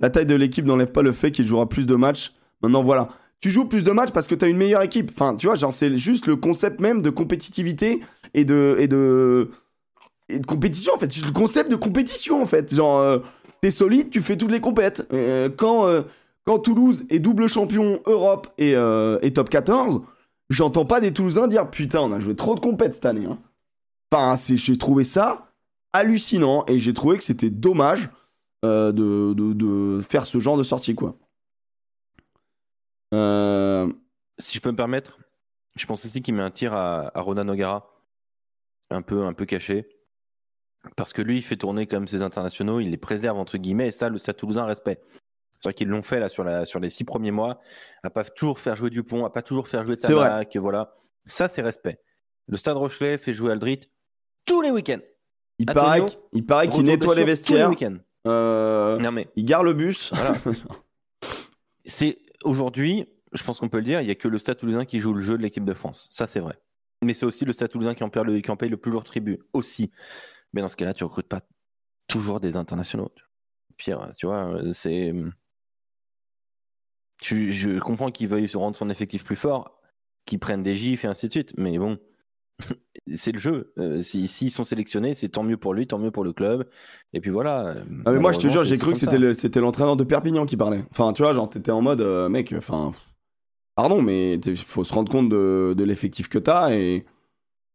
La 0.00 0.10
taille 0.10 0.26
de 0.26 0.34
l'équipe 0.34 0.66
n'enlève 0.66 0.90
pas 0.90 1.02
le 1.02 1.12
fait 1.12 1.30
qu'il 1.30 1.46
jouera 1.46 1.68
plus 1.68 1.86
de 1.86 1.94
matchs. 1.94 2.34
Maintenant, 2.62 2.82
voilà. 2.82 3.08
Tu 3.40 3.50
joues 3.52 3.66
plus 3.66 3.84
de 3.84 3.92
matchs 3.92 4.10
parce 4.10 4.26
que 4.26 4.34
tu 4.34 4.44
as 4.44 4.48
une 4.48 4.56
meilleure 4.56 4.82
équipe. 4.82 5.12
Enfin, 5.14 5.36
tu 5.36 5.46
vois, 5.46 5.54
genre, 5.54 5.72
c'est 5.72 5.96
juste 5.96 6.26
le 6.26 6.34
concept 6.34 6.80
même 6.80 7.00
de 7.00 7.10
compétitivité 7.10 8.00
et 8.34 8.44
de. 8.44 8.76
Et 8.80 8.88
de 8.88 9.50
et 10.28 10.38
de 10.38 10.46
compétition 10.46 10.94
en 10.94 10.98
fait, 10.98 11.12
c'est 11.12 11.26
le 11.26 11.32
concept 11.32 11.70
de 11.70 11.76
compétition 11.76 12.40
en 12.42 12.46
fait. 12.46 12.74
Genre, 12.74 12.98
euh, 12.98 13.18
t'es 13.60 13.70
solide, 13.70 14.10
tu 14.10 14.20
fais 14.20 14.36
toutes 14.36 14.50
les 14.50 14.60
compètes. 14.60 15.06
Euh, 15.12 15.48
quand, 15.54 15.86
quand 16.44 16.58
Toulouse 16.58 17.04
est 17.10 17.18
double 17.20 17.48
champion 17.48 18.00
Europe 18.06 18.48
et, 18.58 18.72
et 18.72 19.32
top 19.32 19.48
14, 19.50 20.00
j'entends 20.50 20.86
pas 20.86 21.00
des 21.00 21.12
Toulousains 21.12 21.46
dire 21.48 21.70
putain, 21.70 22.00
on 22.00 22.12
a 22.12 22.18
joué 22.18 22.34
trop 22.34 22.54
de 22.54 22.60
compètes 22.60 22.94
cette 22.94 23.06
année. 23.06 23.26
hein. 23.26 23.38
Enfin, 24.12 24.34
j'ai 24.36 24.76
trouvé 24.76 25.04
ça 25.04 25.54
hallucinant 25.94 26.66
et 26.66 26.78
j'ai 26.78 26.92
trouvé 26.92 27.16
que 27.16 27.24
c'était 27.24 27.48
dommage 27.48 28.10
euh, 28.62 28.92
de, 28.92 29.32
de, 29.32 29.54
de 29.54 30.00
faire 30.00 30.26
ce 30.26 30.38
genre 30.38 30.58
de 30.58 30.62
sortie 30.62 30.94
quoi. 30.94 31.16
Euh, 33.14 33.90
Si 34.38 34.54
je 34.54 34.60
peux 34.60 34.70
me 34.70 34.76
permettre, 34.76 35.18
je 35.76 35.86
pense 35.86 36.04
aussi 36.04 36.20
qu'il 36.20 36.34
met 36.34 36.42
un 36.42 36.50
tir 36.50 36.74
à, 36.74 37.10
à 37.16 37.20
Ronan 37.22 37.44
Nogara, 37.44 37.90
un 38.90 39.00
peu, 39.00 39.24
un 39.24 39.32
peu 39.32 39.46
caché. 39.46 39.88
Parce 40.96 41.12
que 41.12 41.22
lui, 41.22 41.38
il 41.38 41.42
fait 41.42 41.56
tourner 41.56 41.86
comme 41.86 42.06
ses 42.06 42.22
internationaux, 42.22 42.80
il 42.80 42.90
les 42.90 42.96
préserve 42.98 43.38
entre 43.38 43.56
guillemets, 43.56 43.88
et 43.88 43.92
ça, 43.92 44.08
le 44.10 44.18
Stade 44.18 44.36
Toulousain 44.36 44.64
respect. 44.66 45.00
C'est 45.56 45.68
vrai 45.68 45.74
qu'ils 45.74 45.88
l'ont 45.88 46.02
fait 46.02 46.18
là 46.20 46.28
sur, 46.28 46.44
la, 46.44 46.64
sur 46.64 46.80
les 46.80 46.90
six 46.90 47.04
premiers 47.04 47.30
mois, 47.30 47.60
à 48.02 48.10
pas 48.10 48.24
toujours 48.24 48.58
faire 48.58 48.76
jouer 48.76 48.90
Dupont, 48.90 49.24
à 49.24 49.30
pas 49.30 49.42
toujours 49.42 49.68
faire 49.68 49.84
jouer. 49.84 49.96
Tamac, 49.96 50.56
voilà. 50.56 50.92
Ça, 51.24 51.48
c'est 51.48 51.62
respect. 51.62 52.00
Le 52.48 52.56
Stade 52.56 52.76
Rochelet 52.76 53.16
fait 53.16 53.32
jouer 53.32 53.52
Aldrit 53.52 53.80
tous 54.44 54.60
les 54.60 54.70
week-ends. 54.70 55.00
il, 55.58 55.70
Antonio, 55.70 55.84
paraît, 55.86 56.06
qu'- 56.06 56.16
il 56.32 56.46
paraît 56.46 56.68
qu'il 56.68 56.84
nettoie 56.84 57.14
les 57.14 57.24
blessure 57.24 57.46
tous 57.46 57.52
les 57.54 57.64
vestiaires, 57.68 58.00
euh, 58.26 58.98
Non 58.98 59.12
mais 59.12 59.28
il 59.36 59.44
gare 59.44 59.62
le 59.64 59.72
bus. 59.74 60.12
voilà. 60.14 60.34
c'est 61.84 62.18
aujourd'hui, 62.44 63.06
je 63.32 63.42
pense 63.44 63.60
qu'on 63.60 63.68
peut 63.68 63.78
le 63.78 63.84
dire, 63.84 64.00
il 64.00 64.08
y 64.08 64.10
a 64.10 64.14
que 64.14 64.28
le 64.28 64.38
Stade 64.38 64.58
Toulousain 64.58 64.84
qui 64.84 65.00
joue 65.00 65.12
le 65.14 65.22
jeu 65.22 65.36
de 65.36 65.42
l'équipe 65.42 65.64
de 65.64 65.74
France. 65.74 66.08
Ça, 66.10 66.26
c'est 66.26 66.40
vrai. 66.40 66.54
Mais 67.02 67.14
c'est 67.14 67.26
aussi 67.26 67.44
le 67.44 67.52
Stade 67.52 67.70
Toulousain 67.70 67.94
qui 67.94 68.04
en, 68.04 68.10
perd 68.10 68.26
le, 68.28 68.40
qui 68.40 68.50
en 68.50 68.56
paye 68.56 68.68
le 68.68 68.76
plus 68.76 68.92
lourd 68.92 69.02
tribut 69.04 69.40
aussi. 69.52 69.90
Mais 70.52 70.60
dans 70.60 70.68
ce 70.68 70.76
cas-là, 70.76 70.94
tu 70.94 71.02
recrutes 71.04 71.28
pas 71.28 71.40
toujours 72.08 72.38
des 72.40 72.56
internationaux. 72.56 73.10
Pire, 73.76 74.10
tu 74.18 74.26
vois, 74.26 74.60
c'est. 74.72 75.12
Tu, 77.20 77.52
je 77.52 77.78
comprends 77.78 78.10
qu'il 78.10 78.28
veuille 78.28 78.48
se 78.48 78.56
rendre 78.56 78.76
son 78.76 78.90
effectif 78.90 79.24
plus 79.24 79.36
fort, 79.36 79.80
qu'ils 80.26 80.38
prennent 80.40 80.62
des 80.62 80.74
gifs 80.76 81.04
et 81.04 81.08
ainsi 81.08 81.26
de 81.28 81.32
suite, 81.32 81.52
mais 81.56 81.78
bon, 81.78 81.98
c'est 83.14 83.32
le 83.32 83.38
jeu. 83.38 83.72
Euh, 83.78 84.00
si- 84.00 84.28
S'ils 84.28 84.50
sont 84.50 84.64
sélectionnés, 84.64 85.14
c'est 85.14 85.28
tant 85.28 85.42
mieux 85.42 85.56
pour 85.56 85.74
lui, 85.74 85.86
tant 85.86 85.98
mieux 85.98 86.10
pour 86.10 86.24
le 86.24 86.32
club. 86.32 86.66
Et 87.12 87.20
puis 87.20 87.30
voilà. 87.30 87.74
Ah 88.04 88.12
mais 88.12 88.18
moi 88.18 88.32
je 88.32 88.38
te 88.38 88.48
jure, 88.48 88.64
j'ai 88.64 88.76
cru 88.78 88.92
que 88.92 88.98
c'était 88.98 89.12
ça. 89.12 89.18
le- 89.18 89.34
c'était 89.34 89.60
l'entraîneur 89.60 89.96
de 89.96 90.04
Perpignan 90.04 90.46
qui 90.46 90.56
parlait. 90.56 90.84
Enfin, 90.90 91.12
tu 91.12 91.22
vois, 91.22 91.32
genre 91.32 91.48
t'étais 91.50 91.70
en 91.72 91.82
mode 91.82 92.00
euh, 92.00 92.28
mec, 92.28 92.54
enfin, 92.56 92.90
pardon, 93.74 94.02
mais 94.02 94.34
il 94.36 94.56
faut 94.56 94.84
se 94.84 94.92
rendre 94.94 95.10
compte 95.10 95.28
de, 95.28 95.74
de 95.76 95.84
l'effectif 95.84 96.28
que 96.28 96.38
t'as 96.38 96.72
et 96.74 97.04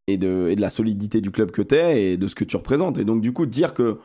et 0.09 0.17
de, 0.17 0.47
et 0.49 0.55
de 0.55 0.61
la 0.61 0.69
solidité 0.69 1.19
du 1.19 1.31
club 1.31 1.51
que 1.51 1.61
t'es 1.61 2.01
et 2.13 2.17
de 2.17 2.27
ce 2.27 2.35
que 2.35 2.45
tu 2.45 2.55
représentes. 2.55 2.97
Et 2.97 3.03
donc 3.03 3.19
du 3.21 3.33
coup 3.33 3.45
dire 3.45 3.73
que 3.73 3.97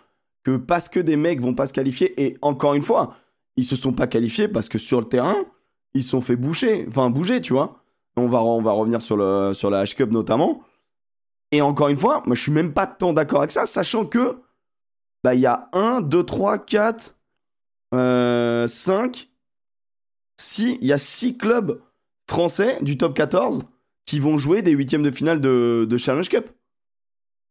que 0.43 0.57
parce 0.57 0.89
que 0.89 0.99
des 0.99 1.17
mecs 1.17 1.41
vont 1.41 1.55
pas 1.55 1.69
se 1.69 1.73
qualifier 1.73 2.21
et 2.21 2.37
encore 2.43 2.75
une 2.75 2.83
fois, 2.83 3.15
ils 3.57 3.65
se 3.65 3.77
sont 3.77 3.93
pas 3.93 4.09
qualifiés 4.09 4.49
parce 4.49 4.69
que 4.69 4.79
sur 4.79 4.99
le 5.01 5.07
terrain 5.07 5.37
ils 5.95 6.03
se 6.03 6.11
sont 6.11 6.21
fait 6.21 6.35
boucher, 6.37 6.87
enfin 6.89 7.09
bouger, 7.11 7.41
tu 7.41 7.53
vois. 7.53 7.79
On 8.17 8.27
va 8.27 8.43
on 8.43 8.61
va 8.63 8.73
revenir 8.73 9.01
sur 9.01 9.17
le 9.17 9.53
sur 9.55 9.71
la 9.71 9.85
H 9.85 9.95
Cup 9.95 10.11
notamment. 10.11 10.63
Et 11.53 11.61
encore 11.61 11.89
une 11.89 11.99
fois, 11.99 12.23
moi 12.27 12.35
je 12.35 12.41
suis 12.41 12.53
même 12.53 12.73
pas 12.73 12.87
tant 12.87 13.13
d'accord 13.13 13.41
avec 13.41 13.51
ça, 13.51 13.67
sachant 13.67 14.07
que 14.07 14.39
bah, 15.23 15.35
il 15.35 15.41
y 15.41 15.47
a 15.47 15.69
1, 15.73 16.01
2, 16.01 16.25
3, 16.25 16.59
4, 16.59 17.15
5, 17.93 19.31
6. 20.39 20.79
Il 20.81 20.87
y 20.87 20.93
a 20.93 20.99
6 20.99 21.37
clubs 21.37 21.81
français 22.27 22.79
du 22.81 22.97
top 22.97 23.15
14 23.15 23.63
qui 24.07 24.19
vont 24.19 24.39
jouer 24.39 24.63
des 24.63 24.73
huitièmes 24.73 25.03
de 25.03 25.11
finale 25.11 25.41
de, 25.41 25.97
Challenge 25.97 26.29
Cup. 26.29 26.49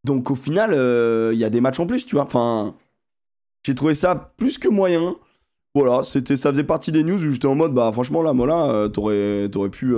Donc 0.04 0.32
au 0.32 0.36
final, 0.36 0.72
il 1.34 1.40
y 1.40 1.46
a 1.46 1.50
des 1.50 1.62
matchs 1.62 1.80
en 1.80 1.86
plus, 1.86 2.06
tu 2.06 2.16
vois. 2.16 2.28
J'ai 3.64 3.76
trouvé 3.76 3.94
ça 3.94 4.34
plus 4.38 4.58
que 4.58 4.68
moyen. 4.68 5.16
Voilà, 5.76 6.04
ça 6.04 6.20
faisait 6.20 6.64
partie 6.64 6.92
des 6.92 7.04
news 7.04 7.24
où 7.24 7.32
j'étais 7.32 7.46
en 7.46 7.56
mode, 7.56 7.74
bah 7.74 7.92
franchement 7.94 8.22
là, 8.22 8.34
Mola, 8.34 8.90
t'aurais, 8.92 9.48
t'aurais 9.50 9.70
pu, 9.70 9.96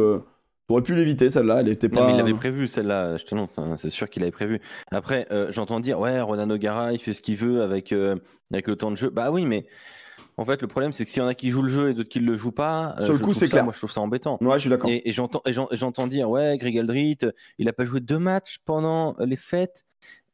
t'aurais 0.68 0.82
pu 0.82 0.96
l'éviter 0.96 1.30
celle-là. 1.30 1.62
Elle 1.62 1.70
était 1.70 1.90
pas. 1.90 2.02
Non, 2.02 2.08
mais 2.08 2.14
il 2.14 2.18
l'avait 2.18 2.34
prévu 2.34 2.68
celle-là. 2.68 3.18
Je 3.18 3.26
t'annonce, 3.26 3.58
hein, 3.58 3.76
c'est 3.78 3.90
sûr 3.90 4.10
qu'il 4.10 4.24
avait 4.24 4.32
prévu. 4.32 4.62
Après, 4.92 5.28
j'entends 5.50 5.80
dire, 5.80 6.00
ouais, 6.00 6.22
Ronan 6.22 6.50
O'Gara, 6.50 6.94
il 6.94 7.00
fait 7.00 7.14
ce 7.14 7.22
qu'il 7.22 7.38
veut 7.38 7.62
avec 7.62 7.94
avec 8.52 8.68
le 8.68 8.76
temps 8.76 8.92
de 8.92 8.98
jeu. 8.98 9.10
Bah 9.10 9.32
oui, 9.32 9.46
mais 9.46 9.66
en 10.38 10.46
fait, 10.46 10.62
le 10.62 10.68
problème, 10.68 10.94
c'est 10.94 11.06
que 11.06 11.12
s'il 11.12 11.22
y 11.22 11.26
en 11.26 11.28
a 11.28 11.36
qui 11.36 11.50
jouent 11.50 11.62
le 11.62 11.70
jeu 11.70 11.90
et 11.90 11.94
d'autres 11.94 12.10
qui 12.10 12.20
ne 12.20 12.26
le 12.26 12.38
jouent 12.38 12.52
pas, 12.52 12.96
sur 13.00 13.14
le 13.14 13.20
coup, 13.20 13.34
c'est 13.34 13.48
clair. 13.48 13.64
Moi, 13.64 13.74
je 13.74 13.78
trouve 13.78 13.92
ça 13.92 14.02
embêtant. 14.02 14.38
Ouais, 14.42 14.56
je 14.56 14.62
suis 14.62 14.70
d'accord. 14.70 14.90
Et, 14.90 15.12
j'entends, 15.12 15.42
j'entends 15.72 16.08
dire, 16.08 16.30
ouais, 16.30 16.58
Greg 16.58 16.78
Aldrit, 16.78 17.18
il 17.60 17.66
n'a 17.66 17.74
pas 17.74 17.84
joué 17.84 18.00
deux 18.00 18.20
matchs 18.20 18.60
pendant 18.66 19.16
les 19.20 19.36
fêtes. 19.36 19.86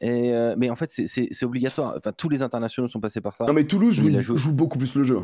Et 0.01 0.33
mais 0.57 0.69
en 0.69 0.75
fait, 0.75 0.89
c'est 0.89 1.43
obligatoire. 1.43 1.95
Enfin, 1.97 2.13
tous 2.13 2.29
les 2.29 2.41
internationaux 2.41 2.87
sont 2.87 3.01
passés 3.01 3.19
par 3.19 3.35
ça. 3.35 3.45
Non, 3.45 3.53
mais 3.53 3.65
Toulouse 3.65 4.01
joue, 4.19 4.53
beaucoup 4.53 4.77
plus 4.77 4.95
le 4.95 5.03
jeu. 5.03 5.19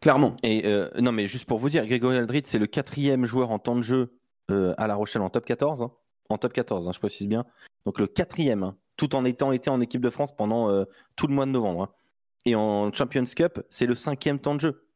Clairement. 0.00 0.36
Et 0.42 0.64
non, 1.00 1.12
mais 1.12 1.26
juste 1.26 1.44
pour 1.44 1.58
vous 1.58 1.68
dire, 1.68 1.84
Grégory 1.86 2.16
Aldrit, 2.16 2.42
c'est 2.44 2.58
le 2.58 2.66
quatrième 2.66 3.26
joueur 3.26 3.50
en 3.50 3.58
temps 3.58 3.76
de 3.76 3.82
jeu 3.82 4.12
à 4.48 4.86
La 4.86 4.94
Rochelle 4.94 5.22
en 5.22 5.30
top 5.30 5.44
14. 5.44 5.82
Hein. 5.82 5.92
En 6.28 6.38
top 6.38 6.52
14, 6.52 6.88
hein, 6.88 6.92
je 6.92 6.98
précise 6.98 7.28
bien. 7.28 7.44
Donc 7.84 7.98
le 7.98 8.06
quatrième, 8.06 8.62
hein, 8.62 8.76
tout 8.96 9.14
en 9.14 9.24
étant 9.24 9.52
été 9.52 9.70
en 9.70 9.80
équipe 9.80 10.00
de 10.00 10.10
France 10.10 10.34
pendant 10.34 10.84
tout 11.16 11.26
le 11.26 11.34
mois 11.34 11.46
de 11.46 11.50
novembre. 11.50 11.94
Et 12.44 12.54
en 12.54 12.92
Champions 12.92 13.24
Cup, 13.24 13.60
c'est 13.68 13.86
le 13.86 13.94
cinquième 13.94 14.38
temps 14.38 14.54
de 14.54 14.60
jeu. 14.60 14.86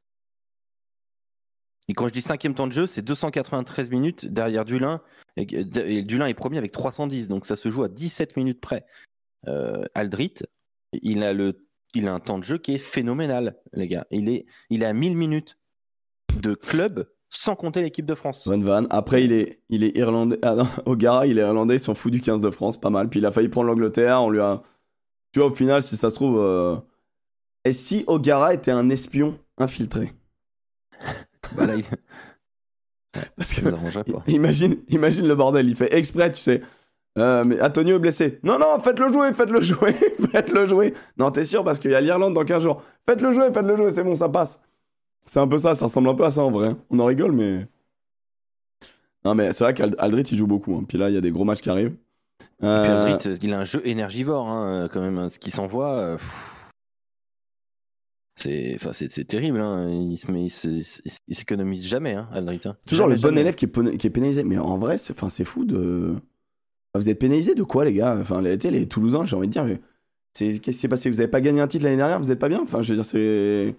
Et 1.91 1.93
quand 1.93 2.07
je 2.07 2.13
dis 2.13 2.23
cinquième 2.23 2.55
temps 2.55 2.69
de 2.69 2.73
jeu, 2.73 2.87
c'est 2.87 3.03
293 3.03 3.91
minutes 3.91 4.27
derrière 4.27 4.65
Dulin. 4.65 5.03
Et 5.37 6.03
Dulin 6.05 6.27
est 6.27 6.35
premier 6.35 6.57
avec 6.57 6.71
310, 6.71 7.27
donc 7.27 7.45
ça 7.45 7.57
se 7.57 7.69
joue 7.69 7.83
à 7.83 7.89
17 7.89 8.37
minutes 8.37 8.61
près. 8.61 8.87
Euh, 9.49 9.85
Aldrit, 9.95 10.35
il 10.93 11.25
a, 11.25 11.35
un 12.13 12.21
temps 12.21 12.39
de 12.39 12.45
jeu 12.45 12.59
qui 12.59 12.75
est 12.75 12.79
phénoménal, 12.79 13.57
les 13.73 13.89
gars. 13.89 14.07
Il 14.13 14.29
est, 14.29 14.47
il 14.71 14.85
à 14.85 14.93
1000 14.93 15.17
minutes 15.17 15.59
de 16.41 16.55
club 16.55 17.11
sans 17.31 17.55
compter 17.55 17.81
l'équipe 17.81 18.07
de 18.07 18.15
France. 18.15 18.47
Van 18.47 18.59
Van. 18.59 18.85
Après, 18.91 19.25
il 19.25 19.33
est, 19.33 19.61
il 19.69 19.85
est 19.85 19.97
irlandais. 19.97 20.39
Ah 20.43 20.57
non, 20.57 20.69
O'Gara, 20.87 21.27
il 21.27 21.39
est 21.39 21.43
irlandais, 21.43 21.77
il 21.77 21.81
s'en 21.81 21.95
fout 21.95 22.13
du 22.13 22.21
15 22.21 22.43
de 22.43 22.51
France, 22.51 22.79
pas 22.79 22.91
mal. 22.91 23.09
Puis 23.09 23.21
il 23.21 23.27
a 23.27 23.31
failli 23.31 23.49
prendre 23.49 23.69
l'Angleterre, 23.69 24.23
on 24.23 24.31
lui 24.31 24.41
a. 24.41 24.63
Tu 25.33 25.39
vois, 25.39 25.49
au 25.49 25.55
final, 25.55 25.81
si 25.81 25.97
ça 25.97 26.11
se 26.11 26.15
trouve. 26.17 26.39
Euh, 26.39 26.77
et 27.65 27.73
si 27.73 28.05
O'Gara 28.07 28.53
était 28.55 28.73
un 28.73 28.89
espion 28.91 29.39
infiltré? 29.59 30.13
Bah 31.57 31.67
là, 31.67 31.75
il... 31.75 31.85
Parce 33.37 33.55
que, 33.55 34.31
imagine, 34.31 34.77
imagine 34.89 35.27
le 35.27 35.35
bordel, 35.35 35.69
il 35.69 35.75
fait 35.75 35.93
exprès, 35.95 36.31
tu 36.31 36.41
sais. 36.41 36.63
Euh, 37.19 37.43
mais 37.45 37.61
Antonio 37.61 37.97
est 37.97 37.99
blessé. 37.99 38.39
Non, 38.45 38.59
non, 38.59 38.79
faites-le 38.79 39.11
jouer, 39.11 39.33
faites-le 39.33 39.61
jouer, 39.61 39.95
faites-le 40.31 40.67
jouer. 40.67 40.95
Non, 41.19 41.31
t'es 41.33 41.45
sûr 41.45 41.65
parce 41.65 41.81
qu'il 41.81 41.91
y 41.91 41.95
a 41.95 42.01
l'Irlande 42.01 42.35
dans 42.35 42.45
15 42.45 42.63
jours. 42.63 42.83
Faites-le 43.09 43.33
jouer, 43.33 43.53
faites-le 43.53 43.75
jouer, 43.75 43.91
c'est 43.91 44.05
bon, 44.05 44.15
ça 44.15 44.29
passe. 44.29 44.61
C'est 45.27 45.41
un 45.41 45.49
peu 45.49 45.59
ça, 45.59 45.75
ça 45.75 45.87
ressemble 45.87 46.09
un 46.09 46.15
peu 46.15 46.25
à 46.25 46.31
ça 46.31 46.43
en 46.43 46.51
vrai. 46.51 46.75
On 46.91 46.99
en 46.99 47.07
rigole, 47.07 47.33
mais. 47.33 47.67
Non, 49.25 49.35
mais 49.35 49.53
c'est 49.53 49.65
vrai 49.65 49.75
qu'Aldrit 49.75 50.23
il 50.23 50.39
joue 50.39 50.47
beaucoup. 50.47 50.75
Hein. 50.75 50.85
Puis 50.89 50.99
là, 50.99 51.11
il 51.11 51.15
y 51.15 51.19
a 51.19 51.21
des 51.21 51.31
gros 51.31 51.45
matchs 51.45 51.61
qui 51.61 51.71
arrivent. 51.71 51.95
Euh... 52.63 53.07
Aldrit, 53.07 53.39
il 53.43 53.53
a 53.53 53.61
un 53.61 53.65
jeu 53.65 53.81
énergivore, 53.87 54.49
hein, 54.49 54.89
quand 54.93 55.01
même. 55.01 55.19
Hein. 55.19 55.29
Ce 55.29 55.39
qui 55.39 55.51
s'envoie. 55.51 55.93
Euh, 55.93 56.19
c'est, 58.37 58.73
enfin, 58.77 58.93
c'est, 58.93 59.25
terrible. 59.25 59.61
Hein. 59.61 59.89
Il, 59.91 60.19
il, 60.35 61.35
s'économise 61.35 61.87
jamais, 61.87 62.15
hein, 62.15 62.29
Aldrit. 62.33 62.61
Hein. 62.65 62.77
Toujours 62.87 63.07
le 63.07 63.17
bon 63.17 63.37
élève 63.37 63.55
qui 63.55 63.67
est, 63.67 63.97
qui 63.99 64.07
est, 64.07 64.11
pénalisé. 64.11 64.43
Mais 64.45 64.59
en 64.59 64.79
vrai, 64.79 64.99
c'est, 64.99 65.13
enfin, 65.13 65.29
fou 65.45 65.65
de. 65.65 66.15
Vous 66.95 67.09
êtes 67.09 67.19
pénalisé 67.19 67.55
de 67.55 67.63
quoi, 67.63 67.85
les 67.85 67.93
gars? 67.93 68.17
Enfin, 68.19 68.41
les, 68.41 68.57
les 68.57 68.89
Toulousains, 68.89 69.25
j'ai 69.25 69.37
envie 69.37 69.47
de 69.47 69.53
dire. 69.53 69.67
Qu'est-ce 70.33 70.61
qui 70.61 70.73
s'est 70.73 70.89
passé? 70.89 71.11
Vous 71.11 71.21
avez 71.21 71.31
pas 71.31 71.41
gagné 71.41 71.61
un 71.61 71.69
titre 71.69 71.85
l'année 71.85 71.97
dernière? 71.97 72.19
Vous 72.19 72.31
êtes 72.31 72.39
pas 72.39 72.49
bien? 72.49 72.61
Enfin, 72.63 72.83
je 72.83 72.91
veux 72.91 72.97
dire, 72.97 73.05
c'est. 73.05 73.75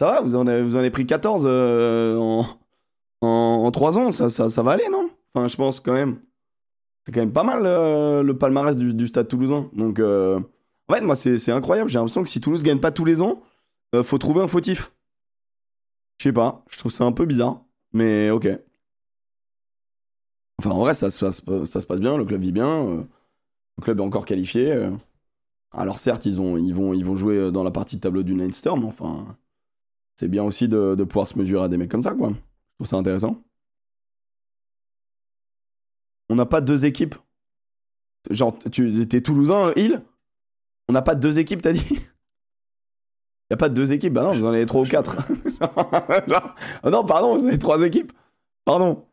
Ça 0.00 0.06
va 0.06 0.22
vous 0.22 0.34
en, 0.34 0.46
avez, 0.46 0.90
pris 0.90 1.04
14 1.04 1.44
euh, 1.46 2.16
en, 2.16 2.46
en, 3.20 3.26
en, 3.66 3.70
3 3.70 3.98
ans. 3.98 4.10
Ça, 4.10 4.62
va 4.62 4.70
aller, 4.70 4.88
non? 4.90 5.10
Enfin, 5.34 5.46
je 5.46 5.56
pense 5.56 5.78
quand 5.78 5.92
même. 5.92 6.20
C'est 7.04 7.12
quand 7.12 7.20
même 7.20 7.34
pas 7.34 7.42
mal 7.44 7.66
euh, 7.66 8.22
le 8.22 8.38
palmarès 8.38 8.78
du, 8.78 9.06
stade 9.08 9.28
toulousain. 9.28 9.68
Donc, 9.74 9.98
euh... 9.98 10.40
en 10.88 10.94
fait, 10.94 11.02
moi, 11.02 11.16
c'est, 11.16 11.52
incroyable. 11.52 11.90
J'ai 11.90 11.98
l'impression 11.98 12.22
que 12.22 12.30
si 12.30 12.40
Toulouse 12.40 12.62
gagne 12.62 12.78
pas 12.78 12.92
tous 12.92 13.04
les 13.04 13.20
ans 13.20 13.42
faut 14.02 14.16
trouver 14.16 14.40
un 14.40 14.48
fautif. 14.48 14.90
Je 16.16 16.28
sais 16.28 16.32
pas, 16.32 16.64
je 16.70 16.78
trouve 16.78 16.92
ça 16.92 17.04
un 17.04 17.12
peu 17.12 17.26
bizarre, 17.26 17.60
mais 17.92 18.30
ok. 18.30 18.48
Enfin, 20.60 20.70
en 20.70 20.78
vrai, 20.78 20.94
ça 20.94 21.10
se 21.10 21.22
passe, 21.22 22.00
bien, 22.00 22.16
le 22.16 22.24
club 22.24 22.40
vit 22.40 22.52
bien, 22.52 22.84
le 23.76 23.82
club 23.82 23.98
est 23.98 24.02
encore 24.02 24.24
qualifié. 24.24 24.88
Alors 25.72 25.98
certes, 25.98 26.24
ils 26.24 26.36
vont 26.36 27.16
jouer 27.16 27.52
dans 27.52 27.64
la 27.64 27.70
partie 27.70 27.96
de 27.96 28.00
tableau 28.00 28.22
du 28.22 28.34
Leinster, 28.34 28.72
mais 28.78 28.86
enfin, 28.86 29.36
c'est 30.20 30.28
bien 30.28 30.44
aussi 30.44 30.68
de, 30.68 31.02
pouvoir 31.04 31.26
se 31.26 31.38
mesurer 31.38 31.64
à 31.64 31.68
des 31.68 31.78
mecs 31.78 31.90
comme 31.90 32.02
ça, 32.02 32.12
quoi. 32.12 32.28
Je 32.28 32.74
trouve 32.74 32.86
ça 32.86 32.96
intéressant. 32.96 33.42
On 36.28 36.34
n'a 36.34 36.44
pas 36.44 36.60
deux 36.60 36.84
équipes. 36.84 37.14
Genre, 38.28 38.54
tu 38.70 39.00
es 39.00 39.20
toulousain, 39.22 39.72
Hill? 39.76 40.02
On 40.90 40.92
n'a 40.92 41.00
pas 41.00 41.14
deux 41.14 41.38
équipes, 41.38 41.62
t'as 41.62 41.72
dit? 41.72 41.88
N'y 43.50 43.54
a 43.54 43.56
pas 43.56 43.70
deux 43.70 43.94
équipes? 43.94 44.12
Bah 44.12 44.22
non, 44.22 44.32
vous 44.32 44.44
en 44.44 44.50
avez 44.52 44.66
trois 44.66 44.82
ou 44.82 44.84
quatre. 44.84 45.16
oh 46.84 46.90
non, 46.90 47.02
pardon, 47.06 47.38
vous 47.38 47.46
avez 47.46 47.58
trois 47.58 47.80
équipes. 47.80 48.12
Pardon. 48.66 49.06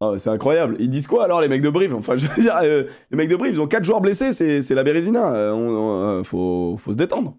Oh, 0.00 0.18
c'est 0.18 0.30
incroyable. 0.30 0.74
Ils 0.80 0.90
disent 0.90 1.06
quoi 1.06 1.22
alors, 1.22 1.40
les 1.40 1.46
mecs 1.46 1.62
de 1.62 1.70
Brive? 1.70 1.94
Enfin, 1.94 2.16
je 2.16 2.26
veux 2.26 2.42
dire, 2.42 2.56
euh, 2.64 2.82
les 3.12 3.16
mecs 3.16 3.28
de 3.28 3.36
Brive, 3.36 3.54
ils 3.54 3.60
ont 3.60 3.68
quatre 3.68 3.84
joueurs 3.84 4.00
blessés, 4.00 4.32
c'est 4.32 4.74
la 4.74 4.82
Bérésina. 4.82 5.32
Euh, 5.32 5.54
euh, 5.54 6.24
faut, 6.24 6.76
faut 6.78 6.90
se 6.90 6.96
détendre. 6.96 7.36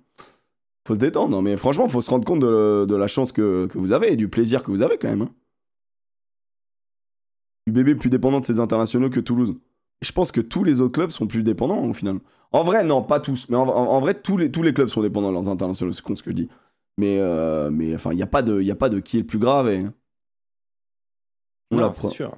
Faut 0.87 0.95
se 0.95 0.99
détendre. 0.99 1.41
Mais 1.41 1.57
franchement, 1.57 1.87
faut 1.87 2.01
se 2.01 2.09
rendre 2.09 2.25
compte 2.25 2.41
de, 2.41 2.85
de 2.85 2.95
la 2.95 3.07
chance 3.07 3.31
que, 3.31 3.67
que, 3.67 3.77
vous 3.77 3.93
avez 3.93 4.13
et 4.13 4.15
du 4.15 4.27
plaisir 4.27 4.63
que 4.63 4.71
vous 4.71 4.81
avez 4.81 4.97
quand 4.97 5.09
même. 5.09 5.23
Hein. 5.23 5.31
UBB 7.67 7.97
plus 7.97 8.09
dépendant 8.09 8.41
de 8.41 8.45
ses 8.45 8.59
internationaux 8.59 9.09
que 9.09 9.21
Toulouse. 9.21 9.55
Je 10.01 10.11
pense 10.11 10.31
que 10.31 10.41
tous 10.41 10.65
les 10.65 10.81
autres 10.81 10.91
clubs 10.91 11.11
sont 11.11 11.27
plus 11.27 11.43
dépendants 11.43 11.81
au 11.85 11.93
final. 11.93 12.19
En 12.51 12.63
vrai, 12.63 12.83
non, 12.83 13.01
pas 13.01 13.21
tous. 13.21 13.47
Mais 13.49 13.55
en, 13.55 13.99
vrai, 14.01 14.13
tous 14.13 14.37
les, 14.37 14.51
tous 14.51 14.61
les 14.61 14.73
clubs 14.73 14.89
sont 14.89 15.01
dépendants 15.01 15.29
de 15.29 15.33
leurs 15.33 15.49
internationaux. 15.49 15.93
C'est 15.93 16.03
con 16.03 16.15
ce 16.15 16.21
que 16.21 16.31
je 16.31 16.35
dis. 16.35 16.49
Mais, 16.97 17.17
euh, 17.19 17.71
mais 17.71 17.95
enfin, 17.95 18.11
il 18.11 18.17
n'y 18.17 18.21
a, 18.21 18.27
pas 18.27 18.41
de, 18.41 18.69
a 18.69 18.75
pas 18.75 18.89
de 18.89 18.99
qui 18.99 19.17
est 19.17 19.21
le 19.21 19.25
plus 19.25 19.39
grave. 19.39 19.69
Et... 19.69 19.85
On 21.71 21.93
sûr. 22.09 22.35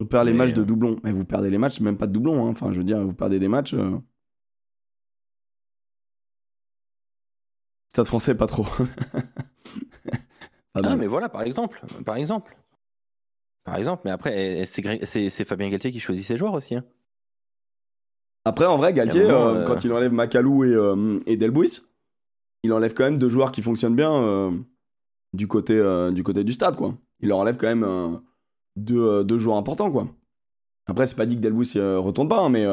On 0.00 0.06
perd 0.06 0.26
les 0.26 0.32
matchs 0.32 0.54
de 0.54 0.62
euh, 0.62 0.64
doublons. 0.64 0.96
Mais 1.04 1.12
vous 1.12 1.24
perdez 1.24 1.50
les 1.50 1.58
matchs, 1.58 1.80
même 1.80 1.96
pas 1.96 2.06
de 2.06 2.12
doublons. 2.12 2.46
Hein. 2.46 2.50
Enfin, 2.50 2.72
je 2.72 2.78
veux 2.78 2.84
dire, 2.84 3.04
vous 3.04 3.14
perdez 3.14 3.38
des 3.38 3.48
matchs. 3.48 3.74
Euh... 3.74 3.98
Stade 7.94 8.06
français, 8.06 8.34
pas 8.34 8.48
trop. 8.48 8.66
ah, 10.74 10.96
mais 10.96 11.06
voilà, 11.06 11.28
par 11.28 11.42
exemple. 11.42 11.80
Par 12.04 12.16
exemple. 12.16 12.56
Par 13.62 13.76
exemple, 13.76 14.02
mais 14.04 14.10
après, 14.10 14.64
c'est 14.66 15.44
Fabien 15.44 15.68
Galtier 15.68 15.92
qui 15.92 16.00
choisit 16.00 16.26
ses 16.26 16.36
joueurs 16.36 16.54
aussi. 16.54 16.74
Hein. 16.74 16.82
Après, 18.44 18.66
en 18.66 18.78
vrai, 18.78 18.94
Galtier, 18.94 19.22
euh, 19.22 19.60
euh, 19.60 19.64
quand 19.64 19.84
il 19.84 19.92
enlève 19.92 20.12
Macalou 20.12 20.64
et, 20.64 20.74
euh, 20.74 21.20
et 21.26 21.36
Delbuis, 21.36 21.82
il 22.64 22.72
enlève 22.72 22.94
quand 22.94 23.04
même 23.04 23.16
deux 23.16 23.28
joueurs 23.28 23.52
qui 23.52 23.62
fonctionnent 23.62 23.94
bien 23.94 24.52
du, 25.32 25.46
côté, 25.46 25.80
du 26.12 26.24
côté 26.24 26.42
du 26.42 26.52
stade, 26.52 26.74
quoi. 26.74 26.96
Il 27.20 27.28
leur 27.28 27.38
enlève 27.38 27.56
quand 27.56 27.72
même 27.72 28.20
deux, 28.74 29.22
deux, 29.22 29.38
joueurs 29.38 29.56
importants, 29.56 29.92
quoi. 29.92 30.08
Après, 30.86 31.06
c'est 31.06 31.14
pas 31.14 31.26
dit 31.26 31.36
que 31.36 31.42
Delbuis 31.42 31.74
retourne 31.76 32.28
pas, 32.28 32.40
hein, 32.40 32.48
mais 32.48 32.66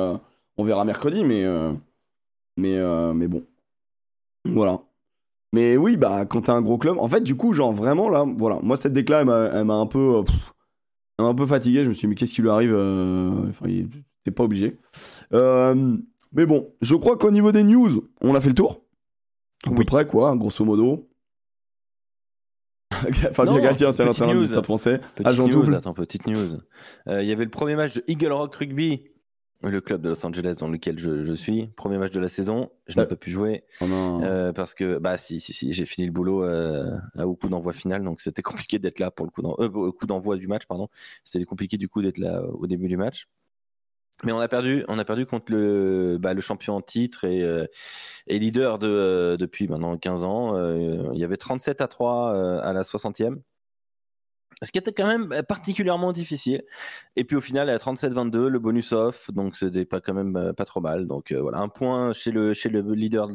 on 0.58 0.64
verra 0.64 0.84
mercredi, 0.84 1.24
mais, 1.24 1.46
mais, 2.58 3.14
mais 3.14 3.28
bon. 3.28 3.44
Voilà. 4.46 4.82
Mais 5.54 5.78
oui, 5.78 5.98
bah, 5.98 6.26
quand 6.26 6.44
t'as 6.44 6.54
un 6.54 6.62
gros 6.62 6.78
club, 6.78 6.98
en 6.98 7.08
fait, 7.08 7.22
du 7.22 7.36
coup, 7.36 7.54
genre 7.54 7.74
vraiment 7.74 8.10
là, 8.10 8.26
voilà, 8.38 8.60
moi 8.64 8.78
cette 8.78 8.94
décla, 8.94 9.20
elle 9.20 9.66
m'a 9.66 9.74
un 9.74 9.86
peu, 9.86 10.22
un 11.18 11.36
peu 11.36 11.46
fatigué. 11.46 11.84
Je 11.84 11.90
me 11.90 11.94
suis 11.94 12.02
dit, 12.02 12.08
mais 12.08 12.16
qu'est-ce 12.16 12.34
qui 12.34 12.42
lui 12.42 12.50
arrive 12.50 12.74
Enfin, 12.74 13.68
il, 13.68 13.90
T'es 14.24 14.32
pas 14.32 14.44
obligé. 14.44 14.78
Euh, 15.34 15.98
mais 16.34 16.46
bon, 16.46 16.74
je 16.82 16.96
crois 16.96 17.18
qu'au 17.18 17.32
niveau 17.32 17.52
des 17.52 17.64
news, 17.64 18.08
on 18.22 18.36
a 18.36 18.42
fait 18.42 18.50
le 18.50 18.56
tour. 18.56 18.82
À 19.66 19.72
peu 19.72 19.84
près, 19.84 20.08
quoi, 20.08 20.36
grosso 20.36 20.64
modo. 20.64 21.08
Fabien 23.32 23.60
Galtier, 23.60 23.92
c'est 23.92 24.06
l'entraîneur 24.06 24.40
du 24.40 24.48
Stade 24.48 24.66
français. 24.66 25.02
Petite 25.16 25.40
news, 25.40 25.48
double. 25.48 25.76
Attends, 25.76 25.94
petite 25.94 26.28
news. 26.28 26.60
Euh, 27.08 27.24
il 27.24 27.30
y 27.30 27.32
avait 27.32 27.46
le 27.46 27.50
premier 27.50 27.76
match 27.76 27.96
de 27.96 28.04
Eagle 28.08 28.32
Rock 28.32 28.56
Rugby, 28.56 29.06
le 29.64 29.82
club 29.82 30.02
de 30.02 30.10
Los 30.10 30.26
Angeles 30.26 30.56
dans 30.60 30.68
lequel 30.68 30.98
je, 30.98 31.34
suis. 31.34 31.68
Premier 31.76 31.98
match 31.98 32.12
de 32.12 32.20
la 32.20 32.28
saison. 32.28 32.72
Je 32.88 33.00
n'ai 33.00 33.06
pas 33.06 33.16
pu 33.16 33.30
jouer. 33.32 33.64
Oh 33.82 33.86
euh, 34.24 34.54
parce 34.54 34.74
que, 34.74 34.98
bah, 34.98 35.18
si, 35.18 35.40
si, 35.40 35.54
si, 35.54 35.74
j'ai 35.74 35.86
fini 35.86 36.08
le 36.08 36.14
boulot 36.14 36.46
au 37.18 37.36
coup 37.36 37.50
d'envoi 37.50 37.74
final. 37.74 38.04
Donc, 38.04 38.22
c'était 38.22 38.42
compliqué 38.42 38.80
d'être 38.80 39.00
là 39.00 39.12
pour 39.12 39.26
le 39.26 39.92
coup 39.92 40.06
d'envoi 40.06 40.38
du 40.38 40.48
match, 40.48 40.66
pardon. 40.66 40.88
C'était 41.24 41.46
compliqué 41.46 41.78
du 41.78 41.88
coup 41.90 42.02
d'être 42.02 42.18
là 42.18 42.44
au 42.44 42.68
début 42.68 42.88
du 42.88 42.98
match. 42.98 43.28
Mais 44.24 44.32
on 44.32 44.40
a 44.40 44.48
perdu, 44.48 44.86
on 44.88 45.00
a 45.00 45.06
perdu 45.06 45.26
contre 45.26 45.52
le, 45.52 46.18
bah, 46.20 46.34
le 46.34 46.42
champion 46.42 46.76
en 46.76 46.82
titre 46.82 47.24
et, 47.26 47.42
euh, 47.42 47.66
et 48.28 48.38
leader 48.38 48.78
de, 48.78 48.88
euh, 48.88 49.38
depuis 49.38 49.68
maintenant 49.68 49.98
15 49.98 50.24
ans. 50.24 50.56
Euh, 50.56 51.10
il 51.14 51.20
y 51.20 51.24
avait 51.24 51.38
37 51.38 51.82
à 51.82 51.88
3 51.88 52.62
à 52.62 52.74
la 52.74 52.84
60e. 52.84 53.42
Ce 54.64 54.72
qui 54.72 54.78
était 54.78 54.92
quand 54.92 55.08
même 55.08 55.42
particulièrement 55.48 56.14
difficile. 56.14 56.64
Et 57.16 57.24
puis 57.24 57.36
au 57.36 57.42
final, 57.42 57.70
à 57.70 57.78
37-22, 57.78 58.48
le 58.48 58.60
bonus 58.60 58.92
off, 58.92 59.32
donc 59.32 59.56
c'était 59.56 59.86
pas 59.86 60.02
quand 60.02 60.14
même 60.14 60.54
pas 60.56 60.66
trop 60.66 60.82
mal. 60.82 61.08
Donc 61.08 61.32
voilà, 61.32 61.60
un 61.60 61.70
point 61.70 62.14
chez 62.14 62.32
le, 62.32 62.54
chez 62.54 62.70
le 62.70 62.82
leader 62.94 63.28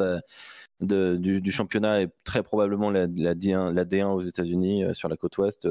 de 0.81 1.16
du, 1.18 1.53
championnat 1.53 2.03
et 2.03 2.09
très 2.24 2.43
probablement 2.43 2.91
la, 2.91 3.07
la, 3.07 3.35
D1, 3.35 3.72
la 3.72 3.85
D1 3.85 4.12
aux 4.12 4.20
États-Unis 4.20 4.85
sur 4.93 5.09
la 5.09 5.16
côte 5.16 5.37
ouest. 5.39 5.68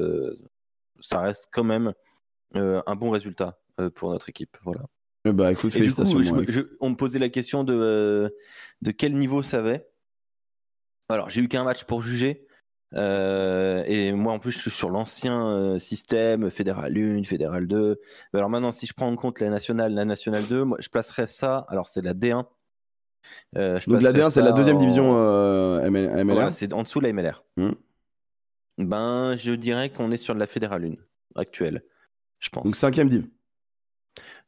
ça 1.00 1.20
reste 1.20 1.48
quand 1.52 1.64
même 1.64 1.94
un 2.54 2.96
bon 2.96 3.10
résultat 3.10 3.58
pour 3.94 4.10
notre 4.10 4.28
équipe. 4.28 4.56
Voilà. 4.64 4.82
Eh 5.28 5.32
bah 5.32 5.50
écoute, 5.50 5.72
félicitations. 5.72 6.20
on 6.80 6.90
me 6.90 6.94
posait 6.94 7.18
la 7.18 7.28
question 7.28 7.64
de, 7.64 8.32
de 8.82 8.90
quel 8.92 9.16
niveau 9.16 9.42
ça 9.42 9.58
avait. 9.58 9.88
Alors, 11.08 11.30
j'ai 11.30 11.40
eu 11.40 11.48
qu'un 11.48 11.64
match 11.64 11.84
pour 11.84 12.00
juger. 12.00 12.46
Euh, 12.94 13.82
et 13.86 14.12
moi, 14.12 14.32
en 14.32 14.38
plus, 14.38 14.52
je 14.52 14.58
suis 14.58 14.70
sur 14.70 14.90
l'ancien 14.90 15.48
euh, 15.48 15.78
système, 15.78 16.50
fédéral 16.50 16.96
1, 16.96 17.24
fédéral 17.24 17.66
2. 17.66 18.00
Alors 18.32 18.48
maintenant, 18.48 18.72
si 18.72 18.86
je 18.86 18.92
prends 18.92 19.08
en 19.08 19.16
compte 19.16 19.40
la 19.40 19.50
nationale, 19.50 19.92
la 19.92 20.04
nationale 20.04 20.44
2, 20.48 20.64
moi, 20.64 20.78
je 20.80 20.88
placerais 20.88 21.26
ça. 21.26 21.66
Alors, 21.68 21.88
c'est 21.88 22.02
la 22.02 22.14
D1. 22.14 22.44
Euh, 23.56 23.80
Donc 23.86 24.02
la 24.02 24.12
D1, 24.12 24.30
c'est 24.30 24.42
la 24.42 24.52
deuxième 24.52 24.78
division 24.78 25.12
MLR. 25.82 26.52
c'est 26.52 26.72
en 26.72 26.82
dessous 26.82 27.00
de 27.00 27.06
la 27.06 27.12
MLR. 27.12 27.44
Hmm. 27.56 27.72
Ben, 28.78 29.36
je 29.36 29.52
dirais 29.52 29.90
qu'on 29.90 30.10
est 30.10 30.16
sur 30.16 30.34
de 30.34 30.40
la 30.40 30.46
fédérale 30.46 30.84
1 30.84 31.40
actuelle, 31.40 31.82
je 32.38 32.50
pense. 32.50 32.64
Donc 32.64 32.76
cinquième 32.76 33.08
div. 33.08 33.26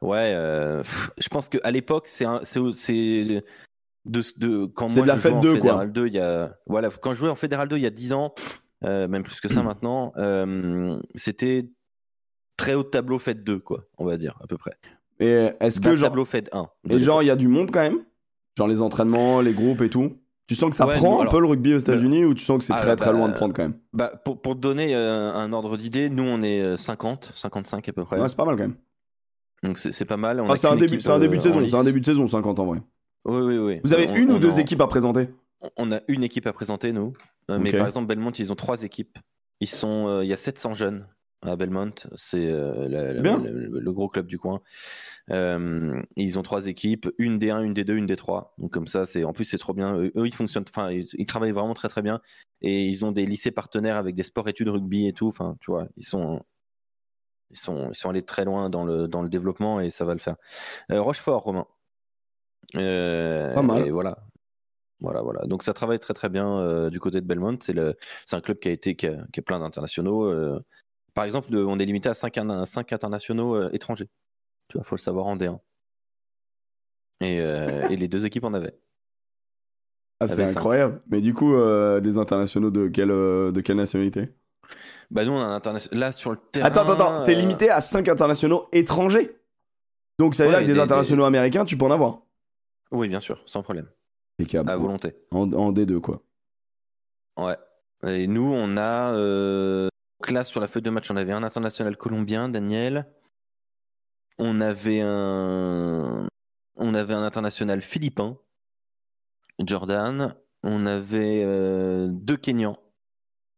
Ouais, 0.00 0.30
je 1.18 1.28
pense 1.28 1.48
qu'à 1.48 1.70
l'époque, 1.70 2.06
c'est 2.06 2.24
de, 4.04 4.22
de 4.38 4.66
quand 4.66 4.90
moi 4.92 5.02
de 5.02 5.08
la 5.08 5.16
je 5.16 5.20
fête 5.20 5.40
2 5.40 5.58
quoi. 5.58 5.86
2, 5.86 6.06
il 6.06 6.14
y 6.14 6.18
a 6.18 6.56
voilà, 6.66 6.90
quand 6.90 7.12
je 7.12 7.18
jouais 7.18 7.30
en 7.30 7.34
Fédéral 7.34 7.68
2 7.68 7.76
il 7.76 7.82
y 7.82 7.86
a 7.86 7.90
10 7.90 8.12
ans, 8.12 8.34
euh, 8.84 9.08
même 9.08 9.22
plus 9.22 9.40
que 9.40 9.48
ça 9.48 9.62
maintenant, 9.62 10.12
euh, 10.16 11.00
c'était 11.14 11.68
très 12.56 12.74
haut 12.74 12.82
de 12.82 12.88
tableau 12.88 13.18
Fête 13.18 13.44
2 13.44 13.58
quoi, 13.58 13.84
on 13.98 14.04
va 14.04 14.16
dire 14.16 14.36
à 14.42 14.46
peu 14.46 14.56
près. 14.56 14.72
Et 15.20 15.48
est-ce 15.60 15.80
que 15.80 15.94
genre 15.94 16.10
tableau 16.10 16.24
Fête 16.24 16.48
1 16.52 16.68
Et 16.90 16.98
genre 17.00 17.22
il 17.22 17.26
y 17.26 17.30
a 17.30 17.36
du 17.36 17.48
monde 17.48 17.70
quand 17.70 17.82
même? 17.82 18.00
Genre 18.56 18.68
les 18.68 18.82
entraînements, 18.82 19.40
les 19.40 19.52
groupes 19.52 19.82
et 19.82 19.90
tout? 19.90 20.16
Tu 20.46 20.54
sens 20.54 20.70
que 20.70 20.76
ça 20.76 20.86
prend 20.86 21.20
un 21.20 21.26
peu 21.26 21.40
le 21.40 21.46
rugby 21.46 21.74
aux 21.74 21.78
États-Unis 21.78 22.24
ou 22.24 22.32
tu 22.32 22.42
sens 22.42 22.58
que 22.58 22.64
c'est 22.64 22.72
ah, 22.72 22.76
très 22.76 22.96
très 22.96 23.12
bah, 23.12 23.18
loin 23.18 23.28
de 23.28 23.34
prendre 23.34 23.52
quand 23.52 23.64
même? 23.64 23.74
bah, 23.92 24.12
pour, 24.24 24.40
pour 24.40 24.54
te 24.54 24.60
donner 24.60 24.94
euh, 24.94 25.30
un 25.34 25.52
ordre 25.52 25.76
d'idée, 25.76 26.08
nous 26.08 26.22
on 26.22 26.40
est 26.42 26.76
50, 26.76 27.32
55 27.34 27.86
à 27.86 27.92
peu 27.92 28.04
près. 28.04 28.18
Ouais, 28.18 28.28
c'est 28.28 28.36
pas 28.36 28.46
mal 28.46 28.56
quand 28.56 28.62
même. 28.62 28.76
Donc 29.62 29.78
c'est 29.78 30.04
pas 30.04 30.16
mal. 30.16 30.42
Ah, 30.48 30.56
c'est 30.56 30.68
un, 30.68 30.76
début, 30.76 30.98
un 31.06 31.18
début 31.18 31.36
de 31.38 31.42
saison, 31.42 31.66
c'est 31.66 31.74
un 31.74 31.84
début 31.84 32.00
de 32.00 32.06
saison 32.06 32.26
50 32.26 32.60
en 32.60 32.66
vrai. 32.66 32.78
Oui, 33.28 33.42
oui, 33.42 33.58
oui. 33.58 33.80
Vous 33.84 33.92
avez 33.92 34.06
une 34.18 34.32
ou 34.32 34.38
deux 34.38 34.58
équipes 34.58 34.80
à 34.80 34.86
présenter? 34.86 35.28
On 35.76 35.92
a 35.92 36.00
une 36.08 36.24
équipe 36.24 36.46
à 36.46 36.52
présenter, 36.52 36.92
nous. 36.92 37.12
Euh, 37.50 37.58
mais 37.58 37.72
par 37.72 37.86
exemple, 37.86 38.06
Belmont, 38.06 38.30
ils 38.30 38.50
ont 38.50 38.56
trois 38.56 38.82
équipes. 38.82 39.18
Ils 39.60 39.68
sont, 39.68 40.08
euh, 40.08 40.24
il 40.24 40.30
y 40.30 40.32
a 40.32 40.36
700 40.36 40.74
jeunes 40.74 41.06
à 41.42 41.56
Belmont. 41.56 41.92
C'est 42.14 42.46
euh, 42.46 42.88
le, 42.88 43.92
gros 43.92 44.08
club 44.08 44.26
du 44.26 44.38
coin. 44.38 44.62
ils 45.28 46.38
ont 46.38 46.42
trois 46.42 46.68
équipes, 46.68 47.10
une 47.18 47.38
D1, 47.38 47.62
une 47.64 47.74
D2, 47.74 47.92
une 47.96 48.06
D3. 48.06 48.52
Donc 48.56 48.72
comme 48.72 48.86
ça, 48.86 49.04
c'est 49.04 49.24
en 49.24 49.34
plus 49.34 49.44
c'est 49.44 49.58
trop 49.58 49.74
bien. 49.74 49.94
Eux, 49.96 50.26
ils 50.26 50.34
fonctionnent, 50.34 50.64
enfin, 50.68 50.90
ils, 50.90 51.26
travaillent 51.26 51.52
vraiment 51.52 51.74
très 51.74 51.88
très 51.88 52.02
bien. 52.02 52.22
Et 52.62 52.86
ils 52.86 53.04
ont 53.04 53.12
des 53.12 53.26
lycées 53.26 53.50
partenaires 53.50 53.96
avec 53.96 54.14
des 54.14 54.22
sports-études 54.22 54.68
rugby 54.68 55.06
et 55.06 55.12
tout. 55.12 55.28
Enfin, 55.28 55.56
tu 55.60 55.70
vois, 55.70 55.86
ils 55.96 56.06
sont 56.06 56.40
ils 57.50 57.58
sont, 57.58 57.90
ils 57.90 57.96
sont 57.96 58.10
allés 58.10 58.22
très 58.22 58.44
loin 58.44 58.70
dans 58.70 58.84
le, 58.84 59.08
dans 59.08 59.22
le 59.22 59.28
développement 59.28 59.80
et 59.80 59.90
ça 59.90 60.04
va 60.04 60.12
le 60.12 60.20
faire. 60.20 60.36
Rochefort, 60.90 61.42
Romain. 61.42 61.66
Euh, 62.76 63.54
Pas 63.54 63.62
mal. 63.62 63.86
Et 63.86 63.90
voilà. 63.90 64.18
Voilà, 65.00 65.22
voilà. 65.22 65.42
Donc 65.46 65.62
ça 65.62 65.72
travaille 65.72 66.00
très 66.00 66.14
très 66.14 66.28
bien 66.28 66.58
euh, 66.58 66.90
du 66.90 66.98
côté 66.98 67.20
de 67.20 67.26
Belmont. 67.26 67.58
C'est 67.62 67.72
le, 67.72 67.94
c'est 68.26 68.36
un 68.36 68.40
club 68.40 68.58
qui 68.58 68.68
a 68.68 68.72
été 68.72 68.96
qui, 68.96 69.06
a, 69.06 69.42
plein 69.44 69.60
d'internationaux. 69.60 70.24
Euh. 70.24 70.60
par 71.14 71.24
exemple, 71.24 71.54
on 71.54 71.78
est 71.78 71.84
limité 71.84 72.08
à 72.08 72.14
5, 72.14 72.38
5 72.64 72.92
internationaux 72.92 73.70
étrangers. 73.70 74.08
Tu 74.68 74.76
vois, 74.76 74.84
faut 74.84 74.96
le 74.96 75.00
savoir 75.00 75.26
en 75.26 75.36
D1. 75.36 75.58
Et, 77.20 77.36
et 77.36 77.96
les 77.96 78.08
deux 78.08 78.26
équipes 78.26 78.44
en 78.44 78.54
avaient. 78.54 78.78
Ah, 80.20 80.26
c'est 80.26 80.42
incroyable. 80.42 81.00
Mais 81.08 81.20
du 81.20 81.32
coup, 81.32 81.54
des 82.00 82.18
internationaux 82.18 82.70
de 82.70 82.88
quelle, 82.88 83.08
de 83.08 83.60
quelle 83.60 83.76
nationalité? 83.76 84.28
Bah 85.10 85.24
nous, 85.24 85.32
on 85.32 85.40
a 85.40 85.44
un 85.44 85.54
international. 85.54 86.00
Là, 86.00 86.12
sur 86.12 86.32
le 86.32 86.36
terrain. 86.36 86.66
Attends, 86.66 86.82
attends, 86.82 86.92
attends. 86.92 87.24
T'es 87.24 87.34
limité 87.34 87.70
à 87.70 87.80
5 87.80 88.08
internationaux 88.08 88.68
étrangers. 88.72 89.36
Donc 90.18 90.34
ça 90.34 90.44
veut 90.44 90.50
dire 90.50 90.60
que 90.60 90.64
des, 90.64 90.80
internationaux 90.80 91.24
américains, 91.24 91.64
tu 91.64 91.76
peux 91.76 91.84
en 91.84 91.90
avoir. 91.90 92.22
Oui, 92.90 93.08
bien 93.08 93.20
sûr, 93.20 93.42
sans 93.46 93.62
problème. 93.62 93.88
À 94.54 94.76
volonté. 94.76 95.16
En, 95.32 95.72
D2, 95.72 96.00
quoi. 96.00 96.22
Ouais. 97.36 97.56
Et 98.04 98.26
nous, 98.26 98.52
on 98.52 98.76
a. 98.76 99.12
Euh, 99.14 99.88
classe 100.22 100.48
sur 100.48 100.60
la 100.60 100.68
feuille 100.68 100.82
de 100.82 100.90
match, 100.90 101.10
on 101.10 101.16
avait 101.16 101.32
un 101.32 101.42
international 101.42 101.96
colombien, 101.96 102.48
Daniel. 102.48 103.06
On 104.38 104.60
avait 104.60 105.00
un. 105.00 106.28
On 106.76 106.94
avait 106.94 107.14
un 107.14 107.24
international 107.24 107.82
philippin, 107.82 108.38
Jordan. 109.58 110.36
On 110.62 110.86
avait 110.86 111.42
euh, 111.44 112.08
deux 112.08 112.36
Kenyans. 112.36 112.78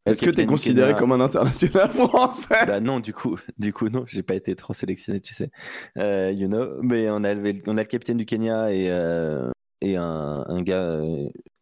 Est-ce 0.07 0.23
que 0.25 0.31
tu 0.31 0.41
es 0.41 0.47
considéré 0.47 0.95
comme 0.95 1.13
un 1.13 1.21
international 1.21 1.91
français? 1.91 2.67
Bah 2.67 2.81
non, 2.81 3.01
du 3.01 3.13
coup, 3.13 3.39
du 3.59 3.73
coup 3.73 3.89
non, 3.89 4.05
j'ai 4.07 4.23
pas 4.23 4.35
été 4.35 4.57
trop 4.57 4.73
sélectionné, 4.73 5.21
tu 5.21 5.35
sais. 5.35 5.51
Euh, 5.99 6.33
you 6.33 6.49
know, 6.49 6.81
mais 6.83 7.11
on 7.11 7.23
a, 7.25 7.35
le, 7.35 7.61
on 7.67 7.77
a 7.77 7.83
le 7.83 7.89
capitaine 7.89 8.17
du 8.17 8.25
Kenya 8.25 8.73
et, 8.73 8.87
euh, 8.91 9.51
et 9.81 9.97
un, 9.97 10.45
un, 10.47 10.63
gars, 10.63 11.03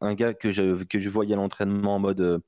un 0.00 0.14
gars 0.14 0.34
que 0.34 0.52
je, 0.52 0.84
que 0.84 0.98
je 0.98 1.08
voyais 1.10 1.34
à 1.34 1.36
l'entraînement 1.36 1.96
en 1.96 1.98
mode 1.98 2.20
euh, 2.20 2.38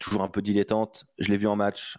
toujours 0.00 0.22
un 0.22 0.28
peu 0.28 0.42
dilettante. 0.42 1.04
Je 1.18 1.30
l'ai 1.30 1.36
vu 1.36 1.46
en 1.46 1.56
match. 1.56 1.96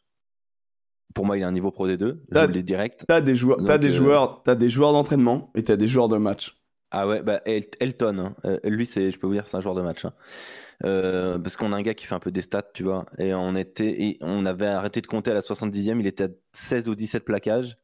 Pour 1.15 1.26
moi, 1.26 1.38
il 1.38 1.43
a 1.43 1.47
un 1.47 1.53
niveau 1.53 1.72
pro 1.72 1.88
D2. 1.88 2.20
Je 2.32 2.39
le 2.39 2.47
dis 2.49 2.63
direct. 2.63 3.05
T'as 3.07 3.22
des 3.22 3.34
joueurs, 3.34 3.57
as 3.70 3.78
des 3.78 3.89
joueurs, 3.89 4.43
as 4.45 4.55
des 4.55 4.70
joueurs 4.70 4.91
d'entraînement 4.91 5.51
et 5.55 5.63
t'as 5.63 5.78
des 5.78 5.88
joueurs 5.88 6.09
de 6.09 6.18
match. 6.18 6.57
Ah 6.91 7.07
ouais, 7.07 7.22
bah 7.22 7.41
Elton, 7.45 8.34
hein. 8.45 8.57
lui, 8.63 8.86
c'est, 8.86 9.11
je 9.11 9.20
peux 9.20 9.28
vous 9.28 9.34
dire, 9.34 9.47
c'est 9.47 9.57
un 9.57 9.61
joueur 9.61 9.76
de 9.76 9.82
match. 9.82 10.05
Hein. 10.05 10.13
Euh, 10.86 11.39
parce 11.39 11.57
qu'on 11.57 11.73
a 11.73 11.75
un 11.75 11.82
gars 11.82 11.93
qui 11.93 12.05
fait 12.05 12.15
un 12.15 12.19
peu 12.19 12.32
des 12.32 12.41
stats, 12.41 12.69
tu 12.73 12.84
vois. 12.84 13.05
Et 13.17 13.34
on 13.34 13.55
était, 13.55 14.03
et 14.03 14.17
on 14.21 14.45
avait 14.45 14.67
arrêté 14.67 15.01
de 15.01 15.07
compter 15.07 15.32
à 15.32 15.34
la 15.34 15.41
70e. 15.41 15.99
Il 15.99 16.07
était 16.07 16.25
à 16.25 16.30
16 16.51 16.89
ou 16.89 16.95
17 16.95 17.25
plaquages. 17.25 17.78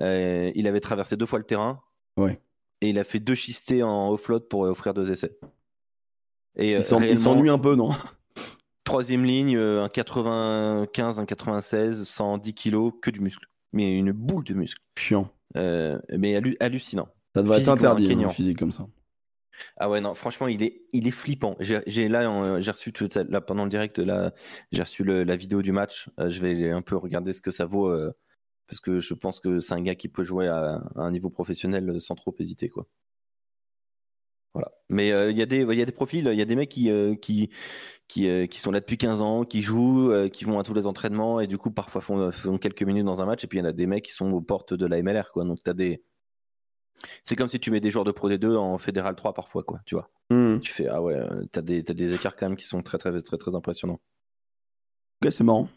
Euh, 0.00 0.50
il 0.54 0.66
avait 0.66 0.80
traversé 0.80 1.16
deux 1.16 1.26
fois 1.26 1.38
le 1.38 1.44
terrain. 1.44 1.82
Ouais. 2.16 2.40
Et 2.80 2.90
il 2.90 2.98
a 2.98 3.04
fait 3.04 3.20
deux 3.20 3.34
schistés 3.34 3.82
en 3.82 4.10
offload 4.10 4.48
pour 4.48 4.62
offrir 4.62 4.92
deux 4.92 5.10
essais. 5.10 5.38
Et 6.56 6.72
il 6.74 6.82
s'ennuie 6.82 7.50
un 7.50 7.58
peu, 7.58 7.74
non? 7.74 7.90
Troisième 8.84 9.24
ligne, 9.24 9.56
euh, 9.56 9.82
un 9.82 9.88
95, 9.88 11.18
un 11.18 11.24
96, 11.26 12.04
110 12.04 12.54
kilos, 12.54 12.92
que 13.02 13.10
du 13.10 13.20
muscle. 13.20 13.46
Mais 13.72 13.92
une 13.92 14.12
boule 14.12 14.44
de 14.44 14.54
muscle. 14.54 14.80
Chiant. 14.96 15.28
mais 15.54 16.56
hallucinant. 16.60 17.08
Ça 17.34 17.42
devrait 17.42 17.60
être 17.60 17.68
interdit, 17.68 18.12
un 18.12 18.28
physique 18.30 18.58
comme 18.58 18.72
ça. 18.72 18.86
Ah 19.76 19.90
ouais, 19.90 20.00
non, 20.00 20.14
franchement, 20.14 20.48
il 20.48 20.62
est, 20.62 21.10
flippant. 21.10 21.56
J'ai 21.60 21.78
reçu 21.78 22.92
pendant 23.46 23.64
le 23.64 23.70
direct, 23.70 24.00
j'ai 24.72 24.82
reçu 24.82 25.04
la 25.04 25.36
vidéo 25.36 25.62
du 25.62 25.72
match. 25.72 26.08
Euh, 26.20 26.28
je 26.30 26.40
vais 26.40 26.70
un 26.70 26.82
peu 26.82 26.96
regarder 26.96 27.32
ce 27.32 27.40
que 27.40 27.50
ça 27.50 27.66
vaut, 27.66 27.88
euh, 27.88 28.12
parce 28.68 28.80
que 28.80 29.00
je 29.00 29.14
pense 29.14 29.40
que 29.40 29.60
c'est 29.60 29.74
un 29.74 29.82
gars 29.82 29.94
qui 29.94 30.08
peut 30.08 30.24
jouer 30.24 30.48
à, 30.48 30.82
un 30.96 31.10
niveau 31.10 31.30
professionnel 31.30 32.00
sans 32.00 32.14
trop 32.14 32.34
hésiter, 32.38 32.68
quoi. 32.68 32.86
Voilà. 34.54 34.72
Mais 34.88 35.12
euh, 35.12 35.30
il 35.30 35.36
y, 35.36 35.42
a 35.42 35.46
des, 35.46 35.92
profils, 35.92 36.26
il 36.26 36.38
y 36.38 36.40
a 36.40 36.44
des 36.46 36.56
mecs 36.56 36.70
qui, 36.70 36.86
sont 38.52 38.72
là 38.72 38.80
depuis 38.80 38.96
15 38.96 39.20
ans, 39.20 39.44
qui 39.44 39.60
jouent, 39.60 40.10
qui 40.32 40.46
vont 40.46 40.58
à 40.58 40.62
tous 40.62 40.72
les 40.72 40.86
entraînements 40.86 41.40
et 41.40 41.46
du 41.46 41.58
coup 41.58 41.70
parfois 41.70 42.00
font, 42.00 42.32
font 42.32 42.56
quelques 42.56 42.82
minutes 42.82 43.04
dans 43.04 43.20
un 43.20 43.26
match. 43.26 43.44
Et 43.44 43.48
puis 43.48 43.58
il 43.58 43.60
y 43.60 43.64
en 43.64 43.68
a 43.68 43.72
des 43.72 43.86
mecs 43.86 44.06
qui 44.06 44.12
sont 44.12 44.32
aux 44.32 44.40
portes 44.40 44.72
de 44.72 44.86
la 44.86 45.02
MLR, 45.02 45.30
quoi. 45.32 45.44
Donc 45.44 45.58
tu 45.62 45.68
as 45.68 45.74
des, 45.74 46.02
c'est 47.22 47.36
comme 47.36 47.48
si 47.48 47.60
tu 47.60 47.70
mets 47.70 47.80
des 47.80 47.90
joueurs 47.90 48.04
de 48.04 48.10
Pro 48.10 48.28
D2 48.28 48.56
en 48.56 48.78
Fédéral 48.78 49.14
3 49.14 49.34
parfois, 49.34 49.62
quoi, 49.62 49.80
tu 49.84 49.94
vois. 49.94 50.08
Hmm. 50.30 50.58
Tu 50.60 50.72
fais, 50.72 50.88
ah 50.88 51.02
ouais, 51.02 51.20
t'as 51.52 51.62
des, 51.62 51.78
as 51.88 51.94
des 51.94 52.14
écarts 52.14 52.36
quand 52.36 52.48
même 52.48 52.56
qui 52.56 52.66
sont 52.66 52.82
très, 52.82 52.98
très, 52.98 53.20
très, 53.22 53.36
très 53.36 53.54
impressionnants. 53.54 54.00
Ok, 55.22 55.32
c'est 55.32 55.44
marrant. 55.44 55.68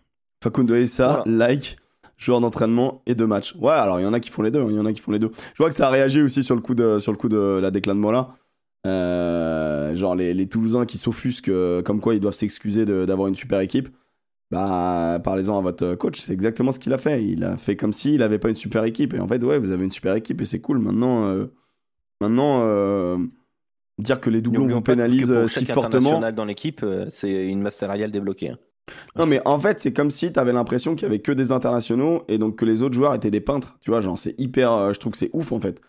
Facundo 0.43 0.76
et 0.76 0.88
ça, 0.88 1.24
like, 1.26 1.78
joueur 2.17 2.39
d'entraînement 2.39 3.01
et 3.05 3.15
de 3.15 3.26
match. 3.26 3.55
Ouais, 3.55 3.72
alors 3.72 3.99
il 3.99 4.03
y 4.03 4.05
en 4.05 4.13
a 4.13 4.20
qui 4.20 4.30
font 4.30 4.41
les 4.41 4.51
deux, 4.51 4.63
il 4.70 4.76
y 4.76 4.80
en 4.80 4.86
a 4.86 4.93
qui 4.93 5.01
font 5.01 5.11
les 5.11 5.20
deux. 5.20 5.32
Je 5.53 5.57
vois 5.57 5.70
que 5.70 5.76
ça 5.76 5.88
a 5.88 5.89
réagi 5.89 6.22
aussi 6.22 6.43
sur 6.43 6.55
le 6.55 6.61
coup 6.61 6.76
de, 6.76 6.99
sur 6.99 7.11
le 7.11 7.17
coup 7.17 7.30
de 7.30 7.59
la 7.61 7.72
déclin 7.72 7.95
de 7.95 7.99
Mola. 7.99 8.36
Euh, 8.88 9.93
genre 9.95 10.15
les, 10.15 10.34
les 10.34 10.47
Toulousains 10.47 10.86
qui 10.86 10.97
s'offusquent 10.97 11.49
euh, 11.49 11.82
comme 11.82 11.99
quoi 11.99 12.15
ils 12.15 12.22
doivent 12.22 12.34
s'excuser 12.34 12.86
d'avoir 12.86 13.28
une 13.28 13.36
super 13.36 13.59
équipe. 13.59 13.89
Bah, 14.51 15.19
parlez-en 15.23 15.59
à 15.59 15.61
votre 15.61 15.93
coach, 15.95 16.21
c'est 16.21 16.33
exactement 16.33 16.71
ce 16.71 16.79
qu'il 16.79 16.91
a 16.93 16.97
fait. 16.97 17.23
Il 17.23 17.43
a 17.43 17.55
fait 17.55 17.75
comme 17.75 17.93
s'il 17.93 18.17
n'avait 18.17 18.39
pas 18.39 18.49
une 18.49 18.55
super 18.55 18.83
équipe. 18.83 19.13
Et 19.13 19.19
en 19.19 19.27
fait, 19.27 19.43
ouais, 19.43 19.59
vous 19.59 19.71
avez 19.71 19.83
une 19.83 19.91
super 19.91 20.15
équipe 20.15 20.41
et 20.41 20.45
c'est 20.45 20.59
cool. 20.59 20.79
Maintenant, 20.79 21.25
euh, 21.27 21.45
maintenant 22.19 22.61
euh, 22.63 23.17
dire 23.99 24.19
que 24.19 24.31
les 24.31 24.41
doublons 24.41 24.65
vous 24.65 24.81
pénalisent 24.81 25.31
euh, 25.31 25.47
si 25.47 25.65
fortement. 25.65 26.31
dans 26.31 26.45
l'équipe, 26.45 26.83
c'est 27.09 27.47
une 27.47 27.61
masse 27.61 27.75
salariale 27.75 28.09
débloquée. 28.09 28.49
Hein. 28.49 28.57
Non, 29.15 29.27
mais 29.27 29.39
en 29.45 29.59
fait, 29.59 29.79
c'est 29.79 29.93
comme 29.93 30.09
si 30.09 30.33
tu 30.33 30.39
avais 30.39 30.51
l'impression 30.51 30.95
qu'il 30.95 31.03
y 31.03 31.05
avait 31.05 31.19
que 31.19 31.31
des 31.31 31.51
internationaux 31.51 32.23
et 32.27 32.39
donc 32.39 32.55
que 32.55 32.65
les 32.65 32.81
autres 32.81 32.95
joueurs 32.95 33.13
étaient 33.13 33.29
des 33.29 33.41
peintres. 33.41 33.77
Tu 33.81 33.91
vois, 33.91 34.01
genre, 34.01 34.17
c'est 34.17 34.33
hyper. 34.39 34.91
je 34.95 34.99
trouve 34.99 35.11
que 35.11 35.19
c'est 35.19 35.29
ouf 35.33 35.51
en 35.51 35.59
fait. 35.59 35.79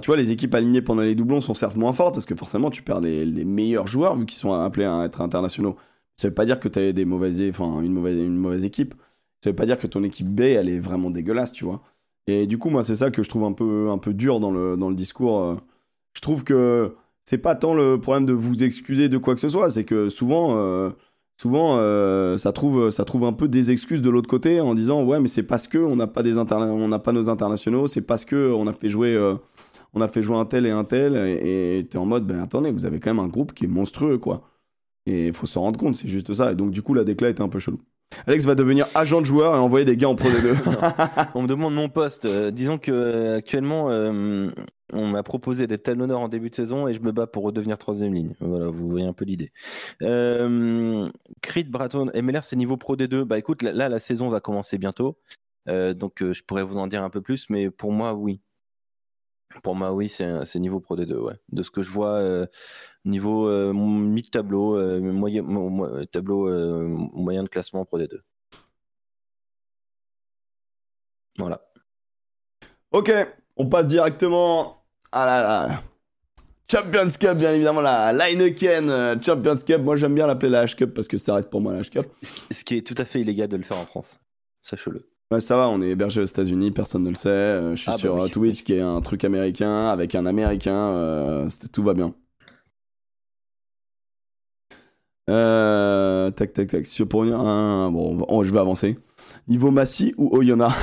tu 0.00 0.06
vois, 0.06 0.16
les 0.16 0.30
équipes 0.30 0.54
alignées 0.54 0.80
pendant 0.80 1.02
les 1.02 1.14
doublons 1.14 1.40
sont 1.40 1.52
certes 1.52 1.76
moins 1.76 1.92
fortes 1.92 2.14
parce 2.14 2.24
que 2.24 2.34
forcément, 2.34 2.70
tu 2.70 2.82
perds 2.82 3.00
les, 3.00 3.26
les 3.26 3.44
meilleurs 3.44 3.88
joueurs 3.88 4.16
vu 4.16 4.24
qu'ils 4.24 4.38
sont 4.38 4.54
appelés 4.54 4.86
à 4.86 5.04
être 5.04 5.20
internationaux. 5.20 5.76
Ça 6.16 6.28
veut 6.28 6.34
pas 6.34 6.46
dire 6.46 6.60
que 6.60 6.68
tu 6.68 6.78
as 6.78 6.92
des 6.92 7.04
mauvaises, 7.04 7.42
enfin, 7.50 7.80
une, 7.82 7.92
mauvaise, 7.92 8.18
une 8.18 8.36
mauvaise 8.36 8.64
équipe. 8.64 8.94
Ça 9.42 9.50
veut 9.50 9.56
pas 9.56 9.66
dire 9.66 9.78
que 9.78 9.86
ton 9.86 10.02
équipe 10.02 10.28
B, 10.28 10.40
elle 10.40 10.68
est 10.68 10.78
vraiment 10.78 11.10
dégueulasse, 11.10 11.52
tu 11.52 11.64
vois. 11.64 11.82
Et 12.26 12.46
du 12.46 12.58
coup, 12.58 12.70
moi, 12.70 12.82
c'est 12.82 12.96
ça 12.96 13.10
que 13.10 13.22
je 13.22 13.28
trouve 13.28 13.44
un 13.44 13.52
peu, 13.52 13.90
un 13.90 13.98
peu 13.98 14.14
dur 14.14 14.40
dans 14.40 14.50
le, 14.50 14.76
dans 14.76 14.88
le 14.88 14.96
discours. 14.96 15.38
euh. 15.40 15.56
Je 16.14 16.20
trouve 16.20 16.44
que 16.44 16.94
c'est 17.24 17.38
pas 17.38 17.54
tant 17.54 17.74
le 17.74 18.00
problème 18.00 18.26
de 18.26 18.32
vous 18.32 18.64
excuser 18.64 19.08
de 19.08 19.18
quoi 19.18 19.34
que 19.34 19.40
ce 19.40 19.48
soit, 19.48 19.70
c'est 19.70 19.84
que 19.84 20.08
souvent, 20.08 20.56
euh, 20.56 20.90
souvent 21.36 21.76
euh, 21.78 22.38
ça, 22.38 22.52
trouve, 22.52 22.90
ça 22.90 23.04
trouve 23.04 23.24
un 23.24 23.32
peu 23.34 23.48
des 23.48 23.70
excuses 23.70 24.00
de 24.02 24.10
l'autre 24.10 24.28
côté 24.28 24.60
en 24.60 24.74
disant 24.74 25.04
ouais, 25.04 25.20
mais 25.20 25.28
c'est 25.28 25.42
parce 25.42 25.68
que 25.68 25.78
on 25.78 25.96
n'a 25.96 26.06
pas, 26.06 26.22
des 26.22 26.38
on 26.38 26.46
pas 26.46 27.12
nos 27.12 27.28
internationaux, 27.28 27.86
c'est 27.86 28.00
parce 28.00 28.24
que 28.24 28.52
on 28.52 28.66
a 28.66 28.72
fait 28.72 28.88
jouer. 28.88 29.16
on 29.94 30.00
a 30.00 30.08
fait 30.08 30.22
jouer 30.22 30.36
un 30.38 30.44
tel 30.46 30.66
et 30.66 30.70
un 30.70 30.84
tel, 30.84 31.16
et 31.16 31.78
et 31.78 31.86
t'es 31.86 31.98
en 31.98 32.06
mode, 32.06 32.26
ben 32.26 32.40
attendez, 32.40 32.70
vous 32.70 32.86
avez 32.86 33.00
quand 33.00 33.10
même 33.14 33.24
un 33.24 33.28
groupe 33.28 33.52
qui 33.52 33.64
est 33.64 33.68
monstrueux, 33.68 34.18
quoi. 34.18 34.42
Et 35.06 35.28
il 35.28 35.32
faut 35.32 35.46
s'en 35.46 35.62
rendre 35.62 35.78
compte, 35.78 35.94
c'est 35.94 36.08
juste 36.08 36.32
ça. 36.32 36.52
Et 36.52 36.56
donc, 36.56 36.70
du 36.70 36.82
coup, 36.82 36.94
la 36.94 37.04
déclat 37.04 37.30
était 37.30 37.42
un 37.42 37.48
peu 37.48 37.58
chelou. 37.58 37.80
Alex 38.26 38.44
va 38.44 38.54
devenir 38.54 38.86
agent 38.94 39.20
de 39.20 39.26
joueur 39.26 39.54
et 39.54 39.58
envoyer 39.58 39.84
des 39.84 39.96
gars 39.96 40.08
en 40.08 40.14
Pro 40.14 40.28
D2. 40.28 41.30
On 41.34 41.42
me 41.42 41.48
demande 41.48 41.74
mon 41.74 41.88
poste. 41.88 42.24
Euh, 42.24 42.50
disons 42.50 42.78
que 42.78 42.92
euh, 42.92 43.36
actuellement, 43.38 43.90
euh, 43.90 44.48
on 44.92 45.06
m'a 45.08 45.22
proposé 45.22 45.66
d'être 45.66 45.82
talonneur 45.82 46.20
en 46.20 46.28
début 46.28 46.48
de 46.48 46.54
saison 46.54 46.86
et 46.86 46.94
je 46.94 47.00
me 47.00 47.10
bats 47.10 47.26
pour 47.26 47.42
redevenir 47.42 47.78
troisième 47.78 48.14
ligne. 48.14 48.34
Voilà, 48.40 48.68
vous 48.68 48.88
voyez 48.88 49.06
un 49.06 49.12
peu 49.12 49.24
l'idée. 49.24 49.52
Creed, 50.00 51.70
Bratton, 51.70 52.10
MLR, 52.14 52.44
c'est 52.44 52.56
niveau 52.56 52.76
Pro 52.76 52.96
D2. 52.96 53.24
Bah 53.24 53.38
écoute, 53.38 53.62
là, 53.62 53.88
la 53.88 53.98
saison 53.98 54.28
va 54.28 54.40
commencer 54.40 54.78
bientôt. 54.78 55.18
Donc 55.66 56.22
je 56.22 56.42
pourrais 56.44 56.62
vous 56.62 56.78
en 56.78 56.86
dire 56.86 57.02
un 57.02 57.10
peu 57.10 57.20
plus, 57.20 57.50
mais 57.50 57.68
pour 57.70 57.90
moi, 57.90 58.14
oui. 58.14 58.40
Pour 59.62 59.74
moi, 59.74 59.92
oui, 59.92 60.08
c'est 60.08 60.58
niveau 60.58 60.80
Pro 60.80 60.96
D2, 60.96 61.14
ouais. 61.16 61.34
De 61.50 61.62
ce 61.62 61.70
que 61.70 61.82
je 61.82 61.90
vois, 61.90 62.14
euh, 62.18 62.46
niveau 63.04 63.48
euh, 63.48 63.72
mi-tableau, 63.72 64.76
euh, 64.76 65.00
moyen, 65.00 65.42
mo- 65.42 65.68
mo- 65.70 66.04
tableau 66.06 66.48
moyen 67.12 67.42
de 67.42 67.48
classement 67.48 67.84
Pro 67.84 67.98
D2. 67.98 68.20
Voilà. 71.38 71.60
ok, 72.92 73.12
on 73.56 73.68
passe 73.68 73.86
directement 73.86 74.82
à 75.12 75.26
la, 75.26 75.42
la 75.42 75.82
Champions 76.70 77.10
Cup, 77.18 77.36
bien 77.36 77.52
évidemment, 77.52 77.80
la 77.82 78.12
Heineken 78.28 79.22
Champions 79.22 79.56
Cup. 79.56 79.80
Moi, 79.82 79.96
j'aime 79.96 80.14
bien 80.14 80.26
l'appeler 80.26 80.50
la 80.50 80.64
H-Cup 80.64 80.94
parce 80.94 81.06
que 81.08 81.18
ça 81.18 81.34
reste 81.34 81.50
pour 81.50 81.60
moi 81.60 81.72
la 81.74 81.80
H-Cup. 81.80 82.02
Ce 82.22 82.32
qui- 82.32 82.54
ce 82.54 82.64
qui 82.64 82.76
est 82.78 82.86
tout 82.86 82.94
à 82.98 83.04
fait 83.04 83.20
illégal 83.20 83.48
de 83.48 83.56
le 83.56 83.62
faire 83.64 83.78
en 83.78 83.84
France. 83.86 84.18
Sache-le. 84.62 85.06
Ouais, 85.32 85.40
ça 85.40 85.56
va, 85.56 85.68
on 85.68 85.80
est 85.80 85.88
hébergé 85.90 86.20
aux 86.20 86.24
États-Unis, 86.24 86.70
personne 86.70 87.02
ne 87.02 87.08
le 87.08 87.16
sait. 87.16 87.28
Euh, 87.28 87.74
je 87.74 87.82
suis 87.82 87.90
Ah, 87.90 87.94
bah 87.94 87.98
sur 87.98 88.14
oui. 88.14 88.20
euh, 88.22 88.28
Twitch 88.28 88.62
qui 88.62 88.74
est 88.74 88.80
un 88.80 89.00
truc 89.00 89.24
américain 89.24 89.86
avec 89.88 90.14
un 90.14 90.24
américain. 90.24 90.72
euh, 90.94 91.48
tout 91.72 91.82
va 91.82 91.94
bien. 91.94 92.14
Euh, 95.28 96.30
tac, 96.30 96.52
tac, 96.52 96.68
tac. 96.68 96.86
Pour 97.10 97.24
bon, 97.24 98.24
oh, 98.28 98.44
je 98.44 98.52
vais 98.52 98.60
avancer. 98.60 98.98
Niveau 99.48 99.70
Massy 99.72 100.14
ou 100.16 100.36
Oyonnax? 100.36 100.74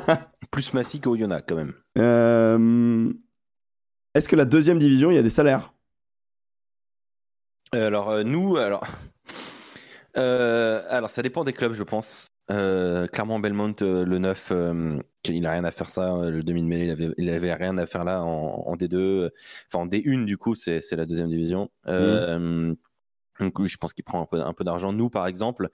Plus 0.52 0.72
Massy 0.72 1.00
qu'Oyonnax, 1.00 1.44
quand 1.48 1.56
même. 1.56 1.74
Est-ce 4.14 4.28
que 4.28 4.36
la 4.36 4.44
deuxième 4.44 4.78
division, 4.78 5.10
il 5.10 5.16
y 5.16 5.18
a 5.18 5.22
des 5.22 5.30
salaires? 5.30 5.72
Alors, 7.72 8.24
nous, 8.24 8.56
alors. 8.56 8.84
Alors, 10.14 11.10
ça 11.10 11.22
dépend 11.22 11.44
des 11.44 11.52
clubs, 11.52 11.74
je 11.74 11.82
pense. 11.82 12.28
Euh, 12.50 13.06
clairement, 13.06 13.38
Belmont, 13.40 13.72
euh, 13.82 14.04
le 14.04 14.18
9, 14.18 14.48
euh, 14.52 14.98
il 15.24 15.46
a 15.46 15.52
rien 15.52 15.64
à 15.64 15.70
faire 15.70 15.90
ça. 15.90 16.14
euh, 16.14 16.30
Le 16.30 16.42
demi 16.42 16.62
de 16.62 16.66
mêlée, 16.66 16.86
il 16.86 16.90
avait, 16.90 17.10
il 17.18 17.28
avait 17.28 17.52
rien 17.52 17.76
à 17.78 17.86
faire 17.86 18.04
là 18.04 18.22
en, 18.22 18.64
en 18.66 18.76
D2. 18.76 18.94
euh, 18.96 19.30
Enfin, 19.66 19.84
en 19.84 19.86
D1, 19.86 20.24
du 20.24 20.38
coup, 20.38 20.54
c'est 20.54 20.80
la 20.92 21.04
deuxième 21.04 21.28
division. 21.28 21.70
Euh, 21.86 22.74
Donc, 23.40 23.64
je 23.66 23.76
pense 23.76 23.92
qu'il 23.92 24.04
prend 24.04 24.22
un 24.22 24.26
peu, 24.26 24.40
un 24.40 24.52
peu 24.54 24.64
d'argent. 24.64 24.92
Nous, 24.92 25.10
par 25.10 25.26
exemple, 25.26 25.68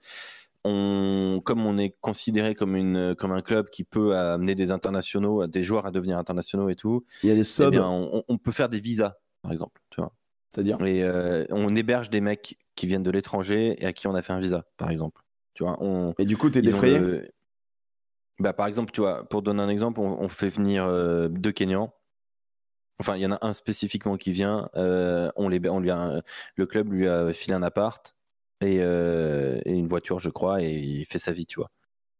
on, 0.65 1.41
comme 1.45 1.65
on 1.65 1.77
est 1.77 1.95
considéré 2.01 2.55
comme, 2.55 2.75
une, 2.75 3.15
comme 3.15 3.31
un 3.31 3.41
club 3.41 3.69
qui 3.69 3.83
peut 3.83 4.15
amener 4.17 4.55
des 4.55 4.71
internationaux, 4.71 5.47
des 5.47 5.63
joueurs 5.63 5.85
à 5.85 5.91
devenir 5.91 6.17
internationaux 6.17 6.69
et 6.69 6.75
tout, 6.75 7.05
Il 7.23 7.29
y 7.29 7.31
a 7.31 7.35
des 7.35 7.41
eh 7.41 7.43
subs, 7.43 7.71
bien, 7.71 7.87
on, 7.87 8.23
on 8.27 8.37
peut 8.37 8.51
faire 8.51 8.67
des 8.69 8.79
visas, 8.79 9.15
par 9.41 9.51
exemple. 9.51 9.81
Tu 9.91 10.01
vois. 10.01 10.13
c'est-à-dire? 10.49 10.81
Et 10.85 11.03
on 11.51 11.73
héberge 11.75 12.09
des 12.09 12.21
mecs 12.21 12.57
qui 12.75 12.87
viennent 12.87 13.03
de 13.03 13.11
l'étranger 13.11 13.75
et 13.81 13.85
à 13.85 13.93
qui 13.93 14.07
on 14.07 14.15
a 14.15 14.21
fait 14.21 14.33
un 14.33 14.39
visa, 14.39 14.65
par 14.77 14.89
exemple. 14.91 15.21
Tu 15.55 15.63
vois, 15.63 15.77
on, 15.81 16.13
Et 16.19 16.25
du 16.25 16.37
coup, 16.37 16.49
t'es 16.49 16.59
ils 16.59 16.69
ont 16.69 16.73
défrayé 16.73 16.99
le- 16.99 17.27
bah, 18.39 18.53
par 18.53 18.67
exemple, 18.67 18.91
tu 18.91 19.01
vois, 19.01 19.27
pour 19.29 19.41
donner 19.41 19.63
un 19.63 19.69
exemple, 19.69 19.99
on, 20.01 20.21
on 20.21 20.27
fait 20.29 20.49
venir 20.49 20.85
euh, 20.85 21.29
deux 21.29 21.51
Kenyans. 21.53 21.93
Enfin, 22.99 23.15
il 23.15 23.21
y 23.21 23.25
en 23.25 23.31
a 23.31 23.39
un 23.41 23.53
spécifiquement 23.53 24.17
qui 24.17 24.31
vient. 24.31 24.69
euh, 24.75 25.29
on 25.35 25.49
les, 25.49 25.59
on 25.69 25.79
lui 25.79 25.89
a, 25.91 26.21
le 26.55 26.65
club 26.65 26.91
lui 26.93 27.07
a 27.07 27.31
filé 27.33 27.53
un 27.55 27.63
appart 27.63 28.15
et, 28.61 28.77
euh, 28.81 29.59
et 29.65 29.71
une 29.73 29.87
voiture, 29.87 30.19
je 30.19 30.29
crois, 30.29 30.61
et 30.61 30.73
il 30.73 31.05
fait 31.05 31.19
sa 31.19 31.31
vie, 31.33 31.45
tu 31.45 31.59
vois. 31.59 31.69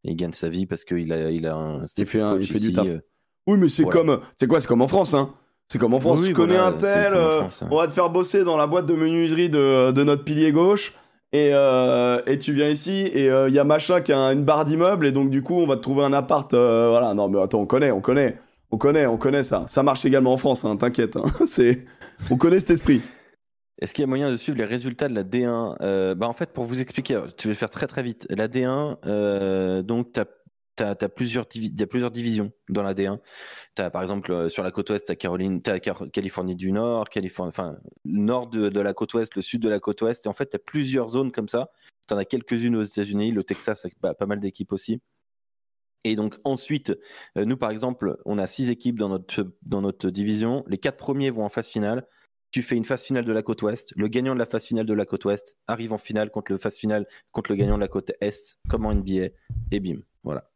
Et 0.04 0.12
il 0.12 0.16
gagne 0.16 0.34
sa 0.34 0.50
vie 0.50 0.66
parce 0.66 0.84
qu'il 0.86 1.12
a, 1.12 1.32
il 1.32 1.46
a 1.48 1.56
un. 1.56 1.86
Il 1.98 2.06
fait 2.06 2.22
un- 2.22 2.38
il 2.40 2.48
fait 2.48 2.60
du 2.60 2.72
taf. 2.74 2.88
Oui, 3.48 3.58
mais 3.58 3.70
c'est 3.70 3.84
Voilà. 3.84 4.00
comme, 4.00 4.22
c'est 4.38 4.48
quoi 4.48 4.60
C'est 4.60 4.68
comme 4.68 4.82
en 4.82 4.88
France, 4.88 5.14
hein 5.14 5.34
C'est 5.68 5.78
comme 5.80 5.94
en 5.94 6.00
France. 6.00 6.20
Oui, 6.20 6.28
je 6.28 6.34
connais 6.34 6.58
un 6.58 6.72
tel, 6.74 7.14
France, 7.14 7.62
hein. 7.62 7.68
on 7.72 7.78
va 7.78 7.88
te 7.88 7.92
faire 7.92 8.10
bosser 8.10 8.44
dans 8.44 8.58
la 8.58 8.68
boîte 8.68 8.86
de 8.86 8.94
menuiserie 8.96 9.50
de, 9.50 9.92
de 9.92 10.04
notre 10.04 10.24
pilier 10.24 10.52
gauche. 10.52 10.94
Et, 11.32 11.50
euh, 11.54 12.20
et 12.28 12.40
tu 12.40 12.54
viens 12.54 12.70
ici 12.70 13.02
et 13.14 13.26
il 13.28 13.54
y 13.54 13.60
a 13.60 13.64
machin 13.66 14.00
qui 14.02 14.14
a 14.14 14.32
une 14.32 14.44
barre 14.46 14.64
d'immeuble 14.64 15.06
et 15.08 15.12
donc 15.12 15.30
du 15.30 15.42
coup 15.42 15.56
on 15.60 15.68
va 15.68 15.76
te 15.76 15.82
trouver 15.82 16.04
un 16.06 16.14
appart. 16.14 16.54
euh, 16.54 16.88
voilà, 16.90 17.14
non 17.14 17.28
mais 17.28 17.42
attends, 17.42 17.60
on 17.60 17.66
connaît, 17.66 17.92
on 17.92 18.00
connaît, 18.00 18.38
on 18.72 18.78
connaît, 18.78 19.06
on 19.06 19.18
connaît 19.18 19.44
ça. 19.44 19.66
Ça 19.68 19.84
marche 19.84 20.06
également 20.06 20.32
en 20.34 20.38
France, 20.38 20.64
hein, 20.64 20.78
t'inquiète. 20.78 21.18
hein. 21.18 21.24
on 22.32 22.38
connaît 22.38 22.60
cet 22.60 22.70
esprit. 22.72 23.02
Est-ce 23.82 23.94
qu'il 23.94 24.04
y 24.04 24.06
a 24.06 24.08
moyen 24.08 24.30
de 24.30 24.38
suivre 24.38 24.58
les 24.58 24.64
résultats 24.64 25.10
de 25.10 25.16
la 25.16 25.24
D1 25.24 25.76
Euh, 25.82 26.16
bah 26.16 26.28
En 26.30 26.34
fait, 26.34 26.52
pour 26.54 26.64
vous 26.64 26.80
expliquer, 26.80 27.20
tu 27.36 27.50
vais 27.50 27.54
faire 27.56 27.70
très 27.70 27.88
très 27.88 28.04
vite. 28.04 28.26
La 28.30 28.48
D1, 28.48 28.96
euh, 29.06 29.82
donc 29.82 30.14
tu 30.76 30.84
as, 30.84 30.96
plusieurs, 31.10 31.46
y 31.54 31.84
a 31.84 31.88
plusieurs 31.88 32.12
divisions 32.12 32.52
dans 32.70 32.84
la 32.84 32.94
D1. 32.94 33.20
Tu 33.76 33.82
as 33.82 33.90
par 33.90 34.02
exemple 34.02 34.32
euh, 34.32 34.50
sur 34.50 34.64
la 34.64 34.72
côte 34.72 34.90
ouest, 34.90 35.06
tu 35.06 35.12
as, 35.12 35.16
Caroline, 35.16 35.62
t'as 35.62 35.80
Car- 35.80 36.10
Californie 36.12 36.56
du 36.56 36.72
Nord, 36.72 37.10
Californie, 37.10 37.50
enfin, 37.50 37.78
nord 38.04 38.48
de, 38.48 38.70
de 38.70 38.80
la 38.80 38.94
côte 38.94 39.14
ouest, 39.14 39.36
le 39.36 39.42
sud 39.42 39.62
de 39.62 39.70
la 39.70 39.80
côte 39.80 40.02
ouest. 40.02 40.26
Et 40.26 40.30
en 40.30 40.34
fait, 40.34 40.50
tu 40.50 40.56
as 40.56 40.60
plusieurs 40.60 41.10
zones 41.10 41.32
comme 41.32 41.50
ça. 41.50 41.72
Tu 42.08 42.14
en 42.14 42.18
as 42.18 42.26
quelques-unes 42.26 42.76
aux 42.76 42.84
États-Unis, 42.84 43.32
le 43.32 43.44
Texas 43.44 43.86
avec 43.86 44.00
pas, 44.00 44.14
pas 44.14 44.26
mal 44.26 44.40
d'équipes 44.40 44.72
aussi. 44.72 45.02
Et 46.04 46.16
donc 46.16 46.38
ensuite, 46.44 46.96
euh, 47.38 47.46
nous 47.46 47.58
par 47.58 47.72
exemple, 47.72 48.18
on 48.26 48.38
a 48.38 48.46
six 48.46 48.70
équipes 48.70 49.00
dans 49.00 49.10
notre, 49.10 49.52
dans 49.64 49.82
notre 49.82 50.10
division. 50.10 50.64
Les 50.68 50.78
quatre 50.78 50.98
premiers 50.98 51.32
vont 51.32 51.44
en 51.44 51.50
phase 51.50 51.68
finale 51.68 52.08
tu 52.56 52.62
fais 52.62 52.78
une 52.78 52.86
phase 52.86 53.04
finale 53.04 53.26
de 53.26 53.34
la 53.34 53.42
côte 53.42 53.62
ouest, 53.64 53.92
le 53.98 54.08
gagnant 54.08 54.34
de 54.34 54.40
la 54.40 54.46
phase 54.46 54.64
finale 54.64 54.86
de 54.86 54.94
la 54.94 55.06
côte 55.06 55.26
ouest 55.26 55.58
arrive 55.68 55.92
en 55.92 55.98
finale 55.98 56.32
contre 56.32 56.54
le 56.54 56.58
phase 56.58 56.78
finale 56.78 57.06
contre 57.34 57.52
le 57.52 57.58
gagnant 57.58 57.76
de 57.76 57.82
la 57.82 57.90
côte 57.90 58.14
est, 58.22 58.58
comme 58.70 58.86
en 58.86 58.94
NBA, 58.94 59.28
et 59.72 59.80
bim, 59.82 60.00
voilà. 60.24 60.50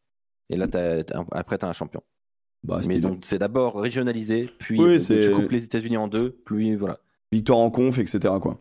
Et 0.50 0.58
là, 0.58 0.68
après, 1.32 1.58
tu 1.58 1.66
as 1.66 1.70
un 1.70 1.74
champion. 1.74 2.02
Bah, 2.64 2.82
Mais 2.88 3.00
donc, 3.00 3.20
c'est 3.24 3.38
d'abord 3.38 3.80
régionalisé, 3.80 4.50
puis 4.60 4.80
Oui, 4.82 4.98
euh, 5.12 5.30
tu 5.30 5.32
coupes 5.34 5.52
les 5.52 5.64
États-Unis 5.64 5.98
en 5.98 6.08
deux, 6.08 6.42
puis 6.46 6.76
voilà. 6.76 7.00
victoire 7.32 7.60
en 7.60 7.72
conf, 7.72 7.98
etc. 8.00 8.34
quoi. 8.42 8.60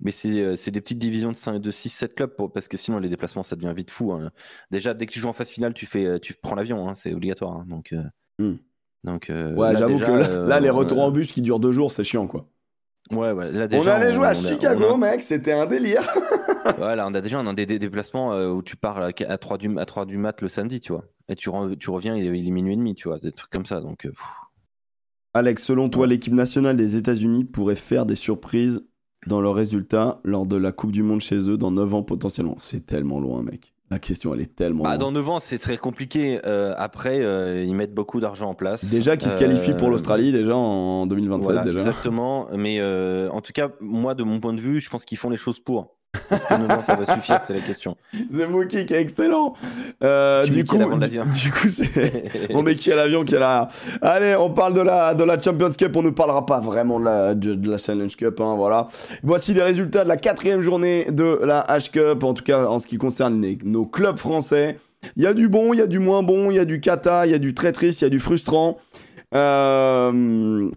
Mais 0.00 0.12
c'est 0.12 0.40
euh, 0.40 0.56
c'est 0.56 0.70
des 0.70 0.80
petites 0.80 0.98
divisions 0.98 1.30
de, 1.32 1.36
cinq- 1.36 1.58
de 1.60 1.70
6-7 1.70 2.14
clubs, 2.14 2.34
pour- 2.36 2.52
parce 2.52 2.68
que 2.68 2.76
sinon, 2.76 2.98
les 2.98 3.08
déplacements, 3.08 3.42
ça 3.42 3.56
devient 3.56 3.72
vite 3.74 3.90
fou. 3.90 4.12
hein. 4.12 4.30
Déjà, 4.70 4.94
dès 4.94 5.06
que 5.06 5.12
tu 5.12 5.18
joues 5.20 5.28
en 5.28 5.32
phase 5.32 5.48
finale, 5.48 5.74
tu, 5.74 5.86
fais, 5.86 6.06
euh, 6.06 6.18
tu 6.18 6.34
prends 6.34 6.54
l'avion, 6.54 6.88
hein, 6.88 6.94
c'est 6.94 7.12
obligatoire. 7.14 7.52
hein. 7.56 7.64
donc, 7.68 7.94
Hmm. 8.38 8.54
donc, 9.04 9.26
Ouais, 9.30 9.76
j'avoue 9.76 9.98
que 9.98 10.04
là, 10.04 10.28
euh, 10.28 10.46
là, 10.46 10.60
les 10.60 10.70
on- 10.70 10.76
retours 10.76 11.00
en 11.00 11.10
bus 11.10 11.32
qui 11.32 11.42
durent 11.42 11.60
deux 11.60 11.72
jours, 11.72 11.90
c'est 11.90 12.04
chiant 12.04 12.26
quoi. 12.26 12.48
Ouais, 13.10 13.32
ouais, 13.32 13.50
là, 13.52 13.66
on 13.72 13.86
allait 13.86 14.12
jouer 14.12 14.26
à 14.26 14.30
on 14.30 14.34
Chicago, 14.34 14.84
on 14.90 14.94
a- 14.94 15.10
mec, 15.10 15.22
c'était 15.22 15.52
un 15.52 15.66
délire. 15.66 16.02
Voilà, 16.78 17.08
on 17.08 17.14
a 17.14 17.20
déjà 17.20 17.40
un 17.40 17.54
des, 17.54 17.66
des 17.66 17.80
déplacements 17.80 18.36
où 18.36 18.62
tu 18.62 18.76
pars 18.76 18.98
à, 18.98 19.08
à 19.28 19.38
3 19.38 19.58
du, 19.58 19.76
à 19.78 19.84
3 19.84 20.06
du 20.06 20.16
mat 20.16 20.40
le 20.40 20.48
samedi, 20.48 20.78
tu 20.80 20.92
vois. 20.92 21.04
Et 21.32 21.36
tu, 21.36 21.50
reviens, 21.50 22.16
il 22.16 22.26
est, 22.26 22.38
il 22.38 22.46
est 22.46 22.50
minuit 22.50 22.74
et 22.74 22.76
demi, 22.76 22.94
tu 22.94 23.08
vois. 23.08 23.18
Des 23.18 23.32
trucs 23.32 23.50
comme 23.50 23.66
ça. 23.66 23.80
Donc, 23.80 24.04
euh, 24.06 24.10
pff. 24.10 24.20
Alex, 25.34 25.64
selon 25.64 25.88
toi, 25.88 26.06
l'équipe 26.06 26.34
nationale 26.34 26.76
des 26.76 26.96
États-Unis 26.96 27.44
pourrait 27.44 27.74
faire 27.74 28.04
des 28.06 28.14
surprises 28.16 28.82
dans 29.26 29.40
leurs 29.40 29.54
résultats 29.54 30.20
lors 30.24 30.46
de 30.46 30.56
la 30.56 30.72
Coupe 30.72 30.92
du 30.92 31.02
Monde 31.02 31.20
chez 31.22 31.48
eux 31.48 31.56
dans 31.56 31.70
9 31.70 31.94
ans 31.94 32.02
potentiellement? 32.02 32.56
C'est 32.58 32.84
tellement 32.84 33.18
loin, 33.18 33.42
mec. 33.42 33.72
La 33.90 33.98
question, 33.98 34.34
elle 34.34 34.40
est 34.40 34.54
tellement 34.54 34.84
Bah, 34.84 34.90
loin. 34.90 34.98
dans 34.98 35.12
9 35.12 35.28
ans, 35.30 35.38
c'est 35.38 35.58
très 35.58 35.76
compliqué. 35.78 36.40
Euh, 36.44 36.74
après, 36.76 37.20
euh, 37.20 37.62
ils 37.64 37.74
mettent 37.74 37.94
beaucoup 37.94 38.20
d'argent 38.20 38.50
en 38.50 38.54
place. 38.54 38.84
Déjà 38.90 39.16
qu'ils 39.16 39.30
se 39.30 39.36
qualifient 39.38 39.74
pour 39.74 39.88
l'Australie, 39.90 40.32
déjà 40.32 40.56
en 40.56 41.06
2027, 41.06 41.44
Voilà, 41.44 41.62
déjà. 41.62 41.78
exactement. 41.78 42.48
Mais 42.54 42.82
en 42.82 43.40
tout 43.40 43.52
cas, 43.52 43.70
moi, 43.80 44.14
de 44.14 44.22
mon 44.24 44.38
point 44.40 44.52
de 44.54 44.60
vue, 44.60 44.80
je 44.80 44.90
pense 44.90 45.04
qu'ils 45.06 45.18
font 45.18 45.30
les 45.30 45.36
choses 45.38 45.60
pour. 45.60 45.96
Est-ce 46.30 46.46
que 46.46 46.54
9 46.54 46.70
ans, 46.70 46.82
ça 46.82 46.94
va 46.94 47.14
suffire 47.14 47.40
C'est 47.40 47.54
la 47.54 47.60
question. 47.60 47.96
The 48.30 48.48
Mookie 48.48 48.84
qui 48.86 48.94
est 48.94 49.00
excellent. 49.00 49.54
Euh, 50.04 50.44
du, 50.46 50.64
coup, 50.64 50.76
du, 50.76 51.50
coup, 51.52 51.68
c'est. 51.68 52.50
On 52.54 52.62
met 52.62 52.74
qui 52.74 52.92
à 52.92 52.96
l'avion 52.96 53.24
qui 53.24 53.34
est 53.34 53.38
là 53.38 53.68
Allez, 54.02 54.36
on 54.36 54.50
parle 54.50 54.74
de 54.74 54.82
la, 54.82 55.14
de 55.14 55.24
la 55.24 55.40
Champions 55.40 55.70
Cup. 55.70 55.96
On 55.96 56.02
ne 56.02 56.10
parlera 56.10 56.44
pas 56.44 56.60
vraiment 56.60 57.00
de 57.00 57.04
la, 57.06 57.34
de, 57.34 57.54
de 57.54 57.70
la 57.70 57.78
Challenge 57.78 58.14
Cup. 58.14 58.40
hein, 58.40 58.54
voilà. 58.56 58.88
Voici 59.22 59.54
les 59.54 59.62
résultats 59.62 60.04
de 60.04 60.08
la 60.08 60.16
quatrième 60.18 60.60
journée 60.60 61.06
de 61.10 61.40
la 61.44 61.62
H 61.64 61.90
Cup. 61.90 62.22
En 62.24 62.34
tout 62.34 62.44
cas, 62.44 62.66
en 62.66 62.78
ce 62.78 62.86
qui 62.86 62.98
concerne 62.98 63.40
les- 63.40 63.58
nos 63.64 63.86
clubs 63.86 64.18
français. 64.18 64.76
Il 65.16 65.22
y 65.22 65.26
a 65.26 65.34
du 65.34 65.48
bon, 65.48 65.72
il 65.72 65.78
y 65.78 65.82
a 65.82 65.86
du 65.86 65.98
moins 65.98 66.22
bon, 66.22 66.50
il 66.50 66.54
y 66.56 66.60
a 66.60 66.64
du 66.64 66.78
kata, 66.78 67.26
il 67.26 67.32
y 67.32 67.34
a 67.34 67.38
du 67.38 67.54
très 67.54 67.72
triste, 67.72 68.02
il 68.02 68.04
y 68.04 68.06
a 68.06 68.10
du 68.10 68.20
frustrant. 68.20 68.78
Euh, 69.34 70.70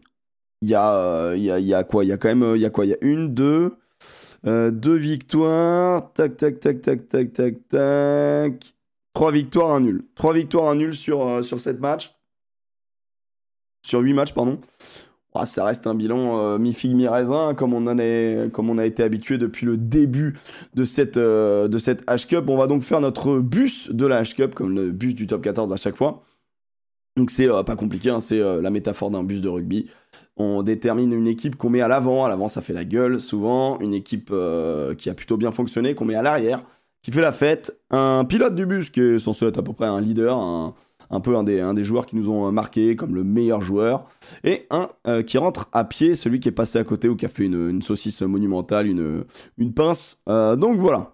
Il 0.62 0.70
y, 0.70 0.74
a, 0.74 0.96
euh, 0.96 1.34
il 1.38 1.44
y, 1.44 1.52
a, 1.52 1.60
il 1.60 1.66
y 1.68 1.74
a 1.76 1.84
quoi? 1.84 2.04
Il 2.04 2.08
y 2.08 2.12
a 2.12 2.18
quand 2.18 2.30
même 2.34 2.54
il 2.56 2.62
y 2.62 2.66
a 2.66 2.70
quoi? 2.72 2.86
Il 2.86 2.90
y 2.90 2.94
a 2.94 2.98
une, 3.02 3.34
deux, 3.36 3.76
euh, 4.46 4.72
deux 4.72 4.96
victoires. 4.96 6.12
Tac, 6.14 6.38
tac, 6.38 6.60
tac, 6.60 6.82
tac, 6.82 7.08
tac, 7.10 7.34
tac, 7.34 7.56
tac. 7.70 8.76
3 9.14 9.32
victoires, 9.32 9.72
1 9.72 9.80
nul. 9.82 10.06
3 10.16 10.34
victoires, 10.34 10.70
1 10.70 10.76
nul 10.76 10.94
sur, 10.94 11.44
sur 11.46 11.60
7 11.60 11.80
matchs. 11.80 12.14
Sur 13.82 14.02
8 14.02 14.14
matchs, 14.14 14.34
pardon. 14.34 14.60
Ah, 15.34 15.46
ça 15.46 15.66
reste 15.66 15.86
un 15.86 15.96
bilan 15.96 16.58
mi-figue, 16.60 16.96
mi-raisin, 16.96 17.56
comme, 17.56 17.74
on 17.74 17.84
comme 18.52 18.70
on 18.70 18.78
a 18.78 18.86
été 18.86 19.04
habitué 19.04 19.38
depuis 19.38 19.66
le 19.66 19.76
début 19.76 20.38
de 20.76 20.86
cette, 20.86 21.18
de 21.18 21.78
cette 21.78 22.06
H-Cup. 22.08 22.50
On 22.50 22.56
va 22.58 22.68
donc 22.68 22.84
faire 22.84 23.02
notre 23.02 23.40
bus 23.40 23.90
de 23.92 24.08
la 24.08 24.24
H-Cup, 24.24 24.56
comme 24.56 24.74
le 24.74 24.92
bus 24.92 25.14
du 25.14 25.28
top 25.28 25.42
14 25.42 25.74
à 25.74 25.78
chaque 25.78 25.98
fois. 25.98 26.24
Donc 27.18 27.32
c'est 27.32 27.48
pas 27.66 27.76
compliqué, 27.76 28.10
hein, 28.10 28.20
c'est 28.20 28.40
la 28.40 28.70
métaphore 28.70 29.10
d'un 29.10 29.24
bus 29.24 29.42
de 29.42 29.48
rugby. 29.48 29.90
On 30.36 30.64
détermine 30.64 31.14
une 31.14 31.28
équipe 31.28 31.56
qu'on 31.56 31.70
met 31.70 31.80
à 31.80 31.88
l'avant. 31.88 32.26
À 32.26 32.30
l'avant, 32.30 32.50
ça 32.50 32.62
fait 32.62 32.74
la 32.74 32.84
gueule 32.84 33.22
souvent. 33.22 33.80
Une 33.80 33.94
équipe 33.94 34.34
qui 34.98 35.10
a 35.10 35.14
plutôt 35.14 35.38
bien 35.38 35.52
fonctionné, 35.52 35.96
qu'on 35.96 36.04
met 36.04 36.16
à 36.16 36.22
l'arrière, 36.22 36.64
qui 37.02 37.12
fait 37.12 37.22
la 37.22 37.32
fête. 37.32 37.80
Un 37.90 38.26
pilote 38.26 38.54
du 38.54 38.66
bus 38.66 38.90
qui 38.90 39.00
est 39.00 39.20
censé 39.20 39.46
être 39.46 39.60
à 39.60 39.64
peu 39.64 39.72
près 39.72 39.86
un 39.86 40.02
leader, 40.02 40.38
un, 40.38 40.74
un 41.10 41.20
peu 41.22 41.38
un 41.38 41.44
des, 41.44 41.62
un 41.62 41.74
des 41.74 41.86
joueurs 41.86 42.06
qui 42.06 42.18
nous 42.18 42.30
ont 42.30 42.52
marqué 42.52 42.98
comme 42.98 43.16
le 43.16 43.24
meilleur 43.24 43.62
joueur, 43.62 44.10
et 44.44 44.68
un 44.70 44.90
euh, 45.08 45.24
qui 45.24 45.38
rentre 45.38 45.70
à 45.72 45.86
pied, 45.86 46.16
celui 46.16 46.42
qui 46.42 46.50
est 46.50 46.52
passé 46.52 46.80
à 46.80 46.84
côté 46.84 47.08
ou 47.08 47.16
qui 47.16 47.26
a 47.26 47.30
fait 47.30 47.46
une, 47.46 47.70
une 47.70 47.82
saucisse 47.82 48.24
monumentale, 48.24 48.88
une, 48.88 49.24
une 49.58 49.74
pince. 49.74 50.18
Euh, 50.28 50.58
donc 50.58 50.80
voilà. 50.80 51.14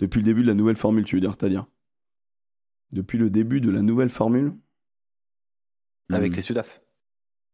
Depuis 0.00 0.18
le 0.18 0.24
début 0.24 0.42
de 0.42 0.48
la 0.48 0.54
nouvelle 0.54 0.76
formule, 0.76 1.04
tu 1.04 1.16
veux 1.16 1.20
dire, 1.20 1.32
c'est-à-dire? 1.38 1.64
Depuis 2.92 3.18
le 3.18 3.30
début 3.30 3.60
de 3.60 3.70
la 3.70 3.82
nouvelle 3.82 4.10
formule 4.10 4.52
Avec 6.10 6.32
hmm. 6.32 6.36
les 6.36 6.42
Sudaf. 6.42 6.80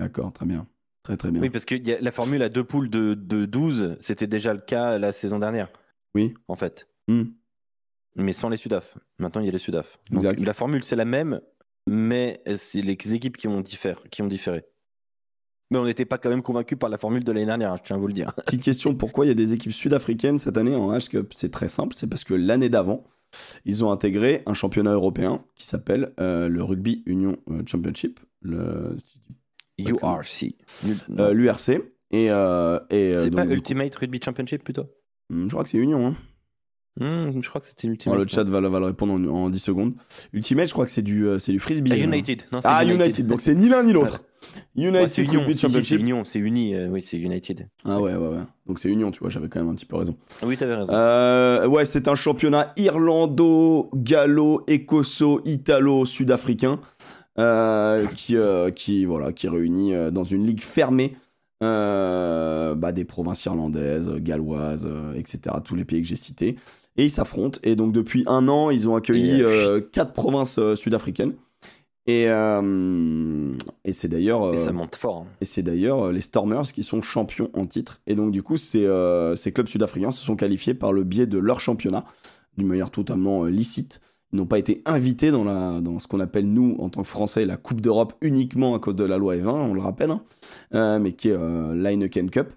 D'accord, 0.00 0.32
très 0.32 0.46
bien. 0.46 0.66
Très 1.02 1.16
très 1.16 1.30
bien. 1.30 1.40
Oui, 1.40 1.50
parce 1.50 1.64
que 1.64 1.74
la 2.02 2.12
formule 2.12 2.42
à 2.42 2.48
deux 2.48 2.64
poules 2.64 2.90
de, 2.90 3.14
de 3.14 3.46
12, 3.46 3.96
c'était 4.00 4.26
déjà 4.26 4.52
le 4.52 4.60
cas 4.60 4.98
la 4.98 5.12
saison 5.12 5.38
dernière. 5.38 5.70
Oui. 6.14 6.34
En 6.48 6.56
fait. 6.56 6.88
Hmm 7.08 7.24
mais 8.18 8.32
sans 8.32 8.48
les 8.48 8.56
Sudaf. 8.56 8.98
Maintenant, 9.18 9.40
il 9.40 9.46
y 9.46 9.48
a 9.48 9.52
les 9.52 9.58
Sudaf. 9.58 9.98
la 10.10 10.54
formule, 10.54 10.84
c'est 10.84 10.96
la 10.96 11.04
même, 11.04 11.40
mais 11.86 12.42
c'est 12.56 12.82
les 12.82 13.14
équipes 13.14 13.36
qui 13.36 13.48
ont, 13.48 13.60
différé, 13.60 13.96
qui 14.10 14.22
ont 14.22 14.26
différé. 14.26 14.64
Mais 15.70 15.78
on 15.78 15.84
n'était 15.84 16.04
pas 16.04 16.18
quand 16.18 16.30
même 16.30 16.42
convaincu 16.42 16.76
par 16.76 16.90
la 16.90 16.98
formule 16.98 17.24
de 17.24 17.32
l'année 17.32 17.46
dernière, 17.46 17.76
je 17.76 17.82
tiens 17.84 17.96
à 17.96 17.98
vous 17.98 18.06
le 18.06 18.12
dire. 18.12 18.34
Petite 18.46 18.62
question, 18.62 18.94
pourquoi 18.94 19.26
il 19.26 19.28
y 19.28 19.30
a 19.30 19.34
des 19.34 19.52
équipes 19.52 19.72
sud-africaines 19.72 20.38
cette 20.38 20.56
année 20.56 20.74
en 20.74 20.92
H-Cup 20.92 21.32
C'est 21.34 21.50
très 21.50 21.68
simple, 21.68 21.94
c'est 21.94 22.06
parce 22.06 22.24
que 22.24 22.34
l'année 22.34 22.68
d'avant, 22.68 23.04
ils 23.64 23.84
ont 23.84 23.90
intégré 23.90 24.42
un 24.46 24.54
championnat 24.54 24.92
européen 24.92 25.44
qui 25.54 25.66
s'appelle 25.66 26.12
euh, 26.20 26.48
le 26.48 26.62
Rugby 26.62 27.02
Union 27.06 27.36
euh, 27.50 27.62
Championship, 27.66 28.20
le 28.40 28.96
URC. 29.78 30.54
L'URC. 31.08 31.80
Euh, 32.14 32.80
et, 32.90 33.14
c'est 33.18 33.30
pas 33.30 33.44
Ultimate 33.44 33.94
Rugby 33.94 34.20
Championship 34.22 34.64
plutôt? 34.64 34.86
Hmm, 35.28 35.44
Je 35.44 35.50
crois 35.50 35.62
que 35.62 35.68
c'est 35.68 35.78
Union. 35.78 36.06
Hein. 36.06 36.14
Hmm, 37.00 37.30
je 37.40 37.48
crois 37.48 37.60
que 37.60 37.68
c'était 37.68 37.86
Ultimate. 37.86 38.18
le 38.18 38.26
chat 38.26 38.42
va, 38.44 38.60
le 38.60 38.68
répondre 38.68 39.12
en, 39.32 39.50
10 39.50 39.58
secondes. 39.58 39.94
Ultimate, 40.32 40.66
je 40.66 40.72
crois 40.72 40.84
que 40.84 40.90
c'est 40.90 41.02
du, 41.02 41.26
euh, 41.26 41.38
c'est 41.38 41.52
du 41.52 41.60
frisbee. 41.60 41.92
Ah, 41.92 41.96
United. 41.96 42.42
Non, 42.50 42.58
ah, 42.64 42.84
United. 42.84 43.26
Donc 43.26 43.40
c'est 43.40 43.54
ni 43.54 43.68
l'un 43.68 43.84
ni 43.84 43.92
l'autre. 43.92 44.20
United, 44.76 45.08
c'est 45.08 45.22
Union. 45.22 45.42
c'est 45.52 45.94
Union, 45.94 46.24
c'est 46.24 46.38
uni. 46.40 46.74
Euh, 46.74 46.88
oui, 46.88 47.02
c'est 47.02 47.16
United. 47.16 47.68
Ah 47.84 48.00
ouais, 48.00 48.14
ouais, 48.14 48.28
ouais. 48.28 48.42
Donc 48.66 48.80
c'est 48.80 48.88
Union, 48.88 49.12
tu 49.12 49.20
vois, 49.20 49.28
j'avais 49.30 49.48
quand 49.48 49.60
même 49.60 49.68
un 49.68 49.74
petit 49.74 49.86
peu 49.86 49.96
raison. 49.96 50.16
Oui, 50.42 50.56
t'avais 50.56 50.74
raison. 50.74 50.92
Euh, 50.92 51.66
ouais, 51.68 51.84
c'est 51.84 52.08
un 52.08 52.14
championnat 52.16 52.72
irlando, 52.76 53.90
gallo, 53.94 54.64
écosso, 54.66 55.40
italo, 55.44 56.04
sud-africain. 56.04 56.80
qui, 58.16 58.36
qui, 58.74 59.04
voilà, 59.04 59.32
qui 59.32 59.48
réunit 59.48 59.92
dans 60.10 60.24
une 60.24 60.44
ligue 60.44 60.62
fermée 60.62 61.16
bah, 61.60 62.92
des 62.92 63.04
provinces 63.04 63.44
irlandaises, 63.44 64.10
galloises, 64.16 64.88
etc. 65.14 65.56
Tous 65.64 65.76
les 65.76 65.84
pays 65.84 66.02
que 66.02 66.08
j'ai 66.08 66.16
cités 66.16 66.56
et 66.98 67.04
ils 67.04 67.10
s'affrontent. 67.10 67.58
Et 67.62 67.76
donc 67.76 67.92
depuis 67.92 68.24
un 68.26 68.48
an, 68.48 68.70
ils 68.70 68.88
ont 68.88 68.96
accueilli 68.96 69.42
euh, 69.42 69.80
quatre 69.80 70.12
provinces 70.12 70.58
euh, 70.58 70.76
sud-africaines. 70.76 71.32
Et, 72.06 72.24
euh, 72.28 73.54
et 73.84 73.92
c'est 73.92 74.08
d'ailleurs. 74.08 74.52
et 74.52 74.56
ça 74.56 74.72
monte 74.72 74.96
fort. 74.96 75.24
Hein. 75.26 75.32
Et 75.40 75.44
c'est 75.44 75.62
d'ailleurs 75.62 76.10
les 76.10 76.20
Stormers 76.20 76.72
qui 76.72 76.82
sont 76.82 77.00
champions 77.02 77.50
en 77.54 77.66
titre. 77.66 78.00
Et 78.06 78.14
donc 78.14 78.32
du 78.32 78.42
coup, 78.42 78.56
ces, 78.56 78.88
ces 79.36 79.52
clubs 79.52 79.68
sud-africains 79.68 80.10
se 80.10 80.24
sont 80.24 80.36
qualifiés 80.36 80.74
par 80.74 80.92
le 80.92 81.04
biais 81.04 81.26
de 81.26 81.38
leur 81.38 81.60
championnat, 81.60 82.04
d'une 82.56 82.66
manière 82.66 82.90
totalement 82.90 83.44
licite. 83.44 84.00
Ils 84.32 84.36
n'ont 84.36 84.46
pas 84.46 84.58
été 84.58 84.82
invités 84.84 85.30
dans, 85.30 85.44
la, 85.44 85.80
dans 85.80 85.98
ce 85.98 86.08
qu'on 86.08 86.20
appelle, 86.20 86.50
nous, 86.50 86.76
en 86.80 86.88
tant 86.88 87.02
que 87.02 87.08
Français, 87.08 87.44
la 87.46 87.56
Coupe 87.56 87.80
d'Europe 87.80 88.14
uniquement 88.20 88.74
à 88.74 88.78
cause 88.78 88.96
de 88.96 89.04
la 89.04 89.16
loi 89.18 89.36
E20, 89.36 89.48
on 89.48 89.74
le 89.74 89.80
rappelle, 89.80 90.10
hein, 90.72 90.98
mais 90.98 91.12
qui 91.12 91.28
est 91.28 91.36
l'Heineken 91.74 92.30
Cup. 92.30 92.52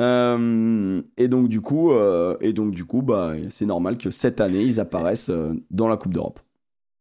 Euh, 0.00 1.02
et 1.16 1.28
donc 1.28 1.48
du 1.48 1.60
coup, 1.60 1.92
euh, 1.92 2.36
et 2.40 2.52
donc 2.52 2.72
du 2.72 2.84
coup, 2.84 3.02
bah, 3.02 3.34
c'est 3.50 3.66
normal 3.66 3.98
que 3.98 4.10
cette 4.10 4.40
année 4.40 4.62
ils 4.62 4.80
apparaissent 4.80 5.30
euh, 5.30 5.54
dans 5.70 5.88
la 5.88 5.96
Coupe 5.96 6.12
d'Europe. 6.12 6.40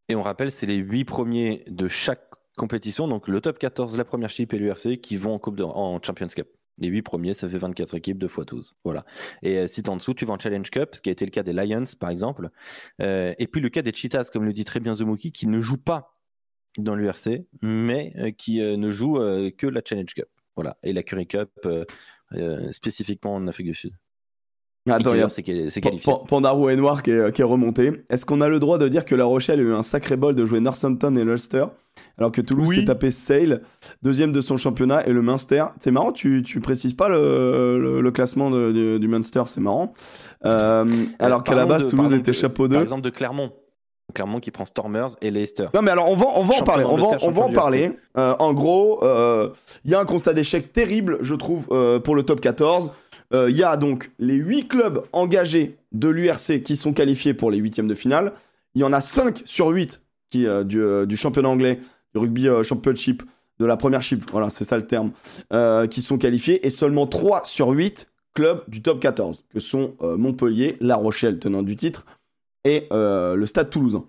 Et 0.07 0.15
on 0.15 0.21
rappelle, 0.21 0.51
c'est 0.51 0.65
les 0.65 0.75
8 0.75 1.03
premiers 1.05 1.63
de 1.67 1.87
chaque 1.87 2.29
compétition, 2.57 3.07
donc 3.07 3.27
le 3.27 3.41
top 3.41 3.59
14, 3.59 3.97
la 3.97 4.05
première 4.05 4.29
chip 4.29 4.53
et 4.53 4.57
l'URC 4.57 5.01
qui 5.01 5.17
vont 5.17 5.33
en 5.33 5.39
Coupe 5.39 5.59
en 5.59 5.99
Champions 6.01 6.27
Cup. 6.27 6.47
Les 6.77 6.89
8 6.89 7.01
premiers, 7.01 7.33
ça 7.33 7.49
fait 7.49 7.57
24 7.57 7.95
équipes, 7.95 8.17
2 8.17 8.27
x 8.27 8.45
12. 8.45 8.75
Voilà. 8.83 9.05
Et 9.41 9.65
si 9.67 9.81
tu 9.81 9.89
en 9.89 9.95
dessous, 9.95 10.13
tu 10.13 10.25
vas 10.25 10.33
en 10.33 10.39
Challenge 10.39 10.69
Cup, 10.69 10.89
ce 10.93 11.01
qui 11.01 11.09
a 11.09 11.11
été 11.13 11.25
le 11.25 11.31
cas 11.31 11.41
des 11.41 11.53
Lions, 11.53 11.85
par 11.99 12.09
exemple. 12.09 12.49
et 12.99 13.47
puis 13.49 13.61
le 13.61 13.69
cas 13.69 13.81
des 13.81 13.93
Cheetahs, 13.93 14.25
comme 14.31 14.43
le 14.43 14.51
dit 14.51 14.65
très 14.65 14.81
bien 14.81 14.93
Zomuki, 14.93 15.31
qui 15.31 15.47
ne 15.47 15.61
jouent 15.61 15.77
pas 15.77 16.17
dans 16.77 16.95
l'URC, 16.95 17.45
mais 17.61 18.35
qui 18.37 18.59
ne 18.59 18.91
jouent 18.91 19.19
que 19.57 19.67
la 19.67 19.81
Challenge 19.85 20.13
Cup. 20.13 20.27
Voilà. 20.57 20.77
Et 20.83 20.91
la 20.91 21.01
Curry 21.01 21.27
Cup, 21.27 21.49
spécifiquement 22.71 23.35
en 23.35 23.47
Afrique 23.47 23.67
du 23.67 23.75
Sud. 23.75 23.93
Attends, 24.87 25.15
il 25.15 25.19
y 25.19 25.23
a 25.23 25.29
c'est 25.29 25.81
Pandarou 26.27 26.69
et 26.69 26.75
Noir 26.75 27.01
qui 27.01 27.09
est, 27.09 27.31
qui 27.31 27.41
est 27.41 27.45
remonté. 27.45 28.05
Est-ce 28.09 28.25
qu'on 28.25 28.39
a 28.39 28.47
le 28.47 28.59
droit 28.59 28.77
de 28.77 28.87
dire 28.87 29.03
que 29.03 29.15
La 29.15 29.25
Rochelle 29.25 29.59
a 29.59 29.63
eu 29.63 29.73
un 29.73 29.81
sacré 29.81 30.15
bol 30.15 30.35
de 30.35 30.45
jouer 30.45 30.59
Northampton 30.59 31.15
et 31.15 31.23
l'Ulster 31.23 31.65
alors 32.17 32.31
que 32.31 32.41
Toulouse 32.41 32.73
s'est 32.73 32.85
tapé 32.85 33.11
Sale, 33.11 33.61
deuxième 34.01 34.31
de 34.31 34.41
son 34.41 34.57
championnat, 34.57 35.07
et 35.07 35.13
le 35.13 35.21
Munster? 35.21 35.65
C'est 35.79 35.91
marrant, 35.91 36.11
tu, 36.11 36.43
tu 36.43 36.59
précises 36.59 36.93
pas 36.93 37.09
le, 37.09 38.01
le, 38.01 38.11
classement 38.11 38.49
de, 38.49 38.97
du 38.97 39.07
Munster, 39.07 39.43
c'est 39.47 39.61
marrant. 39.61 39.93
Euh, 40.45 40.85
alors 41.19 41.43
qu'à 41.43 41.55
la 41.55 41.65
base, 41.65 41.87
Toulouse 41.87 42.13
était 42.13 42.33
chapeau 42.33 42.67
2. 42.67 42.75
Par 42.75 42.83
exemple, 42.83 43.03
de 43.03 43.09
Clermont. 43.09 43.51
Clermont 44.13 44.39
qui 44.39 44.49
prend 44.49 44.65
Stormers 44.65 45.09
et 45.21 45.29
Leicester. 45.29 45.67
Non 45.75 45.83
mais 45.83 45.91
alors 45.91 46.09
on 46.09 46.15
va, 46.15 46.27
on 46.35 46.43
va 46.43 46.55
en 46.55 46.63
parler, 46.63 46.85
on 46.85 46.97
va, 46.97 47.17
on 47.21 47.31
va 47.31 47.41
en 47.43 47.51
parler. 47.51 47.91
Euh, 48.17 48.35
en 48.39 48.53
gros, 48.53 48.99
il 49.01 49.07
euh, 49.07 49.49
y 49.83 49.93
a 49.93 49.99
un 49.99 50.05
constat 50.05 50.33
d'échec 50.33 50.73
terrible, 50.73 51.19
je 51.21 51.35
trouve, 51.35 51.67
euh, 51.71 51.99
pour 51.99 52.15
le 52.15 52.23
top 52.23 52.41
14. 52.41 52.91
Il 53.33 53.57
y 53.57 53.63
a 53.63 53.75
donc 53.75 54.11
les 54.17 54.35
8 54.35 54.69
clubs 54.69 55.03
engagés 55.11 55.75
de 55.91 56.07
l'URC 56.07 56.63
qui 56.63 56.77
sont 56.77 56.93
qualifiés 56.93 57.33
pour 57.33 57.51
les 57.51 57.57
huitièmes 57.57 57.87
de 57.87 57.95
finale. 57.95 58.31
Il 58.75 58.81
y 58.81 58.85
en 58.85 58.93
a 58.93 59.01
5 59.01 59.41
sur 59.43 59.67
8 59.67 60.01
qui, 60.29 60.45
du, 60.63 60.81
du, 61.05 61.17
championnat 61.17 61.49
anglais, 61.49 61.81
du 62.13 62.19
rugby 62.19 62.47
championship, 62.63 63.23
de 63.59 63.65
la 63.65 63.75
première 63.75 64.01
chip, 64.01 64.23
voilà, 64.31 64.49
c'est 64.49 64.63
ça 64.63 64.77
le 64.77 64.87
terme, 64.87 65.11
qui 65.89 66.01
sont 66.01 66.17
qualifiés. 66.17 66.65
Et 66.65 66.69
seulement 66.69 67.07
3 67.07 67.41
sur 67.43 67.71
8 67.71 68.07
clubs 68.33 68.63
du 68.69 68.81
top 68.81 69.01
14, 69.01 69.43
que 69.53 69.59
sont 69.59 69.95
Montpellier, 69.99 70.77
La 70.79 70.95
Rochelle, 70.95 71.37
tenant 71.37 71.61
du 71.61 71.75
titre, 71.75 72.05
et 72.65 72.87
euh, 72.91 73.35
le 73.35 73.45
Stade 73.45 73.69
toulousain. 73.69 74.05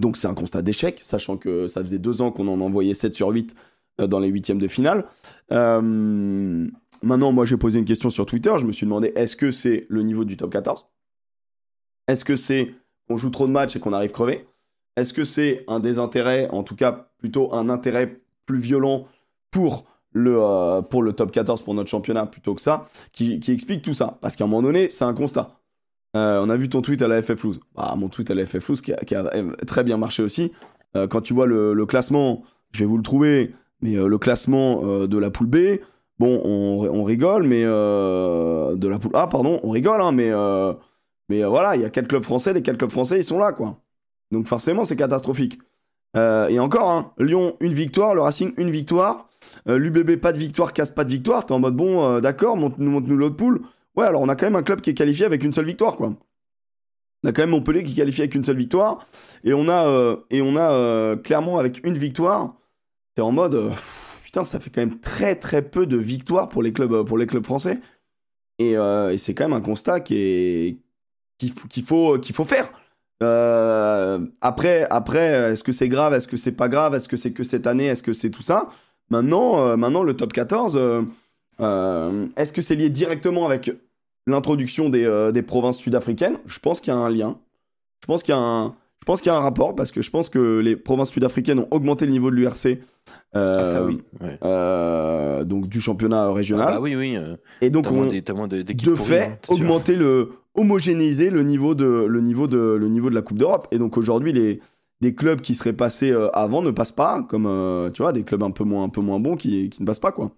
Donc 0.00 0.16
c'est 0.16 0.26
un 0.26 0.34
constat 0.34 0.62
d'échec, 0.62 1.00
sachant 1.02 1.36
que 1.36 1.66
ça 1.66 1.82
faisait 1.82 1.98
deux 1.98 2.22
ans 2.22 2.32
qu'on 2.32 2.48
en 2.48 2.60
envoyait 2.60 2.94
7 2.94 3.14
sur 3.14 3.28
8 3.28 3.54
euh, 4.00 4.06
dans 4.06 4.18
les 4.18 4.28
huitièmes 4.28 4.58
de 4.58 4.68
finale. 4.68 5.04
Euh, 5.52 6.66
maintenant, 7.02 7.32
moi 7.32 7.44
j'ai 7.44 7.56
posé 7.56 7.78
une 7.78 7.84
question 7.84 8.10
sur 8.10 8.26
Twitter, 8.26 8.52
je 8.58 8.64
me 8.64 8.72
suis 8.72 8.86
demandé 8.86 9.12
est-ce 9.14 9.36
que 9.36 9.50
c'est 9.50 9.86
le 9.88 10.02
niveau 10.02 10.24
du 10.24 10.36
top 10.36 10.50
14 10.50 10.86
Est-ce 12.08 12.24
que 12.24 12.36
c'est 12.36 12.74
qu'on 13.06 13.16
joue 13.16 13.30
trop 13.30 13.46
de 13.46 13.52
matchs 13.52 13.76
et 13.76 13.80
qu'on 13.80 13.92
arrive 13.92 14.12
crevé? 14.12 14.46
Est-ce 14.96 15.12
que 15.12 15.24
c'est 15.24 15.64
un 15.68 15.78
désintérêt, 15.78 16.48
en 16.50 16.62
tout 16.62 16.74
cas 16.74 17.10
plutôt 17.18 17.54
un 17.54 17.68
intérêt 17.68 18.20
plus 18.46 18.58
violent 18.58 19.06
pour 19.50 19.84
le, 20.12 21.10
top 21.12 21.30
14, 21.30 21.62
pour 21.62 21.74
notre 21.74 21.90
championnat, 21.90 22.26
plutôt 22.26 22.54
que 22.54 22.60
ça, 22.60 22.84
qui 23.12 23.40
explique 23.48 23.82
tout 23.82 23.92
ça? 23.92 24.18
Parce 24.20 24.34
qu'à 24.34 24.44
un 24.44 24.46
moment 24.48 24.62
donné, 24.62 24.88
c'est 24.88 25.04
un 25.04 25.14
constat. 25.14 25.57
Euh, 26.18 26.44
on 26.44 26.50
a 26.50 26.56
vu 26.56 26.68
ton 26.68 26.82
tweet 26.82 27.02
à 27.02 27.08
la 27.08 27.22
FF 27.22 27.42
Loose. 27.44 27.60
Bah, 27.74 27.94
mon 27.96 28.08
tweet 28.08 28.30
à 28.30 28.34
la 28.34 28.44
FF 28.44 28.68
Loose 28.68 28.80
qui 28.80 28.92
a, 28.92 29.24
très 29.66 29.84
bien 29.84 29.96
marché 29.96 30.22
aussi. 30.22 30.52
Euh, 30.96 31.06
quand 31.06 31.20
tu 31.20 31.34
vois 31.34 31.46
le, 31.46 31.86
classement, 31.86 32.42
je 32.72 32.80
vais 32.80 32.86
vous 32.86 32.96
le 32.96 33.02
trouver, 33.02 33.54
mais 33.80 33.96
euh, 33.96 34.08
le 34.08 34.18
classement 34.18 35.06
de 35.06 35.18
la 35.18 35.30
poule 35.30 35.46
B, 35.46 35.56
bon, 36.18 36.40
on, 36.44 37.04
rigole, 37.04 37.44
mais 37.44 37.62
de 37.62 38.88
la 38.88 38.98
poule 38.98 39.14
A, 39.14 39.26
pardon, 39.28 39.60
on 39.62 39.70
rigole, 39.70 40.00
hein, 40.00 40.12
mais, 40.12 41.44
voilà, 41.44 41.76
il 41.76 41.82
y 41.82 41.84
a 41.84 41.90
quatre 41.90 42.08
clubs 42.08 42.24
français, 42.24 42.52
les 42.52 42.62
quatre 42.62 42.78
clubs 42.78 42.90
français, 42.90 43.18
ils 43.18 43.24
sont 43.24 43.38
là, 43.38 43.52
quoi. 43.52 43.78
Donc 44.30 44.46
forcément, 44.46 44.84
c'est 44.84 44.96
catastrophique. 44.96 45.58
et 46.16 46.58
encore, 46.58 46.90
hein, 46.90 47.12
Lyon, 47.18 47.56
une 47.60 47.72
victoire, 47.72 48.14
le 48.14 48.22
Racing, 48.22 48.52
une 48.56 48.70
victoire. 48.70 49.26
L'UBB, 49.66 50.16
pas 50.16 50.32
de 50.32 50.38
victoire, 50.38 50.72
casse 50.72 50.90
pas 50.90 51.04
de 51.04 51.10
victoire. 51.10 51.46
T'es 51.46 51.52
en 51.52 51.60
mode, 51.60 51.76
bon, 51.76 52.18
d'accord, 52.18 52.56
monte-nous 52.56 52.90
monte 52.90 53.08
l'autre 53.08 53.36
poule. 53.36 53.62
Ouais, 53.98 54.06
alors 54.06 54.22
on 54.22 54.28
a 54.28 54.36
quand 54.36 54.46
même 54.46 54.54
un 54.54 54.62
club 54.62 54.80
qui 54.80 54.90
est 54.90 54.94
qualifié 54.94 55.26
avec 55.26 55.42
une 55.42 55.52
seule 55.52 55.64
victoire, 55.64 55.96
quoi. 55.96 56.14
On 57.24 57.28
a 57.28 57.32
quand 57.32 57.42
même 57.42 57.50
Montpellier 57.50 57.82
qui 57.82 57.94
est 57.94 57.96
qualifié 57.96 58.22
avec 58.22 58.36
une 58.36 58.44
seule 58.44 58.56
victoire. 58.56 59.04
Et 59.42 59.52
on 59.52 59.68
a, 59.68 59.88
euh, 59.88 60.18
et 60.30 60.40
on 60.40 60.54
a 60.54 60.70
euh, 60.70 61.16
Clermont 61.16 61.58
avec 61.58 61.84
une 61.84 61.98
victoire. 61.98 62.54
C'est 63.16 63.22
en 63.22 63.32
mode. 63.32 63.56
Euh, 63.56 63.70
putain, 64.22 64.44
ça 64.44 64.60
fait 64.60 64.70
quand 64.70 64.82
même 64.82 65.00
très 65.00 65.34
très 65.34 65.62
peu 65.62 65.84
de 65.84 65.96
victoires 65.96 66.48
pour 66.48 66.62
les 66.62 66.72
clubs, 66.72 67.04
pour 67.04 67.18
les 67.18 67.26
clubs 67.26 67.44
français. 67.44 67.80
Et, 68.60 68.76
c'est 69.18 69.34
quand 69.34 69.46
même 69.48 69.52
un 69.52 69.60
constat 69.60 69.98
qui 69.98 70.16
est 70.16 70.78
qu'il 71.38 71.82
faut, 71.82 72.20
qu'il 72.20 72.36
faut 72.36 72.44
faire. 72.44 72.70
Après, 74.40 74.86
après, 74.90 75.52
est-ce 75.52 75.64
que 75.64 75.72
c'est 75.72 75.88
grave 75.88 76.14
Est-ce 76.14 76.28
que 76.28 76.36
c'est 76.36 76.52
pas 76.52 76.68
grave 76.68 76.94
Est-ce 76.94 77.08
que 77.08 77.16
c'est 77.16 77.32
que 77.32 77.42
cette 77.42 77.66
année 77.66 77.86
Est-ce 77.86 78.04
que 78.04 78.12
c'est 78.12 78.30
tout 78.30 78.42
ça? 78.42 78.68
Maintenant, 79.10 79.76
maintenant, 79.76 80.04
le 80.04 80.14
top 80.14 80.32
14, 80.32 81.06
euh, 81.60 82.26
est-ce 82.36 82.52
que 82.52 82.62
c'est 82.62 82.76
lié 82.76 82.90
directement 82.90 83.46
avec 83.46 83.70
l'introduction 84.30 84.88
des, 84.88 85.30
des, 85.32 85.42
provinces 85.42 85.78
sud-africaines 85.78 86.38
Je 86.46 86.58
pense 86.58 86.80
qu'il 86.80 86.92
y 86.92 86.96
a 86.96 86.98
un 86.98 87.10
lien. 87.10 87.38
Je 88.00 88.06
pense 88.06 88.22
qu'il 88.22 88.34
y 88.34 88.38
a 88.38 88.40
un, 88.40 88.74
je 89.00 89.04
pense 89.04 89.22
qu'il 89.22 89.32
y 89.32 89.34
a 89.34 89.38
un 89.38 89.40
rapport 89.40 89.74
parce 89.74 89.90
que 89.90 90.02
je 90.02 90.10
pense 90.10 90.28
que 90.28 90.58
les 90.58 90.76
provinces 90.76 91.10
sud-africaines 91.10 91.60
ont 91.60 91.68
augmenté 91.70 92.04
le 92.04 92.12
niveau 92.12 92.30
de 92.30 92.36
l'URC. 92.36 92.78
Euh, 93.34 93.58
ah, 93.60 93.64
ça 93.64 93.84
oui. 93.84 94.02
Euh, 94.44 95.44
donc 95.44 95.68
du 95.68 95.80
championnat 95.80 96.30
régional. 96.30 96.66
Ah 96.68 96.72
bah 96.72 96.80
oui, 96.80 96.94
oui. 96.94 97.16
Et 97.62 97.70
donc 97.70 97.90
on, 97.90 98.06
des, 98.06 98.20
de, 98.20 98.72
de 98.72 98.94
fait, 98.96 99.40
augmenter 99.48 99.94
le, 99.94 100.32
homogénéiser 100.54 101.30
le 101.30 101.42
niveau 101.42 101.74
de, 101.74 102.04
le 102.06 102.20
niveau 102.20 102.48
de, 102.48 102.58
le 102.58 102.88
niveau 102.88 103.08
de 103.08 103.14
la 103.14 103.22
Coupe 103.22 103.38
d'Europe. 103.38 103.68
Et 103.70 103.78
donc 103.78 103.96
aujourd'hui, 103.96 104.32
les, 104.32 104.60
des 105.00 105.14
clubs 105.14 105.40
qui 105.40 105.54
seraient 105.54 105.72
passés 105.72 106.10
euh, 106.10 106.28
avant 106.34 106.60
ne 106.60 106.70
passent 106.70 106.92
pas, 106.92 107.22
comme 107.22 107.90
tu 107.94 108.02
vois, 108.02 108.12
des 108.12 108.24
clubs 108.24 108.42
un 108.42 108.50
peu 108.50 108.64
moins, 108.64 108.84
un 108.84 108.88
peu 108.90 109.00
moins 109.00 109.20
bons 109.20 109.36
qui, 109.36 109.70
qui 109.70 109.80
ne 109.80 109.86
passent 109.86 110.00
pas 110.00 110.12
quoi. 110.12 110.32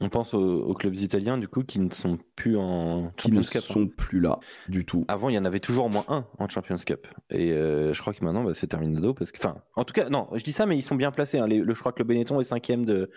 On 0.00 0.10
pense 0.10 0.34
aux, 0.34 0.74
clubs 0.74 0.94
italiens, 0.94 1.38
du 1.38 1.48
coup, 1.48 1.62
qui 1.62 1.80
ne 1.80 1.90
sont 1.90 2.18
plus 2.34 2.58
en 2.58 3.12
Champions 3.16 3.40
Cup. 3.40 3.50
Qui 3.50 3.56
ne 3.56 3.62
sont 3.62 3.82
hein. 3.82 3.90
plus 3.96 4.20
là, 4.20 4.38
du 4.68 4.84
tout. 4.84 5.06
Avant, 5.08 5.30
il 5.30 5.34
y 5.34 5.38
en 5.38 5.46
avait 5.46 5.60
toujours 5.60 5.86
au 5.86 5.88
moins 5.88 6.04
un 6.08 6.26
en 6.38 6.48
Champions 6.48 6.76
Cup. 6.76 7.06
Et 7.30 7.52
euh, 7.52 7.94
je 7.94 8.00
crois 8.02 8.12
que 8.12 8.22
maintenant, 8.22 8.44
bah, 8.44 8.52
c'est 8.52 8.66
terminado. 8.66 9.14
Parce 9.14 9.32
que, 9.32 9.38
enfin, 9.38 9.56
en 9.74 9.84
tout 9.84 9.94
cas, 9.94 10.10
non, 10.10 10.28
je 10.34 10.44
dis 10.44 10.52
ça, 10.52 10.66
mais 10.66 10.76
ils 10.76 10.82
sont 10.82 10.96
bien 10.96 11.12
placés. 11.12 11.38
Hein. 11.38 11.46
le, 11.46 11.72
je 11.72 11.80
crois 11.80 11.92
que 11.92 12.00
le 12.00 12.04
Benetton 12.04 12.38
est 12.40 12.44
cinquième 12.44 12.84
de, 12.84 13.10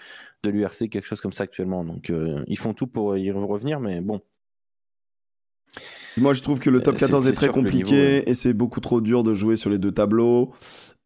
de 0.43 0.49
l'URC, 0.49 0.89
quelque 0.89 1.05
chose 1.05 1.19
comme 1.19 1.33
ça 1.33 1.43
actuellement. 1.43 1.83
Donc, 1.83 2.09
euh, 2.09 2.43
ils 2.47 2.57
font 2.57 2.73
tout 2.73 2.87
pour 2.87 3.17
y 3.17 3.29
revenir, 3.29 3.81
mais 3.81 3.99
bon. 3.99 4.21
Moi, 6.17 6.33
je 6.33 6.41
trouve 6.41 6.59
que 6.59 6.69
le 6.69 6.81
top 6.81 6.97
14 6.97 7.27
est, 7.27 7.33
très 7.33 7.49
compliqué 7.49 8.29
et 8.29 8.33
c'est 8.33 8.53
beaucoup 8.53 8.79
trop 8.79 9.01
dur 9.01 9.23
de 9.23 9.33
jouer 9.33 9.55
sur 9.55 9.69
les 9.69 9.77
deux 9.77 9.91
tableaux. 9.91 10.51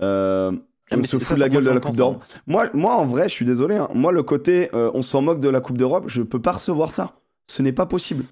Euh, 0.02 0.52
on 0.92 1.02
ah, 1.02 1.08
se 1.08 1.18
fout 1.18 1.36
de 1.36 1.42
la 1.42 1.50
gueule 1.50 1.64
de 1.64 1.70
la 1.70 1.80
Coupe 1.80 1.96
d'Europe. 1.96 2.24
Moi, 2.48 2.70
moi, 2.74 2.96
en 2.96 3.06
vrai, 3.06 3.30
je 3.30 3.34
suis 3.34 3.46
désolé. 3.46 3.76
Hein. 3.76 3.90
Moi, 3.94 4.12
le 4.12 4.24
côté 4.24 4.70
euh, 4.74 4.92
on 4.94 5.02
s'en 5.02 5.22
moque 5.22 5.40
de 5.40 5.50
la 5.50 5.62
Coupe 5.62 5.78
d'Europe, 5.78 6.06
je 6.08 6.22
peux 6.22 6.42
pas 6.42 6.54
recevoir 6.54 6.94
ça. 6.94 7.14
Ce 7.48 7.62
n'est 7.62 7.72
pas 7.72 7.86
possible. 7.86 8.26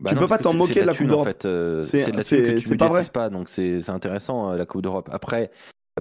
Bah 0.00 0.10
tu 0.10 0.16
peux 0.16 0.26
pas 0.26 0.38
t'en 0.38 0.54
moquer 0.54 0.82
de 0.82 0.86
la, 0.86 0.94
Coupe 0.94 1.06
d'Europe. 1.06 1.26
En 1.26 1.30
fait. 1.30 1.44
Euh, 1.44 1.82
c'est 1.82 2.76
pas 2.76 2.88
vrai. 2.88 3.04
Pas, 3.12 3.30
donc 3.30 3.48
c'est 3.48 3.88
intéressant 3.90 4.52
euh, 4.52 4.56
la 4.56 4.66
Coupe 4.66 4.82
d'Europe. 4.82 5.08
Après, 5.12 5.50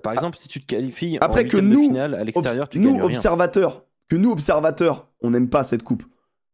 par 0.01 0.11
ah. 0.11 0.15
exemple, 0.15 0.37
si 0.37 0.47
tu 0.47 0.61
te 0.61 0.65
qualifies 0.65 1.17
Après 1.21 1.45
en 1.45 1.47
que 1.47 1.57
nous, 1.57 1.87
finale, 1.87 2.15
à 2.15 2.23
l'extérieur, 2.23 2.69
tu 2.69 2.79
nous 2.79 2.99
observateurs, 2.99 3.83
que 4.09 4.15
nous 4.15 4.31
observateurs, 4.31 5.07
on 5.21 5.31
n'aime 5.31 5.49
pas 5.49 5.63
cette 5.63 5.83
coupe. 5.83 6.03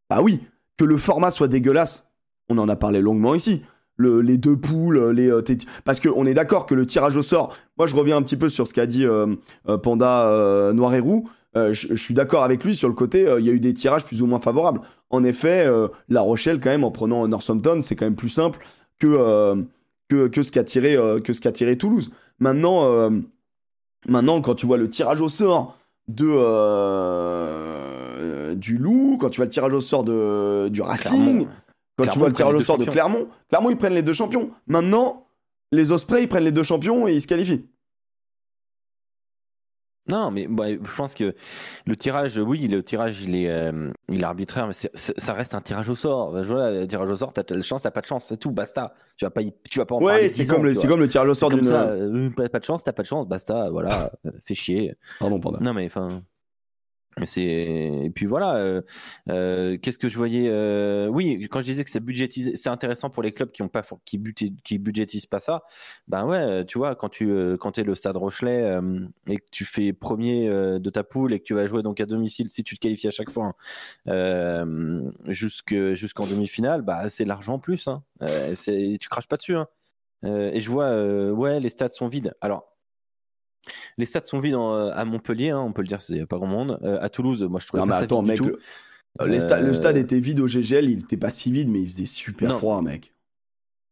Bah 0.09 0.21
oui, 0.21 0.41
que 0.77 0.85
le 0.85 0.97
format 0.97 1.31
soit 1.31 1.47
dégueulasse. 1.47 2.07
On 2.49 2.57
en 2.57 2.67
a 2.67 2.75
parlé 2.75 2.99
longuement 2.99 3.35
ici 3.35 3.63
les 3.99 4.37
deux 4.37 4.57
poules, 4.57 5.11
les, 5.11 5.29
euh, 5.29 5.43
parce 5.83 5.99
qu'on 5.99 6.25
est 6.25 6.33
d'accord 6.33 6.65
que 6.65 6.73
le 6.73 6.85
tirage 6.85 7.17
au 7.17 7.21
sort, 7.21 7.55
moi 7.77 7.85
je 7.87 7.95
reviens 7.95 8.17
un 8.17 8.21
petit 8.21 8.37
peu 8.37 8.49
sur 8.49 8.67
ce 8.67 8.73
qu'a 8.73 8.85
dit 8.85 9.05
euh, 9.05 9.35
euh, 9.67 9.77
Panda 9.77 10.71
Noir 10.73 10.93
et 10.95 10.99
Roux, 10.99 11.29
je, 11.55 11.95
suis 11.95 12.13
d'accord 12.13 12.43
avec 12.43 12.63
lui 12.63 12.75
sur 12.75 12.87
le 12.87 12.93
côté, 12.93 13.27
il 13.39 13.45
y 13.45 13.49
a 13.49 13.53
eu 13.53 13.59
des 13.59 13.73
tirages 13.73 14.05
plus 14.05 14.21
ou 14.21 14.27
moins 14.27 14.39
favorables. 14.39 14.81
En 15.09 15.23
effet, 15.23 15.67
La 16.07 16.21
Rochelle 16.21 16.59
quand 16.59 16.69
même, 16.69 16.83
en 16.83 16.91
prenant 16.91 17.27
Northampton, 17.27 17.81
c'est 17.81 17.95
quand 17.95 18.05
même 18.05 18.15
plus 18.15 18.29
simple 18.29 18.59
que, 18.99 19.65
ce 20.09 20.51
qu'a 20.51 20.63
tiré, 20.63 21.77
Toulouse. 21.77 22.11
Maintenant, 22.39 23.09
maintenant, 24.07 24.41
quand 24.41 24.55
tu 24.55 24.67
vois 24.67 24.77
le 24.77 24.89
tirage 24.89 25.21
au 25.21 25.29
sort 25.29 25.77
de 26.07 26.29
du 28.55 28.77
Loup, 28.77 29.17
quand 29.19 29.29
tu 29.29 29.37
vois 29.37 29.45
le 29.45 29.51
tirage 29.51 29.73
au 29.73 29.81
sort 29.81 30.03
de, 30.03 30.69
du 30.69 30.81
Racing, 30.81 31.47
quand 32.03 32.11
tu 32.11 32.19
vois 32.19 32.27
le 32.27 32.33
tirage 32.33 32.53
au 32.53 32.59
sort 32.59 32.77
de 32.77 32.85
Clermont, 32.85 33.27
Clermont, 33.49 33.69
ils 33.69 33.77
prennent 33.77 33.93
les 33.93 34.01
deux 34.01 34.13
champions. 34.13 34.51
Maintenant, 34.67 35.27
les 35.71 35.91
Ospreys, 35.91 36.23
ils 36.23 36.27
prennent 36.27 36.43
les 36.43 36.51
deux 36.51 36.63
champions 36.63 37.07
et 37.07 37.13
ils 37.13 37.21
se 37.21 37.27
qualifient. 37.27 37.65
Non, 40.07 40.31
mais 40.31 40.47
bah, 40.47 40.69
je 40.71 40.95
pense 40.95 41.13
que 41.13 41.35
le 41.85 41.95
tirage, 41.95 42.37
oui, 42.37 42.67
le 42.67 42.81
tirage, 42.81 43.21
il 43.21 43.35
est, 43.35 43.47
euh, 43.47 43.91
il 44.07 44.21
est 44.21 44.23
arbitraire, 44.23 44.67
mais 44.67 44.73
ça 44.73 45.33
reste 45.33 45.53
un 45.53 45.61
tirage 45.61 45.87
au 45.87 45.93
sort. 45.93 46.31
Voilà, 46.31 46.71
le 46.71 46.87
tirage 46.87 47.11
au 47.11 47.15
sort, 47.15 47.31
t'as 47.31 47.43
de 47.43 47.61
chance, 47.61 47.83
t'as 47.83 47.91
pas 47.91 48.01
de 48.01 48.07
chance, 48.07 48.25
c'est 48.25 48.37
tout, 48.37 48.51
basta. 48.51 48.95
Tu 49.17 49.25
vas 49.25 49.29
pas, 49.29 49.41
tu 49.69 49.77
vas 49.77 49.85
pas 49.85 49.95
en 49.95 50.01
ouais, 50.01 50.27
c'est 50.27 50.47
comme, 50.47 50.63
le, 50.63 50.73
c'est 50.73 50.87
comme 50.87 50.99
le 50.99 51.07
tirage 51.07 51.29
au 51.29 51.35
sort 51.35 51.49
d'une. 51.49 51.67
Euh, 51.67 52.29
pas, 52.31 52.49
pas 52.49 52.59
de 52.59 52.65
chance, 52.65 52.83
t'as 52.83 52.93
pas 52.93 53.03
de 53.03 53.07
chance, 53.07 53.27
basta, 53.27 53.69
voilà, 53.69 54.11
fais 54.45 54.55
chier. 54.55 54.95
Pardon, 55.19 55.39
pardon. 55.39 55.59
Non, 55.61 55.73
mais 55.73 55.85
enfin. 55.85 56.23
C'est 57.25 57.41
et 57.41 58.09
puis 58.09 58.25
voilà. 58.25 58.55
Euh, 58.55 58.81
euh, 59.29 59.77
qu'est-ce 59.77 59.97
que 59.97 60.09
je 60.09 60.17
voyais 60.17 60.49
euh, 60.49 61.07
Oui, 61.07 61.47
quand 61.49 61.59
je 61.59 61.65
disais 61.65 61.83
que 61.83 61.89
c'est 61.89 61.99
budgétisé, 61.99 62.55
c'est 62.55 62.69
intéressant 62.69 63.09
pour 63.09 63.23
les 63.23 63.31
clubs 63.31 63.51
qui 63.51 63.61
ont 63.61 63.67
pas 63.67 63.83
qui, 64.05 64.17
budgétisent 64.79 65.25
pas 65.25 65.39
ça. 65.39 65.63
Ben 66.07 66.25
ouais, 66.25 66.65
tu 66.65 66.77
vois, 66.77 66.95
quand 66.95 67.09
tu 67.09 67.57
quand 67.59 67.77
es 67.77 67.83
le 67.83 67.95
Stade 67.95 68.17
Rochelet 68.17 68.79
et 69.27 69.37
que 69.37 69.45
tu 69.51 69.65
fais 69.65 69.93
premier 69.93 70.47
de 70.49 70.89
ta 70.89 71.03
poule 71.03 71.33
et 71.33 71.39
que 71.39 71.45
tu 71.45 71.53
vas 71.53 71.67
jouer 71.67 71.83
donc 71.83 71.99
à 72.01 72.05
domicile, 72.05 72.49
si 72.49 72.63
tu 72.63 72.75
te 72.75 72.81
qualifies 72.81 73.07
à 73.07 73.11
chaque 73.11 73.29
fois 73.29 73.55
jusqu'en 75.27 76.25
demi-finale, 76.25 76.81
bah 76.81 77.09
c'est 77.09 77.25
l'argent 77.25 77.55
en 77.55 77.59
plus. 77.59 77.87
Hein. 77.87 78.03
tu 78.99 79.09
craches 79.09 79.27
pas 79.27 79.37
dessus. 79.37 79.55
Hein. 79.55 79.67
et 80.23 80.61
je 80.61 80.69
vois, 80.69 81.31
ouais, 81.31 81.59
les 81.59 81.69
stades 81.69 81.93
sont 81.93 82.07
vides. 82.07 82.33
Alors 82.41 82.68
les 83.97 84.05
stades 84.05 84.25
sont 84.25 84.39
vides 84.39 84.55
euh, 84.55 84.91
à 84.93 85.05
Montpellier, 85.05 85.49
hein, 85.49 85.59
on 85.59 85.73
peut 85.73 85.81
le 85.81 85.87
dire, 85.87 85.99
il 86.09 86.15
n'y 86.15 86.21
a 86.21 86.25
pas 86.25 86.37
grand 86.37 86.47
monde. 86.47 86.79
Euh, 86.83 86.97
à 87.01 87.09
Toulouse, 87.09 87.43
moi 87.43 87.59
je 87.59 87.67
trouvais 87.67 87.81
non, 87.81 87.87
mais 87.87 87.95
attends, 87.95 88.21
mec, 88.21 88.39
le, 88.39 88.57
le, 89.25 89.73
stade 89.73 89.97
était 89.97 90.19
vide 90.19 90.39
au 90.39 90.47
GGL, 90.47 90.89
il 90.89 90.97
n'était 90.97 91.17
pas 91.17 91.31
si 91.31 91.51
vide, 91.51 91.69
mais 91.69 91.81
il 91.81 91.89
faisait 91.89 92.05
super 92.05 92.57
froid, 92.57 92.81
mec. 92.81 93.13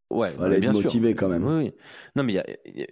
Ouais, 0.10 0.30
il 0.32 0.40
fallait 0.40 0.58
être 0.58 0.72
motivé 0.72 1.16
quand 1.16 1.28
même. 1.28 1.46
Oui, 1.46 1.74
Non, 2.16 2.24
mais 2.24 2.42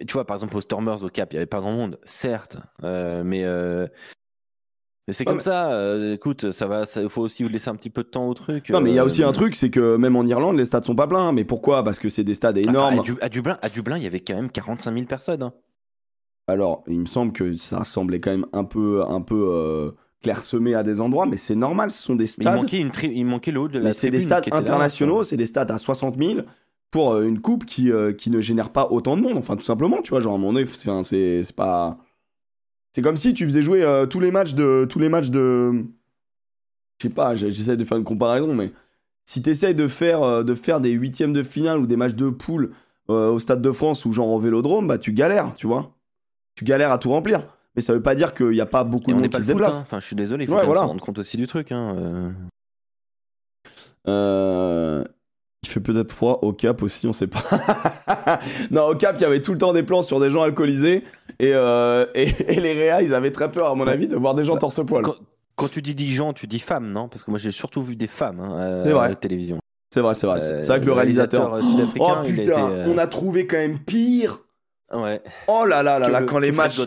tu 0.06 0.12
vois, 0.12 0.26
par 0.26 0.36
exemple, 0.36 0.56
aux 0.56 0.60
Stormers 0.60 1.02
au 1.02 1.08
Cap, 1.08 1.32
il 1.32 1.36
n'y 1.36 1.38
avait 1.38 1.46
pas 1.46 1.60
grand 1.60 1.72
monde, 1.72 1.98
certes, 2.04 2.58
euh, 2.84 3.24
mais. 3.24 3.44
c'est 5.10 5.24
comme 5.24 5.40
ça, 5.40 5.96
écoute, 6.12 6.50
ça 6.50 6.66
va, 6.66 6.84
il 6.96 7.08
faut 7.08 7.22
aussi 7.22 7.42
vous 7.42 7.48
laisser 7.48 7.70
un 7.70 7.76
petit 7.76 7.90
peu 7.90 8.02
de 8.02 8.08
temps 8.08 8.28
au 8.28 8.34
truc. 8.34 8.68
Non, 8.68 8.80
mais 8.80 8.90
il 8.90 8.96
y 8.96 8.98
a 8.98 9.04
aussi 9.04 9.22
un 9.22 9.32
truc, 9.32 9.54
c'est 9.54 9.70
que 9.70 9.96
même 9.96 10.16
en 10.16 10.26
Irlande, 10.26 10.58
les 10.58 10.66
stades 10.66 10.84
sont 10.84 10.96
pas 10.96 11.06
pleins. 11.06 11.32
Mais 11.32 11.44
pourquoi? 11.44 11.82
Parce 11.84 11.98
que 11.98 12.10
c'est 12.10 12.24
des 12.24 12.34
stades 12.34 12.58
énormes. 12.58 13.02
à, 13.22 13.28
Dublin, 13.30 13.58
à 13.62 13.68
Dublin, 13.70 13.96
il 13.96 14.04
y 14.04 14.06
avait 14.06 14.20
quand 14.20 14.34
même 14.34 14.50
45 14.50 14.92
000 14.92 15.06
personnes. 15.06 15.42
Hein. 15.42 15.54
Alors, 16.48 16.84
il 16.86 17.00
me 17.00 17.06
semble 17.06 17.32
que 17.32 17.52
ça 17.54 17.82
semblait 17.84 18.20
quand 18.20 18.30
même 18.30 18.46
un 18.52 18.64
peu, 18.64 19.02
un 19.08 19.20
peu 19.20 19.48
euh, 19.50 19.90
clairsemé 20.22 20.74
à 20.74 20.84
des 20.84 21.00
endroits, 21.00 21.26
mais 21.26 21.36
c'est 21.36 21.56
normal, 21.56 21.90
ce 21.90 22.00
sont 22.00 22.14
des 22.14 22.26
stades. 22.26 22.54
il 22.54 22.60
manquait, 22.60 22.78
une 22.78 23.12
il 23.12 23.26
manquait 23.26 23.50
le 23.50 23.60
haut 23.60 23.68
de 23.68 23.80
la 23.80 23.92
C'est 23.92 24.10
des 24.10 24.20
stades 24.20 24.44
internationaux, 24.52 25.24
c'est 25.24 25.36
des 25.36 25.46
stades 25.46 25.70
à 25.70 25.78
60 25.78 26.16
000 26.16 26.40
pour 26.92 27.12
euh, 27.12 27.24
une 27.24 27.40
coupe 27.40 27.64
qui, 27.64 27.90
euh, 27.90 28.12
qui 28.12 28.30
ne 28.30 28.40
génère 28.40 28.70
pas 28.70 28.86
autant 28.90 29.16
de 29.16 29.22
monde. 29.22 29.36
Enfin, 29.36 29.56
tout 29.56 29.64
simplement, 29.64 30.02
tu 30.02 30.10
vois, 30.10 30.20
genre 30.20 30.34
à 30.34 30.36
un 30.36 30.38
moment 30.38 30.52
donné, 30.52 30.66
c'est 30.66 31.56
pas. 31.56 31.98
C'est 32.92 33.02
comme 33.02 33.16
si 33.16 33.34
tu 33.34 33.44
faisais 33.44 33.60
jouer 33.60 33.84
tous 34.08 34.20
les 34.20 34.30
matchs 34.30 34.54
de. 34.54 34.86
Tous 34.88 35.00
les 35.00 35.08
matchs 35.08 35.30
de. 35.30 35.84
Je 36.98 37.08
sais 37.08 37.12
pas, 37.12 37.34
j'essaie 37.34 37.76
de 37.76 37.84
faire 37.84 37.98
une 37.98 38.04
comparaison, 38.04 38.54
mais 38.54 38.72
si 39.24 39.42
tu 39.42 39.50
essayes 39.50 39.74
de 39.74 39.88
faire, 39.88 40.44
de 40.44 40.54
faire 40.54 40.80
des 40.80 40.90
huitièmes 40.90 41.34
de 41.34 41.42
finale 41.42 41.78
ou 41.78 41.86
des 41.86 41.96
matchs 41.96 42.14
de 42.14 42.30
poule 42.30 42.70
au 43.08 43.38
Stade 43.38 43.60
de 43.60 43.72
France 43.72 44.06
ou 44.06 44.12
genre 44.12 44.28
au 44.28 44.38
Vélodrome, 44.38 44.88
bah 44.88 44.96
tu 44.96 45.12
galères, 45.12 45.52
tu 45.56 45.66
vois 45.66 45.95
tu 46.56 46.64
galères 46.64 46.90
à 46.90 46.98
tout 46.98 47.10
remplir. 47.10 47.46
Mais 47.76 47.82
ça 47.82 47.92
veut 47.92 48.02
pas 48.02 48.14
dire 48.14 48.34
qu'il 48.34 48.50
n'y 48.50 48.60
a 48.60 48.66
pas 48.66 48.84
beaucoup 48.84 49.10
de 49.10 49.16
monde 49.16 49.28
qui 49.28 49.40
se 49.40 49.46
déplace. 49.46 49.80
Hein. 49.80 49.84
Enfin, 49.86 50.00
je 50.00 50.06
suis 50.06 50.16
désolé, 50.16 50.44
il 50.44 50.50
faut 50.50 50.58
se 50.58 50.66
rendre 50.66 51.00
compte 51.00 51.18
aussi 51.18 51.36
du 51.36 51.46
truc. 51.46 51.70
Hein, 51.70 51.94
euh. 51.98 52.30
Euh, 54.08 55.04
il 55.62 55.68
fait 55.68 55.80
peut-être 55.80 56.12
froid 56.12 56.38
au 56.42 56.52
Cap 56.52 56.82
aussi, 56.82 57.06
on 57.06 57.12
sait 57.12 57.26
pas. 57.26 57.42
non, 58.70 58.86
au 58.86 58.94
Cap, 58.94 59.16
il 59.18 59.22
y 59.22 59.24
avait 59.26 59.42
tout 59.42 59.52
le 59.52 59.58
temps 59.58 59.74
des 59.74 59.82
plans 59.82 60.00
sur 60.00 60.20
des 60.20 60.30
gens 60.30 60.42
alcoolisés. 60.42 61.04
Et, 61.38 61.50
euh, 61.52 62.06
et, 62.14 62.60
les 62.60 62.72
Réas, 62.72 63.02
ils 63.02 63.12
avaient 63.12 63.32
très 63.32 63.50
peur, 63.50 63.68
à 63.68 63.74
mon 63.74 63.86
avis, 63.86 64.08
de 64.08 64.16
voir 64.16 64.34
des 64.34 64.44
gens 64.44 64.54
bah, 64.54 64.60
torse-poil. 64.60 65.04
Quand, 65.56 65.68
tu 65.68 65.82
dis 65.82 65.94
des 65.94 66.06
gens, 66.06 66.32
tu 66.32 66.46
dis 66.46 66.60
femmes, 66.60 66.92
non? 66.92 67.08
Parce 67.08 67.24
que 67.24 67.30
moi, 67.30 67.38
j'ai 67.38 67.50
surtout 67.50 67.82
vu 67.82 67.96
des 67.96 68.06
femmes 68.06 68.40
hein, 68.40 68.82
à 68.84 69.08
la 69.08 69.14
télévision. 69.16 69.58
C'est 69.92 70.00
vrai, 70.00 70.14
c'est 70.14 70.26
vrai. 70.26 70.40
c'est 70.40 70.66
vrai 70.66 70.80
que 70.80 70.86
le 70.86 70.92
réalisateur. 70.92 71.60
oh 71.98 72.22
putain, 72.24 72.84
on 72.86 72.96
a 72.96 73.06
trouvé 73.06 73.46
quand 73.46 73.58
même 73.58 73.78
pire 73.78 74.45
Ouais. 74.92 75.22
Oh 75.48 75.64
là 75.64 75.82
là 75.82 75.98
là 75.98 76.08
là, 76.08 76.22
quand 76.22 76.38
les 76.38 76.52
matchs. 76.52 76.80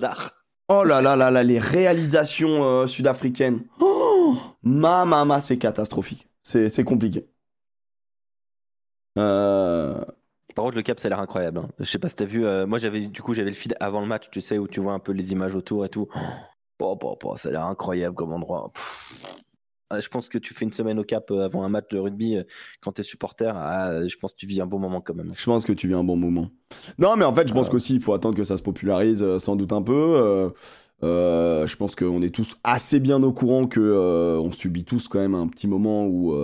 Oh 0.67 0.83
là 0.83 1.01
là 1.01 1.15
là 1.15 1.31
là, 1.31 1.43
les 1.43 1.59
réalisations 1.59 2.63
euh, 2.63 2.87
sud-africaines. 2.87 3.65
Oh, 3.79 4.37
ma 4.63 5.05
ma 5.05 5.39
c'est 5.39 5.57
catastrophique. 5.57 6.27
C'est 6.41 6.83
compliqué. 6.83 7.27
Euh... 9.17 10.03
Par 10.55 10.65
contre, 10.65 10.77
le 10.77 10.81
cap, 10.81 10.99
ça 10.99 11.07
a 11.07 11.09
l'air 11.09 11.19
incroyable. 11.19 11.59
Hein. 11.59 11.69
Je 11.79 11.85
sais 11.85 11.99
pas 11.99 12.09
si 12.09 12.15
t'as 12.15 12.25
vu. 12.25 12.45
Euh, 12.45 12.65
moi, 12.65 12.79
j'avais 12.79 13.01
du 13.01 13.21
coup, 13.21 13.33
j'avais 13.33 13.49
le 13.49 13.55
feed 13.55 13.75
avant 13.79 14.01
le 14.01 14.07
match, 14.07 14.29
tu 14.31 14.41
sais, 14.41 14.57
où 14.57 14.67
tu 14.67 14.79
vois 14.79 14.93
un 14.93 14.99
peu 14.99 15.11
les 15.11 15.31
images 15.31 15.55
autour 15.55 15.85
et 15.85 15.89
tout. 15.89 16.07
Oh, 16.81 16.97
ça 17.35 17.49
a 17.49 17.51
l'air 17.51 17.63
incroyable 17.65 18.15
comme 18.15 18.33
endroit. 18.33 18.71
Je 19.97 20.07
pense 20.07 20.29
que 20.29 20.37
tu 20.37 20.53
fais 20.53 20.65
une 20.65 20.71
semaine 20.71 20.99
au 20.99 21.03
Cap 21.03 21.31
euh, 21.31 21.45
avant 21.45 21.63
un 21.63 21.69
match 21.69 21.87
de 21.89 21.97
rugby 21.97 22.35
euh, 22.35 22.43
quand 22.81 22.93
tu 22.93 23.01
es 23.01 23.03
supporter. 23.03 23.55
Ah, 23.55 24.07
je 24.07 24.15
pense 24.17 24.33
que 24.33 24.37
tu 24.37 24.45
vis 24.45 24.61
un 24.61 24.67
bon 24.67 24.79
moment 24.79 25.01
quand 25.01 25.15
même. 25.15 25.31
Je 25.33 25.45
pense 25.45 25.65
que 25.65 25.73
tu 25.73 25.87
vis 25.87 25.95
un 25.95 26.03
bon 26.03 26.15
moment. 26.15 26.49
Non, 26.97 27.15
mais 27.15 27.25
en 27.25 27.33
fait, 27.33 27.47
je 27.47 27.53
pense 27.53 27.69
qu'aussi, 27.69 27.95
il 27.95 28.01
faut 28.01 28.13
attendre 28.13 28.35
que 28.35 28.43
ça 28.43 28.57
se 28.57 28.61
popularise 28.61 29.23
euh, 29.23 29.39
sans 29.39 29.55
doute 29.55 29.73
un 29.73 29.81
peu. 29.81 30.51
je 31.01 31.75
pense 31.75 31.95
qu'on 31.95 32.21
est 32.21 32.33
tous 32.33 32.55
assez 32.63 32.99
bien 32.99 33.21
au 33.23 33.33
courant 33.33 33.65
que 33.65 34.37
on 34.39 34.51
subit 34.51 34.85
tous 34.85 35.07
quand 35.07 35.19
même 35.19 35.35
un 35.35 35.47
petit 35.47 35.67
moment 35.67 36.05
où 36.05 36.35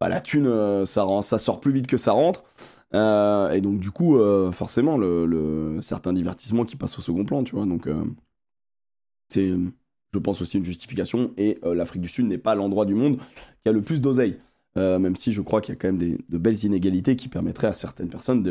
bah, 0.00 0.08
la 0.08 0.20
thune, 0.20 0.84
ça, 0.86 1.06
ça 1.22 1.38
sort 1.38 1.60
plus 1.60 1.72
vite 1.72 1.86
que 1.86 1.96
ça 1.96 2.12
rentre. 2.12 2.44
et 2.94 3.60
donc, 3.60 3.80
du 3.80 3.90
coup, 3.90 4.18
forcément, 4.52 4.96
le, 4.96 5.26
le, 5.26 5.80
certains 5.82 6.12
divertissements 6.12 6.64
qui 6.64 6.76
passent 6.76 6.98
au 6.98 7.02
second 7.02 7.24
plan, 7.24 7.44
tu 7.44 7.54
vois. 7.54 7.66
Donc, 7.66 7.88
c'est, 9.28 9.52
je 10.12 10.18
pense, 10.18 10.40
aussi 10.42 10.58
une 10.58 10.64
justification. 10.64 11.32
Et 11.36 11.58
l'Afrique 11.62 12.02
du 12.02 12.08
Sud 12.08 12.26
n'est 12.26 12.38
pas 12.38 12.54
l'endroit 12.54 12.84
du 12.84 12.94
monde 12.94 13.18
qui 13.62 13.68
a 13.68 13.72
le 13.72 13.82
plus 13.82 14.00
d'oseille. 14.00 14.38
même 14.76 15.16
si 15.16 15.32
je 15.32 15.40
crois 15.40 15.60
qu'il 15.60 15.74
y 15.74 15.76
a 15.76 15.80
quand 15.80 15.88
même 15.88 15.98
des, 15.98 16.18
de 16.28 16.38
belles 16.38 16.64
inégalités 16.64 17.16
qui 17.16 17.28
permettraient 17.28 17.68
à 17.68 17.72
certaines 17.72 18.08
personnes 18.08 18.42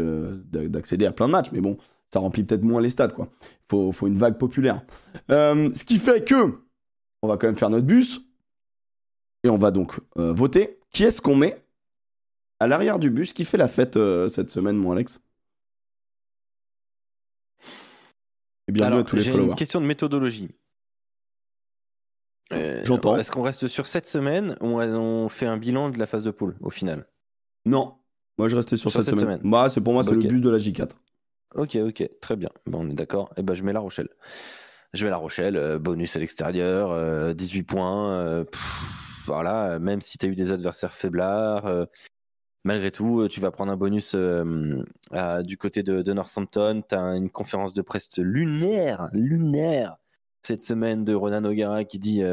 d'accéder 0.51 1.05
à 1.05 1.11
plein 1.11 1.27
de 1.27 1.31
matchs. 1.31 1.51
Mais 1.51 1.61
bon, 1.61 1.77
ça 2.11 2.19
remplit 2.19 2.43
peut-être 2.43 2.63
moins 2.63 2.81
les 2.81 2.89
stades, 2.89 3.13
quoi. 3.13 3.29
Faut, 3.67 3.91
faut 3.91 4.07
une 4.07 4.17
vague 4.17 4.37
populaire. 4.37 4.81
ce 5.29 5.83
qui 5.83 5.97
fait 5.97 6.27
que 6.27 6.59
on 7.21 7.27
va 7.27 7.37
quand 7.37 7.47
même 7.47 7.57
faire 7.57 7.69
notre 7.69 7.85
bus 7.85 8.21
et 9.43 9.49
on 9.49 9.57
va 9.57 9.71
donc 9.71 9.99
euh, 10.17 10.33
voter. 10.33 10.79
Qui 10.91 11.03
est-ce 11.03 11.21
qu'on 11.21 11.35
met 11.35 11.63
à 12.59 12.67
l'arrière 12.67 12.99
du 12.99 13.09
bus 13.09 13.33
Qui 13.33 13.45
fait 13.45 13.57
la 13.57 13.67
fête 13.67 13.97
euh, 13.97 14.27
cette 14.27 14.49
semaine, 14.49 14.75
mon 14.75 14.91
Alex? 14.91 15.21
Et 18.67 18.71
bienvenue 18.71 18.99
à 18.99 19.03
tous 19.03 19.15
les 19.15 19.21
J'ai 19.23 19.33
une 19.33 19.55
question 19.55 19.81
de 19.81 19.85
méthodologie. 19.85 20.49
Euh, 22.51 22.81
J'entends. 22.83 23.17
Est-ce 23.17 23.31
qu'on 23.31 23.41
reste 23.41 23.67
sur 23.67 23.87
cette 23.87 24.05
semaine 24.05 24.57
ou 24.61 24.79
on 24.79 25.29
fait 25.29 25.45
un 25.45 25.57
bilan 25.57 25.89
de 25.89 25.99
la 25.99 26.05
phase 26.05 26.23
de 26.23 26.31
poule 26.31 26.55
au 26.61 26.69
final? 26.69 27.07
Non. 27.65 27.95
Moi, 28.37 28.47
je 28.47 28.55
restais 28.55 28.77
sur, 28.77 28.91
cette, 28.91 29.03
semaine. 29.03 29.39
Moi, 29.43 29.69
c'est 29.69 29.81
pour 29.81 29.93
moi, 29.93 30.03
c'est 30.03 30.13
le 30.13 30.19
bus 30.19 30.41
de 30.41 30.49
la 30.49 30.57
J4. 30.57 30.89
Ok, 31.55 31.75
ok, 31.75 32.09
très 32.21 32.35
bien. 32.35 32.49
Bon, 32.65 32.85
on 32.85 32.89
est 32.89 32.93
d'accord. 32.93 33.29
Et 33.31 33.41
eh 33.41 33.43
ben, 33.43 33.53
je 33.53 33.63
mets 33.63 33.73
La 33.73 33.81
Rochelle. 33.81 34.09
Je 34.93 35.03
mets 35.05 35.11
La 35.11 35.17
Rochelle, 35.17 35.77
bonus 35.79 36.15
à 36.15 36.19
l'extérieur, 36.19 37.35
18 37.35 37.63
points 37.63 38.45
voilà, 39.25 39.79
même 39.79 40.01
si 40.01 40.17
tu 40.17 40.25
as 40.25 40.29
eu 40.29 40.35
des 40.35 40.51
adversaires 40.51 40.93
faiblards, 40.93 41.65
euh, 41.65 41.85
malgré 42.63 42.91
tout, 42.91 43.21
euh, 43.21 43.27
tu 43.27 43.39
vas 43.39 43.51
prendre 43.51 43.71
un 43.71 43.77
bonus 43.77 44.13
euh, 44.15 44.83
du 45.43 45.57
côté 45.57 45.83
de, 45.83 46.13
Northampton. 46.13 46.83
Tu 46.87 46.95
as 46.95 47.15
une 47.15 47.29
conférence 47.29 47.73
de 47.73 47.81
presse 47.81 48.09
lunaire, 48.17 49.09
lunaire 49.13 49.97
cette 50.43 50.61
semaine 50.61 51.05
de 51.05 51.13
Ronan 51.13 51.43
O'Gara 51.43 51.83
qui 51.83 51.99
dit 51.99 52.23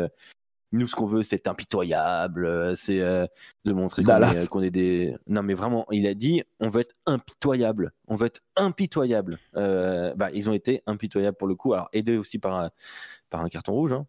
nous 0.72 0.86
ce 0.86 0.94
qu'on 0.94 1.06
veut 1.06 1.22
c'est 1.22 1.48
impitoyable 1.48 2.76
c'est 2.76 3.00
de 3.00 3.72
montrer 3.72 4.02
qu'on 4.02 4.62
est, 4.62 4.70
des 4.70 5.16
non 5.26 5.42
mais 5.42 5.54
vraiment 5.54 5.86
il 5.90 6.06
a 6.06 6.14
dit 6.14 6.42
on 6.60 6.68
veut 6.68 6.80
être 6.80 6.94
impitoyable 7.06 7.92
on 8.06 8.16
veut 8.16 8.26
être 8.26 8.40
impitoyable 8.56 9.38
bah 9.54 10.28
ils 10.34 10.48
ont 10.48 10.54
été 10.54 10.82
impitoyables 10.86 11.36
pour 11.36 11.48
le 11.48 11.54
coup 11.54 11.72
alors 11.74 11.88
aidés 11.92 12.18
aussi 12.18 12.38
par 12.38 12.70
par 13.30 13.42
un 13.42 13.48
carton 13.48 13.72
rouge 13.72 13.92
hein. 13.92 14.06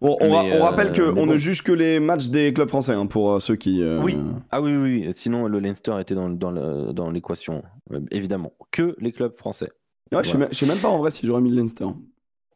Bon, 0.00 0.16
on, 0.20 0.62
rappelle 0.62 0.92
qu'on 0.92 1.16
on 1.16 1.26
ne 1.26 1.36
juge 1.36 1.62
que 1.62 1.72
les 1.72 2.00
matchs 2.00 2.28
des 2.28 2.52
clubs 2.52 2.68
français 2.68 2.92
hein, 2.92 3.06
pour 3.06 3.32
euh, 3.32 3.38
ceux 3.38 3.56
qui. 3.56 3.82
Euh, 3.82 4.00
oui. 4.02 4.16
Ah 4.50 4.60
oui, 4.60 4.76
oui, 4.76 5.10
Sinon, 5.14 5.46
le 5.46 5.60
Leinster 5.60 5.96
était 6.00 6.14
dans, 6.14 6.28
dans 6.28 7.10
l'équation, 7.10 7.62
euh, 7.92 8.00
évidemment. 8.10 8.52
Que 8.70 8.96
les 8.98 9.12
clubs 9.12 9.34
français. 9.36 9.70
Ouais, 10.12 10.24
je, 10.24 10.30
sais 10.52 10.66
même, 10.66 10.78
pas 10.78 10.88
en 10.88 10.98
vrai 10.98 11.10
si 11.10 11.26
j'aurais 11.26 11.40
mis 11.40 11.50
le 11.50 11.56
Leinster. 11.56 11.86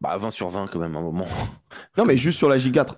Bah 0.05 0.19
20 0.19 0.31
sur 0.31 0.51
20 0.51 0.67
quand 0.67 0.79
même, 0.79 0.95
à 0.97 0.99
un 0.99 1.03
moment. 1.03 1.25
non, 1.97 2.05
mais 2.05 2.19
juste 2.19 2.37
sur 2.37 2.51
la 2.51 2.59
J4. 2.59 2.97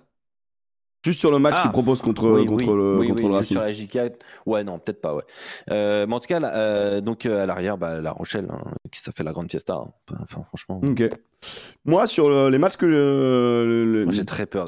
Juste 1.04 1.20
sur 1.20 1.30
le 1.30 1.38
match 1.38 1.54
qu'il 1.54 1.68
ah, 1.68 1.72
propose 1.72 2.02
contre, 2.02 2.44
contre, 2.44 2.74
le, 2.74 3.06
contre 3.06 3.28
le 3.28 3.34
Racing. 3.34 3.56
Sur 3.56 3.60
la 3.60 3.72
J4, 3.72 4.14
ouais, 4.46 4.64
non, 4.64 4.80
peut-être 4.80 5.00
pas, 5.00 5.14
ouais. 5.14 5.22
Euh, 5.70 6.04
mais 6.08 6.14
en 6.16 6.18
tout 6.18 6.26
cas, 6.26 6.42
euh, 6.42 7.00
donc 7.00 7.26
euh, 7.26 7.44
à 7.44 7.46
l'arrière, 7.46 7.78
bah, 7.78 8.00
La 8.00 8.10
Rochelle, 8.10 8.48
hein, 8.50 8.58
qui 8.90 9.00
ça 9.00 9.12
fait 9.12 9.22
la 9.22 9.32
grande 9.32 9.48
fiesta. 9.48 9.74
Hein. 9.74 9.92
Enfin, 10.20 10.42
franchement. 10.48 10.80
Ok. 10.82 11.08
Moi, 11.84 12.08
sur 12.08 12.50
les 12.50 12.58
matchs 12.58 12.76
que. 12.76 14.04
J'ai 14.10 14.24
très 14.24 14.46
peur. 14.46 14.64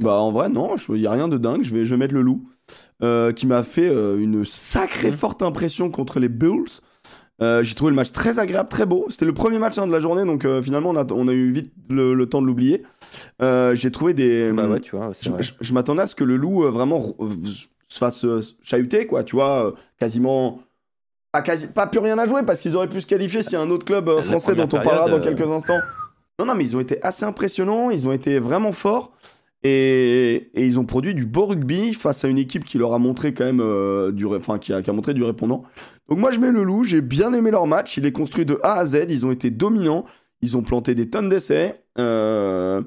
bah, 0.00 0.22
en 0.22 0.32
vrai, 0.32 0.48
non, 0.48 0.74
il 0.88 0.94
n'y 0.94 1.06
a 1.06 1.12
rien 1.12 1.28
de 1.28 1.36
dingue. 1.36 1.62
Je 1.62 1.74
vais, 1.74 1.84
je 1.84 1.90
vais 1.90 1.98
mettre 1.98 2.14
le 2.14 2.22
loup, 2.22 2.48
qui 3.34 3.46
m'a 3.46 3.62
fait 3.62 3.88
une 3.88 4.46
sacrée 4.46 5.10
mmh. 5.10 5.14
forte 5.14 5.42
impression 5.42 5.90
contre 5.90 6.18
les 6.18 6.30
Bulls. 6.30 6.80
J'ai 7.40 7.74
trouvé 7.74 7.90
le 7.90 7.96
match 7.96 8.12
très 8.12 8.38
agréable, 8.38 8.68
très 8.68 8.86
beau. 8.86 9.06
C'était 9.10 9.24
le 9.24 9.34
premier 9.34 9.58
match 9.58 9.78
hein, 9.78 9.86
de 9.86 9.92
la 9.92 10.00
journée, 10.00 10.24
donc 10.24 10.46
finalement 10.62 10.90
on 10.90 10.96
a, 10.96 11.12
on 11.12 11.28
a, 11.28 11.32
eu 11.32 11.50
vite 11.50 11.72
le 11.88 12.24
temps 12.26 12.42
de 12.42 12.46
l'oublier. 12.46 12.84
Euh, 13.40 13.74
j'ai 13.74 13.90
trouvé 13.90 14.14
des. 14.14 14.52
Bah 14.52 14.66
ouais, 14.66 14.80
tu 14.80 14.96
vois, 14.96 15.12
je, 15.12 15.72
m'attendais 15.72 16.02
à 16.02 16.06
ce 16.06 16.14
que 16.14 16.24
le 16.24 16.36
loup 16.36 16.64
euh, 16.64 16.70
vraiment 16.70 17.14
se 17.88 17.98
fasse 17.98 18.24
euh, 18.24 18.40
chahuter, 18.62 19.06
quoi, 19.06 19.24
tu 19.24 19.36
vois, 19.36 19.74
quasiment. 19.98 20.60
Pas, 21.32 21.42
quasi... 21.42 21.66
pas 21.66 21.86
plus 21.86 22.00
rien 22.00 22.18
à 22.18 22.26
jouer 22.26 22.42
parce 22.42 22.60
qu'ils 22.60 22.74
auraient 22.74 22.88
pu 22.88 23.00
se 23.00 23.06
qualifier 23.06 23.42
s'il 23.42 23.52
y 23.52 23.56
a 23.56 23.60
un 23.60 23.70
autre 23.70 23.84
club 23.84 24.08
français 24.22 24.54
dont 24.54 24.64
on 24.64 24.80
parlera 24.80 25.08
dans 25.08 25.20
quelques 25.20 25.46
instants. 25.46 25.80
Non, 26.38 26.46
non, 26.46 26.54
mais 26.54 26.64
ils 26.64 26.76
ont 26.76 26.80
été 26.80 27.02
assez 27.02 27.24
impressionnants, 27.24 27.90
ils 27.90 28.06
ont 28.06 28.12
été 28.12 28.38
vraiment 28.38 28.72
forts. 28.72 29.12
Et, 29.64 30.50
et, 30.54 30.66
ils 30.66 30.78
ont 30.78 30.84
produit 30.84 31.14
du 31.14 31.26
beau 31.26 31.46
rugby 31.46 31.92
face 31.92 32.24
à 32.24 32.28
une 32.28 32.38
équipe 32.38 32.64
qui 32.64 32.78
leur 32.78 32.94
a 32.94 33.00
montré 33.00 33.34
quand 33.34 33.44
même 33.44 34.12
du, 34.12 34.24
enfin, 34.26 34.58
qui 34.58 34.72
a, 34.72 34.82
qui 34.82 34.90
a, 34.90 34.92
montré 34.92 35.14
du 35.14 35.24
répondant. 35.24 35.64
Donc 36.08 36.18
moi 36.18 36.30
je 36.30 36.38
mets 36.38 36.52
le 36.52 36.62
loup, 36.62 36.84
j'ai 36.84 37.00
bien 37.00 37.32
aimé 37.32 37.50
leur 37.50 37.66
match, 37.66 37.96
il 37.96 38.06
est 38.06 38.12
construit 38.12 38.46
de 38.46 38.58
A 38.62 38.74
à 38.74 38.86
Z, 38.86 39.06
ils 39.08 39.26
ont 39.26 39.32
été 39.32 39.50
dominants, 39.50 40.04
ils 40.40 40.56
ont 40.56 40.62
planté 40.62 40.94
des 40.94 41.10
tonnes 41.10 41.28
d'essais. 41.28 41.84
Euh, 41.98 42.82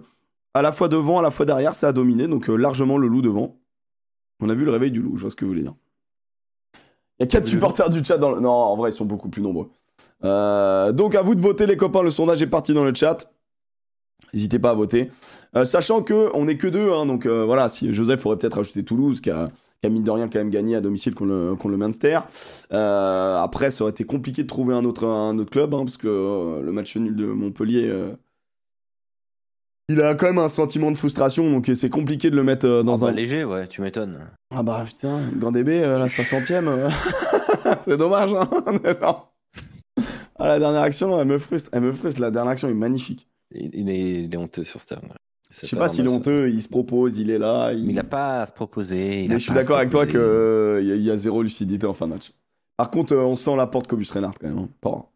à 0.54 0.62
la 0.62 0.72
fois 0.72 0.88
devant, 0.88 1.20
à 1.20 1.22
la 1.22 1.32
fois 1.32 1.46
derrière, 1.46 1.76
ça 1.76 1.90
a 1.90 1.94
dominé, 1.94 2.28
donc 2.28 2.50
euh, 2.50 2.56
largement 2.56 2.98
le 2.98 3.08
loup 3.08 3.22
devant. 3.22 3.60
On 4.40 4.50
a 4.50 4.56
vu 4.56 4.66
le 4.66 4.72
réveil 4.72 4.92
du 4.92 5.02
loup, 5.02 5.18
je 5.18 5.22
vois 5.22 5.30
ce 5.30 5.36
que 5.36 5.46
vous 5.46 5.52
voulez 5.52 5.62
dire. 5.62 5.76
Il 7.20 7.24
y 7.24 7.26
a 7.26 7.28
4 7.28 7.46
supporters 7.46 7.90
du 7.90 8.04
chat 8.04 8.18
dans 8.18 8.32
le... 8.32 8.40
Non, 8.40 8.50
en 8.50 8.76
vrai, 8.76 8.90
ils 8.90 8.94
sont 8.94 9.06
beaucoup 9.06 9.30
plus 9.30 9.44
nombreux. 9.44 9.70
Euh, 10.24 10.92
donc 10.92 11.14
à 11.14 11.22
vous 11.22 11.36
de 11.36 11.42
voter 11.42 11.68
les 11.68 11.78
copains, 11.78 12.02
le 12.02 12.10
sondage 12.10 12.42
est 12.42 12.48
parti 12.48 12.74
dans 12.74 12.84
le 12.84 12.94
chat. 12.94 13.32
N'hésitez 14.34 14.60
pas 14.60 14.72
à 14.72 14.74
voter. 14.74 15.10
Euh, 15.56 15.66
sachant 15.66 16.02
que 16.02 16.30
on 16.34 16.46
n'est 16.46 16.58
que 16.58 16.68
deux, 16.68 16.92
hein, 16.92 17.06
donc 17.06 17.28
voilà, 17.28 17.70
si 17.70 17.94
Joseph 17.94 18.26
aurait 18.26 18.38
peut-être 18.38 18.60
ajouté 18.60 18.84
Toulouse, 18.84 19.22
qui 19.22 19.30
a, 19.30 19.50
mine 19.84 20.04
de 20.04 20.12
rien 20.12 20.28
quand 20.28 20.40
même 20.40 20.50
gagné 20.50 20.76
à 20.76 20.82
domicile 20.82 21.16
contre 21.16 21.32
le, 21.32 21.56
contre 21.56 21.70
le 21.70 21.78
Munster. 21.78 22.20
après, 22.70 23.72
ça 23.72 23.84
aurait 23.84 23.92
été 23.92 24.04
compliqué 24.04 24.44
de 24.44 24.48
trouver 24.48 24.74
un 24.74 24.86
autre, 24.86 25.06
un 25.06 25.38
autre 25.38 25.52
club, 25.52 25.74
hein, 25.74 25.84
parce 25.86 25.98
que 25.98 26.62
le 26.64 26.72
match 26.72 26.96
nul 26.98 27.16
de 27.16 27.26
Montpellier 27.26 27.92
il 29.92 30.02
a 30.02 30.16
quand 30.16 30.28
même 30.28 30.38
un 30.38 30.48
sentiment 30.48 30.90
de 30.90 30.98
frustration, 30.98 31.52
donc 31.52 31.70
c'est 31.76 31.90
compliqué 31.90 32.30
de 32.30 32.36
le 32.38 32.44
mettre 32.44 32.66
euh, 32.66 32.82
dans 32.82 33.04
ah 33.04 33.08
un. 33.08 33.10
Bah, 33.10 33.14
léger, 33.14 33.44
ouais, 33.44 33.68
tu 33.68 33.82
m'étonnes. 33.82 34.26
Ah 34.56 34.64
bah 34.64 34.84
putain, 34.86 35.20
grand 35.36 35.52
DB, 35.52 35.84
euh, 35.84 36.00
la 36.00 36.08
500ème. 36.08 36.68
Euh, 36.68 36.90
c'est 37.86 37.98
dommage, 37.98 38.34
hein. 38.34 38.50
ah, 40.40 40.48
la 40.48 40.60
dernière 40.60 40.84
action, 40.84 41.20
elle 41.20 41.28
me 41.28 41.38
frustre. 41.38 41.70
Elle 41.74 41.82
me 41.82 41.92
frustre, 41.92 42.22
la 42.22 42.32
dernière 42.32 42.52
action 42.52 42.70
est 42.70 42.74
magnifique. 42.74 43.28
Il, 43.54 43.90
est, 43.90 44.38
honteux 44.38 44.64
sur 44.64 44.80
Stern. 44.80 45.14
Je 45.50 45.68
sais 45.68 45.76
pas 45.76 45.90
s'il 45.90 46.06
est 46.06 46.10
honteux, 46.10 46.50
il 46.50 46.62
se 46.62 46.70
propose, 46.70 47.18
il 47.18 47.30
est 47.30 47.38
là. 47.38 47.74
Il, 47.74 47.98
a 48.00 48.04
pas 48.04 48.42
à 48.42 48.46
se 48.46 48.54
proposer. 48.54 49.26
Mais 49.28 49.40
je 49.40 49.44
suis 49.44 49.54
d'accord 49.54 49.78
avec 49.78 49.90
toi 49.90 50.08
qu'il 50.08 50.20
y, 50.20 51.04
y, 51.04 51.12
a 51.12 51.18
zéro 51.18 51.44
lucidité 51.44 51.86
en 51.86 51.94
fin 51.94 52.08
de 52.08 52.14
match. 52.14 52.32
Par 52.78 52.90
contre, 52.90 53.16
on 53.16 53.36
sent 53.36 53.56
la 53.56 53.68
porte 53.68 53.88
Cobus 53.88 54.10
Reinhardt 54.12 54.38
quand 54.40 54.48
même. 54.48 54.58
Hein. 54.58 54.70
Pas. 54.80 55.12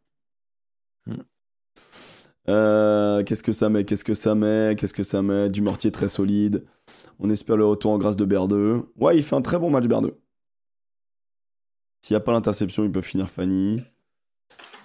Euh, 2.47 3.23
qu'est-ce 3.23 3.43
que 3.43 3.51
ça 3.51 3.69
met 3.69 3.85
Qu'est-ce 3.85 4.03
que 4.03 4.13
ça 4.13 4.35
met 4.35 4.75
Qu'est-ce 4.77 4.93
que 4.93 5.03
ça 5.03 5.21
met? 5.21 5.49
Du 5.49 5.61
mortier 5.61 5.91
très 5.91 6.07
solide. 6.07 6.63
On 7.19 7.29
espère 7.29 7.57
le 7.57 7.65
retour 7.65 7.91
en 7.91 7.97
grâce 7.97 8.17
de 8.17 8.25
Berdeux. 8.25 8.83
Ouais, 8.97 9.17
il 9.17 9.23
fait 9.23 9.35
un 9.35 9.41
très 9.41 9.57
bon 9.57 9.69
match 9.69 9.85
Berdeux. 9.85 10.19
S'il 12.01 12.13
n'y 12.13 12.17
a 12.17 12.21
pas 12.21 12.33
l'interception, 12.33 12.83
il 12.83 12.91
peut 12.91 13.01
finir 13.01 13.29
Fanny. 13.29 13.81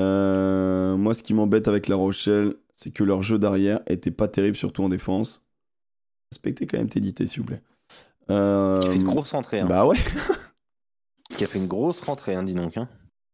Euh, 0.01 0.97
moi, 0.97 1.13
ce 1.13 1.23
qui 1.23 1.35
m'embête 1.35 1.69
avec 1.69 1.87
La 1.87 1.97
Rochelle, 1.97 2.55
c'est 2.81 2.91
que 2.91 3.05
leur 3.05 3.23
jeu 3.23 3.39
d'arrière 3.39 3.81
était 3.87 4.11
pas 4.11 4.27
terrible, 4.27 4.57
surtout 4.57 4.83
en 4.83 4.89
défense. 4.89 5.45
Respectez 6.33 6.67
quand 6.67 6.79
même 6.79 6.89
tes 6.89 7.27
s'il 7.27 7.41
vous 7.41 7.47
plaît. 7.47 7.63
Euh... 8.31 8.79
Qui 8.79 8.89
fait 8.89 8.97
une 8.97 9.05
grosse 9.05 9.33
rentrée. 9.33 9.61
Hein. 9.61 9.67
Bah 9.67 9.85
ouais. 9.87 9.99
qui 11.37 11.45
a 11.45 11.47
fait 11.47 11.59
une 11.59 11.67
grosse 11.67 12.01
rentrée, 12.01 12.35
hein, 12.35 12.43
dis 12.43 12.55
donc. 12.55 12.79
Hein. 12.79 12.89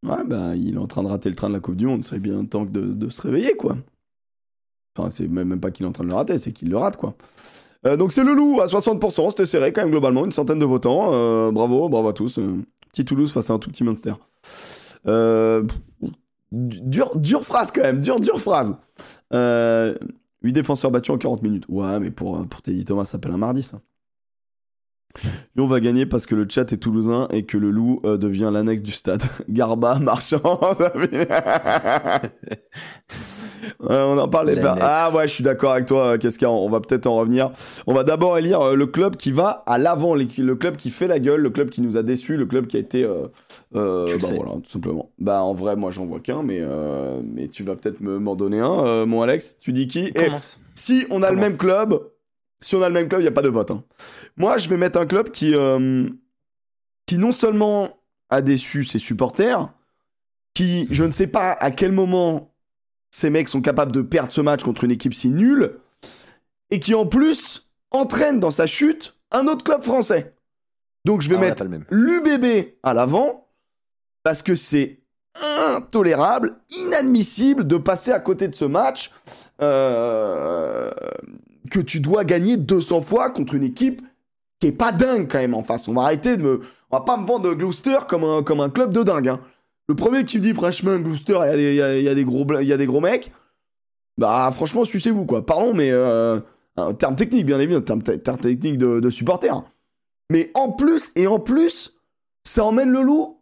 Ouais, 0.05 0.25
bah 0.25 0.57
il 0.57 0.75
est 0.75 0.79
en 0.79 0.89
train 0.89 1.05
de 1.05 1.09
rater 1.09 1.29
le 1.29 1.37
train 1.37 1.49
de 1.49 1.55
la 1.55 1.61
Coupe 1.61 1.77
du 1.77 1.87
Monde. 1.87 2.03
C'est 2.03 2.19
bien 2.19 2.45
temps 2.45 2.65
de, 2.65 2.81
de 2.81 3.09
se 3.09 3.23
réveiller, 3.23 3.57
quoi. 3.57 3.77
Enfin, 4.99 5.11
c'est 5.11 5.29
même 5.29 5.61
pas 5.61 5.71
qu'il 5.71 5.87
est 5.87 5.89
en 5.89 5.93
train 5.93 6.05
de 6.05 6.09
le 6.09 6.15
rater, 6.15 6.39
c'est 6.39 6.53
qu'il 6.53 6.69
le 6.69 6.79
rate, 6.79 6.97
quoi. 6.97 7.15
Euh, 7.87 7.97
donc 7.97 8.11
c'est 8.11 8.25
le 8.25 8.35
loup 8.35 8.61
à 8.61 8.67
60%, 8.67 9.31
c'était 9.31 9.47
serré 9.47 9.73
quand 9.73 9.83
même 9.83 9.91
globalement, 9.91 10.25
une 10.25 10.33
centaine 10.33 10.59
de 10.59 10.65
votants. 10.65 11.11
Euh, 11.13 11.53
bravo, 11.53 11.89
bravo 11.89 12.09
à 12.09 12.13
tous. 12.13 12.39
Euh, 12.39 12.65
petit 12.91 13.05
Toulouse 13.05 13.31
face 13.31 13.49
à 13.51 13.53
un 13.55 13.59
tout 13.61 13.71
petit 13.71 13.85
Munster. 13.85 14.15
Dure, 16.53 17.17
dure 17.17 17.45
phrase 17.45 17.73
quand 17.73 17.83
même, 17.83 18.01
dure, 18.01 18.21
dure 18.21 18.41
phrase. 18.41 18.75
8 19.33 20.53
défenseurs 20.53 20.91
battus 20.91 21.15
en 21.15 21.19
40 21.19 21.43
minutes. 21.43 21.65
Ouais, 21.69 21.99
mais 22.01 22.11
pour, 22.11 22.47
pour 22.47 22.63
Teddy 22.63 22.85
Thomas, 22.85 23.05
ça 23.05 23.13
s'appelle 23.13 23.33
un 23.33 23.39
mardi, 23.39 23.63
ça. 23.63 23.81
On 25.57 25.67
va 25.67 25.81
gagner 25.81 26.05
parce 26.05 26.27
que 26.27 26.35
le 26.35 26.47
chat 26.49 26.71
est 26.73 26.77
toulousain 26.77 27.27
et 27.31 27.45
que 27.45 27.57
le 27.57 27.71
loup 27.71 28.01
devient 28.05 28.51
l'annexe 28.53 28.83
du 28.83 28.93
stade. 28.93 29.23
Garba, 29.49 29.99
marchand, 29.99 30.41
on 33.81 34.19
en 34.19 34.29
parlait 34.29 34.61
pas. 34.61 34.77
Ah 34.81 35.11
ouais, 35.15 35.27
je 35.27 35.33
suis 35.33 35.45
d'accord 35.45 35.73
avec 35.73 35.87
toi, 35.87 36.19
Casca. 36.19 36.51
On 36.51 36.69
va 36.69 36.81
peut-être 36.81 37.07
en 37.07 37.17
revenir. 37.17 37.51
On 37.87 37.95
va 37.95 38.05
d'abord 38.05 38.39
élire 38.39 38.61
euh, 38.61 38.75
le 38.75 38.87
club 38.87 39.17
qui 39.17 39.33
va 39.33 39.63
à 39.67 39.79
l'avant, 39.79 40.15
le 40.15 40.55
club 40.55 40.77
qui 40.77 40.91
fait 40.91 41.07
la 41.07 41.19
gueule, 41.19 41.41
le 41.41 41.51
club 41.51 41.71
qui 41.71 41.81
nous 41.81 41.97
a 41.97 42.03
déçus, 42.03 42.37
le 42.37 42.47
club 42.47 42.67
qui 42.67 42.77
a 42.77 42.81
été. 42.81 43.05
Euh, 43.05 43.29
euh 43.75 44.17
bah 44.21 44.29
voilà, 44.35 44.53
tout 44.53 44.71
simplement. 44.71 45.11
Bah 45.19 45.43
en 45.43 45.55
vrai, 45.55 45.77
moi 45.77 45.91
j'en 45.91 46.07
vois 46.07 46.21
qu'un, 46.21 46.43
mais, 46.43 46.59
euh, 46.61 47.21
mais 47.25 47.49
tu 47.49 47.63
vas 47.63 47.77
peut-être 47.77 48.01
m'en 48.01 48.37
donner 48.37 48.61
un, 48.61 49.07
mon 49.07 49.23
Alex. 49.23 49.57
Tu 49.61 49.73
dis 49.73 49.87
qui? 49.87 50.07
Et 50.15 50.29
si 50.75 51.07
on 51.11 51.23
a 51.23 51.31
le 51.31 51.37
même 51.37 51.57
club, 51.57 52.01
si 52.61 52.75
on 52.75 52.83
a 52.83 52.89
le 52.89 52.95
même 52.95 53.09
club, 53.09 53.21
il 53.21 53.25
n'y 53.25 53.29
a 53.29 53.33
pas 53.33 53.43
de 53.43 53.49
vote. 53.49 53.71
Hein. 53.71 53.85
Moi, 54.37 54.59
je 54.59 54.69
vais 54.69 54.77
mettre 54.77 54.99
un 54.99 55.07
club 55.07 55.31
qui, 55.31 55.55
qui 57.07 57.19
non 57.19 57.33
seulement 57.33 57.91
a 58.31 58.43
déçu 58.43 58.85
ses 58.85 58.99
supporters, 58.99 59.69
qui, 60.55 60.89
je 60.91 61.05
ne 61.05 61.11
sais 61.11 61.27
pas 61.27 61.53
à 61.53 61.71
quel 61.71 61.93
moment 61.93 62.56
ces 63.17 63.31
mecs 63.31 63.49
sont 63.49 63.63
capables 63.63 63.93
de 63.93 64.03
perdre 64.03 64.31
ce 64.31 64.43
match 64.43 64.63
contre 64.63 64.85
une 64.85 64.91
équipe 64.91 65.15
si 65.15 65.31
nulle, 65.31 65.79
et 66.71 66.81
qui 66.81 66.95
en 66.95 67.07
plus 67.07 67.67
entraîne 67.91 68.41
dans 68.41 68.51
sa 68.51 68.67
chute 68.67 69.17
un 69.33 69.47
autre 69.47 69.65
club 69.65 69.83
français. 69.83 70.35
Donc 71.07 71.23
je 71.23 71.31
vais 71.31 71.37
Ah, 71.37 71.41
mettre 71.41 71.65
l'UBB 71.89 72.75
à 72.83 72.93
l'avant, 72.93 73.49
parce 74.23 74.43
que 74.43 74.55
c'est 74.55 74.99
intolérable, 75.67 76.57
inadmissible 76.69 77.67
de 77.67 77.79
passer 77.79 78.13
à 78.13 78.21
côté 78.21 78.49
de 78.49 78.55
ce 78.55 78.67
match 78.67 79.11
euh, 79.63 80.91
que 81.71 81.81
tu 81.81 82.01
dois 82.01 82.25
gagner 82.25 82.59
200 82.59 83.01
fois 83.01 83.31
contre 83.31 83.55
une 83.55 83.65
équipe 83.65 84.03
qui 84.61 84.67
est 84.67 84.73
pas 84.73 84.93
dingue 84.93 85.27
quand 85.31 85.39
même 85.39 85.55
en 85.55 85.63
face. 85.63 85.89
On 85.89 85.95
va 85.95 86.03
arrêter 86.03 86.37
de 86.37 86.43
me... 86.43 86.61
On 86.91 86.99
va 86.99 87.03
pas 87.03 87.17
me 87.17 87.27
vendre 87.27 87.53
Gloucester 87.55 87.97
comme 88.07 88.25
un, 88.25 88.43
comme 88.43 88.61
un 88.61 88.69
club 88.71 88.93
de 88.93 89.03
dingue. 89.03 89.29
hein. 89.29 89.41
Le 89.89 89.95
premier 89.95 90.25
qui 90.25 90.39
me 90.39 90.43
dit 90.43 90.53
franchement 90.55 90.99
Gloucester, 90.99 91.39
il 91.43 91.47
y, 91.47 91.53
a 91.53 91.57
des- 91.57 91.71
il 91.73 91.77
y 91.77 91.83
a- 91.83 91.99
il 91.99 92.05
y 92.05 92.09
a 92.09 92.15
des 92.15 92.25
gros 92.25 92.45
il 92.61 92.67
y 92.67 92.73
a 92.73 92.77
des 92.77 92.87
gros 92.87 93.01
mecs, 93.01 93.31
bah 94.19 94.51
franchement 94.53 94.85
sucez-vous 94.85 95.25
quoi. 95.27 95.45
Pardon 95.47 95.75
mais 95.75 95.91
euh, 95.93 96.41
en 96.77 96.93
termes 96.93 97.17
techniques 97.17 97.47
bien 97.47 97.59
évidemment, 97.61 97.81
en 97.81 97.85
termes, 97.85 98.03
te- 98.03 98.11
termes 98.13 98.39
techniques 98.39 98.79
de, 98.79 99.01
de 99.01 99.11
supporters. 99.11 99.63
Mais 100.31 100.51
en 100.55 100.73
plus 100.73 101.13
et 101.15 101.27
en 101.29 101.39
plus, 101.39 101.97
ça 102.45 102.65
emmène 102.65 102.91
le 102.91 103.03
loup, 103.03 103.39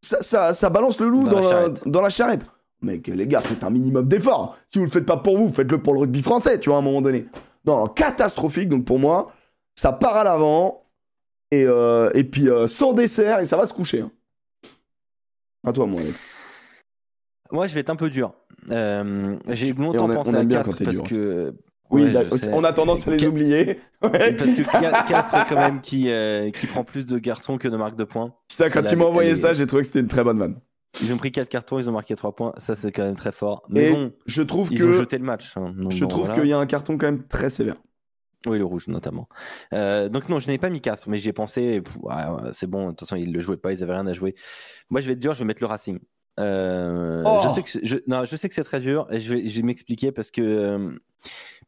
ça, 0.00 0.22
ça, 0.22 0.54
ça 0.54 0.70
balance 0.70 0.98
le 0.98 1.08
loup 1.08 1.24
Dans 1.24 1.32
dans, 1.32 1.36
la 1.40 1.42
la, 1.42 1.50
charrette. 1.50 1.88
dans 1.88 2.00
la 2.02 2.08
charrette. 2.08 2.46
Mec, 2.80 3.06
les 3.06 3.26
gars, 3.28 3.42
faites 3.42 3.62
un 3.62 3.70
minimum 3.70 4.08
d'effort. 4.08 4.56
Si 4.70 4.78
vous 4.78 4.86
le 4.86 4.90
faites 4.90 5.06
pas 5.06 5.16
pour 5.18 5.36
vous, 5.38 5.52
faites-le 5.52 5.80
pour 5.80 5.92
le 5.94 6.00
rugby 6.00 6.20
français, 6.22 6.58
tu 6.58 6.68
vois, 6.70 6.78
à 6.78 6.80
un 6.80 6.84
moment 6.84 7.00
donné. 7.02 7.26
Non, 7.64 7.86
catastrophique. 7.86 8.68
Donc 8.68 8.84
pour 8.84 8.98
moi, 8.98 9.30
ça 9.76 9.92
part 9.92 10.16
à 10.16 10.24
l'avant 10.24 10.82
et, 11.52 11.64
euh, 11.64 12.10
et 12.14 12.24
puis 12.24 12.48
euh, 12.48 12.66
sans 12.66 12.92
dessert 12.92 13.38
et 13.40 13.44
ça 13.44 13.56
va 13.56 13.66
se 13.66 13.74
coucher. 13.74 14.00
hein. 14.00 14.10
À 15.66 15.72
toi, 15.72 15.86
mon 15.86 15.98
Alex. 15.98 16.26
Moi, 17.50 17.66
je 17.66 17.74
vais 17.74 17.80
être 17.80 17.90
un 17.90 17.96
peu 17.96 18.10
dur. 18.10 18.34
Euh, 18.70 19.36
J'ai 19.48 19.72
longtemps 19.72 20.06
on 20.06 20.10
aime- 20.10 20.16
pensé 20.16 20.34
à 20.36 20.44
Castres 20.44 20.84
parce 20.84 20.96
dur, 20.98 21.04
que. 21.08 21.54
Oui, 21.90 22.04
Ouais, 22.04 22.26
on 22.54 22.64
a 22.64 22.72
tendance 22.72 23.06
à 23.06 23.10
les 23.10 23.26
oublier. 23.26 23.78
Ouais. 24.02 24.32
Parce 24.34 24.54
que 24.54 24.64
Ca- 24.64 25.02
Castres, 25.06 25.44
quand 25.46 25.56
même, 25.56 25.82
qui, 25.82 26.10
euh, 26.10 26.50
qui 26.50 26.66
prend 26.66 26.84
plus 26.84 27.06
de 27.06 27.18
garçons 27.18 27.58
que 27.58 27.68
de 27.68 27.76
marques 27.76 27.96
de 27.96 28.04
points. 28.04 28.32
Putain, 28.48 28.70
quand 28.70 28.82
tu 28.82 28.96
m'as 28.96 29.04
envoyé 29.04 29.34
ça, 29.34 29.52
j'ai 29.52 29.66
trouvé 29.66 29.82
que 29.82 29.88
c'était 29.88 30.00
une 30.00 30.08
très 30.08 30.24
bonne 30.24 30.38
vanne. 30.38 30.58
Ils 31.02 31.12
ont 31.12 31.18
pris 31.18 31.30
4 31.32 31.48
cartons, 31.50 31.78
ils 31.78 31.88
ont 31.90 31.92
marqué 31.92 32.16
3 32.16 32.34
points. 32.34 32.52
Ça, 32.56 32.76
c'est 32.76 32.92
quand 32.92 33.02
même 33.02 33.16
très 33.16 33.32
fort. 33.32 33.62
Mais 33.68 33.88
Et 33.88 33.92
bon, 33.92 34.12
je 34.26 34.42
trouve 34.42 34.68
ils 34.72 34.84
ont 34.86 34.92
jeté 34.92 35.18
le 35.18 35.24
match. 35.24 35.52
hein. 35.56 35.74
Donc 35.76 35.92
je 35.92 36.00
bon, 36.00 36.08
trouve 36.08 36.26
voilà. 36.26 36.40
qu'il 36.40 36.48
y 36.48 36.52
a 36.54 36.58
un 36.58 36.66
carton 36.66 36.96
quand 36.96 37.06
même 37.06 37.26
très 37.26 37.50
sévère. 37.50 37.76
Oui, 38.46 38.58
le 38.58 38.64
rouge 38.64 38.88
notamment. 38.88 39.28
Euh, 39.72 40.08
donc 40.08 40.28
non, 40.28 40.38
je 40.38 40.48
n'ai 40.48 40.58
pas 40.58 40.70
mis 40.70 40.80
Castres, 40.80 41.08
mais 41.08 41.18
j'y 41.18 41.28
ai 41.28 41.32
pensé. 41.32 41.82
c'est 42.52 42.66
bon, 42.66 42.86
de 42.86 42.90
toute 42.90 43.00
façon, 43.00 43.16
ils 43.16 43.28
ne 43.28 43.34
le 43.34 43.40
jouaient 43.40 43.56
pas, 43.56 43.72
ils 43.72 43.82
avaient 43.82 43.94
rien 43.94 44.06
à 44.06 44.12
jouer. 44.12 44.34
Moi, 44.90 45.00
je 45.00 45.06
vais 45.06 45.12
être 45.14 45.20
dur, 45.20 45.34
je 45.34 45.38
vais 45.40 45.44
mettre 45.44 45.62
le 45.62 45.66
Racing. 45.68 45.98
Euh, 46.40 47.22
Oh 47.26 47.40
je, 47.44 47.48
sais 47.50 47.62
que 47.62 47.70
c'est- 47.70 47.84
je, 47.84 47.98
non, 48.06 48.24
je 48.24 48.36
sais 48.36 48.48
que 48.48 48.54
c'est 48.54 48.64
très 48.64 48.80
dur 48.80 49.06
et 49.10 49.20
je 49.20 49.34
vais, 49.34 49.48
je 49.48 49.56
vais 49.56 49.62
m'expliquer 49.66 50.12
parce 50.12 50.30
que 50.30 50.40
euh, 50.40 50.90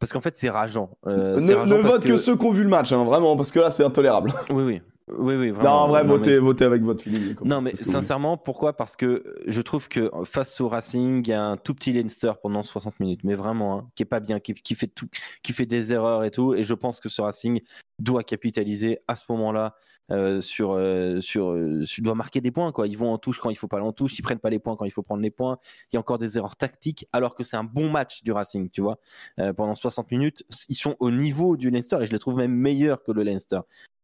parce 0.01 0.11
qu'en 0.11 0.23
fait 0.23 0.35
c'est 0.35 0.49
rageant. 0.49 0.97
Euh, 1.07 1.39
ne 1.39 1.53
rageant 1.53 1.77
ne 1.77 1.83
parce 1.83 1.95
vote 1.95 2.05
que... 2.05 2.17
ceux 2.17 2.35
qui 2.37 2.47
ont 2.47 2.51
vu 2.51 2.63
le 2.63 2.71
match, 2.71 2.91
hein, 2.91 3.05
vraiment, 3.05 3.37
parce 3.37 3.51
que 3.53 3.61
là, 3.61 3.69
c'est 3.71 3.85
intolérable. 3.85 4.33
Oui, 4.51 4.63
oui, 4.65 4.83
oui, 5.09 5.35
oui. 5.35 5.49
non, 5.49 5.55
Vraiment, 5.55 5.83
en 5.83 5.89
vrai, 5.89 6.03
Non, 6.03 6.09
mais- 6.11 6.17
votez, 6.17 6.39
votez 6.39 6.65
avec 6.65 6.83
votre 6.83 7.03
feeling. 7.03 7.35
Non, 7.45 7.61
mais 7.61 7.75
sincèrement, 7.75 8.37
pourquoi? 8.39 8.75
Parce 8.75 8.97
que 8.97 9.23
je 9.47 9.61
trouve 9.61 9.89
que 9.89 10.11
face 10.25 10.61
au 10.61 10.69
Racing, 10.69 11.23
il 11.25 11.29
y 11.29 11.33
a 11.35 11.45
un 11.45 11.57
tout 11.57 11.75
petit 11.75 11.93
Leinster 11.93 12.33
pendant 12.43 12.63
60 12.63 12.99
minutes, 13.01 13.21
mais 13.23 13.35
vraiment, 13.35 13.79
hein, 13.79 13.91
qui 13.97 14.03
est 14.03 14.07
pas 14.07 14.21
bien, 14.21 14.41
qui, 14.41 14.55
qui 14.55 14.75
fait 14.75 14.87
tout, 14.87 15.07
qui 15.43 15.53
fait 15.53 15.67
des 15.67 15.93
erreurs 15.93 16.25
et 16.25 16.31
tout. 16.31 16.55
Et 16.55 16.65
je 16.65 16.73
pense 16.75 17.01
que 17.01 17.09
ce 17.09 17.21
Racing 17.21 17.61
doit 17.99 18.25
capitaliser 18.25 18.99
à 19.07 19.15
ce 19.17 19.25
moment-là 19.29 19.75
euh, 20.11 20.41
sur, 20.41 20.73
euh, 20.73 21.21
sur, 21.21 21.51
euh, 21.53 21.85
doit 21.99 22.15
marquer 22.15 22.41
des 22.41 22.51
points. 22.51 22.73
Quoi. 22.73 22.87
Ils 22.89 22.97
vont 22.99 23.13
en 23.13 23.19
touche 23.19 23.39
quand 23.41 23.51
il 23.51 23.57
faut 23.57 23.69
pas 23.69 23.77
aller 23.79 23.87
en 23.87 23.93
touche, 23.93 24.19
ils 24.19 24.23
prennent 24.23 24.39
pas 24.39 24.51
les 24.51 24.59
points 24.59 24.77
quand 24.77 24.85
il 24.85 24.91
faut 24.91 25.03
prendre 25.03 25.23
les 25.23 25.31
points. 25.31 25.59
Il 25.93 25.95
y 25.95 25.99
a 25.99 26.01
encore 26.01 26.19
des 26.19 26.37
erreurs 26.39 26.57
tactiques, 26.57 27.07
alors 27.13 27.35
que 27.35 27.45
c'est 27.45 27.57
un 27.57 27.65
bon 27.65 27.91
match 27.91 28.23
du 28.23 28.33
Racing, 28.33 28.69
tu 28.71 28.81
vois. 28.81 28.99
Euh, 29.39 29.53
pendant 29.53 29.75
60 29.75 30.11
minutes, 30.11 30.45
ils 30.69 30.77
sont 30.77 30.97
au 30.99 31.11
niveau 31.11 31.57
du 31.57 31.71
Leinster 31.71 31.99
et 32.01 32.07
je 32.07 32.13
les 32.13 32.19
trouve 32.19 32.37
même 32.37 32.53
meilleurs 32.55 33.03
que 33.03 33.13
le 33.13 33.23
Leinster. 33.23 33.61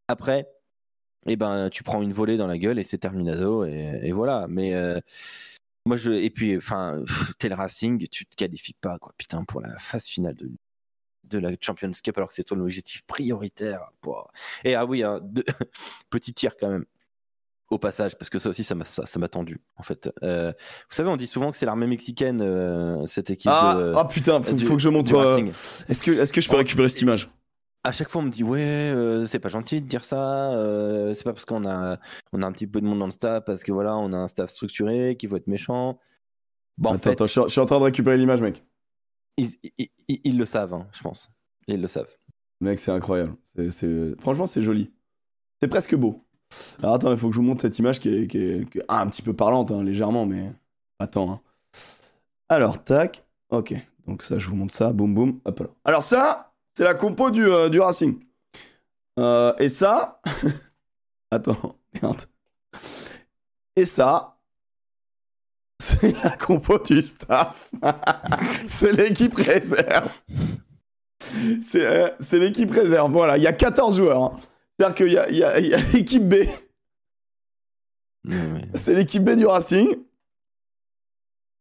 Après, 0.08 0.48
et 1.26 1.36
ben 1.36 1.68
tu 1.70 1.82
prends 1.82 2.02
une 2.02 2.12
volée 2.12 2.36
dans 2.36 2.46
la 2.46 2.58
gueule 2.58 2.78
et 2.78 2.84
c'est 2.84 2.98
terminado 2.98 3.64
et, 3.64 4.00
et 4.02 4.12
voilà. 4.12 4.46
Mais 4.48 4.74
euh, 4.74 4.98
moi 5.86 5.96
je 5.96 6.10
et 6.12 6.30
puis 6.30 6.56
enfin 6.56 7.02
t'es 7.38 7.48
le 7.48 7.54
Racing, 7.54 8.06
tu 8.08 8.26
te 8.26 8.36
qualifies 8.36 8.76
pas 8.80 8.98
quoi. 8.98 9.12
Putain 9.18 9.44
pour 9.44 9.60
la 9.60 9.76
phase 9.78 10.06
finale 10.06 10.34
de 10.34 10.50
de 11.24 11.38
la 11.38 11.50
Champions 11.60 11.92
Cup 12.02 12.16
alors 12.16 12.28
que 12.30 12.34
c'est 12.34 12.42
ton 12.44 12.58
objectif 12.60 13.02
prioritaire. 13.06 13.90
Pouah. 14.00 14.28
Et 14.64 14.74
ah 14.74 14.84
oui, 14.84 15.02
hein, 15.04 15.20
petit 16.10 16.32
tir 16.34 16.56
quand 16.58 16.68
même. 16.70 16.84
Au 17.70 17.78
passage, 17.78 18.18
parce 18.18 18.28
que 18.30 18.40
ça 18.40 18.48
aussi, 18.48 18.64
ça 18.64 18.74
m'a 18.74 18.84
ça, 18.84 19.04
tendu, 19.28 19.60
en 19.76 19.84
fait. 19.84 20.10
Euh, 20.24 20.50
vous 20.50 20.94
savez, 20.96 21.08
on 21.08 21.16
dit 21.16 21.28
souvent 21.28 21.52
que 21.52 21.56
c'est 21.56 21.66
l'armée 21.66 21.86
mexicaine, 21.86 22.40
euh, 22.42 23.06
cette 23.06 23.30
équipe 23.30 23.52
Ah, 23.54 23.76
de, 23.78 23.92
ah, 23.96 24.04
putain, 24.06 24.42
faut, 24.42 24.56
du- 24.56 24.64
faut 24.64 24.74
que 24.74 24.82
je 24.82 24.88
montre. 24.88 25.14
euh. 25.14 25.38
Est-ce 25.88 26.02
que, 26.02 26.10
est-ce 26.10 26.32
que 26.32 26.40
je 26.40 26.48
peux 26.48 26.56
Oh, 26.56 26.58
récupérer 26.58 26.88
cette 26.88 27.02
image? 27.02 27.30
À 27.84 27.92
chaque 27.92 28.08
fois 28.08 28.20
on 28.22 28.24
me 28.26 28.30
dit 28.30 28.44
ouais 28.44 28.90
euh, 28.92 29.24
c'est 29.26 29.38
pas 29.38 29.48
gentil 29.48 29.80
de 29.80 29.86
dire 29.86 30.04
ça 30.04 30.52
euh, 30.52 31.14
c'est 31.14 31.24
pas 31.24 31.32
parce 31.32 31.44
qu'on 31.44 31.66
a 31.66 31.98
on 32.32 32.42
a 32.42 32.46
un 32.46 32.52
petit 32.52 32.66
peu 32.66 32.80
de 32.80 32.86
monde 32.86 32.98
dans 32.98 33.06
le 33.06 33.10
staff 33.12 33.44
parce 33.44 33.62
que 33.62 33.72
voilà 33.72 33.96
on 33.96 34.12
a 34.12 34.16
un 34.18 34.26
staff 34.28 34.50
structuré 34.50 35.16
qu'il 35.18 35.28
faut 35.28 35.36
être 35.36 35.46
méchant 35.46 35.98
bon 36.78 36.90
en 36.90 36.92
Attends, 36.94 37.02
fait 37.02 37.10
attends, 37.12 37.24
je 37.26 37.30
suis, 37.30 37.40
je 37.44 37.48
suis 37.48 37.60
en 37.60 37.66
train 37.66 37.78
de 37.78 37.84
récupérer 37.84 38.16
l'image, 38.18 38.40
mec. 38.42 38.64
ils, 39.36 39.48
ils- 39.78 39.88
ils- 40.08 40.20
ils 40.24 40.38
le 40.38 40.44
savent 40.44 40.74
hein, 40.74 40.86
je 40.92 41.00
pense 41.02 41.30
ils 41.68 41.80
le 41.80 41.88
savent 41.88 42.08
Mec, 42.62 42.78
c'est 42.78 42.90
incroyable. 42.90 43.36
C'est, 43.56 43.70
c'est- 43.70 44.20
Franchement, 44.20 44.44
c'est 44.44 44.60
joli. 44.60 44.90
C'est 45.62 45.68
presque 45.68 45.94
beau. 45.94 46.26
Alors 46.82 46.96
attends, 46.96 47.10
il 47.10 47.16
faut 47.16 47.28
que 47.28 47.34
je 47.34 47.40
vous 47.40 47.46
montre 47.46 47.62
cette 47.62 47.78
image 47.78 47.98
qui 48.00 48.10
est, 48.14 48.26
qui 48.26 48.36
est- 48.36 48.68
qui 48.70 48.78
est 48.80 48.84
un 48.86 49.06
petit 49.06 49.22
peu 49.22 49.32
parlante, 49.32 49.70
hein, 49.70 49.82
légèrement, 49.82 50.26
mais 50.26 50.52
attends. 50.98 51.30
hein. 51.32 51.40
Alors, 52.50 52.84
tac. 52.84 53.24
Ok. 53.48 53.72
Donc 54.06 54.22
ça, 54.22 54.38
je 54.38 54.46
vous 54.48 54.56
montre 54.56 54.74
ça. 54.74 54.92
Boum, 54.92 55.14
boum. 55.14 55.40
Hop 55.46 55.60
là. 55.60 55.66
Alors 55.86 56.02
ça, 56.02 56.49
c'est 56.80 56.86
la 56.86 56.94
compo 56.94 57.30
du, 57.30 57.44
euh, 57.46 57.68
du 57.68 57.78
Racing. 57.78 58.18
Euh, 59.18 59.52
et 59.58 59.68
ça... 59.68 60.22
attends, 61.30 61.76
merde. 62.00 62.22
Et 63.76 63.84
ça... 63.84 64.38
C'est 65.78 66.12
la 66.24 66.30
compo 66.30 66.78
du 66.78 67.02
staff. 67.02 67.70
c'est 68.68 68.92
l'équipe 68.92 69.34
réserve. 69.36 70.10
C'est 71.60 71.84
euh, 71.84 72.08
c'est 72.18 72.38
l'équipe 72.38 72.70
réserve. 72.70 73.12
Voilà, 73.12 73.36
il 73.36 73.42
y 73.42 73.46
a 73.46 73.52
14 73.52 73.98
joueurs. 73.98 74.24
hein. 74.24 74.40
C'est-à-dire 74.78 74.94
qu'il 74.94 75.12
y 75.12 75.18
a, 75.18 75.28
il 75.28 75.36
y 75.36 75.44
a- 75.44 75.58
il 75.60 75.66
y 75.66 75.74
a 75.74 75.80
l'équipe 75.92 76.26
B. 76.26 76.34
C'est 78.74 78.94
l'équipe 78.94 79.22
B 79.22 79.36
du 79.36 79.44
Racing. 79.44 79.98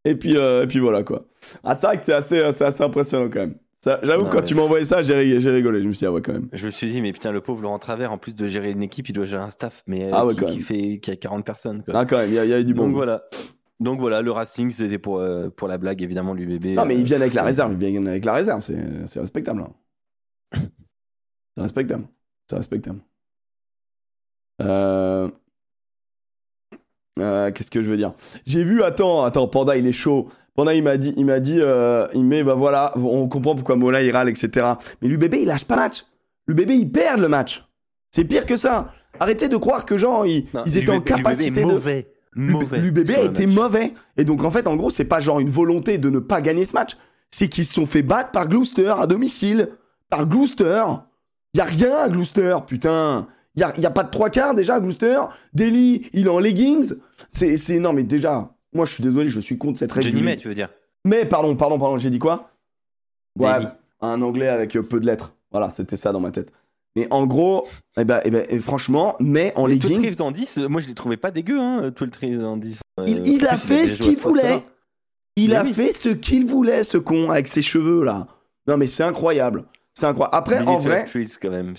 Et 0.06 0.16
puis, 0.16 0.38
et 0.38 0.66
puis 0.68 0.80
voilà 0.80 1.04
quoi. 1.04 1.26
Ah, 1.62 1.76
c'est 1.76 1.88
vrai 1.88 1.98
que 1.98 2.04
c'est 2.04 2.14
assez, 2.14 2.52
c'est 2.54 2.66
assez 2.66 2.84
impressionnant 2.84 3.30
quand 3.30 3.40
même. 3.40 3.58
J'avoue, 3.86 4.26
quand 4.26 4.40
mais- 4.40 4.44
tu 4.44 4.56
m'as 4.56 4.62
envoyé 4.64 4.84
ça, 4.84 5.02
j'ai 5.02 5.14
ri- 5.14 5.40
j'ai 5.40 5.52
rigolé. 5.52 5.82
Je 5.82 5.88
me 5.88 5.94
suis 5.94 6.00
dit, 6.00 6.06
ah 6.06 6.12
ouais, 6.12 6.22
quand 6.22 6.34
même. 6.34 6.50
je 6.52 6.66
me 6.66 6.72
suis 6.72 6.92
dit 6.92 7.02
mais 7.02 7.14
putain 7.14 7.32
le 7.32 7.40
pauvre 7.40 7.62
Laurent 7.62 7.80
Travers 7.80 8.12
en 8.12 8.18
plus 8.18 8.36
de 8.36 8.48
gérer 8.48 8.72
une 8.72 8.84
équipe 8.84 9.08
il 9.08 9.14
doit 9.14 9.24
gérer 9.26 9.44
un 9.44 9.50
staff 9.50 9.84
mais 9.88 10.06
euh, 10.06 10.12
Ah 10.14 10.26
ouais, 10.26 10.36
qui, 10.36 10.60
fait 10.60 11.00
qui 11.00 11.12
a 11.12 11.16
40 11.16 11.46
personnes 11.46 11.82
quoi. 11.84 11.94
Ah, 11.98 12.06
quand 12.06 12.18
même, 12.18 12.28
il 12.30 12.34
y, 12.34 12.48
y 12.48 12.54
a 12.54 12.60
eu 12.60 12.66
du 12.66 12.74
bon. 12.74 12.84
donc 12.84 12.90
goût. 12.92 12.98
voilà 12.98 13.24
donc 13.80 14.00
voilà 14.02 14.22
le 14.22 14.32
Racing 14.32 14.72
c'était 14.72 14.98
pour 14.98 15.20
euh, 15.20 15.50
pour 15.50 15.70
la 15.70 15.78
blague 15.78 16.02
évidemment 16.02 16.34
l'UBB 16.34 16.76
Non, 16.76 16.84
mais 16.86 16.98
ils 16.98 17.04
viennent 17.06 17.22
avec 17.22 17.34
la 17.34 17.44
réserve. 17.44 17.72
Ils 17.72 17.78
viennent 17.78 18.08
avec 18.10 18.26
la 18.26 18.34
réserve. 18.34 18.60
C'est 18.60 18.78
c'est 19.06 19.22
respectable. 19.22 19.62
hein. 19.62 20.60
C'est 21.56 21.62
respectable. 21.62 22.04
C'est 22.50 22.58
respectable. 22.58 23.00
Euh... 24.62 25.30
euh, 27.20 27.52
Qu'est-ce 27.52 27.72
que 27.72 27.82
je 27.82 27.90
veux 27.90 27.96
dire? 27.98 28.14
J'ai 28.46 28.64
vu, 28.64 28.84
attends, 28.84 29.24
attends, 29.24 29.48
Panda, 29.48 29.78
il 29.78 29.88
est 29.88 29.92
chaud. 29.94 30.28
Panda, 30.56 30.74
il 30.74 30.84
m'a 30.84 30.98
dit, 30.98 31.14
il 31.18 31.26
m'a 31.26 31.40
dit, 31.40 31.60
euh, 31.60 32.08
il 32.14 32.26
met, 32.26 32.44
bah 32.44 32.54
voilà, 32.54 32.94
on 32.98 33.28
comprend 33.28 33.56
pourquoi 33.56 33.76
Mola 33.76 34.02
il 34.02 34.12
râle, 34.12 34.30
etc. 34.30 34.74
Mais 35.02 35.08
l'UBB, 35.08 35.36
il 35.36 35.46
lâche 35.48 35.66
pas 35.66 35.76
le 35.76 35.82
match. 35.82 36.06
L'UBB, 36.48 36.70
il 36.72 36.92
perd 36.92 37.20
le 37.20 37.28
match. 37.28 37.66
C'est 38.12 38.26
pire 38.26 38.46
que 38.46 38.56
ça. 38.56 38.92
Arrêtez 39.20 39.48
de 39.48 39.58
croire 39.58 39.86
que 39.86 39.98
genre, 39.98 40.26
ils, 40.26 40.46
Non, 40.54 40.64
ils 40.66 40.78
étaient 40.78 40.92
en 40.92 41.02
capacité 41.02 41.62
de. 41.62 41.66
mauvais 41.66 42.12
mauvais 42.36 42.80
L'UBB 42.80 43.10
a 43.12 43.22
été 43.22 43.46
match. 43.48 43.56
mauvais. 43.56 43.94
Et 44.18 44.24
donc, 44.24 44.44
en 44.44 44.52
fait, 44.52 44.68
en 44.68 44.76
gros, 44.76 44.90
c'est 44.90 45.06
pas 45.06 45.20
genre 45.20 45.40
une 45.40 45.50
volonté 45.50 45.98
de 45.98 46.10
ne 46.10 46.20
pas 46.20 46.42
gagner 46.42 46.66
ce 46.66 46.74
match. 46.74 46.98
C'est 47.32 47.48
qu'ils 47.48 47.66
se 47.66 47.74
sont 47.74 47.86
fait 47.86 48.02
battre 48.02 48.32
par 48.32 48.48
Gloucester 48.48 48.94
à 48.98 49.08
domicile. 49.08 49.70
Par 50.10 50.26
Gloucester. 50.26 50.84
Y 51.54 51.60
a 51.62 51.66
rien 51.66 51.96
à 51.98 52.10
Gloucester, 52.10 52.58
putain. 52.66 53.28
Y 53.56 53.64
a, 53.64 53.74
y 53.80 53.86
a 53.86 53.90
pas 53.92 54.04
de 54.04 54.10
trois 54.12 54.30
quarts 54.30 54.54
déjà 54.56 54.76
à 54.76 54.80
Gloucester. 54.80 55.20
Daly, 55.54 56.10
il 56.14 56.28
est 56.28 56.30
en 56.30 56.40
leggings. 56.40 56.94
C'est, 57.32 57.58
c'est, 57.58 57.80
non, 57.80 57.94
mais 57.94 58.04
déjà, 58.04 58.52
moi, 58.74 58.86
je 58.86 58.94
suis 58.94 59.04
désolé, 59.04 59.30
je 59.30 59.40
suis 59.40 59.58
contre 59.58 59.80
cette 59.80 59.92
règle. 59.92 60.10
Johnny 60.10 60.22
May 60.22 60.38
tu 60.38 60.48
veux 60.48 60.54
dire 60.54 60.70
Mais, 61.06 61.26
pardon, 61.26 61.56
pardon, 61.56 61.80
pardon, 61.80 61.98
j'ai 61.98 62.10
dit 62.10 62.20
quoi? 62.20 62.52
Ouais, 63.38 63.50
un 64.02 64.22
anglais 64.22 64.48
avec 64.48 64.76
euh, 64.76 64.84
peu 64.84 65.00
de 65.00 65.06
lettres. 65.06 65.34
Voilà, 65.52 65.70
c'était 65.70 65.98
ça 65.98 66.12
dans 66.12 66.20
ma 66.20 66.32
tête. 66.32 66.52
Mais 66.96 67.08
en 67.12 67.26
gros, 67.28 67.68
eh 67.98 68.04
ben, 68.04 68.20
eh 68.26 68.32
ben, 68.32 68.46
et 68.50 68.60
franchement, 68.60 69.16
mais 69.20 69.54
en 69.56 69.68
leggings. 69.68 70.02
12 70.02 70.16
Trees 70.16 70.22
en 70.24 70.32
10, 70.32 70.58
euh, 70.58 70.68
moi 70.68 70.82
je 70.82 70.88
les 70.88 70.96
trouvais 70.96 71.18
pas 71.18 71.32
dégueu, 71.32 71.60
hein, 71.60 71.92
12 71.96 72.10
Trees 72.12 72.44
en 72.44 72.58
10. 72.58 72.82
euh, 73.00 73.06
Il, 73.08 73.26
il 73.28 73.46
a 73.46 73.50
plus, 73.52 73.60
fait 73.60 73.88
ce 73.88 73.98
qu'il 74.00 74.18
voulait. 74.18 74.64
Il 75.36 75.52
Mais 75.52 75.56
a 75.56 75.64
oui. 75.64 75.74
fait 75.74 75.92
ce 75.92 76.10
qu'il 76.10 76.46
voulait, 76.46 76.84
ce 76.84 76.98
con, 76.98 77.30
avec 77.30 77.48
ses 77.48 77.62
cheveux 77.62 78.04
là. 78.04 78.28
Non 78.68 78.76
mais 78.78 78.88
c'est 78.88 79.04
incroyable. 79.04 79.66
C'est 79.94 80.06
incroyable. 80.08 80.36
Après, 80.36 80.60
en 80.66 80.78
vrai, 80.80 81.06
quand 81.42 81.50
même, 81.50 81.76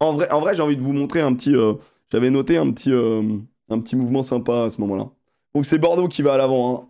en 0.00 0.12
vrai, 0.12 0.30
en 0.32 0.40
vrai, 0.40 0.54
j'ai 0.54 0.62
envie 0.62 0.76
de 0.76 0.82
vous 0.82 0.92
montrer 0.92 1.20
un 1.20 1.34
petit. 1.34 1.54
euh, 1.54 1.74
J'avais 2.12 2.30
noté 2.30 2.56
un 2.56 2.70
petit, 2.70 2.92
euh, 2.92 3.22
un 3.68 3.80
petit 3.80 3.96
mouvement 3.96 4.22
sympa 4.22 4.64
à 4.64 4.70
ce 4.70 4.80
moment-là. 4.82 5.08
Donc 5.56 5.64
c'est 5.64 5.78
Bordeaux 5.78 6.06
qui 6.06 6.20
va 6.20 6.34
à 6.34 6.36
l'avant. 6.36 6.74
Hein. 6.84 6.88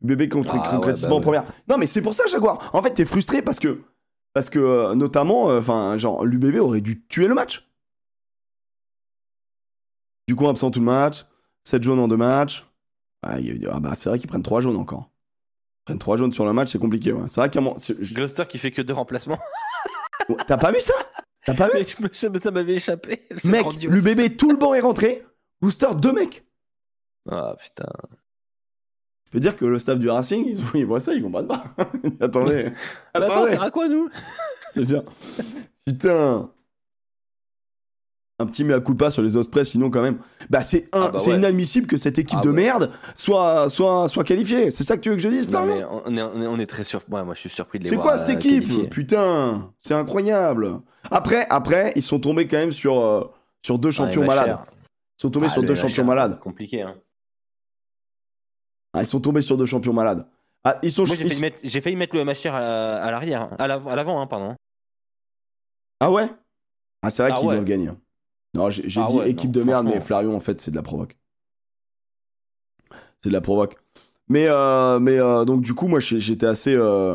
Bébé 0.00 0.30
contre, 0.30 0.54
Ah, 0.54 0.62
ouais, 0.62 0.70
concrétisement 0.76 1.10
bah 1.10 1.14
en 1.14 1.18
ouais. 1.18 1.22
première. 1.22 1.44
Non, 1.68 1.76
mais 1.76 1.84
c'est 1.84 2.00
pour 2.00 2.14
ça, 2.14 2.26
Jaguar. 2.26 2.70
En 2.72 2.82
fait, 2.82 2.92
t'es 2.94 3.04
frustré 3.04 3.42
parce 3.42 3.58
que, 3.58 3.82
parce 4.32 4.48
que 4.48 4.58
euh, 4.58 4.94
notamment, 4.94 5.50
euh, 5.50 5.58
enfin, 5.60 5.96
genre, 5.98 6.24
l'UBB 6.24 6.56
aurait 6.58 6.80
dû 6.80 7.04
tuer 7.06 7.28
le 7.28 7.34
match. 7.34 7.68
Du 10.26 10.34
coup, 10.34 10.48
absent 10.48 10.70
tout 10.70 10.80
le 10.80 10.86
match. 10.86 11.24
7 11.64 11.82
jaunes 11.82 11.98
en 11.98 12.08
deux 12.08 12.16
matchs. 12.16 12.64
Ah, 13.22 13.38
il 13.40 13.46
y 13.46 13.50
a 13.50 13.52
eu- 13.54 13.68
ah 13.70 13.78
bah, 13.80 13.94
c'est 13.94 14.08
vrai 14.08 14.18
qu'ils 14.18 14.28
prennent 14.28 14.42
3 14.42 14.60
jaunes 14.62 14.76
encore. 14.76 15.10
Ils 15.80 15.84
prennent 15.84 15.98
3 15.98 16.16
jaunes 16.16 16.32
sur 16.32 16.44
le 16.46 16.52
match, 16.52 16.72
c'est 16.72 16.78
compliqué. 16.78 17.12
Ouais. 17.12 17.24
C'est 17.26 17.40
vrai 17.40 17.50
qu'à 17.50 17.60
Gloucester 17.60 18.44
qui 18.48 18.58
fait 18.58 18.70
que 18.70 18.80
deux 18.82 18.94
remplacements. 18.94 19.38
T'as 20.46 20.56
pas 20.56 20.72
vu 20.72 20.80
ça? 20.80 20.94
T'as 21.44 21.54
pas 21.54 21.66
vu? 21.68 21.74
Mais 21.74 21.86
je 22.12 22.28
me- 22.28 22.38
ça 22.38 22.50
m'avait 22.50 22.74
échappé. 22.74 23.20
Mec, 23.44 23.66
l'UBB, 23.82 24.36
tout 24.36 24.50
le 24.50 24.56
banc 24.56 24.74
est 24.74 24.80
rentré. 24.80 25.24
Booster, 25.60 25.88
deux 26.00 26.12
mecs. 26.12 26.44
Ah 27.30 27.54
putain. 27.58 27.88
Je 29.24 29.30
peux 29.32 29.40
dire 29.40 29.56
que 29.56 29.64
le 29.64 29.78
staff 29.78 29.98
du 29.98 30.08
Racing, 30.08 30.44
ils, 30.46 30.60
ils 30.78 30.86
voient 30.86 31.00
ça, 31.00 31.12
ils 31.12 31.22
vont 31.22 31.30
pas. 31.30 31.64
Attendez. 32.20 32.64
Bah, 32.64 32.70
attends, 33.14 33.26
Attendez. 33.26 33.50
c'est 33.50 33.58
à 33.58 33.70
quoi 33.70 33.88
nous. 33.88 34.08
Putain. 35.86 36.50
Un 38.38 38.44
petit 38.44 38.64
mea 38.64 38.80
culpa 38.80 39.10
sur 39.10 39.22
les 39.22 39.34
Ospreys, 39.38 39.64
sinon 39.64 39.90
quand 39.90 40.02
même. 40.02 40.18
Bah 40.50 40.60
c'est 40.60 40.90
un, 40.92 41.04
Ah 41.04 41.10
bah 41.10 41.18
ouais. 41.26 41.36
inadmissible 41.36 41.86
que 41.86 41.96
cette 41.96 42.18
équipe 42.18 42.38
Ah 42.40 42.44
de 42.44 42.50
ouais. 42.50 42.54
merde 42.54 42.90
soit, 43.14 43.70
soit, 43.70 44.08
soit 44.08 44.24
qualifiée. 44.24 44.70
C'est 44.70 44.84
ça 44.84 44.96
que 44.98 45.02
tu 45.02 45.08
veux 45.08 45.16
que 45.16 45.22
je 45.22 45.28
dise, 45.30 45.48
Non, 45.50 45.64
mais 45.64 45.82
on 46.04 46.14
est, 46.14 46.46
on 46.46 46.66
très 46.66 46.84
surpris. 46.84 47.10
Ouais, 47.14 47.24
moi, 47.24 47.32
je 47.34 47.40
suis 47.40 47.48
surpris 47.48 47.78
de 47.78 47.84
les 47.84 47.90
C'est 47.90 47.96
quoi 47.96 48.18
cette 48.18 48.28
euh, 48.28 48.32
équipe. 48.34 48.90
Putain, 48.90 49.72
c'est 49.80 49.94
incroyable. 49.94 50.80
Après, 51.10 51.46
après, 51.48 51.94
ils 51.96 52.02
sont 52.02 52.20
tombés 52.20 52.46
quand 52.46 52.58
même 52.58 52.72
sur, 52.72 53.00
euh, 53.00 53.24
sur 53.62 53.78
deux 53.78 53.90
champions 53.90 54.20
Ouais, 54.20 54.26
ma 54.26 54.34
malades. 54.34 54.58
Ils 55.18 55.22
sont 55.22 55.30
tombés 55.30 55.46
Ah, 55.48 55.52
sur 55.52 55.62
deux 55.62 55.74
champions 55.74 56.04
malades. 56.04 56.38
Compliqué. 56.40 56.82
Hein. 56.82 56.94
Ah, 58.96 59.02
ils 59.02 59.06
sont 59.06 59.20
tombés 59.20 59.42
sur 59.42 59.56
deux 59.58 59.66
champions 59.66 59.92
malades. 59.92 60.26
Ah, 60.64 60.78
ils 60.82 60.90
sont. 60.90 61.04
Moi, 61.04 61.14
j'ai 61.16 61.22
failli, 61.24 61.34
sont- 61.34 61.40
mettre, 61.42 61.58
j'ai 61.62 61.80
failli 61.82 61.96
mettre 61.96 62.16
le 62.16 62.24
MHR 62.24 62.54
à, 62.54 63.10
l'arrière, 63.10 63.42
hein. 63.42 63.50
à 63.58 63.68
l'av- 63.68 63.86
à 63.88 63.94
l'avant, 63.94 64.20
hein, 64.22 64.26
pardon. 64.26 64.54
Ah 66.00 66.10
ouais? 66.10 66.28
Ah, 67.02 67.10
c'est 67.10 67.22
vrai 67.22 67.32
Ah 67.34 67.38
qu'ils 67.38 67.48
ouais. 67.48 67.54
doivent 67.54 67.66
gagner. 67.66 67.90
Non, 68.54 68.70
j'ai 68.70 68.82
Ah 69.00 69.06
dit 69.08 69.16
ouais, 69.18 69.30
équipe 69.30 69.54
non, 69.54 69.60
de 69.60 69.62
merde, 69.64 69.86
mais. 69.86 70.00
Flairion, 70.00 70.34
en 70.34 70.40
fait, 70.40 70.60
c'est 70.62 70.70
de 70.70 70.76
la 70.76 70.82
provoque. 70.82 71.16
C'est 73.22 73.28
de 73.28 73.34
la 73.34 73.40
provoque. 73.42 73.76
Mais, 74.28 74.46
euh, 74.48 74.98
mais 74.98 75.18
euh, 75.18 75.44
donc, 75.44 75.60
du 75.60 75.74
coup, 75.74 75.88
moi, 75.88 76.00
j'étais 76.00 76.46
assez. 76.46 76.74
euh, 76.74 77.14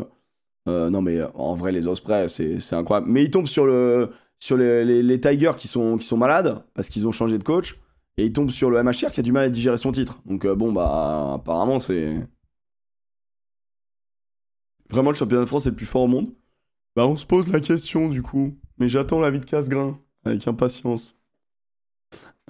non, 0.68 1.02
mais 1.02 1.18
en 1.34 1.54
vrai, 1.54 1.72
les 1.72 1.88
Ospreys, 1.88 2.28
c'est 2.28 2.60
c'est 2.60 2.76
incroyable. 2.76 3.08
Mais 3.10 3.24
ils 3.24 3.30
tombent 3.30 3.46
sur, 3.48 3.66
le, 3.66 4.12
sur 4.38 4.56
les, 4.56 4.84
les, 4.84 5.02
les 5.02 5.20
Tigers 5.20 5.52
qui 5.58 5.66
sont, 5.68 5.98
qui 5.98 6.06
sont 6.06 6.16
malades 6.16 6.62
parce 6.74 6.88
qu'ils 6.88 7.08
ont 7.08 7.12
changé 7.12 7.38
de 7.38 7.42
coach. 7.44 7.76
Et 8.18 8.26
ils 8.26 8.32
tombent 8.32 8.50
sur 8.50 8.70
le 8.70 8.82
MHR 8.82 9.10
qui 9.10 9.20
a 9.20 9.22
du 9.22 9.32
mal 9.32 9.44
à 9.44 9.48
digérer 9.48 9.78
son 9.78 9.92
titre. 9.92 10.20
Donc, 10.26 10.44
euh, 10.44 10.54
bon, 10.54 10.72
bah, 10.72 11.34
apparemment, 11.34 11.80
c'est. 11.80 12.16
Vraiment, 14.90 15.10
le 15.10 15.16
championnat 15.16 15.42
de 15.42 15.48
France 15.48 15.66
est 15.66 15.70
le 15.70 15.76
plus 15.76 15.86
fort 15.86 16.02
au 16.02 16.08
monde 16.08 16.28
Bah, 16.94 17.06
on 17.06 17.16
se 17.16 17.24
pose 17.24 17.50
la 17.50 17.60
question, 17.60 18.08
du 18.08 18.22
coup. 18.22 18.54
Mais 18.78 18.88
j'attends 18.88 19.20
l'avis 19.20 19.40
de 19.40 19.46
Casgrain 19.46 19.98
avec 20.24 20.46
impatience. 20.46 21.16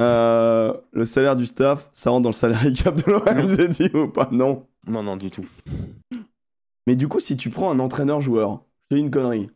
Euh, 0.00 0.74
le 0.92 1.04
salaire 1.04 1.36
du 1.36 1.46
staff, 1.46 1.88
ça 1.92 2.10
rentre 2.10 2.22
dans 2.22 2.30
le 2.30 2.34
salaire 2.34 2.62
cap 2.74 2.96
de 2.96 3.10
l'OM, 3.10 4.02
ou 4.02 4.08
pas 4.08 4.28
Non? 4.32 4.66
Non, 4.88 5.02
non, 5.02 5.16
du 5.16 5.30
tout. 5.30 5.46
Mais 6.86 6.96
du 6.96 7.06
coup, 7.06 7.20
si 7.20 7.36
tu 7.36 7.50
prends 7.50 7.70
un 7.70 7.78
entraîneur-joueur, 7.78 8.62
je 8.82 8.88
te 8.88 8.94
dis 8.96 9.00
une 9.00 9.10
connerie. 9.10 9.50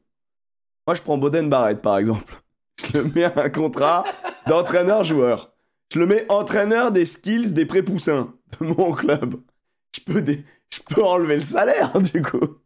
Moi, 0.86 0.94
je 0.94 1.02
prends 1.02 1.18
Boden 1.18 1.48
Barrett, 1.48 1.82
par 1.82 1.98
exemple. 1.98 2.42
Je 2.92 2.98
le 2.98 3.04
mets 3.14 3.24
à 3.24 3.32
un 3.36 3.48
contrat 3.48 4.04
d'entraîneur-joueur. 4.46 5.55
Je 5.92 5.98
le 5.98 6.06
mets 6.06 6.30
entraîneur 6.30 6.92
des 6.92 7.04
skills 7.04 7.52
des 7.52 7.66
prépoussins 7.66 8.34
de 8.60 8.66
mon 8.66 8.92
club. 8.92 9.40
Je 9.94 10.00
peux, 10.00 10.20
des... 10.22 10.44
je 10.72 10.80
peux 10.80 11.04
enlever 11.04 11.36
le 11.36 11.42
salaire, 11.42 12.00
du 12.12 12.22
coup. 12.22 12.58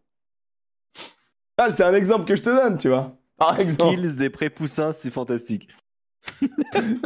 Ah, 1.58 1.70
c'est 1.70 1.84
un 1.84 1.94
exemple 1.94 2.24
que 2.24 2.36
je 2.36 2.42
te 2.42 2.48
donne, 2.48 2.78
tu 2.78 2.88
vois. 2.88 3.16
Par 3.36 3.58
exemple. 3.60 3.98
Skills 3.98 4.22
et 4.22 4.30
pré-poussins, 4.30 4.92
c'est 4.92 5.10
fantastique. 5.10 5.68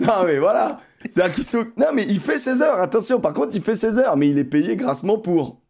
Non, 0.00 0.24
mais 0.24 0.38
voilà. 0.38 0.80
C'est-à-dire 1.06 1.34
qu'il 1.34 1.72
Non, 1.76 1.92
mais 1.94 2.04
il 2.04 2.20
fait 2.20 2.38
ses 2.38 2.62
heures, 2.62 2.80
attention. 2.80 3.20
Par 3.20 3.32
contre, 3.34 3.54
il 3.54 3.62
fait 3.62 3.76
ses 3.76 3.98
heures, 3.98 4.16
mais 4.16 4.28
il 4.28 4.38
est 4.38 4.44
payé 4.44 4.76
grassement 4.76 5.18
pour. 5.18 5.60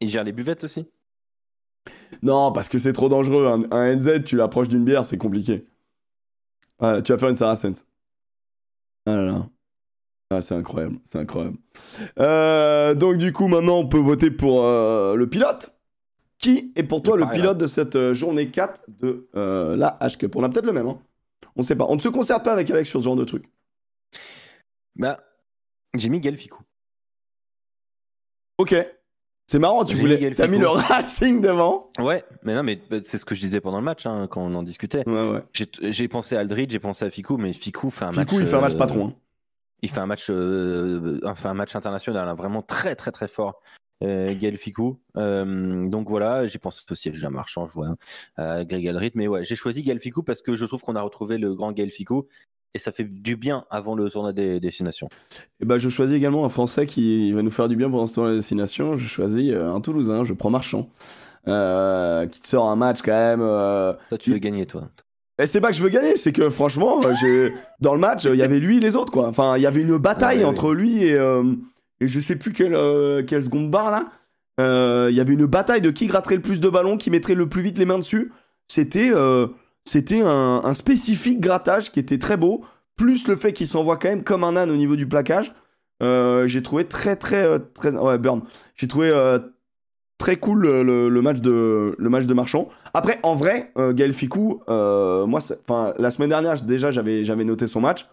Il 0.00 0.10
gère 0.10 0.24
les 0.24 0.32
buvettes 0.32 0.64
aussi? 0.64 0.86
Non, 2.22 2.52
parce 2.52 2.68
que 2.68 2.78
c'est 2.78 2.92
trop 2.92 3.08
dangereux. 3.08 3.46
Un, 3.46 3.70
un 3.70 3.96
NZ, 3.96 4.24
tu 4.24 4.36
l'approches 4.36 4.68
d'une 4.68 4.84
bière, 4.84 5.04
c'est 5.04 5.18
compliqué. 5.18 5.66
Voilà, 6.78 7.02
tu 7.02 7.12
vas 7.12 7.18
faire 7.18 7.28
une 7.28 7.36
Saracens. 7.36 7.84
Ah 9.06 9.16
là 9.16 9.24
là. 9.24 9.48
Ah, 10.30 10.40
c'est 10.40 10.54
incroyable, 10.54 10.98
c'est 11.04 11.18
incroyable. 11.18 11.56
Euh, 12.18 12.94
donc, 12.94 13.16
du 13.18 13.32
coup, 13.32 13.46
maintenant, 13.46 13.78
on 13.78 13.86
peut 13.88 13.98
voter 13.98 14.30
pour 14.30 14.64
euh, 14.64 15.14
le 15.14 15.28
pilote. 15.28 15.72
Qui 16.38 16.72
est 16.76 16.82
pour 16.82 17.02
toi 17.02 17.16
Le 17.16 17.24
pilote 17.30 17.56
de 17.56 17.66
cette 17.66 17.96
euh, 17.96 18.12
journée 18.12 18.48
4 18.50 18.82
de 18.88 19.28
la 19.34 19.96
H-Cup 20.02 20.36
On 20.36 20.42
a 20.42 20.48
peut-être 20.50 20.66
le 20.66 20.72
même, 20.72 20.86
hein 20.88 20.98
On 21.56 21.62
sait 21.62 21.76
pas. 21.76 21.86
On 21.88 21.94
ne 21.94 22.00
se 22.00 22.08
concerte 22.08 22.44
pas 22.44 22.52
avec 22.52 22.70
Alex 22.70 22.88
sur 22.90 23.00
ce 23.00 23.04
genre 23.04 23.16
de 23.16 23.24
truc. 23.24 23.44
Bah, 24.96 25.18
j'ai 25.94 26.08
mis 26.10 26.20
Galficou. 26.20 26.62
Ok. 28.58 28.74
C'est 29.46 29.58
marrant, 29.60 29.84
tu 29.84 29.94
voulais. 29.96 30.34
T'as 30.34 30.48
mis 30.48 30.58
le. 30.58 30.66
Racing 30.68 31.40
devant 31.40 31.88
Ouais, 32.00 32.24
mais 32.42 32.54
non, 32.54 32.64
mais 32.64 32.80
bah, 32.90 32.96
c'est 33.02 33.16
ce 33.18 33.24
que 33.24 33.34
je 33.36 33.40
disais 33.40 33.60
pendant 33.60 33.78
le 33.78 33.84
match, 33.84 34.04
hein, 34.04 34.26
quand 34.28 34.42
on 34.42 34.54
en 34.56 34.62
discutait. 34.64 35.08
Ouais, 35.08 35.30
ouais. 35.30 35.42
J'ai- 35.52 36.08
pensé 36.08 36.36
à 36.36 36.40
Aldridge, 36.40 36.70
j'ai 36.72 36.80
pensé 36.80 37.04
à 37.04 37.10
Ficou, 37.10 37.36
mais 37.36 37.52
Ficou 37.52 37.90
fait 37.90 38.06
un 38.06 38.12
match. 38.12 38.28
Ficou, 38.28 38.40
il 38.40 38.46
fait 38.46 38.56
un 38.56 38.60
match 38.60 38.76
patron. 38.76 39.08
hein. 39.08 39.14
Il 39.82 39.90
fait 39.90 40.00
un 40.00 40.06
match, 40.06 40.28
euh, 40.30 41.20
enfin, 41.24 41.50
un 41.50 41.54
match 41.54 41.76
international, 41.76 42.28
hein, 42.28 42.34
vraiment 42.34 42.62
très 42.62 42.94
très 42.96 43.12
très 43.12 43.28
fort. 43.28 43.60
Euh, 44.02 44.34
Gaël 44.38 44.58
Ficou. 44.58 45.00
Euh, 45.16 45.88
donc 45.88 46.08
voilà, 46.10 46.46
j'y 46.46 46.58
pense 46.58 46.84
aussi 46.90 47.08
à 47.08 47.12
Julien 47.12 47.30
Marchand, 47.30 47.66
je 47.66 47.72
vois, 47.72 47.86
hein, 47.88 47.96
à 48.36 48.64
Greg. 48.64 49.12
Mais 49.14 49.26
ouais, 49.26 49.42
j'ai 49.44 49.56
choisi 49.56 49.82
Gaël 49.82 50.00
Ficou 50.00 50.22
parce 50.22 50.42
que 50.42 50.54
je 50.54 50.66
trouve 50.66 50.82
qu'on 50.82 50.96
a 50.96 51.02
retrouvé 51.02 51.38
le 51.38 51.54
grand 51.54 51.72
Gaël 51.72 51.90
Ficou 51.90 52.26
et 52.74 52.78
ça 52.78 52.92
fait 52.92 53.04
du 53.04 53.36
bien 53.36 53.64
avant 53.70 53.94
le 53.94 54.10
tournoi 54.10 54.34
des 54.34 54.60
destinations. 54.60 55.08
Et 55.60 55.64
bah, 55.64 55.78
je 55.78 55.88
choisis 55.88 56.14
également 56.14 56.44
un 56.44 56.50
Français 56.50 56.86
qui 56.86 57.32
va 57.32 57.40
nous 57.40 57.50
faire 57.50 57.68
du 57.68 57.76
bien 57.76 57.90
pendant 57.90 58.06
ce 58.06 58.14
tour 58.14 58.24
de 58.24 58.30
la 58.30 58.34
destination. 58.36 58.98
Je 58.98 59.06
choisis 59.06 59.50
euh, 59.50 59.72
un 59.72 59.80
Toulousain, 59.80 60.24
je 60.24 60.34
prends 60.34 60.50
Marchand. 60.50 60.90
Euh, 61.48 62.26
qui 62.26 62.40
te 62.40 62.48
sort 62.48 62.68
un 62.68 62.76
match 62.76 63.02
quand 63.02 63.12
même. 63.12 63.40
euh, 63.40 63.94
Toi, 64.08 64.18
tu 64.18 64.32
veux 64.32 64.38
gagner, 64.38 64.66
toi. 64.66 64.90
Et 65.38 65.46
c'est 65.46 65.60
pas 65.60 65.68
que 65.68 65.74
je 65.76 65.82
veux 65.82 65.90
gagner, 65.90 66.16
c'est 66.16 66.32
que 66.32 66.48
franchement, 66.48 67.00
euh, 67.04 67.50
dans 67.80 67.92
le 67.92 68.00
match, 68.00 68.24
il 68.24 68.36
y 68.36 68.42
avait 68.42 68.58
lui 68.58 68.78
et 68.78 68.80
les 68.80 68.96
autres 68.96 69.12
quoi. 69.12 69.26
Enfin, 69.26 69.56
il 69.58 69.62
y 69.62 69.66
avait 69.66 69.82
une 69.82 69.98
bataille 69.98 70.38
Ouais, 70.38 70.44
entre 70.44 70.72
lui 70.72 71.04
et, 71.04 71.12
euh, 71.12 71.42
et 72.00 72.08
je 72.08 72.20
sais 72.20 72.36
plus 72.36 72.52
quelle, 72.52 72.74
euh, 72.74 73.22
quelle 73.22 73.44
seconde 73.44 73.70
barre 73.70 73.90
là. 73.90 74.06
Euh, 74.60 75.08
Il 75.10 75.16
y 75.16 75.20
avait 75.20 75.34
une 75.34 75.44
bataille 75.44 75.82
de 75.82 75.90
qui 75.90 76.06
gratterait 76.06 76.36
le 76.36 76.40
plus 76.42 76.60
de 76.60 76.68
ballons, 76.70 76.96
qui 76.96 77.10
mettrait 77.10 77.34
le 77.34 77.48
plus 77.48 77.60
vite 77.60 77.76
les 77.76 77.84
mains 77.84 77.98
dessus. 77.98 78.32
C'était 78.66 79.10
euh, 79.12 79.48
c'était 79.84 80.22
un, 80.22 80.62
un 80.64 80.74
spécifique 80.74 81.38
grattage 81.40 81.92
qui 81.92 82.00
était 82.00 82.18
très 82.18 82.38
beau, 82.38 82.64
plus 82.96 83.28
le 83.28 83.36
fait 83.36 83.52
qu'il 83.52 83.66
s'envoie 83.66 83.98
quand 83.98 84.08
même 84.08 84.24
comme 84.24 84.42
un 84.42 84.56
âne 84.56 84.70
au 84.70 84.76
niveau 84.76 84.96
du 84.96 85.06
plaquage. 85.06 85.52
J'ai 86.00 86.62
trouvé 86.62 86.84
très 86.86 87.16
très 87.16 87.58
très 87.74 87.94
ouais 87.94 88.18
burn. 88.18 88.40
J'ai 88.74 88.88
trouvé 88.88 89.10
très 90.18 90.36
cool 90.36 90.62
le, 90.62 91.08
le- 91.08 91.22
match 91.22 91.40
de 91.40 91.94
le 91.98 92.08
match 92.10 92.26
de 92.26 92.34
Marchand. 92.34 92.68
Après, 92.94 93.18
en 93.22 93.34
vrai, 93.34 93.72
euh, 93.76 93.92
Gaël 93.92 94.12
Ficou, 94.12 94.62
euh, 94.68 95.26
moi, 95.26 95.40
enfin, 95.68 95.92
la 95.98 96.10
semaine 96.10 96.30
dernière, 96.30 96.60
déjà, 96.62 96.90
j'avais 96.90 97.24
j'avais 97.24 97.44
noté 97.44 97.66
son 97.66 97.80
match. 97.80 98.06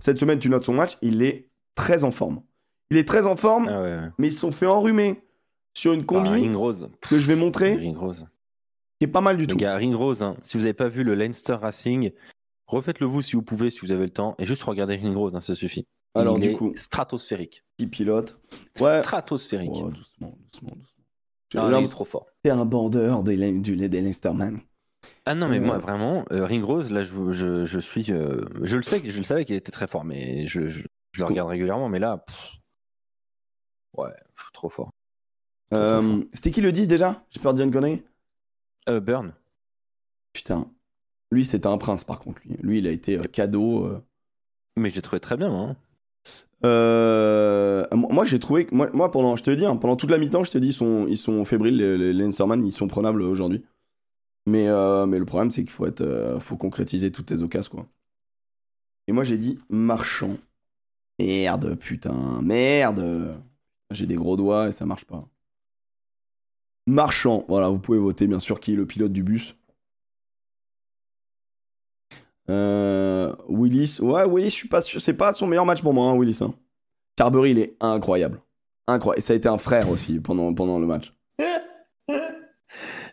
Cette 0.00 0.18
semaine, 0.18 0.38
tu 0.38 0.48
notes 0.48 0.64
son 0.64 0.74
match. 0.74 0.98
Il 1.02 1.22
est 1.22 1.48
très 1.76 2.04
en 2.04 2.10
forme. 2.10 2.42
Il 2.90 2.96
est 2.98 3.08
très 3.08 3.26
en 3.26 3.36
forme, 3.36 3.68
Ah 3.68 3.80
ouais, 3.82 3.96
ouais. 3.96 4.08
mais 4.18 4.28
ils 4.28 4.32
se 4.32 4.40
sont 4.40 4.52
fait 4.52 4.66
enrhumer 4.66 5.22
sur 5.72 5.92
une 5.92 6.04
combi 6.04 6.28
Ah, 6.30 6.86
que 7.00 7.18
je 7.18 7.26
vais 7.26 7.34
montrer, 7.36 7.74
Ring 7.74 7.96
Rose. 7.96 8.26
qui 8.98 9.04
est 9.04 9.08
pas 9.08 9.20
mal 9.22 9.36
du 9.36 9.46
tout. 9.46 9.56
gars, 9.56 9.76
Ring 9.76 9.94
Rose, 9.94 10.22
hein, 10.22 10.36
si 10.42 10.56
vous 10.56 10.62
n'avez 10.64 10.74
pas 10.74 10.88
vu 10.88 11.02
le 11.02 11.14
Leinster 11.14 11.54
Racing, 11.54 12.12
refaites-le 12.66 13.06
vous 13.06 13.22
si 13.22 13.36
vous 13.36 13.42
pouvez, 13.42 13.70
si 13.70 13.80
vous 13.80 13.90
avez 13.90 14.04
le 14.04 14.10
temps, 14.12 14.34
et 14.38 14.44
juste 14.44 14.62
regardez 14.64 14.96
Ring 14.96 15.16
Rose, 15.16 15.34
hein, 15.34 15.40
ça 15.40 15.54
suffit. 15.54 15.86
Alors, 16.14 16.36
Il 16.38 16.42
du 16.42 16.48
est 16.50 16.52
coup, 16.52 16.72
stratosphérique. 16.76 17.64
qui 17.78 17.86
pilote 17.86 18.38
Ouais. 18.80 19.00
Stratosphérique. 19.02 19.70
Oh, 19.74 19.88
doucement, 19.88 20.36
doucement, 20.52 20.70
doucement. 20.76 20.93
Ah, 21.56 21.68
Là, 21.70 21.80
il 21.80 21.84
est 21.84 21.88
trop 21.88 22.04
fort. 22.04 22.26
T'es 22.42 22.50
un 22.50 22.64
bandeur 22.64 23.22
des, 23.22 23.36
Lein- 23.36 23.60
du 23.60 23.76
des 23.76 24.00
Leinsterman. 24.00 24.60
Ah 25.26 25.34
non, 25.34 25.48
mais 25.48 25.58
Euh. 25.58 25.64
moi, 25.64 25.78
vraiment, 25.78 26.24
euh, 26.32 26.44
Ring 26.44 26.64
Rose, 26.64 26.90
là, 26.90 27.02
je, 27.02 27.32
je, 27.32 27.64
je 27.64 27.78
suis. 27.78 28.06
euh, 28.10 28.44
je 28.62 28.76
le 28.76 28.82
sais, 28.82 29.00
je 29.04 29.16
le 29.18 29.24
savais 29.24 29.44
qu'il 29.44 29.54
était 29.54 29.72
très 29.72 29.86
fort, 29.86 30.04
mais 30.04 30.46
je, 30.46 30.66
je, 30.68 30.82
je 31.12 31.20
le 31.20 31.24
regarde 31.26 31.48
régulièrement, 31.50 31.88
mais 31.88 31.98
là. 31.98 32.18
pff, 32.18 32.36
ouais, 33.98 34.10
pff, 34.36 34.50
trop 34.52 34.68
fort. 34.68 34.90
Euh, 35.72 36.22
C'était 36.32 36.50
qui 36.50 36.60
le 36.60 36.72
10 36.72 36.88
déjà? 36.88 37.22
J'ai 37.30 37.40
peur 37.40 37.52
de 37.52 37.58
dire 37.58 37.66
une 37.66 37.72
connerie. 37.72 38.02
Euh, 38.88 39.00
Burn. 39.00 39.32
Putain. 40.32 40.70
Lui, 41.30 41.44
c'était 41.44 41.66
un 41.66 41.78
prince, 41.78 42.04
par 42.04 42.20
contre. 42.20 42.40
Lui, 42.44 42.56
lui 42.62 42.78
il 42.78 42.86
a 42.86 42.90
été 42.90 43.16
euh, 43.16 43.26
cadeau. 43.26 43.84
euh. 43.86 44.02
Mais 44.76 44.90
j'ai 44.90 45.02
trouvé 45.02 45.20
très 45.20 45.36
bien, 45.36 45.50
moi. 45.50 45.60
hein. 45.70 45.76
Euh, 46.64 47.84
moi, 47.92 48.24
j'ai 48.24 48.38
trouvé 48.38 48.64
que 48.64 48.74
moi, 48.74 49.10
pendant, 49.10 49.36
je 49.36 49.42
te 49.42 49.50
dis, 49.50 49.66
hein, 49.66 49.76
pendant 49.76 49.96
toute 49.96 50.10
la 50.10 50.18
mi-temps, 50.18 50.44
je 50.44 50.50
te 50.50 50.58
dis, 50.58 50.68
ils 50.68 51.16
sont, 51.16 51.44
fébriles, 51.44 51.76
les, 51.76 52.12
les 52.12 52.24
ils 52.24 52.72
sont 52.72 52.88
prenables 52.88 53.22
aujourd'hui. 53.22 53.62
Mais, 54.46 54.68
euh, 54.68 55.06
mais 55.06 55.18
le 55.18 55.24
problème, 55.24 55.50
c'est 55.50 55.62
qu'il 55.62 55.70
faut 55.70 55.86
être, 55.86 56.02
euh, 56.02 56.38
concrétiser 56.58 57.10
toutes 57.10 57.26
tes 57.26 57.42
occasions, 57.42 57.70
quoi. 57.70 57.86
Et 59.06 59.12
moi, 59.12 59.24
j'ai 59.24 59.36
dit 59.36 59.58
marchand. 59.68 60.38
Merde, 61.18 61.76
putain, 61.76 62.40
merde. 62.42 63.36
J'ai 63.90 64.06
des 64.06 64.16
gros 64.16 64.36
doigts 64.36 64.68
et 64.68 64.72
ça 64.72 64.86
marche 64.86 65.04
pas. 65.04 65.28
Marchand, 66.86 67.44
voilà, 67.48 67.68
vous 67.68 67.78
pouvez 67.78 67.98
voter 67.98 68.26
bien 68.26 68.38
sûr 68.38 68.60
qui 68.60 68.72
est 68.72 68.76
le 68.76 68.86
pilote 68.86 69.12
du 69.12 69.22
bus. 69.22 69.54
Euh, 72.50 73.32
Willis, 73.48 73.98
ouais, 74.02 74.24
Willis, 74.26 74.50
je 74.50 74.54
suis 74.54 74.68
pas 74.68 74.80
sûr, 74.82 75.00
c'est 75.00 75.14
pas 75.14 75.32
son 75.32 75.46
meilleur 75.46 75.64
match 75.66 75.82
pour 75.82 75.94
moi, 75.94 76.06
hein, 76.06 76.14
Willis. 76.16 76.38
Hein. 76.42 76.52
Carberry, 77.16 77.52
il 77.52 77.58
est 77.58 77.76
incroyable. 77.80 78.40
Incroyable. 78.86 79.18
Et 79.18 79.22
ça 79.22 79.32
a 79.32 79.36
été 79.36 79.48
un 79.48 79.56
frère 79.58 79.88
aussi 79.90 80.18
pendant, 80.20 80.52
pendant 80.52 80.78
le 80.78 80.86
match. 80.86 81.14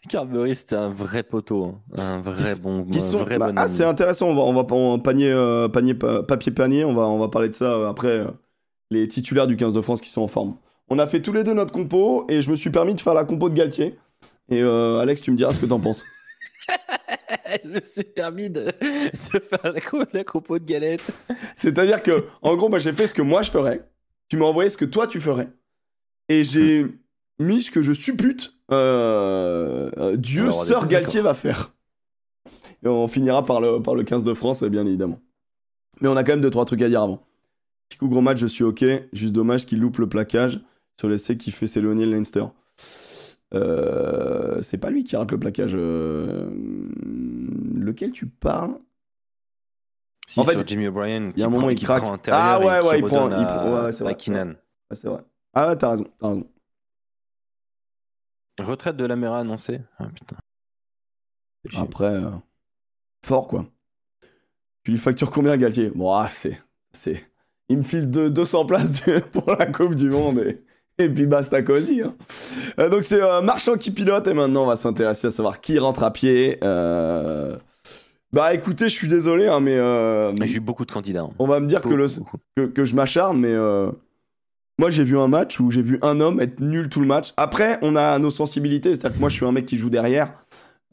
Carberry, 0.09 0.55
c'était 0.55 0.75
un 0.75 0.89
vrai 0.89 1.23
poteau, 1.23 1.65
hein. 1.65 1.81
un 1.97 2.21
vrai 2.21 2.55
bon, 2.61 2.83
Qui 2.85 2.97
un 2.97 3.01
sont, 3.01 3.19
vrai 3.19 3.37
bah, 3.37 3.47
bon 3.49 3.53
ah, 3.55 3.67
c'est 3.67 3.85
intéressant, 3.85 4.27
on 4.29 4.35
va, 4.35 4.41
on 4.41 4.53
va 4.53 4.97
panier, 4.99 5.31
euh, 5.31 5.69
panier, 5.69 5.93
pa- 5.93 6.23
papier 6.23 6.51
panier, 6.51 6.83
on 6.83 6.93
va, 6.95 7.03
on 7.03 7.19
va 7.19 7.29
parler 7.29 7.49
de 7.49 7.53
ça 7.55 7.73
euh, 7.73 7.87
après. 7.89 8.07
euh, 8.09 8.27
les 8.89 9.07
titulaires 9.07 9.47
du 9.47 9.55
15 9.55 9.73
de 9.73 9.79
France 9.79 10.01
qui 10.01 10.09
sont 10.09 10.21
en 10.21 10.27
forme. 10.27 10.57
On 10.89 10.99
a 10.99 11.07
fait 11.07 11.21
tous 11.21 11.31
les 11.31 11.45
deux 11.45 11.53
notre 11.53 11.71
compo 11.71 12.25
et 12.27 12.41
je 12.41 12.51
me 12.51 12.57
suis 12.57 12.71
permis 12.71 12.93
de 12.93 12.99
faire 12.99 13.13
la 13.13 13.23
compo 13.23 13.47
de 13.47 13.53
Galtier. 13.53 13.97
Et 14.49 14.61
euh, 14.61 14.99
Alex, 14.99 15.21
tu 15.21 15.31
me 15.31 15.37
diras 15.37 15.53
ce 15.53 15.59
que 15.61 15.65
t'en 15.65 15.79
penses. 15.79 16.03
Je 17.63 17.69
me 17.69 17.81
suis 17.81 18.03
permis 18.03 18.49
de, 18.49 18.65
de 18.65 19.39
faire 19.39 19.71
la, 19.73 19.79
co- 19.81 20.03
la 20.13 20.23
compo 20.23 20.59
de 20.59 20.65
galette. 20.65 21.13
C'est-à-dire 21.55 22.01
que, 22.03 22.25
en 22.41 22.55
gros, 22.55 22.69
moi 22.69 22.79
j'ai 22.79 22.93
fait 22.93 23.07
ce 23.07 23.13
que 23.15 23.21
moi 23.21 23.41
je 23.41 23.51
ferais. 23.51 23.87
Tu 24.29 24.37
m'as 24.37 24.45
envoyé 24.45 24.69
ce 24.69 24.77
que 24.77 24.85
toi 24.85 25.07
tu 25.07 25.19
ferais. 25.19 25.49
Et 26.29 26.43
j'ai 26.43 26.85
mis 27.39 27.61
ce 27.61 27.71
que 27.71 27.81
je 27.81 27.93
suppute 27.93 28.53
euh, 28.71 29.89
euh, 29.97 30.15
Dieu, 30.15 30.43
Alors, 30.43 30.63
Sœur 30.63 30.87
Galtier 30.87 31.21
va 31.21 31.33
faire. 31.33 31.73
Et 32.83 32.87
on 32.87 33.07
finira 33.07 33.43
par 33.45 33.59
le, 33.61 33.81
par 33.81 33.93
le 33.95 34.03
15 34.03 34.23
de 34.23 34.33
France, 34.33 34.63
bien 34.63 34.85
évidemment. 34.85 35.19
Mais 35.99 36.07
on 36.07 36.15
a 36.15 36.23
quand 36.23 36.31
même 36.33 36.41
deux, 36.41 36.49
trois 36.49 36.65
trucs 36.65 36.81
à 36.81 36.87
dire 36.89 37.01
avant. 37.01 37.21
Petit 37.89 37.97
coup, 37.99 38.07
gros 38.07 38.21
match, 38.21 38.39
je 38.39 38.47
suis 38.47 38.63
ok. 38.63 38.85
Juste 39.13 39.33
dommage 39.33 39.65
qu'il 39.65 39.79
loupe 39.79 39.97
le 39.97 40.07
plaquage 40.07 40.59
sur 40.99 41.09
l'essai 41.09 41.37
qui 41.37 41.51
fait 41.51 41.67
s'éloigner 41.67 42.05
le 42.05 42.11
Leinster. 42.13 42.45
Euh, 43.53 44.61
c'est 44.61 44.77
pas 44.77 44.89
lui 44.89 45.03
qui 45.03 45.15
rate 45.15 45.31
le 45.31 45.39
plaquage. 45.39 45.73
euh, 45.75 46.49
Lequel 47.75 48.11
tu 48.11 48.27
parles? 48.27 48.77
Si, 50.27 50.39
En 50.39 50.45
fait, 50.45 50.53
sur 50.53 50.65
Jimmy 50.65 50.87
O'Brien, 50.87 51.31
il 51.35 51.39
y 51.39 51.43
a 51.43 51.47
un 51.47 51.49
qui 51.49 51.53
moment, 51.53 51.57
prend- 51.59 51.69
il 51.69 51.79
craque. 51.83 52.03
Ah 52.31 52.59
ouais, 52.59 52.65
ouais, 52.65 52.99
il 52.99 53.01
prend- 53.05 53.29
il 53.29 53.45
prend- 53.47 53.83
ouais, 53.85 53.91
c'est 53.91 54.03
vrai. 54.03 54.13
Ah, 54.89 54.95
c'est 54.95 55.07
vrai. 55.07 55.21
Ah 55.53 55.67
ouais, 55.67 55.75
t'as 55.77 55.89
raison, 55.91 56.05
t'as 56.17 56.27
raison. 56.29 56.47
Retraite 58.59 58.95
de 58.97 59.05
la 59.05 59.15
Mera 59.15 59.39
annoncée. 59.39 59.81
Ah 59.97 60.07
putain. 60.07 60.37
Après, 61.75 62.05
euh, 62.05 62.29
fort 63.25 63.47
quoi. 63.47 63.65
Tu 64.83 64.91
lui 64.91 64.97
factures 64.97 65.31
combien, 65.31 65.57
Galtier? 65.57 65.89
Bon, 65.93 66.11
ah, 66.13 66.27
c'est. 66.27 66.59
c'est... 66.91 67.25
Il 67.69 67.77
me 67.79 67.83
file 67.83 68.09
de- 68.09 68.29
200 68.29 68.65
places 68.65 69.03
pour 69.31 69.51
la 69.55 69.65
Coupe 69.67 69.95
du 69.95 70.09
Monde 70.09 70.39
et, 70.39 70.63
et 71.03 71.09
puis 71.09 71.25
basta 71.25 71.61
cosy. 71.61 72.01
hein. 72.01 72.13
Euh, 72.79 72.89
donc 72.89 73.03
c'est 73.03 73.21
euh, 73.21 73.41
Marchand 73.41 73.75
qui 73.75 73.91
pilote 73.91 74.27
et 74.27 74.33
maintenant 74.33 74.63
on 74.63 74.67
va 74.67 74.75
s'intéresser 74.75 75.27
à 75.27 75.31
savoir 75.31 75.59
qui 75.61 75.77
rentre 75.79 76.03
à 76.03 76.11
pied. 76.11 76.57
Euh, 76.63 77.55
Bah 78.33 78.53
écoutez, 78.53 78.85
je 78.85 78.93
suis 78.93 79.07
désolé, 79.07 79.47
hein, 79.47 79.59
mais 79.59 79.77
Mais 80.39 80.47
J'ai 80.47 80.57
eu 80.57 80.59
beaucoup 80.61 80.85
de 80.85 80.91
candidats. 80.91 81.21
hein. 81.21 81.29
on 81.39 81.47
va 81.47 81.59
me 81.59 81.67
dire 81.67 81.81
que, 81.81 81.89
le, 81.93 82.07
que, 82.55 82.65
que 82.65 82.85
je 82.85 82.95
m'acharne, 82.95 83.39
mais 83.39 83.53
moi 84.79 84.89
j'ai 84.89 85.03
vu 85.03 85.17
un 85.19 85.27
match 85.27 85.59
où 85.59 85.69
j'ai 85.69 85.81
vu 85.81 85.99
un 86.01 86.19
homme 86.21 86.39
être 86.39 86.59
nul 86.59 86.89
tout 86.89 87.01
le 87.01 87.07
match. 87.07 87.33
Après, 87.37 87.77
on 87.81 87.95
a 87.95 88.17
nos 88.19 88.29
sensibilités, 88.29 88.89
c'est-à-dire 88.95 89.15
que 89.15 89.19
moi 89.19 89.29
je 89.29 89.35
suis 89.35 89.45
un 89.45 89.51
mec 89.51 89.65
qui 89.65 89.77
joue 89.77 89.89
derrière. 89.89 90.33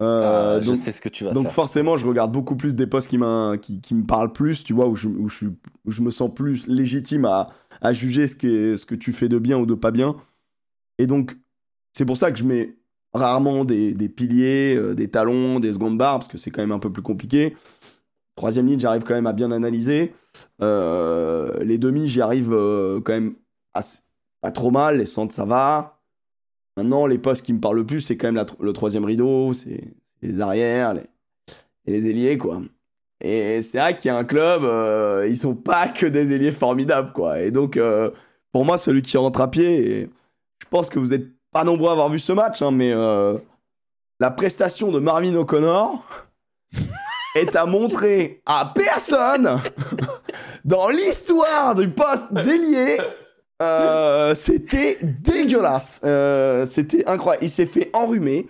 Euh, 0.00 0.58
Ah, 0.58 0.62
je 0.62 0.66
donc, 0.66 0.76
sais 0.76 0.92
ce 0.92 1.00
que 1.00 1.08
tu 1.08 1.24
vas 1.24 1.32
donc 1.32 1.44
faire. 1.44 1.52
forcément, 1.52 1.96
je 1.96 2.06
regarde 2.06 2.30
beaucoup 2.32 2.54
plus 2.56 2.74
des 2.76 2.86
postes 2.86 3.08
qui, 3.08 3.18
qui, 3.60 3.80
qui 3.80 3.94
me 3.94 4.04
parlent 4.04 4.32
plus, 4.32 4.62
tu 4.62 4.72
vois, 4.72 4.86
où 4.88 4.94
je, 4.94 5.08
où 5.08 5.28
je, 5.28 5.46
où 5.46 5.90
je 5.90 6.02
me 6.02 6.10
sens 6.10 6.32
plus 6.32 6.66
légitime 6.68 7.24
à, 7.24 7.48
à 7.80 7.92
juger 7.92 8.26
ce 8.28 8.36
que, 8.36 8.76
ce 8.76 8.86
que 8.86 8.94
tu 8.94 9.12
fais 9.12 9.28
de 9.28 9.38
bien 9.38 9.58
ou 9.58 9.66
de 9.66 9.74
pas 9.74 9.90
bien. 9.90 10.14
Et 10.98 11.06
donc, 11.06 11.36
c'est 11.92 12.04
pour 12.04 12.16
ça 12.16 12.30
que 12.30 12.38
je 12.38 12.44
mets 12.44 12.76
rarement 13.12 13.64
des, 13.64 13.92
des 13.92 14.08
piliers, 14.08 14.76
euh, 14.76 14.94
des 14.94 15.08
talons, 15.08 15.58
des 15.58 15.72
secondes 15.72 15.98
barres, 15.98 16.18
parce 16.18 16.28
que 16.28 16.38
c'est 16.38 16.50
quand 16.50 16.62
même 16.62 16.72
un 16.72 16.78
peu 16.78 16.92
plus 16.92 17.02
compliqué. 17.02 17.56
Troisième 18.36 18.66
ligne, 18.68 18.78
j'arrive 18.78 19.02
quand 19.02 19.14
même 19.14 19.26
à 19.26 19.32
bien 19.32 19.50
analyser. 19.50 20.14
Euh, 20.62 21.58
les 21.64 21.76
demi, 21.78 22.08
j'y 22.08 22.20
arrive 22.20 22.50
quand 23.04 23.12
même 23.12 23.34
assez- 23.74 24.00
pas 24.40 24.52
trop 24.52 24.70
mal. 24.70 24.98
Les 24.98 25.06
centres, 25.06 25.34
ça 25.34 25.44
va. 25.44 25.97
Maintenant, 26.78 27.08
les 27.08 27.18
postes 27.18 27.44
qui 27.44 27.52
me 27.52 27.58
parlent 27.58 27.78
le 27.78 27.84
plus, 27.84 28.00
c'est 28.00 28.16
quand 28.16 28.30
même 28.30 28.46
le 28.60 28.72
troisième 28.72 29.04
rideau, 29.04 29.52
c'est 29.52 29.82
les 30.22 30.40
arrières 30.40 30.94
les, 30.94 31.02
et 31.86 31.90
les 31.90 32.08
ailiers, 32.08 32.38
quoi. 32.38 32.62
Et 33.20 33.60
c'est 33.62 33.78
vrai 33.78 33.96
qu'il 33.96 34.06
y 34.06 34.10
a 34.10 34.16
un 34.16 34.22
club, 34.22 34.62
euh, 34.62 35.26
ils 35.28 35.36
sont 35.36 35.56
pas 35.56 35.88
que 35.88 36.06
des 36.06 36.32
ailiers 36.32 36.52
formidables, 36.52 37.12
quoi. 37.12 37.40
Et 37.40 37.50
donc, 37.50 37.76
euh, 37.76 38.12
pour 38.52 38.64
moi, 38.64 38.78
celui 38.78 39.02
qui 39.02 39.16
rentre 39.16 39.40
à 39.40 39.50
pied, 39.50 39.90
et 39.90 40.10
je 40.62 40.68
pense 40.70 40.88
que 40.88 41.00
vous 41.00 41.12
êtes 41.12 41.26
pas 41.50 41.64
nombreux 41.64 41.88
à 41.88 41.92
avoir 41.94 42.10
vu 42.10 42.20
ce 42.20 42.30
match, 42.30 42.62
hein, 42.62 42.70
mais 42.70 42.92
euh, 42.92 43.36
la 44.20 44.30
prestation 44.30 44.92
de 44.92 45.00
Marvin 45.00 45.34
O'Connor 45.34 46.00
est 47.34 47.56
à 47.56 47.66
montrer 47.66 48.40
à 48.46 48.72
personne 48.72 49.60
dans 50.64 50.86
l'histoire 50.90 51.74
du 51.74 51.90
poste 51.90 52.32
d'ailier. 52.32 52.98
Euh, 53.60 54.34
c'était 54.34 54.98
dégueulasse. 55.02 56.00
Euh, 56.04 56.64
c'était 56.64 57.08
incroyable. 57.08 57.44
Il 57.44 57.50
s'est 57.50 57.66
fait 57.66 57.90
enrhumer. 57.92 58.46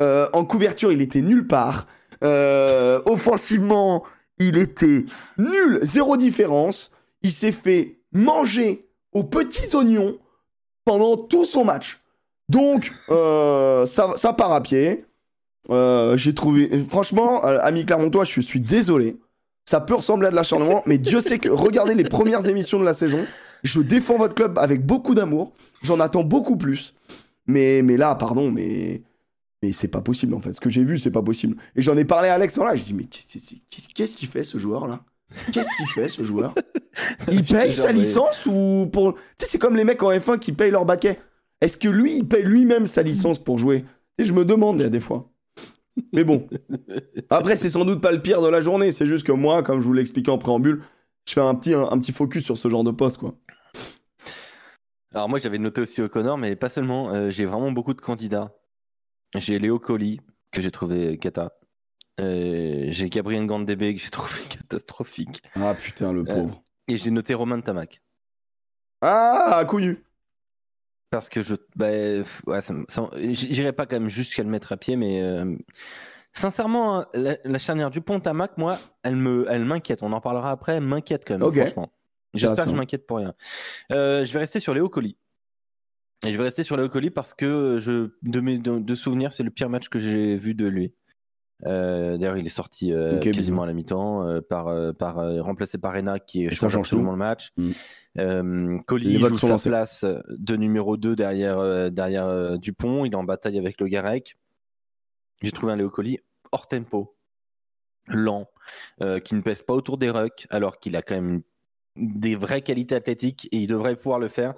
Euh, 0.00 0.28
en 0.32 0.44
couverture, 0.44 0.92
il 0.92 1.00
était 1.00 1.22
nulle 1.22 1.46
part. 1.46 1.86
Offensivement, 2.22 4.04
il 4.38 4.58
était 4.58 5.04
nul, 5.38 5.78
zéro 5.82 6.16
différence. 6.16 6.90
Il 7.22 7.32
s'est 7.32 7.52
fait 7.52 7.98
manger 8.12 8.86
aux 9.12 9.24
petits 9.24 9.74
oignons 9.74 10.18
pendant 10.84 11.16
tout 11.16 11.44
son 11.44 11.64
match. 11.64 12.00
Donc, 12.48 12.92
ça, 13.08 14.32
part 14.36 14.52
à 14.52 14.62
pied. 14.62 15.04
J'ai 15.70 16.34
trouvé. 16.34 16.84
Franchement, 16.88 17.42
ami 17.42 17.86
Clermontois, 17.86 18.24
je 18.24 18.40
suis 18.40 18.60
désolé. 18.60 19.16
Ça 19.64 19.80
peut 19.80 19.94
ressembler 19.94 20.26
à 20.26 20.30
de 20.30 20.36
l'acharnement, 20.36 20.82
mais 20.86 20.98
Dieu 20.98 21.20
sait 21.20 21.38
que 21.38 21.48
regardez 21.48 21.94
les 21.94 22.04
premières 22.04 22.48
émissions 22.48 22.80
de 22.80 22.84
la 22.84 22.92
saison. 22.92 23.24
Je 23.62 23.80
défends 23.80 24.16
votre 24.18 24.34
club 24.34 24.58
avec 24.58 24.84
beaucoup 24.84 25.14
d'amour. 25.14 25.52
J'en 25.82 26.00
attends 26.00 26.24
beaucoup 26.24 26.56
plus. 26.56 26.94
Mais, 27.46 27.82
mais 27.82 27.96
là, 27.96 28.14
pardon, 28.14 28.50
mais, 28.50 29.02
mais 29.62 29.72
c'est 29.72 29.88
pas 29.88 30.00
possible 30.00 30.34
en 30.34 30.40
fait. 30.40 30.52
Ce 30.52 30.60
que 30.60 30.70
j'ai 30.70 30.84
vu, 30.84 30.98
c'est 30.98 31.10
pas 31.10 31.22
possible. 31.22 31.56
Et 31.76 31.82
j'en 31.82 31.96
ai 31.96 32.04
parlé 32.04 32.28
à 32.28 32.34
Alex 32.34 32.56
en 32.58 32.64
live. 32.66 32.76
Je 32.76 32.84
dis, 32.84 32.94
mais 32.94 33.04
qu'est- 33.04 33.26
qu'est-ce 33.70 33.88
qu'est-ce 33.94 34.16
qu'il 34.16 34.28
fait 34.28 34.44
ce 34.44 34.58
joueur 34.58 34.86
là 34.86 35.00
Qu'est-ce 35.52 35.68
qu'il 35.76 35.86
fait 35.86 36.08
ce 36.08 36.22
joueur? 36.24 36.54
Il 37.30 37.44
paye 37.44 37.72
sa 37.72 37.92
licence 37.92 38.46
ou 38.46 38.88
pour. 38.92 39.14
Tu 39.14 39.20
sais, 39.38 39.46
c'est 39.46 39.58
comme 39.58 39.76
les 39.76 39.84
mecs 39.84 40.02
en 40.02 40.10
F1 40.10 40.38
qui 40.40 40.52
payent 40.52 40.72
leur 40.72 40.84
baquet. 40.84 41.20
Est-ce 41.60 41.76
que 41.76 41.88
lui, 41.88 42.16
il 42.16 42.26
paye 42.26 42.42
lui-même 42.42 42.86
sa 42.86 43.02
licence 43.02 43.38
pour 43.38 43.58
jouer? 43.58 43.84
Sais, 44.18 44.24
je 44.24 44.32
me 44.32 44.44
demande, 44.44 44.80
il 44.80 44.82
y 44.82 44.86
a 44.86 44.88
des 44.88 44.98
fois. 44.98 45.30
Mais 46.12 46.24
bon. 46.24 46.48
Après, 47.30 47.54
c'est 47.54 47.68
sans 47.68 47.84
doute 47.84 48.00
pas 48.00 48.10
le 48.10 48.20
pire 48.22 48.42
de 48.42 48.48
la 48.48 48.60
journée. 48.60 48.90
C'est 48.90 49.06
juste 49.06 49.24
que 49.26 49.32
moi, 49.32 49.62
comme 49.62 49.78
je 49.80 49.84
vous 49.86 49.92
l'ai 49.92 50.00
expliqué 50.02 50.30
en 50.30 50.38
préambule, 50.38 50.82
je 51.28 51.34
fais 51.34 51.40
un 51.40 51.54
petit, 51.54 51.74
un, 51.74 51.82
un 51.90 51.98
petit 51.98 52.12
focus 52.12 52.44
sur 52.44 52.56
ce 52.58 52.68
genre 52.68 52.82
de 52.82 52.90
poste, 52.90 53.18
quoi. 53.18 53.34
Alors 55.14 55.28
moi 55.28 55.38
j'avais 55.38 55.58
noté 55.58 55.80
aussi 55.80 56.00
O'Connor, 56.02 56.38
mais 56.38 56.56
pas 56.56 56.68
seulement. 56.68 57.10
euh, 57.12 57.30
j'ai 57.30 57.44
vraiment 57.44 57.72
beaucoup 57.72 57.94
de 57.94 58.00
candidats. 58.00 58.54
J'ai 59.34 59.58
Léo 59.58 59.78
Colli, 59.78 60.20
que 60.52 60.60
j'ai 60.62 60.70
trouvé 60.70 61.18
cata. 61.18 61.52
Euh, 62.20 62.86
j'ai 62.90 63.08
Gabriel 63.08 63.46
Gandebe, 63.46 63.92
que 63.94 63.98
j'ai 63.98 64.10
trouvé 64.10 64.40
catastrophique. 64.48 65.42
Ah 65.56 65.74
putain, 65.74 66.12
le 66.12 66.24
pauvre. 66.24 66.62
Et 66.88 66.96
j'ai 66.96 67.10
noté 67.10 67.34
Romain 67.34 67.60
Tamac. 67.60 68.02
Ah, 69.00 69.64
couillu. 69.68 70.04
Parce 71.10 71.28
que 71.28 71.42
je. 71.42 71.54
Bah, 71.74 71.88
ouais, 72.46 72.60
ça 72.60 72.74
J'irai 73.16 73.72
pas 73.72 73.86
quand 73.86 73.98
même 73.98 74.08
jusqu'à 74.08 74.42
le 74.42 74.48
mettre 74.50 74.72
à 74.72 74.76
pied, 74.76 74.96
mais. 74.96 75.22
euh, 75.22 75.56
Sincèrement, 76.32 77.00
hein, 77.00 77.06
la, 77.12 77.36
la 77.42 77.58
charnière 77.58 77.90
du 77.90 78.00
pont 78.00 78.20
Tamac, 78.20 78.56
moi, 78.56 78.78
elle 79.02 79.16
me, 79.16 79.46
elle 79.50 79.64
m'inquiète. 79.64 80.04
On 80.04 80.12
en 80.12 80.20
parlera 80.20 80.52
après, 80.52 80.74
elle 80.76 80.84
m'inquiète 80.84 81.24
quand 81.26 81.34
même, 81.34 81.42
franchement. 81.66 81.92
J'espère 82.34 82.64
que 82.64 82.70
je 82.70 82.76
m'inquiète 82.76 83.06
pour 83.06 83.18
rien. 83.18 83.34
Euh, 83.92 84.24
je 84.24 84.32
vais 84.32 84.40
rester 84.40 84.60
sur 84.60 84.74
Léo 84.74 84.88
Colli. 84.88 85.16
Et 86.26 86.32
je 86.32 86.36
vais 86.36 86.44
rester 86.44 86.64
sur 86.64 86.76
Léo 86.76 86.88
Colli 86.88 87.10
parce 87.10 87.34
que 87.34 87.78
je, 87.80 88.10
de 88.22 88.40
mes 88.40 88.58
de, 88.58 88.78
de 88.78 88.94
souvenirs, 88.94 89.32
c'est 89.32 89.42
le 89.42 89.50
pire 89.50 89.70
match 89.70 89.88
que 89.88 89.98
j'ai 89.98 90.36
vu 90.36 90.54
de 90.54 90.66
lui. 90.66 90.92
Euh, 91.66 92.16
D'ailleurs, 92.16 92.36
il 92.36 92.46
est 92.46 92.50
sorti 92.50 92.92
euh, 92.92 93.18
quasiment 93.18 93.62
à 93.62 93.66
la 93.66 93.72
mi-temps, 93.72 94.26
euh, 94.26 94.40
par, 94.40 94.94
par, 94.94 95.16
remplacé 95.42 95.78
par 95.78 95.92
Rena 95.92 96.18
qui 96.18 96.46
ça 96.46 96.54
change 96.54 96.76
absolument 96.78 97.10
tout. 97.10 97.16
le 97.16 97.18
match. 97.18 97.52
Mm. 97.56 97.70
Euh, 98.18 98.78
Colli 98.86 99.18
joue 99.18 99.36
sa 99.36 99.48
lancés. 99.48 99.68
place 99.68 100.04
de 100.28 100.56
numéro 100.56 100.96
2 100.96 101.16
derrière, 101.16 101.90
derrière 101.90 102.58
Dupont. 102.58 103.04
Il 103.04 103.12
est 103.12 103.16
en 103.16 103.24
bataille 103.24 103.58
avec 103.58 103.80
le 103.80 103.88
Garec. 103.88 104.36
J'ai 105.42 105.52
trouvé 105.52 105.72
un 105.72 105.76
Léo 105.76 105.90
Colli 105.90 106.18
hors 106.52 106.68
tempo, 106.68 107.16
lent, 108.08 108.48
qui 109.24 109.34
ne 109.34 109.40
pèse 109.40 109.62
pas 109.62 109.74
autour 109.74 109.96
des 109.96 110.10
rucks, 110.10 110.46
alors 110.50 110.78
qu'il 110.78 110.96
a 110.96 111.02
quand 111.02 111.14
même 111.14 111.42
des 111.96 112.36
vraies 112.36 112.62
qualités 112.62 112.94
athlétiques 112.94 113.48
et 113.52 113.58
il 113.58 113.66
devrait 113.66 113.96
pouvoir 113.96 114.18
le 114.18 114.28
faire. 114.28 114.54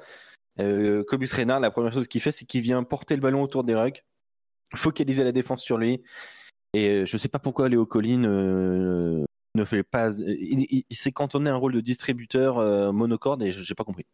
Euh, 0.60 1.02
Cobus 1.04 1.28
Reina, 1.32 1.58
la 1.60 1.70
première 1.70 1.92
chose 1.92 2.08
qu'il 2.08 2.20
fait, 2.20 2.32
c'est 2.32 2.44
qu'il 2.44 2.60
vient 2.62 2.82
porter 2.84 3.14
le 3.16 3.22
ballon 3.22 3.42
autour 3.42 3.64
des 3.64 3.74
rucks, 3.74 4.04
focaliser 4.74 5.24
la 5.24 5.32
défense 5.32 5.62
sur 5.62 5.78
lui. 5.78 6.02
Et 6.74 6.88
euh, 6.90 7.04
je 7.06 7.16
sais 7.18 7.28
pas 7.28 7.38
pourquoi 7.38 7.68
Léo 7.68 7.86
Colli 7.86 8.18
ne, 8.18 9.24
ne 9.54 9.64
fait 9.64 9.82
pas. 9.82 10.10
Il, 10.18 10.66
il- 10.70 10.84
il 10.88 10.96
s'est 10.96 11.12
cantonné 11.12 11.50
un 11.50 11.56
rôle 11.56 11.72
de 11.72 11.80
distributeur 11.80 12.58
euh, 12.58 12.92
monocorde 12.92 13.42
et 13.42 13.52
je 13.52 13.60
n'ai 13.60 13.74
pas 13.74 13.84
compris. 13.84 14.04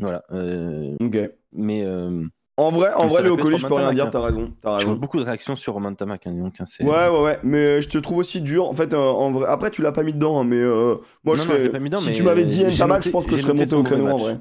Voilà. 0.00 0.22
euh, 0.32 0.94
Ok. 1.00 1.16
mais 1.52 1.82
euh, 1.84 2.26
En 2.58 2.70
vrai, 2.70 2.90
en 2.94 3.06
vrai, 3.06 3.22
Léo 3.22 3.36
Colli, 3.36 3.58
je 3.58 3.66
peux 3.66 3.74
rien 3.74 3.92
dire, 3.92 4.06
hein. 4.06 4.10
t'as 4.10 4.20
raison. 4.22 4.50
T'as 4.62 4.78
je 4.78 4.84
vois 4.84 4.92
raison. 4.92 5.00
beaucoup 5.00 5.18
de 5.18 5.24
réactions 5.24 5.56
sur 5.56 5.74
Roman 5.74 5.92
Tamac. 5.94 6.26
hein, 6.26 6.32
donc, 6.32 6.54
hein, 6.58 6.64
c'est- 6.66 6.84
Ouais, 6.84 7.08
ouais, 7.08 7.22
ouais. 7.22 7.38
Mais 7.42 7.82
je 7.82 7.88
te 7.90 7.98
trouve 7.98 8.16
aussi 8.18 8.40
dur. 8.40 8.66
En 8.66 8.72
fait, 8.72 8.94
euh, 8.94 8.98
en 8.98 9.30
vrai. 9.30 9.46
Après, 9.46 9.70
tu 9.70 9.82
l'as 9.82 9.92
pas 9.92 10.02
mis 10.02 10.14
dedans, 10.14 10.40
hein, 10.40 10.44
mais 10.44 10.56
euh, 10.56 10.94
moi, 11.22 11.36
Non, 11.36 11.42
je 11.42 11.48
non, 11.48 11.54
serais. 11.54 11.64
je 11.64 11.68
pas 11.68 11.78
mis 11.80 11.90
dedans, 11.90 12.00
si 12.00 12.08
mais 12.08 12.12
tu 12.14 12.22
m'avais 12.22 12.44
dit 12.44 12.64
noté- 12.64 12.70
je 13.02 13.10
pense 13.10 13.26
que 13.26 13.36
je 13.36 13.42
serais 13.42 13.52
monté 13.52 13.74
au 13.74 13.82
créneau 13.82 14.08
en 14.08 14.16
vrai. 14.16 14.40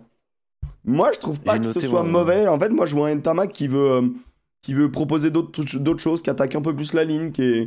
Moi, 0.85 1.11
je 1.13 1.19
trouve 1.19 1.39
pas 1.41 1.59
que 1.59 1.65
ce 1.71 1.79
soit 1.81 2.03
mauvais. 2.03 2.47
En 2.47 2.57
fait, 2.59 2.69
moi, 2.69 2.85
je 2.85 2.95
vois 2.95 3.09
un 3.09 3.15
Ntamak 3.15 3.51
qui 3.51 3.67
veut, 3.67 3.91
euh, 3.91 4.01
qui 4.61 4.73
veut 4.73 4.89
proposer 4.89 5.29
d'autres 5.31 5.99
choses, 5.99 6.21
qui 6.21 6.29
attaque 6.29 6.55
un 6.55 6.61
peu 6.61 6.73
plus 6.75 6.93
la 6.93 7.03
ligne, 7.03 7.31
qui 7.31 7.43
est. 7.43 7.65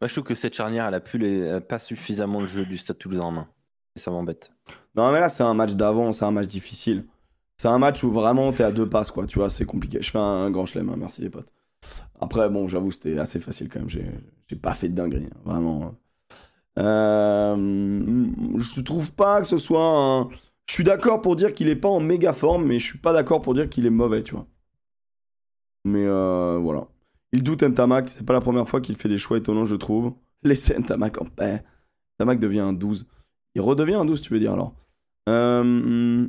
Moi, 0.00 0.06
je 0.08 0.12
trouve 0.12 0.24
que 0.24 0.34
cette 0.34 0.54
charnière, 0.54 0.86
elle 0.86 0.94
a, 0.94 1.00
plus 1.00 1.18
les... 1.18 1.60
pas 1.60 1.78
suffisamment 1.78 2.40
le 2.40 2.46
jeu 2.46 2.64
du 2.64 2.78
Stade 2.78 2.98
Toulousain 2.98 3.22
en 3.22 3.30
main. 3.32 3.48
Et 3.96 4.00
ça 4.00 4.10
m'embête. 4.10 4.50
Non, 4.94 5.10
mais 5.12 5.20
là, 5.20 5.28
c'est 5.28 5.42
un 5.42 5.54
match 5.54 5.72
d'avant, 5.74 6.12
c'est 6.12 6.24
un 6.24 6.30
match 6.30 6.46
difficile. 6.46 7.04
C'est 7.60 7.68
un 7.68 7.78
match 7.78 8.04
où 8.04 8.10
vraiment 8.10 8.52
t'es 8.52 8.62
à 8.62 8.70
deux 8.70 8.88
passes, 8.88 9.10
quoi. 9.10 9.26
Tu 9.26 9.38
vois, 9.38 9.50
c'est 9.50 9.64
compliqué. 9.64 10.00
Je 10.00 10.10
fais 10.10 10.18
un, 10.18 10.50
grand 10.50 10.64
chelem, 10.64 10.88
hein, 10.90 10.96
merci 10.96 11.20
les 11.20 11.30
potes. 11.30 11.52
Après, 12.20 12.48
bon, 12.48 12.68
j'avoue, 12.68 12.92
c'était 12.92 13.18
assez 13.18 13.40
facile 13.40 13.68
quand 13.68 13.80
même. 13.80 13.88
J'ai 13.88 14.56
pas 14.56 14.74
fait 14.74 14.88
de 14.88 14.94
dinguerie, 14.94 15.28
hein, 15.32 15.40
vraiment. 15.44 15.94
Euh, 16.78 17.56
je 18.58 18.80
trouve 18.80 19.12
pas 19.12 19.40
que 19.40 19.48
ce 19.48 19.58
soit 19.58 19.84
un. 19.84 20.28
Je 20.66 20.74
suis 20.74 20.84
d'accord 20.84 21.20
pour 21.20 21.34
dire 21.34 21.52
qu'il 21.52 21.68
est 21.68 21.76
pas 21.76 21.88
en 21.88 21.98
méga 21.98 22.32
forme, 22.32 22.64
mais 22.64 22.78
je 22.78 22.84
suis 22.84 22.98
pas 22.98 23.12
d'accord 23.12 23.42
pour 23.42 23.54
dire 23.54 23.68
qu'il 23.68 23.86
est 23.86 23.90
mauvais, 23.90 24.22
tu 24.22 24.34
vois. 24.34 24.46
Mais 25.84 26.04
euh, 26.04 26.58
voilà. 26.58 26.86
Il 27.32 27.42
doute 27.42 27.62
Ntamak, 27.62 28.08
c'est 28.08 28.24
pas 28.24 28.32
la 28.34 28.40
première 28.40 28.68
fois 28.68 28.80
qu'il 28.80 28.94
fait 28.94 29.08
des 29.08 29.18
choix 29.18 29.38
étonnants, 29.38 29.66
je 29.66 29.74
trouve. 29.74 30.12
Laissez 30.44 30.78
Ntamak 30.78 31.20
en 31.20 31.24
paix. 31.24 31.64
Ntamak 32.18 32.38
devient 32.38 32.60
un 32.60 32.72
12. 32.72 33.06
Il 33.54 33.62
redevient 33.62 33.94
un 33.94 34.04
12, 34.04 34.20
tu 34.20 34.32
veux 34.32 34.38
dire 34.38 34.52
alors. 34.52 34.74
Euh... 35.28 36.28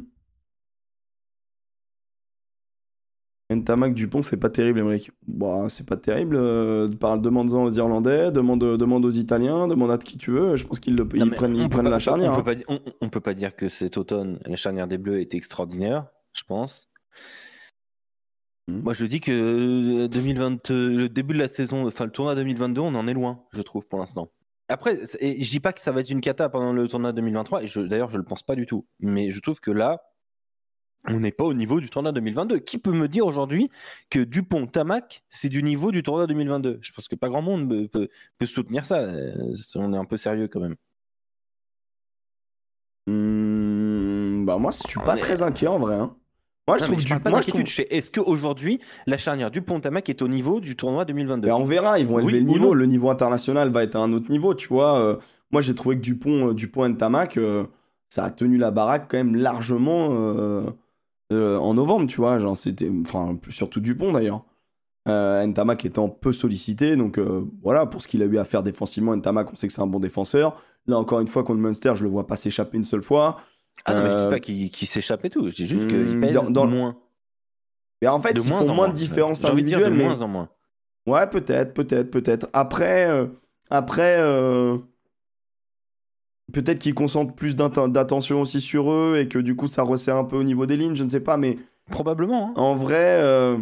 Ntamak 3.51 3.95
Dupont, 3.95 4.21
c'est 4.21 4.37
pas 4.37 4.49
terrible, 4.49 4.79
Emmerich. 4.79 5.11
Bah, 5.27 5.65
c'est 5.69 5.87
pas 5.87 5.97
terrible. 5.97 6.35
Euh, 6.35 6.87
parle, 6.87 7.19
demande-en 7.21 7.63
aux 7.63 7.71
Irlandais, 7.71 8.31
demande, 8.31 8.59
demande 8.77 9.05
aux 9.05 9.09
Italiens, 9.11 9.67
demande 9.67 9.89
à 9.89 9.97
qui 9.97 10.17
tu 10.19 10.29
veux. 10.31 10.55
Je 10.55 10.65
pense 10.65 10.79
qu'ils 10.79 10.95
le- 10.95 11.07
ils 11.15 11.31
prennent, 11.31 11.53
on 11.55 11.57
ils 11.57 11.63
peut 11.63 11.69
prennent 11.69 11.85
pas- 11.85 11.89
la 11.89 11.99
charnière. 11.99 12.31
On, 12.31 12.35
hein. 12.37 12.43
peut 12.43 12.55
pas, 12.55 12.61
on, 12.67 12.79
on 13.01 13.09
peut 13.09 13.21
pas 13.21 13.33
dire 13.33 13.55
que 13.55 13.67
cet 13.67 13.97
automne, 13.97 14.39
la 14.45 14.55
charnière 14.55 14.87
des 14.87 14.99
Bleus 14.99 15.19
était 15.19 15.37
extraordinaire, 15.37 16.05
je 16.33 16.43
pense. 16.43 16.89
Mhm. 18.67 18.81
Moi, 18.83 18.93
je 18.93 19.05
dis 19.07 19.19
que 19.19 19.31
euh, 20.03 20.07
2020, 20.07 20.69
euh, 20.69 20.87
le 20.95 21.09
début 21.09 21.33
de 21.33 21.39
la 21.39 21.47
saison, 21.47 21.87
enfin 21.87 22.05
le 22.05 22.11
tournoi 22.11 22.35
2022, 22.35 22.81
on 22.81 22.93
en 22.93 23.07
est 23.07 23.15
loin, 23.15 23.43
je 23.51 23.63
trouve, 23.63 23.87
pour 23.87 23.97
l'instant. 23.97 24.29
Après, 24.71 24.99
je 25.03 25.49
dis 25.49 25.59
pas 25.59 25.73
que 25.73 25.81
ça 25.81 25.91
va 25.91 26.01
être 26.01 26.11
une 26.11 26.21
cata 26.21 26.47
pendant 26.49 26.71
le 26.71 26.87
tournoi 26.87 27.11
2023, 27.13 27.63
et 27.63 27.67
je- 27.67 27.79
d'ailleurs, 27.79 28.09
je 28.11 28.17
le 28.17 28.23
pense 28.23 28.43
pas 28.43 28.53
du 28.53 28.67
tout. 28.67 28.85
Mais 28.99 29.31
je 29.31 29.41
trouve 29.41 29.59
que 29.59 29.71
là, 29.71 29.99
on 31.07 31.19
n'est 31.21 31.31
pas 31.31 31.43
au 31.45 31.53
niveau 31.53 31.79
du 31.79 31.89
tournoi 31.89 32.11
2022. 32.11 32.59
Qui 32.59 32.77
peut 32.77 32.91
me 32.91 33.07
dire 33.07 33.25
aujourd'hui 33.25 33.69
que 34.09 34.19
Dupont, 34.19 34.67
Tamac, 34.67 35.23
c'est 35.29 35.49
du 35.49 35.63
niveau 35.63 35.91
du 35.91 36.03
tournoi 36.03 36.27
2022 36.27 36.79
Je 36.81 36.91
pense 36.91 37.07
que 37.07 37.15
pas 37.15 37.29
grand 37.29 37.41
monde 37.41 37.87
peut, 37.89 38.07
soutenir 38.45 38.85
ça. 38.85 38.99
Euh, 38.99 39.31
On 39.75 39.93
est 39.93 39.97
un 39.97 40.05
peu 40.05 40.17
sérieux 40.17 40.47
quand 40.47 40.59
même. 40.59 40.75
Hmm, 43.07 44.45
bah, 44.45 44.57
moi, 44.57 44.71
je 44.71 44.87
suis 44.87 44.99
pas 44.99 45.15
est- 45.15 45.19
très 45.19 45.41
inquiet 45.41 45.67
en 45.67 45.79
vrai. 45.79 45.95
hein. 45.95 46.15
Moi, 46.67 46.77
je 46.77 46.83
Non, 46.83 46.87
trouve 46.91 46.99
je 47.01 47.05
du- 47.07 47.29
moi, 47.29 47.41
je 47.41 47.47
trouve- 47.47 47.61
est-ce 47.89 48.11
qu'aujourd'hui, 48.11 48.79
la 49.07 49.17
charnière 49.17 49.49
Dupont-Tamac 49.49 50.07
est 50.09 50.21
au 50.21 50.27
niveau 50.27 50.59
du 50.59 50.75
tournoi 50.75 51.03
2022 51.03 51.47
Ben, 51.47 51.55
on 51.55 51.65
verra, 51.65 51.97
ils 51.97 52.05
vont 52.05 52.17
Oui 52.17 52.23
élever 52.25 52.39
le 52.39 52.45
niveau. 52.45 52.73
Le 52.75 52.85
niveau 52.85 53.09
international 53.09 53.71
va 53.71 53.83
être 53.83 53.95
à 53.95 53.99
un 53.99 54.13
autre 54.13 54.29
niveau, 54.29 54.53
tu 54.53 54.67
vois. 54.67 54.99
Euh, 54.99 55.15
moi, 55.49 55.61
j'ai 55.61 55.73
trouvé 55.73 55.95
que 55.95 56.01
Dupont, 56.01 56.49
euh, 56.49 56.53
Dupont 56.53 56.87
Ntamak, 56.87 57.37
euh, 57.37 57.65
ça 58.07 58.23
a 58.25 58.29
tenu 58.29 58.57
la 58.59 58.69
baraque 58.69 59.07
quand 59.09 59.17
même 59.17 59.35
largement 59.35 60.09
euh, 61.31 61.57
en 61.57 61.73
novembre, 61.73 62.07
tu 62.07 62.17
vois. 62.17 62.39
Genre, 62.39 62.55
c'était, 62.57 62.89
enfin, 63.01 63.37
surtout 63.49 63.79
Dupont 63.79 64.11
d'ailleurs. 64.11 64.43
Euh, 65.07 65.45
Ntamak 65.47 65.85
étant 65.85 66.09
peu 66.09 66.31
sollicité, 66.33 66.95
donc 66.95 67.17
euh, 67.17 67.43
voilà, 67.63 67.85
pour 67.85 68.01
ce 68.01 68.07
qu'il 68.07 68.21
a 68.21 68.25
eu 68.25 68.37
à 68.37 68.43
faire 68.43 68.61
défensivement, 68.63 69.15
Ntamak, 69.15 69.51
on 69.51 69.55
sait 69.55 69.67
que 69.67 69.73
c'est 69.73 69.81
un 69.81 69.87
bon 69.87 69.99
défenseur. 69.99 70.61
Là, 70.87 70.97
encore 70.97 71.19
une 71.19 71.27
fois, 71.27 71.43
contre 71.43 71.59
Munster, 71.59 71.93
je 71.95 72.03
le 72.03 72.09
vois 72.09 72.27
pas 72.27 72.35
s'échapper 72.35 72.77
une 72.77 72.83
seule 72.83 73.01
fois. 73.01 73.37
Ah 73.85 73.93
non, 73.93 74.03
mais 74.03 74.11
je 74.11 74.17
dis 74.17 74.23
Euh, 74.23 74.29
pas 74.29 74.39
qu'il 74.39 74.87
s'échappe 74.87 75.23
et 75.25 75.29
tout. 75.29 75.49
Je 75.49 75.55
dis 75.55 75.67
juste 75.67 75.85
hmm, 75.85 75.87
qu'il 75.87 76.19
pèse 76.19 76.33
dans- 76.33 76.49
dans- 76.51 76.67
moins. 76.67 76.97
Mais 78.01 78.07
en 78.07 78.19
fait, 78.19 78.33
de 78.33 78.41
ils 78.41 78.47
moins 78.47 78.59
font 78.59 78.69
en 78.69 78.75
moins 78.75 78.87
de 78.89 78.93
différences 78.93 79.41
de 79.41 79.45
dire 79.45 79.55
de 79.55 79.59
individuelles, 79.61 79.93
mais 79.93 80.03
moins 80.03 80.21
en 80.21 80.27
moins. 80.27 80.49
Ouais, 81.07 81.27
peut-être, 81.27 81.73
peut-être, 81.73 82.11
peut-être. 82.11 82.47
Après, 82.53 83.09
après 83.69 84.19
peut-être 86.51 86.79
qu'ils 86.79 86.93
concentrent 86.93 87.33
plus 87.33 87.55
d'atten- 87.55 87.91
d'attention 87.91 88.41
aussi 88.41 88.61
sur 88.61 88.91
eux 88.91 89.17
et 89.19 89.27
que 89.27 89.39
du 89.39 89.55
coup 89.55 89.67
ça 89.67 89.83
resserre 89.83 90.15
un 90.17 90.23
peu 90.25 90.35
au 90.37 90.43
niveau 90.43 90.65
des 90.65 90.77
lignes, 90.77 90.95
je 90.95 91.03
ne 91.03 91.09
sais 91.09 91.19
pas, 91.19 91.37
mais 91.37 91.57
Probablement. 91.91 92.49
hein. 92.49 92.53
en 92.55 92.73
vrai, 92.75 93.19
euh, 93.21 93.57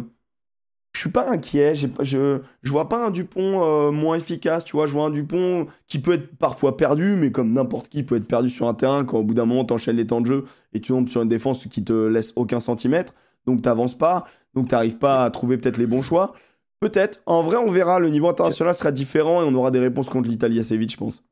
je 0.94 1.00
suis 1.00 1.10
pas 1.10 1.30
inquiet. 1.30 1.74
Je, 1.74 2.40
je 2.62 2.70
vois 2.70 2.88
pas 2.88 3.06
un 3.06 3.10
Dupont 3.10 3.62
euh, 3.64 3.90
moins 3.92 4.16
efficace, 4.16 4.64
tu 4.64 4.72
vois. 4.76 4.86
Je 4.86 4.92
vois 4.94 5.04
un 5.06 5.10
Dupont 5.10 5.66
qui 5.86 5.98
peut 6.00 6.12
être 6.12 6.36
parfois 6.36 6.76
perdu, 6.76 7.14
mais 7.16 7.30
comme 7.30 7.52
n'importe 7.52 7.88
qui 7.88 8.02
peut 8.02 8.16
être 8.16 8.26
perdu 8.26 8.50
sur 8.50 8.66
un 8.66 8.74
terrain 8.74 9.04
quand 9.04 9.18
au 9.18 9.22
bout 9.22 9.34
d'un 9.34 9.44
moment 9.46 9.64
t'enchaînes 9.64 9.96
les 9.96 10.06
temps 10.06 10.20
de 10.20 10.26
jeu 10.26 10.44
et 10.72 10.80
tu 10.80 10.88
tombes 10.88 11.08
sur 11.08 11.22
une 11.22 11.28
défense 11.28 11.66
qui 11.66 11.84
te 11.84 11.92
laisse 11.92 12.32
aucun 12.36 12.58
centimètre, 12.60 13.14
donc 13.46 13.62
t'avances 13.62 13.96
pas, 13.96 14.24
donc 14.54 14.68
t'arrives 14.68 14.98
pas 14.98 15.24
à 15.24 15.30
trouver 15.30 15.56
peut-être 15.58 15.76
les 15.78 15.86
bons 15.86 16.02
choix. 16.02 16.32
Peut-être. 16.80 17.20
En 17.26 17.42
vrai, 17.42 17.56
on 17.56 17.70
verra. 17.70 17.98
Le 17.98 18.08
niveau 18.08 18.28
international 18.28 18.74
sera 18.74 18.90
différent 18.92 19.42
et 19.42 19.44
on 19.44 19.54
aura 19.54 19.70
des 19.70 19.78
réponses 19.80 20.08
contre 20.08 20.28
l'Italie 20.28 20.58
assez 20.60 20.76
vite, 20.76 20.92
je 20.92 20.96
pense. 20.96 21.22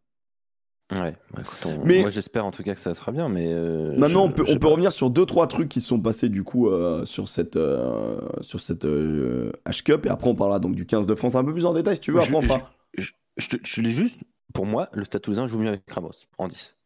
Ouais, 0.93 1.17
bah, 1.33 1.41
écoute, 1.41 1.67
on- 1.67 1.85
Mais- 1.85 2.01
moi 2.03 2.11
j'espère 2.11 2.47
en 2.47 2.53
tout 2.53 2.63
cas 2.63 2.75
que 2.75 2.81
ça 2.81 2.95
sera 2.95 3.11
bien, 3.11 3.29
mais. 3.29 3.49
euh, 3.53 3.93
Maintenant, 3.97 4.27
je- 4.27 4.31
on 4.31 4.33
peut, 4.33 4.45
on 4.49 4.57
pas. 4.59 4.69
revenir 4.69 4.93
sur 4.93 5.11
deux 5.11 5.27
trois 5.27 5.49
trucs 5.49 5.69
qui 5.69 5.81
sont 5.81 5.99
passés 6.01 6.29
du 6.29 6.45
coup 6.45 6.69
euh, 6.69 7.05
sur 7.05 7.29
cette 7.29 7.57
euh, 7.57 8.21
sur 8.41 8.61
cette 8.61 8.85
euh, 8.85 9.51
H-Cup 9.67 10.07
et 10.07 10.09
après 10.11 10.29
on 10.31 10.37
parlera 10.37 10.61
donc 10.61 10.77
du 10.77 10.87
15 10.87 11.09
de 11.09 11.15
France 11.17 11.35
un 11.35 11.45
peu 11.45 11.53
plus 11.53 11.67
en 11.67 11.73
détail 11.73 11.97
si 11.97 12.03
tu 12.03 12.13
veux. 12.13 12.21
Je- 12.21 12.29
Après, 12.29 12.41
je- 12.43 12.47
fera- 12.47 12.71
Je, 12.99 13.11
je 13.37 13.49
te, 13.49 13.57
je 13.65 13.75
te 13.75 13.81
dis 13.81 13.93
juste, 13.93 14.21
pour 14.55 14.65
moi, 14.65 14.89
le 14.93 15.05
Stade 15.05 15.23
Toulousain 15.23 15.47
joue 15.47 15.59
mieux 15.59 15.69
avec 15.69 15.91
Ramos 15.91 16.13
en 16.39 16.47
10. 16.49 16.77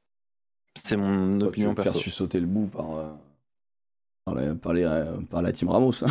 C'est 0.82 0.96
mon 0.96 1.38
tu 1.38 1.44
opinion 1.46 1.68
veux 1.68 1.72
me 1.72 1.82
faire 1.82 1.92
perso. 1.92 2.00
sursauter 2.00 2.40
le 2.40 2.46
bout 2.46 2.66
par, 2.68 2.86
par, 4.24 4.34
les, 4.72 4.84
par 5.28 5.42
la 5.42 5.52
team 5.52 5.68
Ramos. 5.68 5.92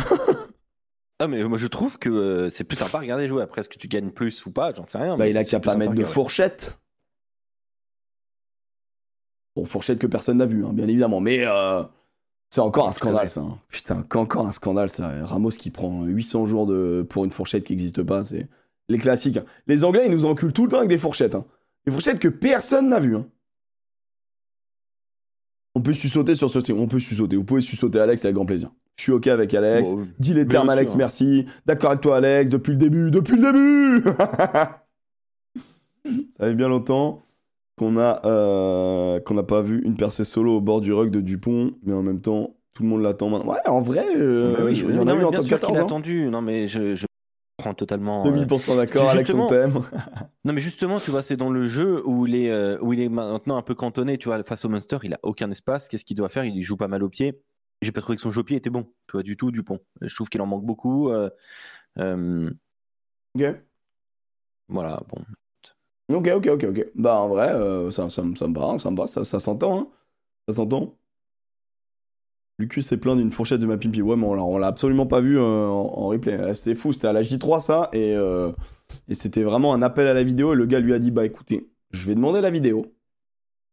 Ah, 1.22 1.28
mais 1.28 1.44
moi 1.44 1.58
je 1.58 1.66
trouve 1.66 1.98
que 1.98 2.48
c'est 2.50 2.64
plus 2.64 2.78
sympa 2.78 2.96
à 2.96 3.00
regarder 3.02 3.26
jouer. 3.26 3.42
Après, 3.42 3.60
est-ce 3.60 3.68
que 3.68 3.76
tu 3.76 3.88
gagnes 3.88 4.08
plus 4.10 4.46
ou 4.46 4.50
pas? 4.50 4.72
J'en 4.74 4.86
sais 4.86 4.96
rien. 4.96 5.18
bah, 5.18 5.28
il 5.28 5.36
a 5.36 5.44
qu'à 5.44 5.60
pas 5.60 5.76
mettre 5.76 5.90
de 5.92 5.96
regarder. 5.98 6.14
fourchette. 6.14 6.78
Bon, 9.56 9.64
fourchette 9.64 9.98
que 9.98 10.06
personne 10.06 10.38
n'a 10.38 10.46
vu, 10.46 10.64
hein, 10.64 10.70
bien 10.72 10.86
évidemment. 10.88 11.20
Mais 11.20 11.40
euh, 11.46 11.82
c'est 12.50 12.60
encore 12.60 12.88
un 12.88 12.92
scandale, 12.92 13.28
ça. 13.28 13.40
hein. 13.40 13.58
Putain, 13.68 14.04
encore 14.14 14.46
un 14.46 14.52
scandale, 14.52 14.90
ça. 14.90 15.10
Ramos 15.24 15.50
qui 15.50 15.70
prend 15.70 16.04
800 16.04 16.46
jours 16.46 16.66
de... 16.66 17.06
pour 17.08 17.24
une 17.24 17.30
fourchette 17.32 17.64
qui 17.64 17.72
n'existe 17.72 18.02
pas. 18.02 18.24
C'est 18.24 18.48
les 18.88 18.98
classiques. 18.98 19.36
hein. 19.38 19.44
Les 19.66 19.84
Anglais, 19.84 20.04
ils 20.06 20.12
nous 20.12 20.24
enculent 20.26 20.52
tout 20.52 20.64
le 20.64 20.70
temps 20.70 20.78
avec 20.78 20.88
des 20.88 20.98
fourchettes. 20.98 21.36
Des 21.86 21.92
fourchettes 21.92 22.18
que 22.18 22.28
personne 22.28 22.88
n'a 22.88 23.00
vues. 23.00 23.16
hein. 23.16 23.26
On 25.74 25.80
peut 25.82 25.92
sussauter 25.92 26.34
sur 26.34 26.50
ce 26.50 26.60
stream. 26.60 26.78
On 26.80 26.88
peut 26.88 26.98
sussauter. 26.98 27.36
Vous 27.36 27.44
pouvez 27.44 27.60
sussauter 27.60 28.00
Alex 28.00 28.24
avec 28.24 28.34
grand 28.34 28.44
plaisir. 28.46 28.70
Je 28.96 29.04
suis 29.04 29.12
OK 29.12 29.28
avec 29.28 29.54
Alex. 29.54 29.90
Bon, 29.90 30.08
Dis 30.18 30.34
les 30.34 30.46
termes, 30.46 30.68
Alex, 30.68 30.94
merci. 30.96 31.46
D'accord 31.64 31.90
avec 31.90 32.02
toi, 32.02 32.16
Alex, 32.16 32.50
depuis 32.50 32.72
le 32.72 32.76
début, 32.76 33.10
depuis 33.10 33.36
le 33.36 34.02
début 34.02 34.10
Ça 36.36 36.46
fait 36.46 36.54
bien 36.54 36.68
longtemps 36.68 37.22
qu'on 37.80 37.96
a 37.96 38.20
euh, 38.26 39.20
qu'on 39.20 39.32
n'a 39.32 39.42
pas 39.42 39.62
vu 39.62 39.80
une 39.86 39.96
percée 39.96 40.24
solo 40.24 40.58
au 40.58 40.60
bord 40.60 40.82
du 40.82 40.92
rug 40.92 41.10
de 41.10 41.22
Dupont, 41.22 41.72
mais 41.82 41.94
en 41.94 42.02
même 42.02 42.20
temps, 42.20 42.54
tout 42.74 42.82
le 42.82 42.90
monde 42.90 43.00
l'attend 43.00 43.30
maintenant. 43.30 43.52
Ouais, 43.52 43.66
en 43.66 43.80
vrai, 43.80 44.04
euh, 44.16 44.54
bah 44.54 44.64
oui, 44.66 44.72
il 44.76 44.80
y 44.80 44.84
oui, 44.84 44.98
en 44.98 45.02
a 45.02 45.04
non, 45.06 45.14
eu 45.14 45.18
mais 45.20 45.24
en 45.24 45.30
top 45.32 45.44
sûr 45.44 45.58
14. 45.58 45.70
qu'il 45.72 45.78
a 45.78 45.82
hein. 45.82 45.86
attendu. 45.86 46.28
Non, 46.30 46.42
mais 46.42 46.66
je, 46.66 46.94
je 46.94 47.06
prends 47.56 47.72
totalement. 47.72 48.26
euh, 48.26 48.30
2000% 48.44 48.76
d'accord, 48.76 49.08
Alex, 49.08 49.14
on 49.30 49.32
Justement- 49.32 49.46
t'aime. 49.46 49.80
Non, 50.44 50.52
mais 50.52 50.60
justement, 50.60 50.98
tu 50.98 51.10
vois, 51.10 51.22
c'est 51.22 51.36
dans 51.38 51.48
le 51.50 51.66
jeu 51.66 52.02
où 52.06 52.26
il 52.26 52.34
est, 52.34 52.50
euh, 52.50 52.78
où 52.82 52.92
il 52.92 53.00
est 53.00 53.08
maintenant 53.08 53.56
un 53.56 53.62
peu 53.62 53.74
cantonné. 53.74 54.18
Tu 54.18 54.28
vois, 54.28 54.42
face 54.44 54.64
au 54.66 54.68
Munster, 54.68 54.98
il 55.02 55.14
a 55.14 55.18
aucun 55.22 55.50
espace. 55.50 55.88
Qu'est-ce 55.88 56.04
qu'il 56.04 56.16
doit 56.18 56.28
faire? 56.28 56.44
Il 56.44 56.62
joue 56.62 56.76
pas 56.76 56.88
mal 56.88 57.02
au 57.02 57.08
pied. 57.08 57.40
J'ai 57.80 57.92
pas 57.92 58.02
trouvé 58.02 58.16
que 58.16 58.22
son 58.22 58.30
jeu 58.30 58.42
au 58.42 58.44
pied 58.44 58.58
était 58.58 58.68
bon. 58.68 58.82
Tu 59.06 59.12
vois, 59.12 59.22
du 59.22 59.38
tout, 59.38 59.50
Dupont. 59.50 59.78
Je 60.02 60.14
trouve 60.14 60.28
qu'il 60.28 60.42
en 60.42 60.46
manque 60.46 60.64
beaucoup. 60.66 61.08
euh, 61.08 61.30
euh, 61.98 62.50
Ok, 63.38 63.44
voilà, 64.68 65.00
bon. 65.08 65.22
Ok, 66.12 66.28
ok, 66.36 66.46
ok. 66.54 66.64
ok. 66.70 66.86
Bah, 66.94 67.20
en 67.20 67.28
vrai, 67.28 67.48
euh, 67.54 67.90
ça, 67.90 68.08
ça, 68.08 68.22
me- 68.22 68.34
ça 68.36 68.46
me 68.48 68.54
va, 68.58 68.78
ça 68.78 68.90
me 68.90 68.96
va, 68.96 69.06
ça, 69.06 69.24
ça 69.24 69.40
s'entend. 69.40 69.78
Hein. 69.80 69.88
Ça 70.48 70.54
s'entend. 70.54 70.94
Lucas 72.58 72.82
s'est 72.82 72.98
plaint 72.98 73.16
d'une 73.16 73.32
fourchette 73.32 73.60
de 73.60 73.66
ma 73.66 73.78
pimpi. 73.78 74.02
Ouais, 74.02 74.16
mais 74.16 74.26
on 74.26 74.34
l'a- 74.34 74.42
on 74.44 74.58
l'a 74.58 74.66
absolument 74.66 75.06
pas 75.06 75.20
vu 75.20 75.38
euh, 75.38 75.66
en, 75.68 75.92
en 75.98 76.06
replay. 76.08 76.34
Euh, 76.34 76.54
C'était 76.54 76.74
fou, 76.74 76.92
c'était 76.92 77.08
à 77.08 77.12
la 77.12 77.22
J3 77.22 77.60
ça, 77.60 77.88
et, 77.92 78.14
euh, 78.14 78.52
et 79.08 79.14
c'était 79.14 79.42
vraiment 79.42 79.72
un 79.72 79.80
appel 79.82 80.06
à 80.06 80.14
la 80.14 80.22
vidéo. 80.22 80.52
Et 80.52 80.56
le 80.56 80.66
gars 80.66 80.80
lui 80.80 80.92
a 80.92 80.98
dit 80.98 81.10
Bah 81.10 81.24
écoutez, 81.24 81.70
je 81.90 82.06
vais 82.06 82.14
demander 82.14 82.40
la 82.42 82.50
vidéo. 82.50 82.84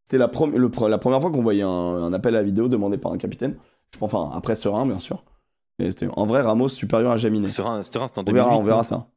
C'était 0.05 0.17
la, 0.17 0.31
le 0.55 0.89
la 0.89 0.97
première 0.99 1.21
fois 1.21 1.31
qu'on 1.31 1.41
voyait 1.43 1.63
un, 1.63 1.69
un 1.69 2.13
appel 2.13 2.35
à 2.35 2.39
la 2.39 2.43
vidéo 2.43 2.69
demandé 2.69 2.97
par 2.97 3.11
un 3.11 3.17
capitaine. 3.17 3.57
Je 3.93 3.97
pense, 3.99 4.13
enfin, 4.13 4.31
après 4.33 4.55
Serein, 4.55 4.85
bien 4.85 4.99
sûr. 4.99 5.23
Mais 5.79 5.91
c'était 5.91 6.07
en 6.15 6.25
vrai 6.25 6.41
Ramos 6.41 6.69
supérieur 6.69 7.11
à 7.11 7.17
Jaminet. 7.17 7.47
Serein, 7.49 7.83
Serein, 7.83 8.07
c'était 8.07 8.19
en 8.19 8.21
On 8.21 8.25
2008. 8.25 8.35
verra, 8.43 8.57
on 8.57 8.63
verra 8.63 8.83
ça. 8.83 9.07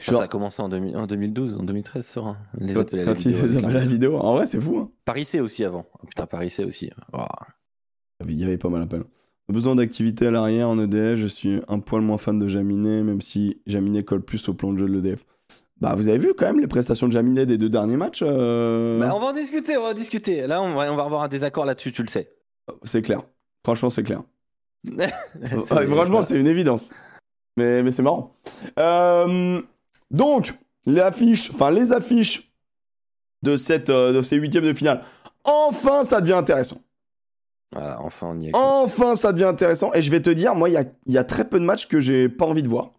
Ça 0.00 0.22
a 0.22 0.28
commencé 0.28 0.62
en, 0.62 0.68
2000 0.68 0.96
en 0.96 1.06
2012, 1.06 1.56
en 1.56 1.64
2013, 1.64 2.06
Serein. 2.06 2.36
Les 2.58 2.72
Quand, 2.72 2.92
la 2.92 3.04
quand 3.04 3.24
il 3.24 3.32
vidéo 3.32 3.68
la 3.68 3.80
vidéo. 3.80 4.16
En 4.16 4.34
vrai, 4.34 4.46
c'est 4.46 4.60
fou. 4.60 4.78
Hein. 4.78 4.90
Paris 5.04 5.24
C 5.24 5.40
aussi 5.40 5.64
avant. 5.64 5.86
Oh, 5.94 6.06
putain, 6.06 6.26
Paris 6.26 6.50
C 6.50 6.64
aussi. 6.64 6.90
Oh. 7.12 7.24
il 8.26 8.38
y 8.38 8.44
avait 8.44 8.58
pas 8.58 8.68
mal 8.68 8.82
d'appels. 8.82 9.04
Besoin 9.48 9.74
d'activité 9.74 10.26
à 10.26 10.30
l'arrière 10.30 10.68
en 10.68 10.78
EDF. 10.78 11.18
Je 11.18 11.26
suis 11.26 11.60
un 11.68 11.80
poil 11.80 12.02
moins 12.02 12.18
fan 12.18 12.38
de 12.38 12.48
Jaminet, 12.48 13.02
même 13.02 13.20
si 13.20 13.60
Jaminet 13.66 14.04
colle 14.04 14.22
plus 14.22 14.48
au 14.48 14.54
plan 14.54 14.72
de 14.72 14.78
jeu 14.78 14.88
de 14.88 14.92
l'EDF. 14.92 15.24
Bah, 15.80 15.94
vous 15.96 16.08
avez 16.08 16.18
vu 16.18 16.34
quand 16.36 16.46
même 16.46 16.60
les 16.60 16.66
prestations 16.66 17.06
de 17.06 17.12
Jaminet 17.12 17.46
des 17.46 17.56
deux 17.56 17.68
derniers 17.68 17.96
matchs 17.96 18.22
euh, 18.22 18.98
Bah, 18.98 19.12
on 19.14 19.20
va 19.20 19.26
en 19.26 19.32
discuter, 19.32 19.76
on 19.78 19.82
va 19.82 19.90
en 19.90 19.94
discuter. 19.94 20.46
Là, 20.46 20.60
on 20.60 20.74
va, 20.74 20.92
on 20.92 20.96
va 20.96 21.04
avoir 21.04 21.22
un 21.22 21.28
désaccord 21.28 21.64
là-dessus, 21.64 21.92
tu 21.92 22.02
le 22.02 22.08
sais. 22.08 22.30
C'est 22.82 23.02
clair. 23.02 23.22
Franchement, 23.64 23.90
c'est 23.90 24.02
clair. 24.02 24.22
Franchement, 25.62 26.22
c'est 26.22 26.38
une 26.38 26.46
évidence. 26.46 26.90
Mais, 27.56 27.82
mais 27.82 27.90
c'est 27.90 28.02
marrant. 28.02 28.36
Euh, 28.78 29.60
donc, 30.10 30.54
les 30.86 31.00
affiches, 31.00 31.50
enfin 31.52 31.70
les 31.70 31.92
affiches 31.92 32.50
de, 33.42 33.56
cette, 33.56 33.90
euh, 33.90 34.12
de 34.12 34.22
ces 34.22 34.36
huitièmes 34.36 34.64
de 34.66 34.72
finale. 34.72 35.02
Enfin, 35.44 36.04
ça 36.04 36.20
devient 36.20 36.32
intéressant. 36.34 36.78
Voilà, 37.72 38.00
enfin, 38.02 38.28
on 38.32 38.40
y 38.40 38.48
est. 38.48 38.50
Enfin, 38.54 39.14
ça 39.16 39.32
devient 39.32 39.44
intéressant. 39.44 39.92
Et 39.92 40.00
je 40.02 40.10
vais 40.10 40.20
te 40.22 40.30
dire, 40.30 40.54
moi, 40.54 40.68
il 40.70 40.72
y 40.72 40.76
a, 40.78 40.84
il 41.06 41.12
y 41.12 41.18
a 41.18 41.24
très 41.24 41.46
peu 41.48 41.58
de 41.60 41.64
matchs 41.64 41.86
que 41.86 42.00
j'ai 42.00 42.28
pas 42.28 42.46
envie 42.46 42.62
de 42.62 42.68
voir. 42.68 42.92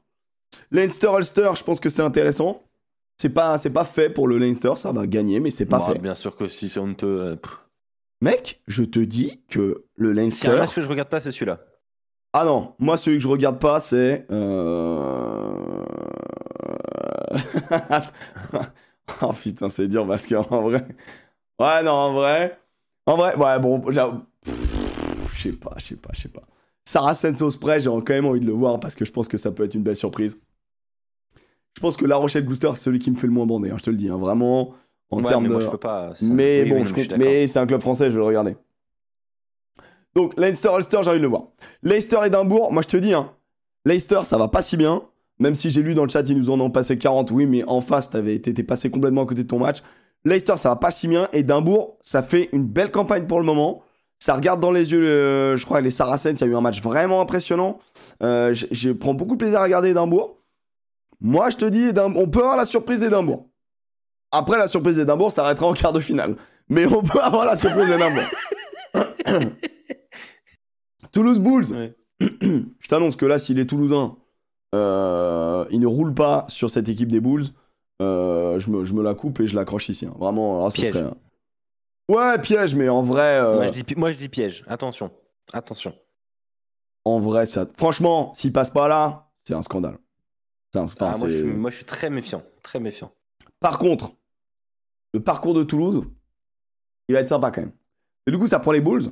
Leinster-Ulster, 0.72 1.52
je 1.56 1.64
pense 1.64 1.80
que 1.80 1.90
c'est 1.90 2.02
intéressant. 2.04 2.62
C'est 3.18 3.30
pas, 3.30 3.58
c'est 3.58 3.70
pas 3.72 3.84
fait 3.84 4.10
pour 4.10 4.28
le 4.28 4.38
Leinster, 4.38 4.74
ça 4.78 4.92
va 4.92 5.06
gagner, 5.06 5.40
mais 5.40 5.52
c'est 5.52 5.66
pas 5.66 5.80
Bah, 5.80 5.86
fait. 5.92 6.00
Bien 6.00 6.16
sûr 6.16 6.36
que 6.36 6.48
si 6.48 6.70
c'est 6.70 6.80
honteux. 6.80 7.22
euh. 7.22 7.36
Mec, 8.22 8.62
je 8.68 8.84
te 8.84 9.00
dis 9.00 9.42
que 9.50 9.84
le 9.96 10.12
un 10.12 10.14
Leinster. 10.14 10.56
match 10.56 10.74
que 10.76 10.82
je 10.82 10.88
regarde 10.90 11.10
pas, 11.10 11.20
c'est 11.20 11.32
celui-là. 11.32 11.60
Ah 12.34 12.46
non, 12.46 12.76
moi 12.80 12.96
celui 12.96 13.18
que 13.18 13.24
je 13.24 13.28
regarde 13.28 13.60
pas, 13.60 13.80
c'est. 13.80 14.26
euh, 14.32 15.84
oh 19.22 19.34
putain, 19.34 19.70
c'est 19.70 19.88
dur 19.88 20.08
parce 20.08 20.26
qu'en 20.28 20.42
vrai. 20.70 20.86
Ouais, 21.60 21.84
non, 21.84 21.92
en 21.92 22.14
vrai. 22.14 22.58
En 23.06 23.16
vrai, 23.18 23.36
ouais, 23.36 23.60
bon, 23.60 23.84
je 23.92 25.42
sais 25.42 25.52
pas, 25.54 25.74
je 25.78 25.84
sais 25.84 25.96
pas, 25.96 26.10
je 26.14 26.22
sais 26.22 26.30
pas. 26.30 26.44
Saracens 26.86 27.42
au 27.42 27.50
spray, 27.50 27.80
j'ai 27.80 27.90
quand 27.90 28.10
même 28.10 28.26
envie 28.26 28.40
de 28.40 28.46
le 28.46 28.52
voir 28.54 28.80
parce 28.80 28.96
que 28.96 29.06
je 29.06 29.12
pense 29.12 29.28
que 29.28 29.38
ça 29.38 29.52
peut 29.52 29.64
être 29.64 29.76
une 29.76 29.84
belle 29.84 29.96
surprise. 29.96 30.40
Je 31.76 31.82
pense 31.82 31.98
que 31.98 32.06
La 32.06 32.18
Rochelle 32.18 32.46
Gloucester, 32.46 32.70
c'est 32.74 32.82
celui 32.84 33.00
qui 33.00 33.12
me 33.12 33.16
fait 33.16 33.28
le 33.28 33.34
moins 33.34 33.46
bander, 33.46 33.70
hein, 33.72 33.76
je 33.78 33.84
te 33.84 33.90
le 33.90 33.96
dis, 33.96 34.10
hein, 34.10 34.18
vraiment. 34.18 34.74
En 35.12 35.22
Ouais, 35.22 35.28
termes 35.28 35.44
mais 35.44 35.50
de. 35.50 35.54
moi, 35.54 35.62
je 35.62 35.70
peux 35.70 35.78
pas. 35.78 36.14
Mais 36.22 36.64
Oui, 36.64 36.70
bon, 36.70 36.76
oui, 36.78 36.86
je 36.86 36.90
mais 36.90 36.96
compte- 36.96 37.10
suis 37.10 37.18
mais 37.18 37.48
c'est 37.48 37.60
un 37.60 37.66
club 37.68 37.82
français, 37.82 38.06
je 38.10 38.16
vais 38.16 38.20
le 38.20 38.26
regarder. 38.26 38.58
Donc, 40.16 40.38
Leinster-Ulster, 40.38 41.00
j'ai 41.04 41.10
envie 41.10 41.20
de 41.20 41.24
le 41.24 41.30
voir. 41.30 41.44
Leicester-Édimbourg, 41.84 42.72
moi 42.74 42.82
je 42.82 42.88
te 42.88 42.98
dis, 42.98 43.14
hein, 43.14 43.32
Leicester, 43.86 44.22
ça 44.24 44.38
va 44.38 44.48
pas 44.48 44.62
si 44.62 44.76
bien. 44.78 45.04
Même 45.40 45.56
si 45.56 45.70
j'ai 45.70 45.82
lu 45.82 45.94
dans 45.94 46.04
le 46.04 46.10
chat, 46.10 46.28
ils 46.28 46.38
nous 46.38 46.50
en 46.50 46.60
ont 46.60 46.70
passé 46.70 46.98
40. 46.98 47.32
Oui, 47.32 47.46
mais 47.46 47.64
en 47.66 47.82
face, 47.82 48.10
t'avais 48.10 48.36
été 48.36 48.54
t'es 48.54 48.64
passé 48.64 48.90
complètement 48.92 49.24
à 49.24 49.26
côté 49.26 49.44
de 49.44 49.48
ton 49.48 49.60
match. 49.60 49.80
Leicester, 50.26 50.58
ça 50.58 50.70
va 50.70 50.76
pas 50.76 50.92
si 50.92 51.08
bien. 51.08 51.30
Édimbourg, 51.32 51.98
ça 52.02 52.22
fait 52.22 52.50
une 52.52 52.66
belle 52.66 52.92
campagne 52.92 53.26
pour 53.26 53.40
le 53.40 53.46
moment. 53.46 53.82
Ça 54.20 54.36
regarde 54.36 54.60
dans 54.60 54.72
les 54.72 54.92
yeux, 54.92 55.56
je 55.56 55.66
crois, 55.66 55.80
les 55.80 55.92
Saracens. 55.92 56.38
Il 56.42 56.44
y 56.44 56.48
a 56.48 56.52
eu 56.52 56.56
un 56.56 56.62
match 56.62 56.82
vraiment 56.82 57.22
impressionnant. 57.22 57.80
Euh, 58.22 58.54
je, 58.54 58.66
je 58.72 58.92
prends 58.92 59.14
beaucoup 59.14 59.36
de 59.36 59.38
plaisir 59.38 59.60
à 59.60 59.64
regarder 59.64 59.92
Édimbourg. 59.92 60.40
Moi, 61.22 61.50
je 61.50 61.58
te 61.58 61.66
dis, 61.66 61.90
on 61.98 62.28
peut 62.28 62.40
avoir 62.40 62.58
la 62.58 62.66
surprise 62.66 63.00
d'Édimbourg. 63.00 63.48
Après, 64.32 64.58
la 64.58 64.68
surprise 64.68 64.98
d'Édimbourg 64.98 65.32
s'arrêtera 65.32 65.68
en 65.68 65.74
quart 65.74 65.94
de 65.94 66.02
finale. 66.02 66.36
Mais 66.68 66.86
on 66.86 67.02
peut 67.02 67.20
avoir 67.20 67.46
la 67.46 67.56
surprise 67.56 67.88
d'Édimbourg. 67.88 68.24
Toulouse 71.14 71.40
Bulls. 71.40 71.74
Ouais. 71.74 71.96
je 72.20 72.88
t'annonce 72.90 73.16
que 73.16 73.26
là, 73.26 73.40
s'il 73.40 73.60
est 73.60 73.66
toulousain, 73.66 74.18
euh, 74.76 75.66
il 75.72 75.80
ne 75.80 75.88
roule 75.88 76.14
pas 76.14 76.46
sur 76.50 76.70
cette 76.70 76.90
équipe 76.90 77.10
des 77.10 77.20
Bulls. 77.20 77.46
euh, 78.02 78.60
je, 78.60 78.70
me, 78.70 78.86
je 78.86 78.94
me 78.94 79.04
la 79.04 79.14
coupe 79.16 79.40
et 79.40 79.48
je 79.48 79.56
l'accroche 79.56 79.90
ici. 79.90 80.06
hein. 80.06 80.14
Vraiment, 80.18 80.58
alors, 80.58 80.72
ça 80.72 80.78
Piège. 80.82 80.94
serait. 80.94 81.10
Ouais, 82.08 82.40
piège, 82.42 82.74
mais 82.76 82.90
en 82.90 83.02
vrai, 83.02 83.40
euh, 83.40 83.56
Moi, 83.56 83.68
je 83.68 83.72
dis, 83.74 83.84
pi- 83.84 83.96
moi, 83.96 84.12
je 84.12 84.18
dis 84.18 84.30
piège. 84.30 84.64
Attention. 84.68 85.12
Attention. 85.54 85.94
en 87.06 87.20
vrai, 87.20 87.46
ça. 87.46 87.66
Franchement, 87.78 88.34
s'il 88.36 88.52
passe 88.54 88.70
pas 88.70 88.88
là, 88.88 89.30
c'est 89.44 89.54
un 89.54 89.62
scandale. 89.62 89.98
Un- 90.76 90.82
enfin, 90.84 91.12
Ah, 91.14 91.18
moi, 91.18 91.30
je 91.30 91.38
suis, 91.38 91.46
moi, 91.48 91.72
je 91.72 91.76
suis 91.78 91.86
très 91.86 92.10
méfiant. 92.10 92.44
Très 92.64 92.80
méfiant. 92.80 93.12
Par 93.60 93.78
contre, 93.80 94.12
le 95.14 95.20
parcours 95.20 95.54
de 95.54 95.64
Toulouse, 95.64 96.04
il 97.08 97.14
va 97.16 97.22
être 97.22 97.30
sympa 97.30 97.52
quand 97.52 97.62
même. 97.62 97.72
Et 98.28 98.32
du 98.32 98.38
coup, 98.40 98.48
ça 98.48 98.60
prend 98.60 98.72
les 98.72 98.82
Bulls. 98.82 99.12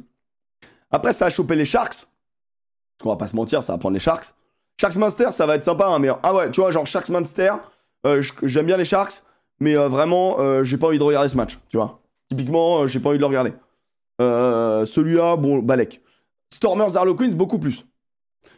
Après, 0.91 1.11
ça 1.13 1.25
va 1.25 1.29
choper 1.29 1.55
les 1.55 1.65
Sharks. 1.65 1.89
Parce 2.05 3.03
qu'on 3.03 3.09
va 3.09 3.15
pas 3.17 3.27
se 3.27 3.35
mentir, 3.35 3.61
ça 3.63 3.73
va 3.73 3.77
prendre 3.79 3.93
les 3.93 3.99
Sharks. 3.99 4.33
Sharks 4.79 4.95
Munster, 4.97 5.31
ça 5.31 5.45
va 5.45 5.55
être 5.55 5.63
sympa. 5.63 5.87
hein, 5.87 5.99
mais 5.99 6.09
ah 6.23 6.33
ouais, 6.33 6.51
tu 6.51 6.61
vois, 6.61 6.71
genre 6.71 6.85
Sharks 6.85 7.09
Munster, 7.09 7.53
euh, 8.05 8.21
j'aime 8.43 8.65
bien 8.67 8.77
les 8.77 8.83
Sharks, 8.83 9.23
mais 9.59 9.75
euh, 9.75 9.87
vraiment, 9.89 10.39
euh, 10.39 10.63
j'ai 10.63 10.77
pas 10.77 10.87
envie 10.87 10.99
de 10.99 11.03
regarder 11.03 11.29
ce 11.29 11.35
match. 11.37 11.57
Tu 11.69 11.77
vois, 11.77 11.99
typiquement, 12.29 12.81
euh, 12.81 12.87
j'ai 12.87 12.99
pas 12.99 13.09
envie 13.09 13.17
de 13.17 13.21
le 13.23 13.27
regarder. 13.27 13.53
Euh, 14.21 14.85
Celui-là, 14.85 15.35
bon, 15.35 15.59
Balek. 15.59 16.01
Stormers 16.53 16.95
Harlequins, 16.95 17.29
beaucoup 17.33 17.59
plus. 17.59 17.85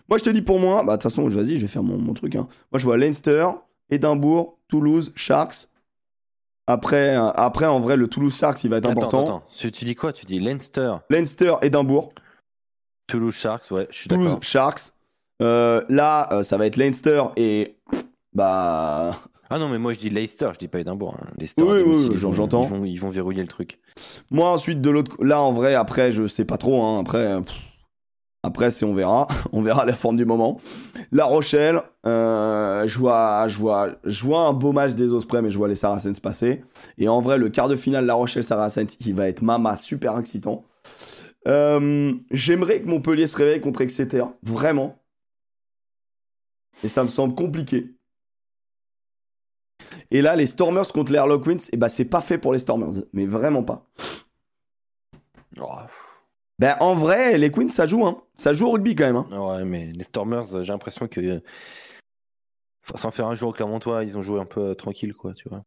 Moi, 0.09 0.17
je 0.17 0.23
te 0.23 0.29
dis 0.29 0.41
pour 0.41 0.59
moi, 0.59 0.83
bah 0.83 0.93
de 0.97 1.01
toute 1.01 1.03
façon, 1.03 1.27
vas-y, 1.27 1.55
je 1.57 1.61
vais 1.61 1.67
faire 1.67 1.83
mon, 1.83 1.97
mon 1.97 2.13
truc. 2.13 2.35
hein. 2.35 2.47
Moi, 2.71 2.79
je 2.79 2.83
vois 2.85 2.97
Leinster, 2.97 3.47
Édimbourg, 3.89 4.57
Toulouse, 4.67 5.11
Sharks. 5.15 5.67
Après, 6.67 7.15
euh, 7.17 7.29
après, 7.31 7.65
en 7.65 7.79
vrai, 7.79 7.95
le 7.95 8.07
Toulouse 8.07 8.35
Sharks, 8.37 8.63
il 8.63 8.69
va 8.69 8.77
être 8.77 8.85
Attends, 8.85 9.01
important. 9.01 9.23
attends, 9.23 9.37
attends. 9.37 9.69
Tu, 9.71 9.85
dis 9.85 9.95
quoi? 9.95 10.13
Tu 10.13 10.25
dis 10.25 10.39
Leinster, 10.39 10.93
Leinster, 11.09 11.55
Édimbourg, 11.61 12.13
Toulouse 13.07 13.33
Sharks. 13.35 13.71
Ouais, 13.71 13.87
je 13.89 13.97
suis 13.97 14.09
Toulouse 14.09 14.27
d'accord. 14.29 14.43
Sharks. 14.43 14.81
Euh, 15.41 15.81
là, 15.89 16.27
euh, 16.33 16.43
ça 16.43 16.57
va 16.57 16.65
être 16.65 16.75
Leinster 16.77 17.23
et 17.37 17.77
bah 18.33 19.17
Ah 19.49 19.57
non, 19.59 19.69
mais 19.69 19.77
moi, 19.79 19.93
je 19.93 19.99
dis 19.99 20.09
Leicester. 20.09 20.49
Je 20.53 20.59
dis 20.59 20.67
pas 20.67 20.79
Édimbourg. 20.79 21.15
hein. 21.21 21.27
Leicester. 21.37 21.63
Oui, 21.63 21.79
oui, 21.85 22.11
j'entends. 22.15 22.63
Ils 22.63 22.69
vont, 22.69 22.85
ils 22.85 22.99
vont 22.99 23.09
verrouiller 23.09 23.41
le 23.41 23.47
truc. 23.47 23.79
moi 24.31 24.49
ensuite 24.51 24.81
de 24.81 24.89
l'autre. 24.89 25.15
Là, 25.23 25.41
en 25.41 25.51
vrai, 25.51 25.75
après, 25.75 26.11
je 26.11 26.27
sais 26.27 26.45
pas 26.45 26.57
trop. 26.57 26.83
hein, 26.83 26.99
après, 26.99 27.41
pff, 27.41 27.55
après, 28.43 28.71
c'est 28.71 28.85
on 28.85 28.93
verra, 28.93 29.27
on 29.51 29.61
verra 29.61 29.85
la 29.85 29.93
forme 29.93 30.17
du 30.17 30.25
moment. 30.25 30.57
La 31.11 31.25
Rochelle, 31.25 31.81
euh, 32.05 32.85
je 32.85 32.99
vois, 32.99 33.47
je 33.47 33.57
vois, 33.57 33.89
je 34.05 34.23
vois 34.25 34.41
un 34.41 34.53
beau 34.53 34.71
match 34.71 34.93
des 34.93 35.11
Ospreys, 35.11 35.41
mais 35.41 35.51
je 35.51 35.57
vois 35.57 35.67
les 35.67 35.75
Saracens 35.75 36.19
passer. 36.19 36.63
Et 36.97 37.07
en 37.07 37.19
vrai, 37.21 37.37
le 37.37 37.49
quart 37.49 37.67
de 37.69 37.75
finale 37.75 38.05
La 38.05 38.13
Rochelle 38.13 38.43
Saracens, 38.43 38.97
il 39.05 39.13
va 39.15 39.27
être 39.27 39.41
mama 39.41 39.75
super 39.77 40.17
excitant. 40.19 40.63
Euh, 41.47 42.13
J'aimerais 42.31 42.81
que 42.81 42.87
Montpellier 42.87 43.25
se 43.27 43.37
réveille 43.37 43.61
contre 43.61 43.81
Exeter, 43.81 44.23
vraiment. 44.43 44.98
Et 46.83 46.87
ça 46.87 47.03
me 47.03 47.09
semble 47.09 47.35
compliqué. 47.35 47.95
Et 50.11 50.21
là, 50.21 50.35
les 50.35 50.45
Stormers 50.45 50.87
contre 50.87 51.11
les 51.11 51.17
Harlequins, 51.17 51.57
et 51.71 51.77
bah 51.77 51.89
c'est 51.89 52.05
pas 52.05 52.21
fait 52.21 52.37
pour 52.37 52.53
les 52.53 52.59
Stormers, 52.59 53.03
mais 53.13 53.25
vraiment 53.25 53.63
pas. 53.63 53.85
Oh, 55.59 55.67
Ben 56.57 56.77
en 56.79 56.93
vrai, 56.93 57.37
les 57.37 57.51
Queens 57.51 57.69
ça 57.69 57.85
joue, 57.85 58.05
hein. 58.05 58.21
Ça 58.35 58.53
joue 58.53 58.67
au 58.67 58.71
rugby 58.71 58.95
quand 58.95 59.05
même. 59.05 59.17
Hein. 59.17 59.39
ouais, 59.39 59.65
mais 59.65 59.91
les 59.91 60.03
Stormers, 60.03 60.63
j'ai 60.63 60.71
l'impression 60.71 61.07
que. 61.07 61.41
enfin, 62.85 62.97
sans 62.97 63.11
faire 63.11 63.27
un 63.27 63.35
jour 63.35 63.49
au 63.49 63.53
Clermontois, 63.53 64.03
ils 64.03 64.17
ont 64.17 64.21
joué 64.21 64.39
un 64.39 64.45
peu 64.45 64.61
euh, 64.61 64.73
tranquille, 64.73 65.13
quoi, 65.13 65.33
tu 65.33 65.49
vois. 65.49 65.63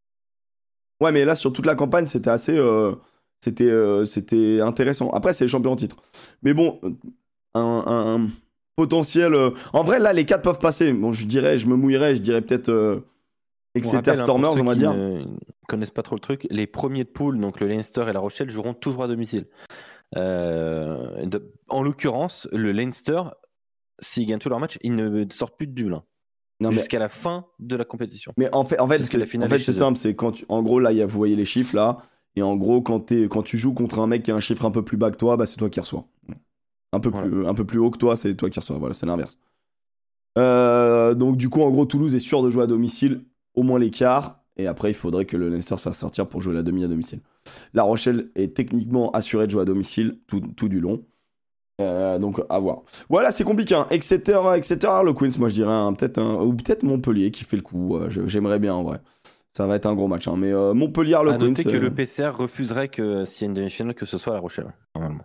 Ouais, 1.00 1.12
mais 1.12 1.24
là 1.24 1.34
sur 1.34 1.52
toute 1.52 1.66
la 1.66 1.74
campagne, 1.74 2.06
c'était 2.06 2.30
assez, 2.30 2.56
euh, 2.56 2.94
c'était, 3.40 3.64
euh, 3.64 4.04
c'était 4.04 4.60
intéressant. 4.60 5.10
Après, 5.10 5.32
c'est 5.32 5.44
les 5.44 5.48
champions 5.48 5.72
en 5.72 5.76
titre. 5.76 5.96
Mais 6.42 6.54
bon, 6.54 6.80
un 7.54 8.28
potentiel. 8.76 9.34
euh, 9.34 9.50
En 9.72 9.82
vrai, 9.82 9.98
là, 10.00 10.12
les 10.12 10.24
quatre 10.24 10.42
peuvent 10.42 10.58
passer. 10.58 10.92
Bon, 10.92 11.12
je 11.12 11.26
dirais, 11.26 11.58
je 11.58 11.66
me 11.66 11.76
mouillerais, 11.76 12.14
je 12.14 12.22
dirais 12.22 12.42
peut-être 12.42 12.68
euh, 12.68 13.00
On 13.74 13.78
Exeter 13.78 13.96
rappelle, 13.96 14.12
hein, 14.20 14.24
Stormers, 14.24 14.52
on 14.60 14.64
va 14.64 14.74
dire. 14.74 14.92
ne 14.94 15.24
connaissent 15.68 15.90
pas 15.90 16.02
trop 16.02 16.16
le 16.16 16.20
truc, 16.20 16.46
les 16.50 16.66
premiers 16.66 17.04
de 17.04 17.08
poule, 17.08 17.38
donc 17.40 17.60
le 17.60 17.68
Leinster 17.68 18.04
et 18.08 18.12
la 18.12 18.20
Rochelle, 18.20 18.50
joueront 18.50 18.74
toujours 18.74 19.04
à 19.04 19.08
domicile. 19.08 19.46
Euh, 20.16 21.24
de- 21.24 21.52
en 21.68 21.82
l'occurrence, 21.82 22.48
le 22.52 22.72
Leinster, 22.72 23.22
s'ils 24.00 24.26
gagnent 24.26 24.38
tous 24.38 24.48
leurs 24.50 24.60
matchs, 24.60 24.78
ils 24.82 24.94
ne 24.94 25.24
sortent 25.30 25.56
plus 25.56 25.66
de 25.66 25.72
Dublin 25.72 26.04
mais 26.60 26.70
jusqu'à 26.72 26.98
la 27.00 27.08
fin 27.08 27.46
de 27.58 27.74
la 27.74 27.84
compétition. 27.84 28.32
Mais 28.36 28.48
en 28.54 28.64
fait, 28.64 28.78
en 28.78 28.86
fait, 28.86 28.98
c'est, 29.00 29.38
en 29.38 29.48
fait, 29.48 29.58
simple. 29.58 29.98
C'est 29.98 30.14
quand 30.14 30.32
tu, 30.32 30.44
en 30.48 30.62
gros, 30.62 30.78
là, 30.78 30.92
il 30.92 30.98
y 30.98 31.02
a, 31.02 31.06
vous 31.06 31.16
voyez 31.16 31.34
les 31.34 31.44
chiffres 31.44 31.74
là. 31.74 31.98
Et 32.36 32.42
en 32.42 32.54
gros, 32.56 32.82
quand 32.82 33.00
tu 33.42 33.58
joues 33.58 33.74
contre 33.74 33.98
un 33.98 34.06
mec 34.06 34.22
qui 34.22 34.30
a 34.30 34.34
un 34.36 34.40
chiffre 34.40 34.64
un 34.64 34.70
peu 34.70 34.82
plus 34.84 34.96
bas 34.96 35.10
que 35.10 35.16
toi, 35.16 35.36
bah, 35.36 35.44
c'est 35.46 35.56
toi 35.56 35.68
qui 35.68 35.80
reçois. 35.80 36.06
Un 36.92 37.00
peu, 37.00 37.08
Voilà. 37.08 37.28
plus, 37.28 37.46
un 37.46 37.54
peu 37.54 37.64
plus 37.64 37.78
haut 37.78 37.90
que 37.90 37.98
toi, 37.98 38.16
c'est 38.16 38.34
toi 38.34 38.50
qui 38.50 38.58
reçois. 38.60 38.76
Voilà, 38.78 38.94
c'est 38.94 39.06
l'inverse. 39.06 39.38
Euh, 40.38 41.14
donc, 41.14 41.36
du 41.36 41.48
coup, 41.48 41.62
en 41.62 41.70
gros, 41.70 41.84
Toulouse 41.86 42.14
est 42.14 42.18
sûr 42.20 42.42
de 42.42 42.50
jouer 42.50 42.62
à 42.64 42.66
domicile, 42.66 43.24
au 43.54 43.62
moins 43.62 43.78
les 43.78 43.90
quarts. 43.90 44.38
Et 44.58 44.66
après, 44.66 44.90
il 44.90 44.94
faudrait 44.94 45.24
que 45.24 45.36
le 45.36 45.48
Leinster 45.48 45.76
se 45.78 45.82
fasse 45.82 45.98
sortir 45.98 46.28
pour 46.28 46.40
jouer 46.42 46.54
la 46.54 46.62
demi 46.62 46.84
à 46.84 46.88
domicile. 46.88 47.20
La 47.72 47.82
Rochelle 47.82 48.28
est 48.34 48.54
techniquement 48.54 49.10
assurée 49.12 49.46
de 49.46 49.50
jouer 49.52 49.62
à 49.62 49.64
domicile 49.64 50.18
tout, 50.26 50.40
tout 50.40 50.68
du 50.68 50.80
long. 50.80 51.02
Euh, 51.80 52.18
donc, 52.18 52.40
à 52.50 52.58
voir. 52.58 52.82
Voilà, 53.08 53.30
c'est 53.30 53.44
compliqué. 53.44 53.74
Hein. 53.74 53.86
Exeter, 53.90 54.38
Exeter 54.54 54.86
Harlequins, 54.86 55.30
moi 55.38 55.48
je 55.48 55.54
dirais. 55.54 55.72
hein, 55.72 55.94
peut-être 55.94 56.20
ou 56.44 56.52
peut-être 56.54 56.82
Montpellier 56.82 57.30
qui 57.30 57.44
fait 57.44 57.56
le 57.56 57.62
coup. 57.62 57.96
euh, 57.96 58.10
J'aimerais 58.26 58.58
bien 58.58 58.74
en 58.74 58.82
vrai. 58.82 59.00
Ça 59.56 59.66
va 59.66 59.76
être 59.76 59.86
un 59.86 59.94
gros 59.94 60.06
match. 60.08 60.28
hein. 60.28 60.34
Mais 60.36 60.52
Montpellier 60.74 61.14
À 61.14 61.18
Harlequins. 61.18 61.48
noter 61.48 61.64
que 61.64 61.70
le 61.70 61.90
PCR 61.92 62.28
refuserait 62.36 62.88
que 62.88 63.24
s'il 63.24 63.42
y 63.42 63.44
a 63.44 63.48
une 63.48 63.54
demi-finale, 63.54 63.94
que 63.94 64.04
ce 64.06 64.18
soit 64.18 64.32
à 64.32 64.36
la 64.36 64.40
Rochelle, 64.40 64.66
normalement. 64.94 65.24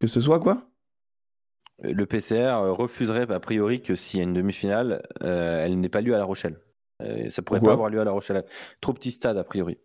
Que 0.00 0.06
ce 0.06 0.20
soit 0.20 0.40
quoi? 0.40 0.68
Euh, 1.84 1.92
Le 1.92 2.06
PCR 2.06 2.32
euh, 2.62 2.72
refuserait 2.72 3.30
a 3.30 3.40
priori 3.40 3.82
que 3.82 3.96
s'il 3.96 4.18
y 4.18 4.20
a 4.20 4.24
une 4.24 4.34
demi-finale, 4.34 5.02
euh, 5.22 5.64
elle 5.64 5.78
n'ait 5.80 5.88
pas 5.88 6.00
lieu 6.00 6.14
à 6.14 6.18
la 6.18 6.24
Rochelle. 6.24 6.60
Euh, 7.02 7.28
ça 7.30 7.42
pourrait 7.42 7.60
Pourquoi? 7.60 7.72
pas 7.72 7.74
avoir 7.74 7.90
lieu 7.90 8.00
à 8.00 8.04
la 8.04 8.10
Rochelle. 8.10 8.44
Trop 8.80 8.92
petit 8.92 9.12
stade 9.12 9.36
a 9.36 9.44
priori. 9.44 9.78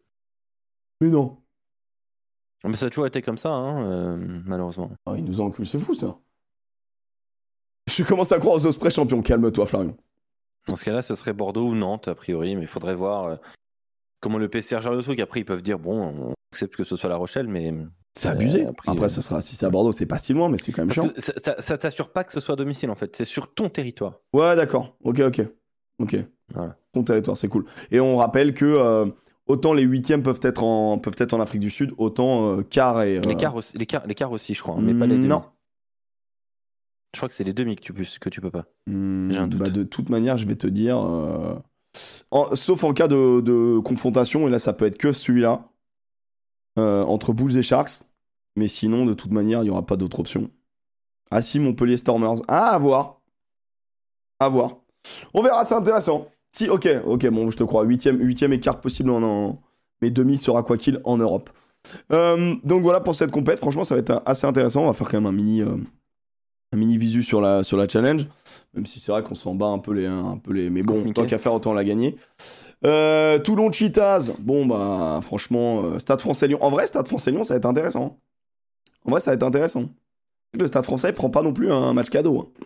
Mais 1.02 1.10
non. 1.10 1.38
Mais 2.64 2.78
ça 2.78 2.86
a 2.86 2.90
toujours 2.90 3.08
été 3.08 3.22
comme 3.22 3.38
ça, 3.38 3.50
hein, 3.52 3.86
euh, 3.92 4.42
malheureusement. 4.46 4.90
Oh, 5.06 5.16
il 5.16 5.26
nous 5.26 5.42
a 5.42 5.44
enculé, 5.44 5.68
c'est 5.68 5.80
fou 5.80 5.94
ça. 5.94 6.18
Je 7.90 8.04
commence 8.04 8.32
à 8.32 8.40
croire 8.40 8.56
aux 8.56 8.66
Ospreys 8.66 8.92
champions. 8.92 9.22
Calme-toi, 9.22 9.66
Florian. 9.66 9.98
Dans 10.68 10.78
ce 10.78 10.86
cas-là, 10.86 11.02
ce 11.02 11.14
serait 11.16 11.34
Bordeaux 11.34 11.68
ou 11.68 11.76
Nantes, 11.76 12.08
a 12.08 12.16
priori, 12.16 12.56
mais 12.56 12.62
il 12.62 12.68
faudrait 12.68 12.96
voir 12.96 13.38
comment 14.22 14.38
le 14.38 14.48
PCR 14.48 14.80
gère 14.82 14.94
le 14.94 15.04
truc. 15.04 15.20
Après, 15.20 15.42
ils 15.42 15.46
peuvent 15.46 15.62
dire 15.62 15.78
bon, 15.78 16.02
on 16.30 16.34
accepte 16.54 16.78
que 16.78 16.86
ce 16.86 16.96
soit 16.96 17.10
La 17.10 17.18
Rochelle, 17.18 17.50
mais. 17.50 17.74
C'est 18.14 18.30
abusé. 18.30 18.66
Euh, 18.66 18.70
après, 18.70 18.92
Après, 18.92 19.06
euh, 19.06 19.10
ça 19.10 19.22
sera, 19.22 19.42
si 19.42 19.56
c'est 19.56 19.66
à 19.66 19.70
Bordeaux, 19.72 19.92
c'est 19.92 20.06
pas 20.06 20.18
si 20.20 20.34
loin, 20.34 20.48
mais 20.50 20.58
c'est 20.60 20.72
quand 20.72 20.84
même 20.84 20.92
chiant. 20.92 21.10
ça, 21.18 21.34
ça- 21.38 21.56
ça 21.62 21.78
t'assure 21.78 22.10
pas 22.12 22.24
que 22.24 22.32
ce 22.32 22.40
soit 22.40 22.54
à 22.54 22.56
domicile, 22.56 22.90
en 22.92 22.96
fait. 22.96 23.16
C'est 23.16 23.26
sur 23.26 23.54
ton 23.54 23.70
territoire. 23.70 24.20
Ouais, 24.34 24.56
d'accord. 24.56 24.96
Ok, 25.04 25.20
ok. 25.22 25.42
Ok. 26.00 26.16
Voilà. 26.54 26.76
Ton 26.94 27.04
territoire, 27.04 27.38
c'est 27.38 27.48
cool. 27.48 27.66
Et 27.92 28.00
on 28.00 28.18
rappelle 28.18 28.54
que 28.54 28.66
euh, 28.66 29.06
autant 29.48 29.74
les 29.74 29.82
huitièmes 29.84 30.22
peuvent 30.22 30.40
être 30.44 30.62
en, 30.64 31.00
peuvent 31.00 31.16
être 31.18 31.34
en 31.34 31.40
Afrique 31.42 31.62
du 31.62 31.72
Sud, 31.72 31.92
autant 31.98 32.52
euh, 32.58 32.62
quart 32.62 33.02
et. 33.02 33.18
euh, 33.18 33.22
Les 33.22 33.36
quarts 33.36 33.56
aussi, 33.56 33.76
les 33.78 33.86
quarts- 33.88 34.06
les 34.06 34.14
quarts 34.16 34.32
aussi, 34.32 34.54
je 34.54 34.62
crois, 34.62 34.76
hein, 34.76 34.82
mais 34.82 34.94
pas 34.94 35.08
les 35.08 35.16
demi. 35.16 35.28
Non. 35.28 35.44
Je 37.16 37.20
crois 37.20 37.30
que 37.30 37.36
c'est 37.36 37.44
les 37.44 37.54
demi 37.54 37.76
que 37.76 37.82
tu, 37.82 37.94
peux- 37.94 38.04
que 38.20 38.30
tu 38.30 38.42
peux 38.42 38.50
pas. 38.52 38.66
Hmm, 38.88 39.32
J'ai 39.32 39.38
un 39.40 39.48
doute. 39.48 39.60
bah, 39.60 39.70
de 39.70 39.84
toute 39.84 40.10
manière, 40.10 40.38
je 40.38 40.48
vais 40.48 40.56
te 40.56 40.68
dire. 40.68 40.98
en- 42.32 42.56
sauf 42.56 42.84
en 42.84 42.94
cas 42.94 43.08
de, 43.08 43.42
de 43.42 43.80
confrontation, 43.80 44.48
et 44.48 44.52
là, 44.52 44.60
ça 44.60 44.74
peut 44.74 44.86
être 44.86 44.98
que 44.98 45.12
celui-là, 45.12 45.70
euh, 46.78 47.04
entre 47.04 47.34
Bulls 47.34 47.58
et 47.58 47.64
Sharks. 47.64 48.04
Mais 48.56 48.68
sinon, 48.68 49.06
de 49.06 49.14
toute 49.14 49.32
manière, 49.32 49.62
il 49.62 49.66
n'y 49.66 49.70
aura 49.70 49.86
pas 49.86 49.98
d'autre 49.98 50.20
option. 50.20 50.50
Ah 51.32 51.42
si, 51.42 51.60
Montpellier 51.60 51.98
Stormers. 51.98 52.42
Ah, 52.48 52.70
à 52.70 52.78
voir. 52.78 53.22
À 54.40 54.50
voir. 54.50 54.78
On 55.34 55.42
verra, 55.42 55.66
c'est 55.66 55.76
intéressant. 55.76 56.28
Si, 56.52 56.70
ok, 56.70 56.88
ok, 57.06 57.28
bon, 57.30 57.50
je 57.50 57.58
te 57.58 57.64
crois. 57.64 57.84
Huitième, 57.84 58.20
huitième 58.20 58.54
écart 58.54 58.80
possible 58.80 59.10
en, 59.10 59.24
en... 59.24 59.62
Mais 60.02 60.12
demi 60.12 60.38
sera 60.38 60.62
quoi 60.64 60.78
qu'il 60.78 61.02
en 61.04 61.18
Europe. 61.18 61.50
Euh, 62.12 62.56
donc 62.64 62.84
voilà 62.84 63.00
pour 63.00 63.16
cette 63.16 63.32
compète. 63.32 63.58
Franchement, 63.58 63.84
ça 63.84 63.96
va 63.96 64.02
être 64.02 64.22
assez 64.26 64.46
intéressant. 64.46 64.84
On 64.84 64.88
va 64.88 64.94
faire 64.94 65.10
quand 65.10 65.18
même 65.18 65.26
un 65.26 65.32
mini, 65.32 65.62
euh, 65.62 65.76
un 66.74 66.78
mini 66.78 66.98
visu 66.98 67.24
sur 67.24 67.42
la, 67.42 67.64
sur 67.64 67.78
la 67.78 67.88
challenge. 67.88 68.28
Même 68.74 68.86
si 68.86 69.00
c'est 69.00 69.12
vrai 69.12 69.24
qu'on 69.24 69.36
s'en 69.36 69.56
bat 69.56 69.68
un 69.68 69.80
peu 69.80 69.94
les, 69.94 70.06
un 70.06 70.38
peu 70.38 70.54
les. 70.54 70.70
Mais 70.70 70.84
bon, 70.84 71.12
tant 71.14 71.26
qu'à 71.26 71.40
faire, 71.40 71.54
autant 71.54 71.74
la 71.74 71.84
gagner. 71.84 72.16
Euh, 72.86 73.40
Toulon 73.40 73.72
Cheetahs. 73.72 74.32
Bon, 74.40 74.66
bah, 74.66 75.20
franchement, 75.22 75.84
euh, 75.84 76.00
Stade 76.00 76.22
français 76.22 76.48
Lyon. 76.48 76.60
En 76.62 76.70
vrai, 76.70 76.88
Stade 76.88 77.08
français 77.08 77.32
Lyon, 77.32 77.44
ça 77.44 77.54
va 77.54 77.58
être 77.58 77.66
intéressant. 77.66 78.20
En 79.06 79.12
vrai, 79.12 79.20
ça 79.20 79.32
va 79.32 79.36
être 79.36 79.44
intéressant. 79.44 79.86
Le 80.54 80.68
Stade 80.68 80.84
français 80.84 81.14
prend 81.14 81.30
pas 81.30 81.42
non 81.42 81.54
plus 81.54 81.72
un 81.72 81.94
match 81.94 82.10
cadeau. 82.10 82.40
hein. 82.40 82.64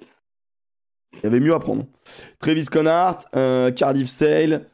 Il 1.13 1.23
y 1.23 1.27
avait 1.27 1.39
mieux 1.39 1.53
à 1.53 1.59
prendre. 1.59 1.85
Travis 2.39 2.65
Connard, 2.65 3.19
euh, 3.35 3.71
Cardiff 3.71 4.07
Sale, 4.07 4.67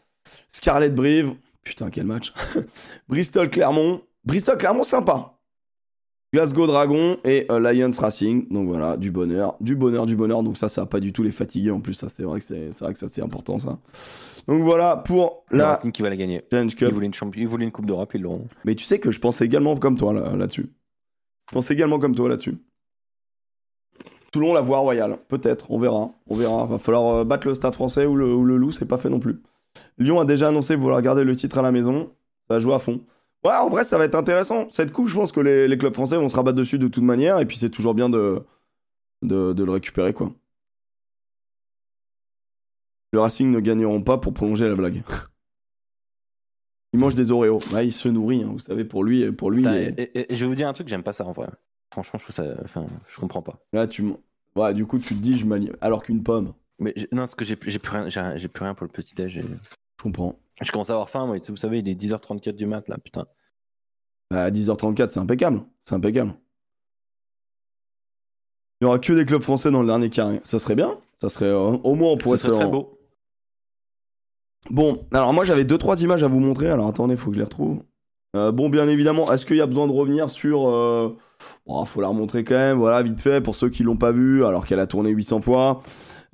Scarlett 0.49 0.94
Brive. 0.94 1.34
Putain, 1.64 1.90
quel 1.90 2.06
match. 2.06 2.34
Bristol 3.07 3.49
Clermont. 3.49 4.02
Bristol 4.26 4.57
Clermont, 4.57 4.84
sympa. 4.84 5.32
Glasgow 6.34 6.65
Dragon 6.68 7.18
et 7.23 7.45
euh, 7.51 7.60
Lions 7.60 7.91
Racing. 7.97 8.47
Donc 8.49 8.68
voilà, 8.68 8.97
du 8.97 9.11
bonheur, 9.11 9.55
du 9.61 9.76
bonheur, 9.76 10.05
du 10.07 10.15
bonheur. 10.15 10.41
Donc 10.43 10.57
ça, 10.57 10.68
ça 10.68 10.81
va 10.81 10.88
pas 10.88 10.99
du 10.99 11.14
tout 11.14 11.22
les 11.23 11.31
fatiguer. 11.31 11.69
En 11.72 11.80
plus, 11.80 11.93
ça, 11.93 12.10
c'est 12.10 12.23
vrai 12.23 12.39
que 12.39 12.45
c'est 12.45 12.72
c'est 12.72 12.84
vrai 12.84 12.93
que 12.93 12.99
ça, 12.99 13.07
c'est 13.07 13.22
important, 13.22 13.60
ça. 13.60 13.77
Donc 14.47 14.61
voilà 14.64 14.97
pour 14.97 15.43
Le 15.51 15.60
la 15.60 15.69
Racing 15.76 15.91
qui 15.91 16.01
va 16.01 16.10
la 16.10 16.15
gagner. 16.18 16.41
Challenge 16.51 16.72
Ils 16.72 16.76
Cup. 16.76 16.89
voulaient 16.91 17.05
une, 17.05 17.14
champi- 17.14 17.39
ils 17.39 17.47
voulaient 17.47 17.65
une 17.65 17.72
Coupe 17.72 17.85
d'Europe, 17.85 18.11
ils 18.15 18.22
l'auront. 18.22 18.47
Mais 18.65 18.76
tu 18.76 18.84
sais 18.84 18.99
que 18.99 19.11
je 19.11 19.19
pensais 19.19 19.45
également 19.45 19.77
comme 19.77 19.95
toi 19.97 20.11
là- 20.11 20.35
là-dessus. 20.35 20.69
je 21.49 21.53
pensais 21.53 21.73
également 21.76 21.99
comme 21.99 22.15
toi 22.15 22.27
là-dessus. 22.30 22.57
Toulon, 24.31 24.53
la 24.53 24.61
voie 24.61 24.80
royale. 24.80 25.19
Peut-être, 25.27 25.69
on 25.69 25.77
verra. 25.77 26.10
On 26.27 26.35
verra. 26.35 26.65
Va 26.65 26.80
falloir 26.80 27.18
euh, 27.18 27.23
battre 27.23 27.47
le 27.47 27.53
stade 27.53 27.76
français 27.76 28.05
ou 28.07 28.15
le, 28.15 28.34
ou 28.34 28.43
le 28.43 28.57
loup, 28.57 28.72
c'est 28.72 28.85
pas 28.88 28.97
fait 28.97 29.10
non 29.10 29.19
plus. 29.19 29.39
Lyon 29.99 30.19
a 30.19 30.26
déjà 30.26 30.47
annoncé 30.47 30.76
vouloir 30.76 30.99
garder 31.03 31.23
le 31.23 31.35
titre 31.35 31.60
à 31.60 31.61
la 31.61 31.72
maison. 31.72 32.10
Ça 32.47 32.55
va 32.55 32.60
jouer 32.60 32.73
à 32.73 32.80
fond. 32.80 33.01
Ouais, 33.44 33.52
en 33.56 33.68
vrai, 33.70 33.84
ça 33.84 33.98
va 33.98 34.06
être 34.06 34.15
intéressant. 34.15 34.70
Cette 34.70 34.91
coupe, 34.91 35.07
je 35.10 35.15
pense 35.15 35.32
que 35.32 35.41
les, 35.41 35.68
les 35.68 35.78
clubs 35.78 35.94
français 35.94 36.15
vont 36.18 36.30
se 36.30 36.36
rabattre 36.36 36.57
dessus 36.57 36.80
de 36.80 36.88
toute 36.88 37.03
manière. 37.03 37.40
Et 37.40 37.45
puis, 37.45 37.57
c'est 37.57 37.70
toujours 37.70 37.94
bien 37.94 38.10
de, 38.10 38.41
de, 39.22 39.52
de 39.53 39.64
le 39.64 39.72
récupérer, 39.72 40.14
quoi. 40.14 40.32
Le 43.11 43.20
Racing 43.20 43.52
ne 43.52 43.60
gagneront 43.60 44.02
pas 44.02 44.18
pour 44.18 44.34
prolonger 44.34 44.68
la 44.68 44.76
blague. 44.76 45.03
Il 46.94 46.99
mange 46.99 47.15
des 47.15 47.32
Oreos. 47.32 47.60
Ouais, 47.74 47.88
il 47.88 47.91
se 47.91 48.07
nourrit, 48.07 48.44
hein, 48.44 48.49
vous 48.53 48.60
savez, 48.60 48.86
pour 48.86 49.03
lui. 49.03 49.32
Pour 49.32 49.52
lui 49.52 49.64
et- 49.68 50.02
et, 50.02 50.20
et- 50.20 50.34
et 50.34 50.36
je 50.36 50.44
vais 50.45 50.49
vous 50.49 50.56
dire 50.56 50.68
un 50.68 50.74
truc, 50.74 50.88
j'aime 50.88 51.03
pas 51.03 51.14
ça 51.14 51.26
en 51.26 51.32
vrai. 51.32 51.48
Franchement, 51.91 52.20
je 52.20 52.24
trouve 52.26 52.36
ça. 52.36 52.45
Enfin, 52.64 52.86
je 53.07 53.20
comprends 53.20 53.41
pas. 53.41 53.60
Là, 53.72 53.88
tu. 53.88 54.03
Ouais, 54.56 54.74
du 54.74 54.86
coup, 54.86 54.99
tu 54.99 55.15
te 55.15 55.20
dis, 55.20 55.38
je. 55.38 55.45
Alors 55.82 56.03
qu'une 56.03 56.24
pomme. 56.24 56.53
Mais 56.80 56.94
non, 57.11 57.20
parce 57.24 57.36
que 57.36 57.45
j'ai 57.45 57.56
plus 57.56 57.72
rien, 57.91 58.07
plus 58.10 58.64
rien 58.64 58.74
pour 58.74 58.86
le 58.86 58.91
petit 58.91 59.14
déj. 59.15 59.38
et- 59.38 59.41
Je 59.41 60.03
comprends. 60.03 60.40
Je 60.61 60.71
commence 60.71 60.89
à 60.89 60.93
avoir 60.93 61.09
faim, 61.09 61.25
moi. 61.25 61.38
Vous 61.49 61.57
savez, 61.57 61.80
il 61.80 61.88
est 61.89 61.95
10h34 61.95 62.53
du 62.55 62.65
mat 62.65 62.88
là, 62.88 62.97
putain. 62.97 63.25
Bah, 64.31 64.43
à 64.45 64.51
10h34, 64.51 65.09
c'est 65.09 65.19
impeccable. 65.19 65.63
C'est 65.85 65.95
impeccable. 65.95 66.34
Il 68.81 68.85
y 68.85 68.88
aura 68.88 68.99
que 68.99 69.13
des 69.13 69.25
clubs 69.25 69.41
français 69.41 69.71
dans 69.71 69.81
le 69.81 69.88
dernier 69.88 70.09
carré. 70.09 70.41
Ça 70.43 70.59
serait 70.59 70.75
bien. 70.75 70.97
Ça 71.19 71.30
serait. 71.30 71.45
euh, 71.45 71.57
au 71.84 71.95
moins, 71.95 72.11
on 72.11 72.17
pourrait 72.17 72.38
serait 72.38 72.51
se- 72.51 72.57
très 72.57 72.67
beau. 72.69 72.99
Bon, 74.69 75.05
alors 75.11 75.34
moi, 75.34 75.45
j'avais 75.45 75.65
deux, 75.65 75.77
trois 75.77 76.01
images 76.01 76.23
à 76.23 76.27
vous 76.27 76.39
montrer. 76.39 76.69
Alors 76.69 76.88
attendez, 76.88 77.15
faut 77.15 77.30
que 77.30 77.34
je 77.35 77.39
les 77.39 77.45
retrouve. 77.45 77.84
Euh, 78.35 78.51
bon, 78.51 78.69
bien 78.69 78.88
évidemment, 78.88 79.31
est-ce 79.31 79.45
qu'il 79.45 79.57
y 79.57 79.61
a 79.61 79.65
besoin 79.67 79.88
de 79.88 79.91
revenir 79.93 80.30
sur. 80.30 80.67
euh, 80.69 81.15
Bon, 81.65 81.84
faut 81.85 81.99
la 81.99 82.07
remontrer 82.07 82.45
quand 82.45 82.55
même, 82.55 82.77
voilà, 82.77 83.01
vite 83.03 83.19
fait, 83.19 83.41
pour 83.41 83.53
ceux 83.53 83.69
qui 83.69 83.84
l'ont 83.84 83.97
pas 83.97 84.13
vu, 84.13 84.45
alors 84.45 84.65
qu'elle 84.65 84.80
a 84.80 84.88
tourné 84.88 85.09
800 85.09 85.41
fois. 85.41 85.81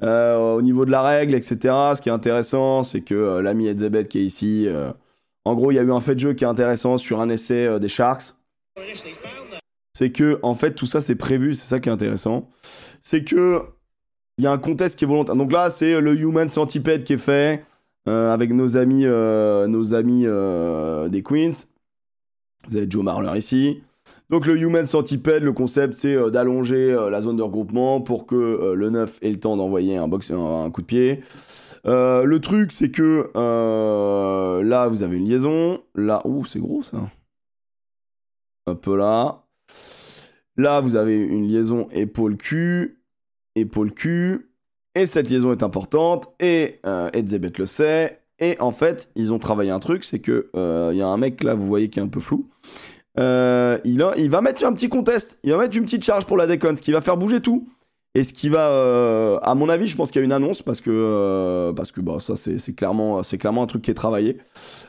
Euh, 0.01 0.55
au 0.55 0.61
niveau 0.61 0.85
de 0.85 0.91
la 0.91 1.01
règle, 1.01 1.35
etc., 1.35 1.57
ce 1.95 2.01
qui 2.01 2.09
est 2.09 2.13
intéressant, 2.13 2.83
c'est 2.83 3.01
que 3.01 3.15
euh, 3.15 3.41
l'ami 3.41 3.67
Edzebet 3.67 4.05
qui 4.05 4.19
est 4.19 4.23
ici, 4.23 4.65
euh, 4.67 4.91
en 5.45 5.55
gros, 5.55 5.71
il 5.71 5.75
y 5.75 5.79
a 5.79 5.83
eu 5.83 5.91
un 5.91 5.99
fait 5.99 6.15
de 6.15 6.19
jeu 6.19 6.33
qui 6.33 6.45
est 6.45 6.47
intéressant 6.47 6.97
sur 6.97 7.19
un 7.19 7.29
essai 7.29 7.65
euh, 7.65 7.79
des 7.79 7.89
Sharks. 7.89 8.35
C'est 9.93 10.11
que, 10.11 10.39
en 10.41 10.53
fait, 10.53 10.73
tout 10.73 10.85
ça, 10.85 11.01
c'est 11.01 11.15
prévu, 11.15 11.53
c'est 11.53 11.67
ça 11.67 11.79
qui 11.79 11.89
est 11.89 11.91
intéressant. 11.91 12.47
C'est 13.01 13.23
que, 13.25 13.61
il 14.37 14.45
y 14.45 14.47
a 14.47 14.51
un 14.51 14.57
contest 14.57 14.97
qui 14.97 15.03
est 15.03 15.07
volontaire. 15.07 15.35
Donc 15.35 15.51
là, 15.51 15.69
c'est 15.69 15.99
le 15.99 16.17
Human 16.17 16.47
Centipede 16.47 17.03
qui 17.03 17.13
est 17.13 17.17
fait 17.17 17.65
avec 18.05 18.51
nos 18.53 18.77
amis, 18.77 19.03
nos 19.03 19.93
amis 19.93 20.25
des 21.11 21.21
Queens. 21.21 21.65
Vous 22.69 22.77
avez 22.77 22.89
Joe 22.89 23.03
Marler 23.03 23.37
ici. 23.37 23.83
Donc 24.29 24.45
le 24.45 24.57
Human 24.57 24.85
Centipede, 24.85 25.41
le 25.41 25.53
concept 25.53 25.95
c'est 25.95 26.13
euh, 26.13 26.29
d'allonger 26.29 26.91
euh, 26.91 27.09
la 27.09 27.21
zone 27.21 27.37
de 27.37 27.41
regroupement 27.41 27.99
pour 27.99 28.27
que 28.27 28.35
euh, 28.35 28.75
le 28.75 28.91
9 28.91 29.19
ait 29.23 29.29
le 29.31 29.39
temps 29.39 29.57
d'envoyer 29.57 29.97
un, 29.97 30.03
un, 30.03 30.71
coup 30.71 30.81
de 30.81 30.85
pied. 30.85 31.21
Le 31.85 32.37
truc 32.37 32.71
c'est 32.71 32.91
que 32.91 33.31
là 34.63 34.87
vous 34.87 35.03
avez 35.03 35.17
une 35.17 35.27
liaison. 35.27 35.81
Là, 35.95 36.21
ouh 36.25 36.45
c'est 36.45 36.59
gros 36.59 36.83
ça. 36.83 37.09
Un 38.67 38.75
peu 38.75 38.95
là. 38.95 39.45
Là 40.57 40.79
vous 40.79 40.95
avez 40.95 41.17
une 41.17 41.47
liaison 41.47 41.87
épaule-cul. 41.91 43.01
Épaule-cul. 43.55 44.51
Et 44.93 45.05
cette 45.07 45.29
liaison 45.29 45.51
est 45.51 45.63
importante. 45.63 46.27
Et 46.39 46.79
Edzebet 47.13 47.53
le 47.57 47.65
sait. 47.65 48.21
Et 48.41 48.55
en 48.61 48.71
fait, 48.71 49.09
ils 49.15 49.33
ont 49.33 49.39
travaillé 49.39 49.71
un 49.71 49.79
truc, 49.79 50.03
c'est 50.03 50.19
que 50.19 50.49
il 50.53 50.97
y 50.97 51.01
a 51.01 51.07
un 51.07 51.17
mec 51.17 51.43
là, 51.43 51.55
vous 51.55 51.65
voyez, 51.65 51.89
qui 51.89 51.99
est 51.99 52.03
un 52.03 52.07
peu 52.07 52.19
flou. 52.19 52.47
Euh, 53.17 53.79
il, 53.85 54.29
va 54.29 54.41
mettre 54.41 54.65
un 54.65 54.73
petit 54.73 54.89
contest, 54.89 55.39
il 55.43 55.51
va 55.51 55.57
mettre 55.57 55.75
une 55.77 55.85
petite 55.85 56.03
charge 56.03 56.25
pour 56.25 56.37
la 56.37 56.45
déconne, 56.45 56.75
ce 56.75 56.81
qui 56.81 56.91
va 56.91 57.01
faire 57.01 57.17
bouger 57.17 57.39
tout. 57.39 57.67
Et 58.15 58.23
ce 58.23 58.33
qui 58.33 58.49
va, 58.49 58.69
euh, 58.69 59.37
à 59.43 59.53
mon 59.53 59.69
avis, 59.69 59.87
je 59.87 59.95
pense 59.95 60.09
qu'il 60.09 60.19
y 60.19 60.23
a 60.23 60.25
une 60.25 60.31
annonce 60.31 60.63
parce 60.63 60.81
que 60.81 60.89
euh, 60.89 61.73
parce 61.73 61.91
que 61.91 62.01
bah, 62.01 62.17
ça 62.19 62.35
c'est 62.35 62.73
clairement 62.73 63.21
clairement 63.21 63.63
un 63.63 63.67
truc 63.67 63.83
qui 63.83 63.91
est 63.91 63.95
travaillé. 63.95 64.37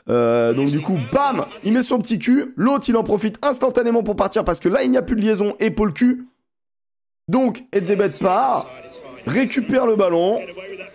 Donc 0.07 0.69
du 0.69 0.81
coup, 0.81 0.97
bam, 1.13 1.45
il 1.63 1.73
met 1.73 1.83
son 1.83 1.99
petit 1.99 2.17
cul. 2.17 2.53
L'autre, 2.57 2.85
il 2.89 2.97
en 2.97 3.03
profite 3.03 3.37
instantanément 3.43 4.01
pour 4.01 4.15
partir 4.15 4.43
parce 4.43 4.59
que 4.59 4.69
là, 4.69 4.83
il 4.83 4.91
n'y 4.91 4.97
a 4.97 5.03
plus 5.03 5.15
de 5.15 5.21
liaison 5.21 5.55
épaule 5.59 5.93
cul. 5.93 6.27
Donc 7.27 7.63
Edzebet 7.73 8.09
part, 8.19 8.67
récupère 9.25 9.85
le 9.85 9.95
ballon 9.95 10.39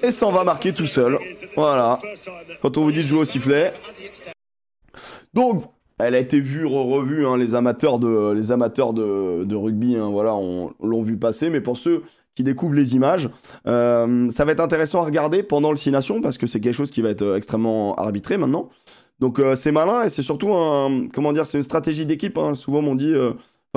et 0.02 0.10
s'en 0.10 0.30
va 0.30 0.44
marquer 0.44 0.72
tout 0.72 0.86
seul. 0.86 1.18
Voilà. 1.56 1.98
Quand 2.60 2.76
on 2.76 2.82
vous 2.82 2.92
dit 2.92 3.02
de 3.02 3.06
jouer 3.06 3.20
au 3.20 3.24
sifflet. 3.24 3.72
Donc, 5.32 5.64
elle 5.98 6.14
a 6.14 6.18
été 6.18 6.40
vue, 6.40 6.66
re-revue, 6.66 7.26
hein, 7.26 7.36
les 7.36 7.54
amateurs 7.54 7.98
de, 7.98 9.54
rugby, 9.54 9.96
hein, 9.96 10.10
voilà, 10.10 10.34
on, 10.34 10.72
l'ont 10.82 11.02
vu 11.02 11.16
passer, 11.16 11.48
mais 11.48 11.60
pour 11.60 11.78
ceux 11.78 12.02
qui 12.34 12.44
découvrent 12.44 12.74
les 12.74 12.94
images, 12.94 13.30
euh, 13.66 14.30
ça 14.30 14.44
va 14.44 14.52
être 14.52 14.60
intéressant 14.60 15.00
à 15.00 15.06
regarder 15.06 15.42
pendant 15.42 15.70
le 15.70 15.76
Six 15.76 15.90
Nations, 15.90 16.20
parce 16.20 16.36
que 16.36 16.46
c'est 16.46 16.60
quelque 16.60 16.74
chose 16.74 16.90
qui 16.90 17.00
va 17.00 17.08
être 17.08 17.22
euh, 17.22 17.36
extrêmement 17.36 17.94
arbitré 17.94 18.36
maintenant. 18.36 18.68
Donc 19.20 19.38
euh, 19.38 19.54
c'est 19.54 19.72
malin, 19.72 20.04
et 20.04 20.10
c'est 20.10 20.22
surtout 20.22 20.48
comment 21.14 21.32
dire, 21.32 21.46
c'est 21.46 21.56
une 21.56 21.64
stratégie 21.64 22.04
d'équipe, 22.04 22.36
hein. 22.36 22.52
souvent 22.52 22.82
m'ont 22.82 22.94
dit, 22.94 23.14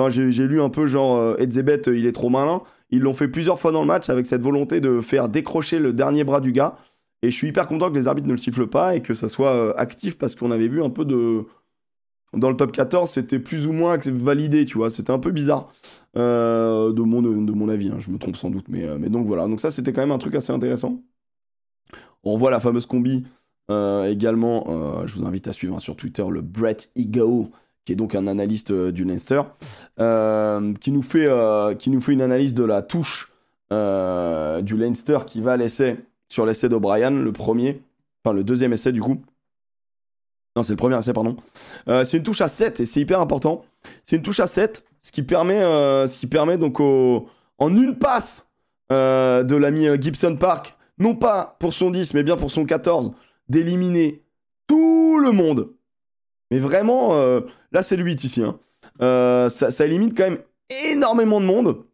j'ai 0.08 0.46
lu 0.46 0.60
un 0.60 0.68
peu 0.68 0.86
genre, 0.86 1.36
Edzebet, 1.40 1.82
il 1.86 2.04
est 2.04 2.12
trop 2.12 2.28
malin, 2.28 2.60
ils 2.90 3.00
l'ont 3.00 3.14
fait 3.14 3.28
plusieurs 3.28 3.58
fois 3.58 3.72
dans 3.72 3.80
le 3.80 3.86
match 3.86 4.10
avec 4.10 4.26
cette 4.26 4.42
volonté 4.42 4.82
de 4.82 5.00
faire 5.00 5.30
décrocher 5.30 5.78
le 5.78 5.94
dernier 5.94 6.24
bras 6.24 6.40
du 6.40 6.52
gars, 6.52 6.76
et 7.22 7.30
je 7.30 7.36
suis 7.36 7.48
hyper 7.48 7.66
content 7.66 7.90
que 7.90 7.96
les 7.96 8.08
arbitres 8.08 8.28
ne 8.28 8.32
le 8.32 8.38
sifflent 8.38 8.66
pas, 8.66 8.94
et 8.94 9.00
que 9.00 9.14
ça 9.14 9.28
soit 9.28 9.78
actif, 9.78 10.18
parce 10.18 10.34
qu'on 10.34 10.50
avait 10.50 10.68
vu 10.68 10.82
un 10.82 10.90
peu 10.90 11.06
de 11.06 11.46
dans 12.32 12.50
le 12.50 12.56
top 12.56 12.72
14, 12.72 13.10
c'était 13.10 13.38
plus 13.38 13.66
ou 13.66 13.72
moins 13.72 13.98
validé, 13.98 14.64
tu 14.64 14.78
vois. 14.78 14.90
C'était 14.90 15.12
un 15.12 15.18
peu 15.18 15.30
bizarre, 15.32 15.68
euh, 16.16 16.92
de, 16.92 17.02
mon, 17.02 17.68
avis. 17.68 17.88
hein. 17.88 17.96
Je 17.98 18.10
me 18.10 18.18
trompe 18.18 18.36
sans 18.36 18.50
doute, 18.50 18.66
mais, 18.68 18.86
euh, 18.86 18.98
mais 19.00 19.08
donc 19.08 19.26
voilà. 19.26 19.46
Donc 19.48 19.60
ça, 19.60 19.70
c'était 19.70 19.92
quand 19.92 20.00
même 20.00 20.12
un 20.12 20.18
truc 20.18 20.34
assez 20.34 20.52
intéressant. 20.52 21.00
On 22.22 22.32
revoit 22.34 22.50
la 22.50 22.60
fameuse 22.60 22.86
combi 22.86 23.24
euh, 23.70 24.04
également. 24.04 25.06
je 25.06 25.14
vous 25.16 25.24
invite 25.24 25.48
à 25.48 25.52
suivre 25.52 25.74
hein, 25.74 25.78
sur 25.78 25.96
Twitter 25.96 26.24
le 26.28 26.40
Brett 26.40 26.90
Ego 26.96 27.50
qui 27.86 27.92
est 27.92 27.96
donc 27.96 28.14
un 28.14 28.26
analyste 28.26 28.72
du 28.72 29.04
Leinster, 29.04 29.40
qui, 29.96 30.92
nous 30.92 31.02
fait, 31.02 31.28
qui 31.78 31.90
nous 31.90 32.00
fait 32.00 32.12
une 32.12 32.20
analyse 32.20 32.52
de 32.52 32.62
la 32.62 32.82
touche 32.82 33.32
du 33.70 34.76
Leinster 34.76 35.20
qui 35.26 35.40
va 35.40 35.52
à 35.52 35.56
l'essai 35.56 35.96
sur 36.28 36.44
l'essai 36.44 36.68
d'O'Brien, 36.68 37.10
le 37.10 37.32
premier, 37.32 37.82
enfin 38.22 38.34
le 38.34 38.44
deuxième 38.44 38.72
essai 38.72 38.92
du 38.92 39.00
coup. 39.00 39.16
C'est 40.62 40.72
le 40.72 40.76
premier 40.76 40.98
essai, 40.98 41.12
pardon. 41.12 41.36
c'est 41.86 42.16
une 42.16 42.22
touche 42.22 42.40
à 42.40 42.48
7 42.48 42.80
et 42.80 42.86
c'est 42.86 43.00
hyper 43.00 43.20
important. 43.20 43.64
C'est 44.04 44.16
une 44.16 44.22
touche 44.22 44.40
à 44.40 44.46
7, 44.46 44.84
ce 45.00 45.12
qui 45.12 45.22
permet, 45.22 45.60
ce 45.60 46.18
qui 46.18 46.26
permet 46.26 46.58
donc 46.58 46.80
en 46.80 47.76
une 47.76 47.98
passe 47.98 48.46
de 48.90 49.56
l'ami 49.56 49.86
Gibson 50.00 50.36
Park, 50.36 50.76
non 50.98 51.14
pas 51.14 51.56
pour 51.58 51.72
son 51.72 51.90
10, 51.90 52.14
mais 52.14 52.22
bien 52.22 52.36
pour 52.36 52.50
son 52.50 52.64
14, 52.64 53.12
d'éliminer 53.48 54.22
tout 54.66 55.18
le 55.18 55.32
monde. 55.32 55.72
Mais 56.50 56.58
vraiment, 56.58 57.14
euh, 57.14 57.40
là 57.72 57.82
c'est 57.82 57.96
le 57.96 58.04
8 58.04 58.24
ici. 58.24 58.42
Hein. 58.42 58.58
Euh, 59.02 59.48
ça, 59.48 59.84
élimine 59.84 60.14
quand 60.14 60.24
même 60.24 60.38
énormément 60.84 61.40
de 61.40 61.46
monde. 61.46 61.84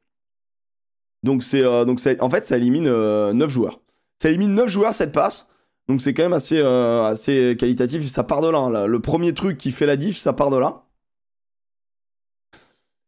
Donc, 1.23 1.43
c'est, 1.43 1.65
euh, 1.65 1.85
donc 1.85 2.01
en 2.21 2.31
fait, 2.31 2.45
ça 2.45 2.57
élimine 2.57 2.85
9 3.33 3.51
joueurs. 3.51 3.81
Ça 4.19 4.29
élimine 4.29 4.55
9 4.55 4.69
joueurs 4.69 4.93
cette 4.93 5.13
passe. 5.13 5.49
Donc 5.89 6.01
c'est 6.01 6.15
quand 6.15 6.25
même 6.25 6.33
assez, 6.33 6.61
assez 6.61 7.57
qualitatif. 7.59 8.07
Ça 8.07 8.25
part 8.25 8.43
de 8.43 8.49
là, 8.49 8.69
là, 8.71 8.87
Le 8.87 9.01
premier 9.01 9.33
truc 9.35 9.57
qui 9.57 9.71
fait 9.71 9.87
la 9.87 9.97
diff, 9.97 10.17
ça 10.17 10.33
part 10.33 10.51
de 10.51 10.59
là. 10.59 10.87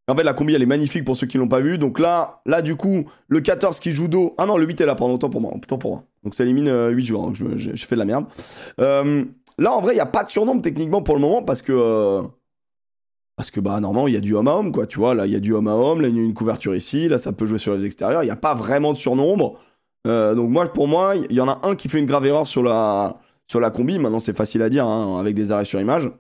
En 0.09 0.17
fait, 0.17 0.23
la 0.23 0.33
combi, 0.33 0.55
elle 0.55 0.63
est 0.63 0.67
magnifique 0.67 1.05
pour 1.05 1.17
ceux 1.17 1.27
qui 1.27 1.37
l'ont 1.37 1.49
pas 1.49 1.61
vu. 1.61 1.77
Donc 1.77 1.99
là, 1.99 2.41
là, 2.47 2.63
du 2.63 2.77
coup, 2.77 3.05
le 3.29 3.41
14 3.41 3.79
qui 3.79 3.93
joue 3.93 4.09
dos. 4.09 4.35
Ah 4.39 4.47
non, 4.47 4.57
le 4.57 4.65
8 4.65 4.81
est 4.81 4.87
là, 4.87 4.95
pardon, 4.95 5.15
autant 5.15 5.29
pour 5.29 5.43
moi. 5.43 5.53
Autant 5.55 5.77
pour 5.77 5.91
moi. 5.91 6.05
Donc 6.25 6.35
ça 6.35 6.45
élimine 6.45 6.67
8 6.67 6.71
euh, 6.71 6.99
joueurs. 7.05 7.23
Donc 7.23 7.35
je, 7.35 7.77
fais 7.77 7.95
de 7.95 7.99
la 7.99 8.07
merde. 8.07 8.25
Euh, 8.81 9.25
là, 9.59 9.73
en 9.73 9.83
vrai, 9.83 9.93
il 9.93 9.97
n'y 9.97 10.01
a 10.01 10.07
pas 10.07 10.25
de 10.25 10.31
surnombre 10.31 10.63
techniquement 10.63 11.03
pour 11.03 11.15
le 11.15 11.21
moment 11.21 11.43
parce 11.43 11.61
que. 11.61 11.73
Euh, 11.73 12.23
parce 13.37 13.53
que, 13.53 13.61
bah, 13.61 13.79
normalement, 13.79 14.09
il 14.09 14.15
y 14.15 14.17
a 14.17 14.21
du 14.21 14.35
homme 14.35 14.49
à 14.49 14.57
homme, 14.57 14.73
quoi. 14.73 14.87
Tu 14.87 14.99
vois, 14.99 15.15
là, 15.15 15.27
il 15.27 15.33
y 15.33 15.37
a 15.37 15.41
du 15.41 15.53
homme 15.53 15.69
à 15.69 15.75
homme. 15.75 16.01
Là, 16.01 16.09
il 16.09 16.17
y 16.17 16.19
a 16.19 16.23
une 16.23 16.35
couverture 16.35 16.75
ici. 16.75 17.09
Là, 17.09 17.19
ça 17.19 17.33
peut 17.33 17.47
jouer 17.47 17.59
sur 17.59 17.75
les 17.75 17.85
extérieurs. 17.85 18.23
Il 18.23 18.27
n'y 18.27 18.33
a 18.33 18.37
pas 18.37 18.55
vraiment 18.55 18.93
de 18.93 18.97
surnombre. 18.97 19.61
Donc, 20.09 20.51
moi, 20.51 20.73
pour 20.73 20.89
moi, 20.89 21.15
il 21.17 21.37
y 21.37 21.41
en 21.41 21.49
a 21.49 21.61
un 21.63 21.77
qui 21.77 21.89
fait 21.89 21.99
une 21.99 22.07
grave 22.07 22.27
erreur 22.27 22.47
sur 22.47 22.63
la, 22.63 23.21
sur 23.47 23.61
la 23.61 23.71
combi. 23.71 23.99
Maintenant, 23.99 24.21
c'est 24.21 24.37
facile 24.37 24.63
à 24.63 24.69
dire, 24.69 24.87
hein, 24.87 25.19
avec 25.21 25.35
des 25.35 25.53
arrêts 25.53 25.65
sur 25.65 25.81
image. 25.81 26.11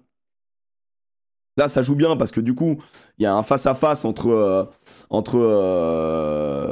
Là, 1.58 1.66
ça 1.66 1.82
joue 1.82 1.96
bien 1.96 2.16
parce 2.16 2.30
que 2.30 2.40
du 2.40 2.54
coup, 2.54 2.78
il 3.18 3.24
y 3.24 3.26
a 3.26 3.34
un 3.34 3.42
face-à-face 3.42 4.04
entre, 4.04 4.28
euh, 4.28 4.64
entre 5.10 5.36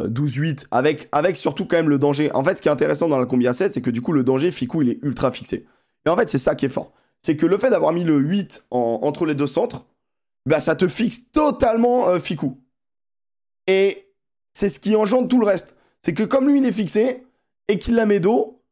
12-8 0.09 0.61
euh, 0.63 0.67
avec, 0.71 1.09
avec 1.11 1.37
surtout 1.37 1.67
quand 1.67 1.77
même 1.77 1.89
le 1.89 1.99
danger. 1.99 2.31
En 2.35 2.45
fait, 2.45 2.57
ce 2.57 2.63
qui 2.63 2.69
est 2.69 2.71
intéressant 2.71 3.09
dans 3.09 3.19
la 3.19 3.27
combi 3.27 3.49
à 3.49 3.53
7, 3.53 3.75
c'est 3.75 3.83
que 3.83 3.91
du 3.91 4.01
coup, 4.01 4.13
le 4.13 4.23
danger, 4.23 4.53
Ficou, 4.53 4.83
il 4.83 4.91
est 4.91 4.99
ultra 5.03 5.33
fixé. 5.33 5.67
Et 6.07 6.09
en 6.09 6.17
fait, 6.17 6.31
c'est 6.31 6.39
ça 6.39 6.55
qui 6.55 6.67
est 6.67 6.71
fort. 6.71 6.93
C'est 7.23 7.37
que 7.37 7.47
le 7.47 7.59
fait 7.59 7.69
d'avoir 7.69 7.93
mis 7.93 8.05
le 8.05 8.17
8 8.19 8.67
entre 8.71 9.27
les 9.27 9.35
deux 9.35 9.49
centres, 9.49 9.87
bah, 10.47 10.61
ça 10.61 10.77
te 10.77 10.87
fixe 10.87 11.33
totalement 11.33 12.09
euh. 12.09 12.19
Et 13.67 14.15
c'est 14.53 14.69
ce 14.69 14.79
qui 14.79 14.95
engendre 14.95 15.27
tout 15.27 15.41
le 15.41 15.47
reste. 15.47 15.77
C'est 16.03 16.15
que 16.15 16.23
comme 16.23 16.49
lui, 16.49 16.59
il 16.59 16.67
est 16.67 16.73
fixé 16.73 17.25
et 17.69 17.79
qu'il 17.79 17.95
la 17.95 18.07
met 18.07 18.21
dos, 18.21 18.63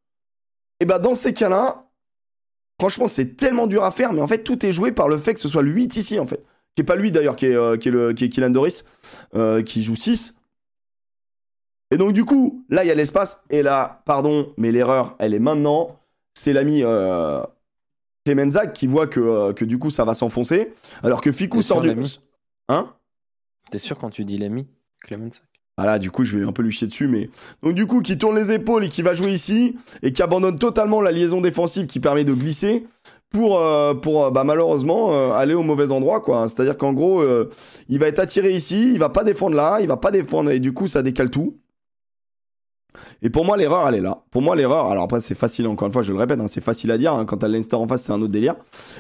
et 0.80 0.86
bah, 0.86 0.98
dans 0.98 1.14
ces 1.14 1.32
cas-là, 1.32 1.84
Franchement, 2.80 3.09
c'est 3.09 3.36
tellement 3.36 3.66
dur 3.66 3.84
à 3.84 3.90
faire, 3.90 4.12
mais 4.12 4.20
en 4.20 4.26
fait, 4.26 4.42
tout 4.42 4.64
est 4.66 4.72
joué 4.72 4.92
par 4.92 5.09
le 5.09 5.16
fait 5.16 5.34
que 5.34 5.40
ce 5.40 5.48
soit 5.48 5.62
le 5.62 5.70
8 5.70 5.96
ici, 5.96 6.18
en 6.18 6.26
fait. 6.26 6.44
Qui 6.74 6.82
est 6.82 6.84
pas 6.84 6.96
lui 6.96 7.12
d'ailleurs, 7.12 7.36
qui 7.36 7.46
est, 7.46 7.55
euh, 7.55 7.76
qui 7.76 7.88
est, 7.88 7.92
le, 7.92 8.12
qui 8.12 8.24
est 8.24 8.28
Kylian 8.28 8.51
Doris, 8.51 8.84
euh, 9.36 9.62
qui 9.62 9.82
joue 9.82 9.94
6. 9.94 10.34
Et 11.92 11.96
donc, 11.96 12.12
du 12.12 12.24
coup, 12.24 12.64
là, 12.68 12.82
il 12.82 12.88
y 12.88 12.90
a 12.90 12.94
l'espace. 12.94 13.42
Et 13.51 13.62
là, 13.62 14.02
pardon, 14.06 14.52
mais 14.56 14.72
l'erreur, 14.72 15.14
elle 15.20 15.34
est 15.34 15.38
maintenant. 15.38 16.01
C'est 16.34 16.52
l'ami 16.52 16.82
euh, 16.82 17.40
Clemenzac 18.24 18.72
qui 18.72 18.88
voit 18.88 19.06
que, 19.06 19.20
euh, 19.20 19.52
que 19.52 19.64
du 19.64 19.78
coup, 19.78 19.90
ça 19.90 20.05
va 20.05 20.14
s'enfoncer. 20.14 20.72
Alors 21.05 21.20
que 21.20 21.30
Fikou 21.30 21.62
sort 21.62 21.80
du. 21.80 21.94
Hein? 22.68 22.92
T'es 23.70 23.78
sûr 23.78 23.98
quand 23.98 24.10
tu 24.10 24.24
dis 24.24 24.38
l'ami 24.38 24.66
Clemenzac 25.02 25.44
voilà, 25.76 25.98
du 25.98 26.10
coup, 26.10 26.24
je 26.24 26.38
vais 26.38 26.44
un 26.44 26.52
peu 26.52 26.62
lui 26.62 26.70
chier 26.70 26.86
dessus, 26.86 27.09
mais. 27.09 27.30
Donc, 27.62 27.74
du 27.74 27.86
coup, 27.86 28.01
qui 28.01 28.16
tourne 28.16 28.36
les 28.36 28.52
épaules 28.52 28.84
et 28.84 28.88
qui 28.88 29.02
va 29.02 29.12
jouer 29.12 29.32
ici, 29.32 29.76
et 30.02 30.12
qui 30.12 30.22
abandonne 30.22 30.56
totalement 30.56 31.01
la 31.01 31.10
liaison 31.10 31.40
défensive 31.40 31.86
qui 31.86 31.98
permet 31.98 32.24
de 32.24 32.32
glisser 32.32 32.84
pour, 33.30 33.59
euh, 33.59 33.94
pour 33.94 34.26
euh, 34.26 34.30
bah, 34.30 34.44
malheureusement, 34.44 35.12
euh, 35.12 35.32
aller 35.32 35.55
au 35.55 35.64
mauvais 35.64 35.90
endroit, 35.90 36.20
quoi. 36.20 36.48
C'est-à-dire 36.48 36.76
qu'en 36.76 36.92
gros, 36.92 37.24
il 37.88 37.98
va 37.98 38.06
être 38.06 38.20
attiré 38.20 38.52
ici, 38.52 38.92
il 38.92 38.98
va 38.98 39.09
pas 39.09 39.24
défendre 39.24 39.56
là, 39.56 39.78
il 39.80 39.88
va 39.88 39.96
pas 39.96 40.12
défendre, 40.12 40.51
et 40.51 40.60
du 40.60 40.72
coup, 40.72 40.86
ça 40.86 41.02
décale 41.02 41.30
tout. 41.30 41.59
Et 43.22 43.30
pour 43.30 43.44
moi, 43.44 43.56
l'erreur, 43.56 43.88
elle 43.88 43.96
est 43.96 44.01
là. 44.01 44.22
Pour 44.30 44.42
moi, 44.42 44.55
l'erreur, 44.55 44.86
alors 44.86 45.05
après, 45.05 45.18
c'est 45.18 45.34
facile, 45.34 45.66
encore 45.66 45.86
une 45.86 45.92
fois, 45.92 46.02
je 46.02 46.12
le 46.12 46.18
répète, 46.18 46.40
hein, 46.40 46.46
c'est 46.46 46.60
facile 46.60 46.92
à 46.92 46.98
dire. 46.98 47.12
Hein, 47.12 47.24
quand 47.24 47.38
t'as 47.38 47.48
Leinster 47.48 47.74
en 47.74 47.88
face, 47.88 48.02
c'est 48.02 48.12
un 48.12 48.22
autre 48.22 48.32
délire. 48.32 48.55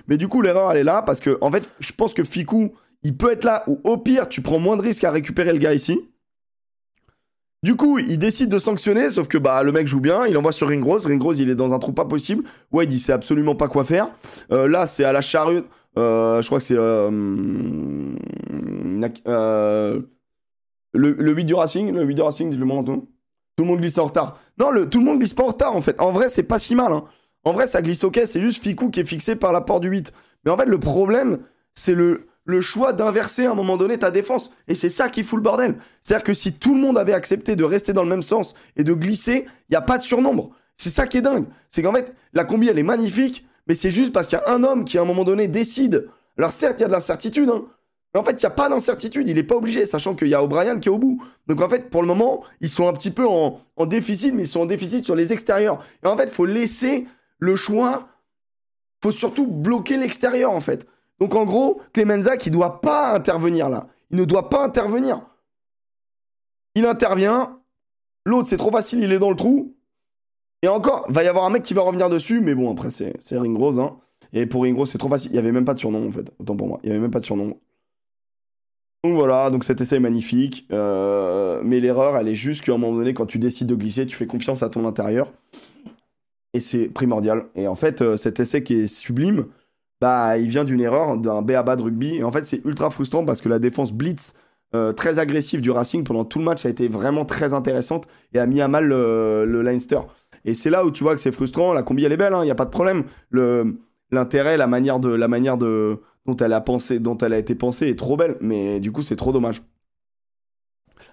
Mais 0.08 0.16
du 0.16 0.26
coup, 0.26 0.42
l'erreur, 0.42 0.72
elle 0.72 0.78
est 0.78 0.84
là 0.84 1.02
parce 1.02 1.20
que, 1.20 1.38
en 1.40 1.52
fait, 1.52 1.68
je 1.78 1.92
pense 1.92 2.12
que 2.12 2.24
Fiku, 2.24 2.72
il 3.04 3.16
peut 3.16 3.30
être 3.30 3.44
là, 3.44 3.62
ou 3.68 3.80
au 3.84 3.98
pire, 3.98 4.28
tu 4.28 4.42
prends 4.42 4.58
moins 4.58 4.76
de 4.76 4.82
risques 4.82 5.04
à 5.04 5.12
récupérer 5.12 5.52
le 5.52 5.58
gars 5.58 5.74
ici. 5.74 6.00
Du 7.64 7.76
coup, 7.76 7.98
il 7.98 8.18
décide 8.18 8.50
de 8.50 8.58
sanctionner, 8.58 9.08
sauf 9.08 9.26
que 9.26 9.38
bah 9.38 9.62
le 9.62 9.72
mec 9.72 9.86
joue 9.86 9.98
bien, 9.98 10.26
il 10.26 10.36
envoie 10.36 10.52
sur 10.52 10.68
Ringrose. 10.68 11.06
Ringrose, 11.06 11.40
il 11.40 11.48
est 11.48 11.54
dans 11.54 11.72
un 11.72 11.78
trou 11.78 11.92
pas 11.92 12.04
possible. 12.04 12.44
Ouais, 12.72 12.84
il 12.84 12.98
sait 12.98 13.14
absolument 13.14 13.54
pas 13.54 13.68
quoi 13.68 13.84
faire. 13.84 14.10
Euh, 14.52 14.68
là, 14.68 14.84
c'est 14.84 15.02
à 15.02 15.12
la 15.12 15.22
charrue. 15.22 15.62
Euh, 15.96 16.42
je 16.42 16.46
crois 16.46 16.58
que 16.58 16.64
c'est 16.64 16.76
euh, 16.76 17.08
le, 20.92 21.12
le 21.12 21.32
8 21.32 21.44
du 21.46 21.54
Racing. 21.54 21.90
Le 21.90 22.04
8 22.04 22.14
du 22.14 22.20
Racing, 22.20 22.50
dis 22.50 22.56
le 22.58 22.66
monde. 22.66 22.84
Tout 22.84 23.64
le 23.64 23.64
monde 23.64 23.78
glisse 23.80 23.96
en 23.96 24.04
retard. 24.04 24.38
Non, 24.58 24.68
tout 24.84 24.98
le 24.98 25.04
monde 25.06 25.20
glisse 25.20 25.32
pas 25.32 25.44
en 25.44 25.48
retard 25.48 25.74
en 25.74 25.80
fait. 25.80 25.98
En 26.02 26.12
vrai, 26.12 26.28
c'est 26.28 26.42
pas 26.42 26.58
si 26.58 26.74
mal. 26.74 26.92
Hein. 26.92 27.04
En 27.44 27.54
vrai, 27.54 27.66
ça 27.66 27.80
glisse 27.80 28.04
ok. 28.04 28.20
C'est 28.26 28.42
juste 28.42 28.62
Ficou 28.62 28.90
qui 28.90 29.00
est 29.00 29.08
fixé 29.08 29.36
par 29.36 29.54
la 29.54 29.62
porte 29.62 29.80
du 29.80 29.88
8. 29.88 30.12
Mais 30.44 30.50
en 30.50 30.58
fait, 30.58 30.66
le 30.66 30.78
problème, 30.78 31.38
c'est 31.72 31.94
le, 31.94 32.26
le 32.44 32.60
choix 32.60 32.92
d'inverser 32.92 33.46
à 33.46 33.52
un 33.52 33.54
moment 33.54 33.76
donné 33.76 33.98
ta 33.98 34.10
défense. 34.10 34.52
Et 34.68 34.74
c'est 34.74 34.90
ça 34.90 35.08
qui 35.08 35.22
fout 35.22 35.38
le 35.38 35.42
bordel. 35.42 35.76
C'est-à-dire 36.02 36.24
que 36.24 36.34
si 36.34 36.52
tout 36.52 36.74
le 36.74 36.80
monde 36.80 36.98
avait 36.98 37.14
accepté 37.14 37.56
de 37.56 37.64
rester 37.64 37.92
dans 37.92 38.02
le 38.02 38.08
même 38.08 38.22
sens 38.22 38.54
et 38.76 38.84
de 38.84 38.92
glisser, 38.92 39.46
il 39.46 39.72
n'y 39.72 39.76
a 39.76 39.82
pas 39.82 39.98
de 39.98 40.02
surnombre. 40.02 40.50
C'est 40.76 40.90
ça 40.90 41.06
qui 41.06 41.18
est 41.18 41.22
dingue. 41.22 41.46
C'est 41.70 41.82
qu'en 41.82 41.92
fait, 41.92 42.14
la 42.32 42.44
combi, 42.44 42.68
elle 42.68 42.78
est 42.78 42.82
magnifique, 42.82 43.46
mais 43.66 43.74
c'est 43.74 43.90
juste 43.90 44.12
parce 44.12 44.26
qu'il 44.26 44.38
y 44.38 44.42
a 44.42 44.52
un 44.52 44.62
homme 44.64 44.84
qui, 44.84 44.98
à 44.98 45.02
un 45.02 45.06
moment 45.06 45.24
donné, 45.24 45.48
décide. 45.48 46.08
Alors 46.36 46.52
certes, 46.52 46.80
il 46.80 46.82
y 46.82 46.84
a 46.84 46.88
de 46.88 46.92
l'incertitude, 46.92 47.48
hein, 47.48 47.64
mais 48.14 48.20
en 48.20 48.24
fait, 48.24 48.32
il 48.32 48.40
n'y 48.40 48.46
a 48.46 48.50
pas 48.50 48.68
d'incertitude. 48.68 49.26
Il 49.28 49.34
n'est 49.34 49.42
pas 49.42 49.56
obligé, 49.56 49.86
sachant 49.86 50.14
qu'il 50.14 50.28
y 50.28 50.34
a 50.34 50.42
O'Brien 50.42 50.78
qui 50.78 50.88
est 50.88 50.92
au 50.92 50.98
bout. 50.98 51.22
Donc 51.48 51.60
en 51.60 51.68
fait, 51.68 51.90
pour 51.90 52.00
le 52.00 52.06
moment, 52.06 52.44
ils 52.60 52.68
sont 52.68 52.88
un 52.88 52.92
petit 52.92 53.10
peu 53.10 53.26
en, 53.26 53.60
déficit, 53.86 54.32
mais 54.34 54.44
ils 54.44 54.48
sont 54.48 54.60
en 54.60 54.66
déficit 54.66 55.04
sur 55.04 55.16
les 55.16 55.32
extérieurs. 55.32 55.84
Et 56.02 56.06
en 56.06 56.16
fait, 56.16 56.24
il 56.24 56.30
faut 56.30 56.46
laisser 56.46 57.06
le 57.38 57.56
choix. 57.56 58.08
faut 59.02 59.10
surtout 59.10 59.46
bloquer 59.46 59.96
l'extérieur, 59.96 60.52
en 60.52 60.60
fait. 60.60 60.86
Donc 61.20 61.34
en 61.34 61.44
gros, 61.44 61.80
Clemenza 61.92 62.36
qui 62.36 62.50
doit 62.50 62.80
pas 62.80 63.14
intervenir 63.14 63.68
là. 63.68 63.88
Il 64.10 64.16
ne 64.18 64.24
doit 64.24 64.48
pas 64.50 64.64
intervenir. 64.64 65.20
Il 66.74 66.86
intervient. 66.86 67.58
L'autre, 68.26 68.48
c'est 68.48 68.56
trop 68.56 68.70
facile, 68.70 69.02
il 69.02 69.12
est 69.12 69.18
dans 69.18 69.30
le 69.30 69.36
trou. 69.36 69.74
Et 70.62 70.68
encore, 70.68 71.04
va 71.10 71.22
y 71.22 71.28
avoir 71.28 71.44
un 71.44 71.50
mec 71.50 71.62
qui 71.62 71.74
va 71.74 71.82
revenir 71.82 72.08
dessus, 72.08 72.40
mais 72.40 72.54
bon, 72.54 72.72
après, 72.72 72.90
c'est, 72.90 73.14
c'est 73.20 73.36
Ringrose. 73.36 73.78
Hein. 73.78 73.98
Et 74.32 74.46
pour 74.46 74.62
Ringrose, 74.62 74.90
c'est 74.90 74.98
trop 74.98 75.10
facile. 75.10 75.30
Il 75.30 75.34
n'y 75.34 75.38
avait 75.38 75.52
même 75.52 75.66
pas 75.66 75.74
de 75.74 75.78
surnom, 75.78 76.08
en 76.08 76.10
fait. 76.10 76.32
Autant 76.38 76.56
pour 76.56 76.68
moi. 76.68 76.80
Il 76.82 76.86
n'y 76.86 76.92
avait 76.92 77.02
même 77.02 77.10
pas 77.10 77.20
de 77.20 77.24
surnom. 77.24 77.58
Donc 79.04 79.12
voilà, 79.16 79.50
donc 79.50 79.64
cet 79.64 79.82
essai 79.82 79.96
est 79.96 80.00
magnifique. 80.00 80.66
Euh, 80.72 81.60
mais 81.62 81.80
l'erreur, 81.80 82.16
elle 82.16 82.28
est 82.28 82.34
juste 82.34 82.64
qu'à 82.64 82.72
un 82.72 82.78
moment 82.78 82.96
donné, 82.96 83.12
quand 83.12 83.26
tu 83.26 83.38
décides 83.38 83.66
de 83.66 83.74
glisser, 83.74 84.06
tu 84.06 84.16
fais 84.16 84.26
confiance 84.26 84.62
à 84.62 84.70
ton 84.70 84.86
intérieur. 84.86 85.30
Et 86.54 86.60
c'est 86.60 86.86
primordial. 86.86 87.44
Et 87.54 87.68
en 87.68 87.74
fait, 87.74 88.00
euh, 88.00 88.16
cet 88.16 88.40
essai 88.40 88.62
qui 88.62 88.74
est 88.74 88.86
sublime, 88.86 89.46
bah, 90.00 90.38
il 90.38 90.48
vient 90.48 90.64
d'une 90.64 90.80
erreur, 90.80 91.16
d'un 91.16 91.42
BABA 91.42 91.76
de 91.76 91.82
rugby. 91.82 92.16
Et 92.16 92.24
en 92.24 92.32
fait, 92.32 92.44
c'est 92.44 92.64
ultra 92.64 92.90
frustrant 92.90 93.24
parce 93.24 93.40
que 93.40 93.48
la 93.48 93.58
défense 93.58 93.92
blitz 93.92 94.34
euh, 94.74 94.92
très 94.92 95.18
agressive 95.18 95.60
du 95.60 95.70
Racing 95.70 96.02
pendant 96.02 96.24
tout 96.24 96.40
le 96.40 96.44
match 96.44 96.66
a 96.66 96.68
été 96.68 96.88
vraiment 96.88 97.24
très 97.24 97.54
intéressante 97.54 98.08
et 98.32 98.40
a 98.40 98.46
mis 98.46 98.60
à 98.60 98.66
mal 98.66 98.86
le, 98.86 99.62
Leinster. 99.62 100.00
Et 100.44 100.52
c'est 100.52 100.70
là 100.70 100.84
où 100.84 100.90
tu 100.90 101.04
vois 101.04 101.14
que 101.14 101.20
c'est 101.20 101.32
frustrant. 101.32 101.72
La 101.72 101.82
combi, 101.82 102.04
elle 102.04 102.12
est 102.12 102.16
belle, 102.16 102.32
il 102.32 102.36
hein, 102.36 102.44
n'y 102.44 102.50
a 102.50 102.56
pas 102.56 102.64
de 102.64 102.70
problème. 102.70 103.04
L'intérêt, 104.10 104.56
la 104.56 104.66
manière, 104.66 104.98
de, 104.98 105.10
la 105.10 105.28
manière 105.28 105.56
dont, 105.56 105.98
elle 106.40 106.52
a 106.52 106.60
pensé, 106.60 106.98
dont 106.98 107.16
elle 107.18 107.32
a 107.32 107.38
été 107.38 107.54
pensée 107.54 107.88
est 107.88 107.98
trop 107.98 108.16
belle. 108.16 108.36
Mais 108.40 108.80
du 108.80 108.90
coup, 108.90 109.02
c'est 109.02 109.16
trop 109.16 109.32
dommage. 109.32 109.62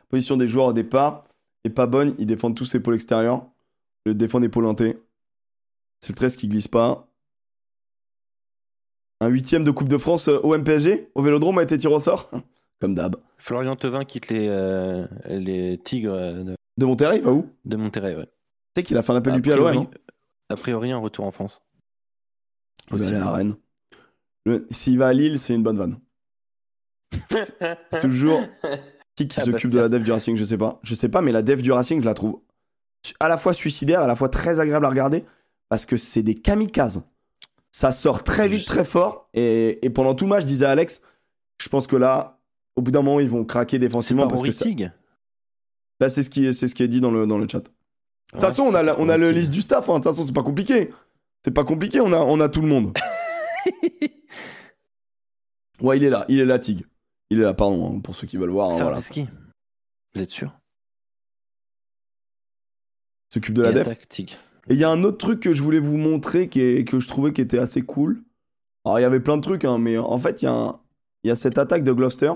Position 0.09 0.37
des 0.37 0.47
joueurs 0.47 0.67
au 0.67 0.73
départ 0.73 1.25
est 1.63 1.69
pas 1.69 1.85
bonne. 1.85 2.15
Ils 2.17 2.25
défendent 2.25 2.55
tous 2.55 2.73
épaules 2.75 2.95
extérieures. 2.95 3.45
Le 4.05 4.15
défend 4.15 4.41
épaule 4.41 4.65
C'est 5.99 6.09
le 6.09 6.15
13 6.15 6.35
qui 6.35 6.47
glisse 6.47 6.67
pas. 6.67 7.10
Un 9.21 9.27
huitième 9.27 9.63
de 9.63 9.69
Coupe 9.69 9.87
de 9.87 9.99
France 9.99 10.27
euh, 10.29 10.39
au 10.39 10.57
MPSG, 10.57 11.11
au 11.13 11.21
Vélodrome, 11.21 11.59
a 11.59 11.63
été 11.63 11.77
tiré 11.77 11.93
au 11.93 11.99
sort. 11.99 12.31
Comme 12.81 12.95
d'hab. 12.95 13.17
Florian 13.37 13.75
Tevin 13.75 14.03
quitte 14.03 14.29
les, 14.29 14.47
euh, 14.49 15.05
les 15.29 15.77
Tigres 15.77 16.11
euh, 16.11 16.43
de... 16.43 16.55
de 16.77 16.85
Monterrey, 16.85 17.19
va 17.19 17.31
où? 17.31 17.47
De 17.63 17.77
Monterrey, 17.77 18.15
ouais. 18.15 18.25
Tu 18.25 18.31
sais 18.77 18.83
qu'il 18.83 18.97
a 18.97 19.03
fait 19.03 19.11
un 19.11 19.17
appel 19.17 19.33
du 19.33 19.41
pied 19.41 19.53
à 19.53 19.57
l'OM, 19.57 19.87
A 20.49 20.55
priori, 20.55 20.91
un 20.91 20.97
retour 20.97 21.25
en 21.25 21.31
France. 21.31 21.61
Il 22.91 22.97
va 22.97 23.07
aller 23.07 23.17
à 23.17 23.31
Rennes. 23.31 23.55
S'il 24.71 24.97
va 24.97 25.09
à 25.09 25.13
Lille, 25.13 25.37
c'est 25.37 25.53
une 25.53 25.61
bonne 25.61 25.77
vanne. 25.77 25.99
c'est 27.29 28.01
toujours 28.01 28.41
qui 29.15 29.27
qui 29.27 29.39
ah, 29.39 29.43
s'occupe 29.43 29.69
de 29.69 29.79
la 29.79 29.87
dev 29.87 30.01
du 30.01 30.11
Racing, 30.11 30.35
je 30.35 30.43
sais 30.43 30.57
pas. 30.57 30.79
Je 30.81 30.95
sais 30.95 31.09
pas, 31.09 31.21
mais 31.21 31.31
la 31.31 31.43
dev 31.43 31.61
du 31.61 31.71
Racing, 31.71 32.01
je 32.01 32.05
la 32.05 32.15
trouve 32.15 32.41
à 33.19 33.29
la 33.29 33.37
fois 33.37 33.53
suicidaire, 33.53 34.01
à 34.01 34.07
la 34.07 34.15
fois 34.15 34.29
très 34.29 34.59
agréable 34.59 34.85
à 34.87 34.89
regarder, 34.89 35.25
parce 35.69 35.85
que 35.85 35.95
c'est 35.95 36.23
des 36.23 36.35
kamikazes. 36.35 37.03
Ça 37.71 37.91
sort 37.91 38.23
très 38.23 38.47
vite, 38.47 38.65
très 38.65 38.83
fort. 38.85 39.29
Et, 39.33 39.85
et 39.85 39.89
pendant 39.89 40.13
tout 40.13 40.25
le 40.25 40.29
match, 40.29 40.41
je 40.41 40.47
disais 40.47 40.65
à 40.65 40.71
Alex, 40.71 41.01
je 41.61 41.69
pense 41.69 41.87
que 41.87 41.95
là, 41.95 42.39
au 42.75 42.81
bout 42.81 42.91
d'un 42.91 43.01
moment, 43.01 43.19
ils 43.19 43.29
vont 43.29 43.45
craquer 43.45 43.79
défensivement 43.79 44.23
pas 44.23 44.29
parce 44.35 44.41
que 44.43 44.51
ça- 44.51 44.65
là, 45.99 46.09
c'est 46.09 46.23
ce 46.23 46.29
qui 46.29 46.45
est, 46.45 46.53
c'est 46.53 46.67
ce 46.67 46.75
qui 46.75 46.83
est 46.83 46.87
dit 46.87 46.99
dans 47.01 47.11
le, 47.11 47.25
dans 47.27 47.37
le 47.37 47.47
chat. 47.47 47.59
De 47.61 47.69
toute 48.33 48.41
façon, 48.41 48.63
on 48.63 48.73
a, 48.75 48.83
la- 48.83 48.99
on 48.99 49.09
a 49.09 49.17
le 49.17 49.31
liste 49.31 49.51
du 49.51 49.61
staff. 49.61 49.87
hein. 49.89 49.93
De 49.93 49.97
toute 49.99 50.05
façon, 50.05 50.23
c'est 50.25 50.33
pas 50.33 50.43
compliqué. 50.43 50.89
C'est 51.43 51.51
pas 51.51 51.63
compliqué, 51.63 51.99
on 52.01 52.11
a, 52.13 52.17
on 52.19 52.39
a 52.39 52.49
tout 52.49 52.61
le 52.61 52.67
monde. 52.67 52.97
Ouais, 55.81 55.97
il 55.97 56.03
est 56.03 56.09
là, 56.11 56.25
il 56.29 56.39
est 56.39 56.45
là, 56.45 56.59
Tig. 56.59 56.85
Il 57.31 57.39
est 57.39 57.43
là, 57.43 57.53
pardon, 57.55 57.97
hein, 57.97 57.99
pour 58.01 58.15
ceux 58.15 58.27
qui 58.27 58.37
veulent 58.37 58.51
voir. 58.51 58.69
hein, 58.71 58.77
voilà. 58.77 59.01
ski. 59.01 59.27
Vous 60.13 60.21
êtes 60.21 60.29
sûr? 60.29 60.53
S'occupe 63.33 63.55
de 63.55 63.63
la 63.63 63.71
Et 63.71 63.73
def. 63.73 63.87
attaque, 63.87 64.07
Tig. 64.07 64.35
Et 64.69 64.73
il 64.73 64.79
y 64.79 64.83
a 64.83 64.89
un 64.89 65.03
autre 65.03 65.17
truc 65.17 65.39
que 65.39 65.53
je 65.53 65.61
voulais 65.61 65.79
vous 65.79 65.97
montrer 65.97 66.47
qui 66.47 66.61
est- 66.61 66.87
que 66.87 66.99
je 66.99 67.07
trouvais 67.07 67.33
qui 67.33 67.41
était 67.41 67.57
assez 67.59 67.81
cool. 67.81 68.21
Alors, 68.85 68.99
il 68.99 69.01
y 69.01 69.05
avait 69.05 69.19
plein 69.19 69.37
de 69.37 69.41
trucs, 69.41 69.65
hein, 69.65 69.77
mais 69.77 69.97
en 69.97 70.17
fait, 70.17 70.41
il 70.41 70.45
y, 70.45 70.47
a 70.47 70.53
un- 70.53 70.79
il 71.23 71.27
y 71.29 71.31
a 71.31 71.35
cette 71.35 71.57
attaque 71.57 71.83
de 71.83 71.91
Gloucester. 71.91 72.31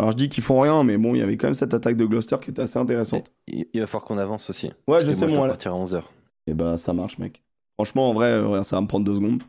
Alors, 0.00 0.12
je 0.12 0.16
dis 0.16 0.28
qu'ils 0.28 0.44
font 0.44 0.60
rien, 0.60 0.84
mais 0.84 0.96
bon, 0.96 1.14
il 1.14 1.18
y 1.18 1.22
avait 1.22 1.36
quand 1.36 1.48
même 1.48 1.54
cette 1.54 1.74
attaque 1.74 1.96
de 1.96 2.04
Gloucester 2.04 2.36
qui 2.40 2.50
était 2.50 2.62
assez 2.62 2.78
intéressante. 2.78 3.32
Il 3.48 3.66
il 3.72 3.80
va 3.80 3.86
falloir 3.86 4.04
qu'on 4.04 4.18
avance 4.18 4.48
aussi. 4.50 4.72
Ouais, 4.86 5.00
je 5.00 5.10
sais, 5.12 5.18
moi, 5.18 5.28
je 5.28 5.34
dois 5.34 5.46
partir 5.48 5.72
à 5.72 5.76
11h. 5.76 6.02
Et 6.46 6.54
bah, 6.54 6.76
ça 6.76 6.92
marche, 6.92 7.18
mec. 7.18 7.42
Franchement, 7.74 8.10
en 8.10 8.14
vrai, 8.14 8.40
ça 8.64 8.76
va 8.76 8.82
me 8.82 8.86
prendre 8.86 9.04
deux 9.04 9.14
secondes. 9.16 9.42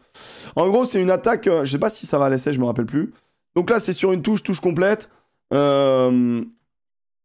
En 0.56 0.68
gros, 0.70 0.86
c'est 0.86 1.02
une 1.02 1.10
attaque. 1.12 1.48
euh, 1.48 1.66
je 1.66 1.72
sais 1.72 1.80
pas 1.80 1.90
si 1.90 2.06
ça 2.06 2.18
va 2.20 2.30
laisser, 2.30 2.52
je 2.54 2.60
me 2.60 2.66
rappelle 2.66 2.86
plus. 2.86 3.12
Donc 3.56 3.70
là, 3.70 3.80
c'est 3.80 3.94
sur 3.94 4.12
une 4.12 4.22
touche, 4.22 4.44
touche 4.44 4.60
complète. 4.60 5.10
Euh, 5.54 6.44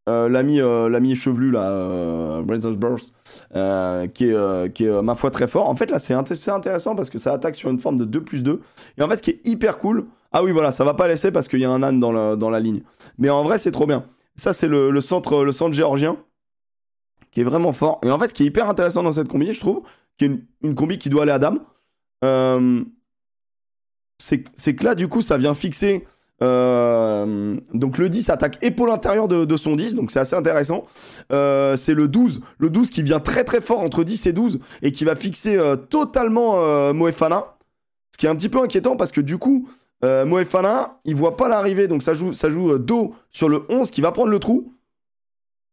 euh, 0.09 0.28
l'ami, 0.28 0.60
euh, 0.60 0.89
l'ami 0.89 1.14
chevelu, 1.16 1.51
là, 1.51 1.70
euh, 1.70 2.43
Burst, 2.76 3.12
euh, 3.56 4.06
qui 4.06 4.26
est, 4.28 4.72
qui 4.74 4.85
est 4.85 5.02
ma 5.02 5.14
foi 5.14 5.31
très 5.31 5.48
fort. 5.48 5.68
En 5.68 5.74
fait, 5.74 5.90
là, 5.90 5.98
c'est 5.98 6.14
int- 6.14 6.35
c'est 6.35 6.51
intéressant 6.51 6.94
parce 6.94 7.09
que 7.10 7.18
ça 7.18 7.32
attaque 7.32 7.55
sur 7.55 7.70
une 7.70 7.78
forme 7.78 7.97
de 7.97 8.05
2 8.05 8.22
plus 8.22 8.43
2. 8.43 8.60
Et 8.98 9.02
en 9.02 9.09
fait, 9.09 9.16
ce 9.18 9.22
qui 9.22 9.31
est 9.31 9.40
hyper 9.44 9.78
cool. 9.78 10.06
Ah 10.32 10.43
oui, 10.43 10.51
voilà, 10.52 10.72
ça 10.72 10.85
va 10.85 10.94
pas 10.94 11.09
laisser 11.09 11.31
parce 11.31 11.48
qu'il 11.48 11.60
y 11.60 11.64
a 11.64 11.70
un 11.70 11.82
âne 11.82 12.01
dans, 12.01 12.12
la- 12.12 12.36
dans 12.36 12.51
la 12.51 12.60
ligne. 12.60 12.82
Mais 13.18 13.31
en 13.31 13.43
vrai, 13.44 13.59
c'est 13.59 13.70
trop 13.70 13.86
bien. 13.86 14.05
Ça, 14.36 14.52
c'est 14.52 14.66
le, 14.68 15.01
centre, 15.01 15.44
le 15.44 15.52
centre 15.52 15.72
géorgien 15.74 16.16
qui 17.31 17.40
est 17.40 17.44
vraiment 17.44 17.72
fort. 17.72 18.01
Et 18.05 18.10
en 18.10 18.18
fait, 18.18 18.28
ce 18.28 18.35
qui 18.35 18.43
est 18.43 18.47
hyper 18.47 18.68
intéressant 18.68 19.02
dans 19.02 19.12
cette 19.12 19.28
combi, 19.28 19.52
je 19.52 19.60
trouve, 19.60 19.82
qui 20.18 20.24
est 20.24 20.28
une, 20.28 20.44
une 20.62 20.74
combi 20.74 20.98
qui 20.98 21.09
doit 21.09 21.22
aller 21.22 21.32
à 21.32 21.39
dame, 21.39 21.60
c'est 24.18 24.74
que 24.74 24.85
là, 24.85 24.94
du 24.94 25.09
coup, 25.09 25.22
ça 25.22 25.36
vient 25.39 25.55
fixer. 25.55 26.06
Euh, 26.45 27.57
donc 27.73 27.99
le 27.99 28.09
10 28.09 28.31
attaque 28.31 28.59
épaule 28.62 28.91
intérieure 28.91 29.29
de, 29.29 29.45
de 29.45 29.57
son 29.57 29.77
10, 29.77 29.95
donc 29.95 30.11
c'est 30.11 30.19
assez 30.21 30.37
intéressant. 30.37 30.85
Euh, 31.33 31.75
c'est 31.77 31.95
le 31.95 32.07
12, 32.09 32.41
le 32.59 32.71
12 32.71 32.91
qui 32.91 33.03
vient 33.03 33.21
très 33.21 33.45
très 33.45 33.61
fort 33.61 33.81
entre 33.81 34.05
10 34.05 34.27
et 34.27 34.33
12 34.33 34.59
et 34.83 34.93
qui 34.93 35.05
va 35.05 35.16
fixer 35.16 35.57
euh, 35.57 35.77
totalement 35.77 36.93
Moefana. 36.93 37.57
Ce 38.12 38.19
qui 38.19 38.27
est 38.27 38.29
un 38.29 38.37
petit 38.37 38.49
peu 38.49 38.62
inquiétant 38.62 38.97
parce 38.97 39.11
que 39.11 39.21
du 39.21 39.39
coup, 39.39 39.69
Moefana, 40.03 41.01
il 41.07 41.15
voit 41.15 41.37
pas 41.37 41.49
l'arrivée, 41.49 41.89
donc 41.89 42.03
ça 42.03 42.12
joue, 42.12 42.35
ça 42.35 42.51
joue 42.51 42.77
dos 42.79 43.15
sur 43.31 43.49
le 43.49 43.62
11 43.71 43.91
qui 43.91 44.03
va 44.03 44.12
prendre 44.12 44.31
le 44.31 44.39
trou. 44.39 44.71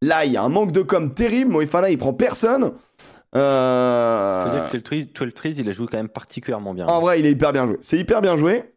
Là, 0.02 0.26
il 0.26 0.32
y 0.32 0.38
a 0.38 0.42
un 0.42 0.50
manque 0.50 0.72
de 0.72 0.82
com 0.82 1.14
terrible. 1.14 1.52
Moefana, 1.52 1.90
il 1.92 1.98
prend 1.98 2.14
personne. 2.14 2.72
Euh, 3.36 4.46
Faut 4.46 4.52
dire 4.52 4.68
que 4.70 4.78
12 4.78 4.84
Trees, 4.84 5.06
12 5.14 5.34
Trees, 5.34 5.56
il 5.60 5.70
a 5.70 5.72
joué 5.72 5.88
quand 5.90 5.98
même 5.98 6.10
particulièrement 6.10 6.74
bien. 6.74 6.88
en 6.88 7.02
vrai, 7.02 7.20
il 7.20 7.26
est 7.26 7.32
hyper 7.32 7.54
bien 7.54 7.66
joué. 7.66 7.78
C'est 7.82 7.98
hyper 7.98 8.22
bien 8.22 8.36
joué. 8.36 8.71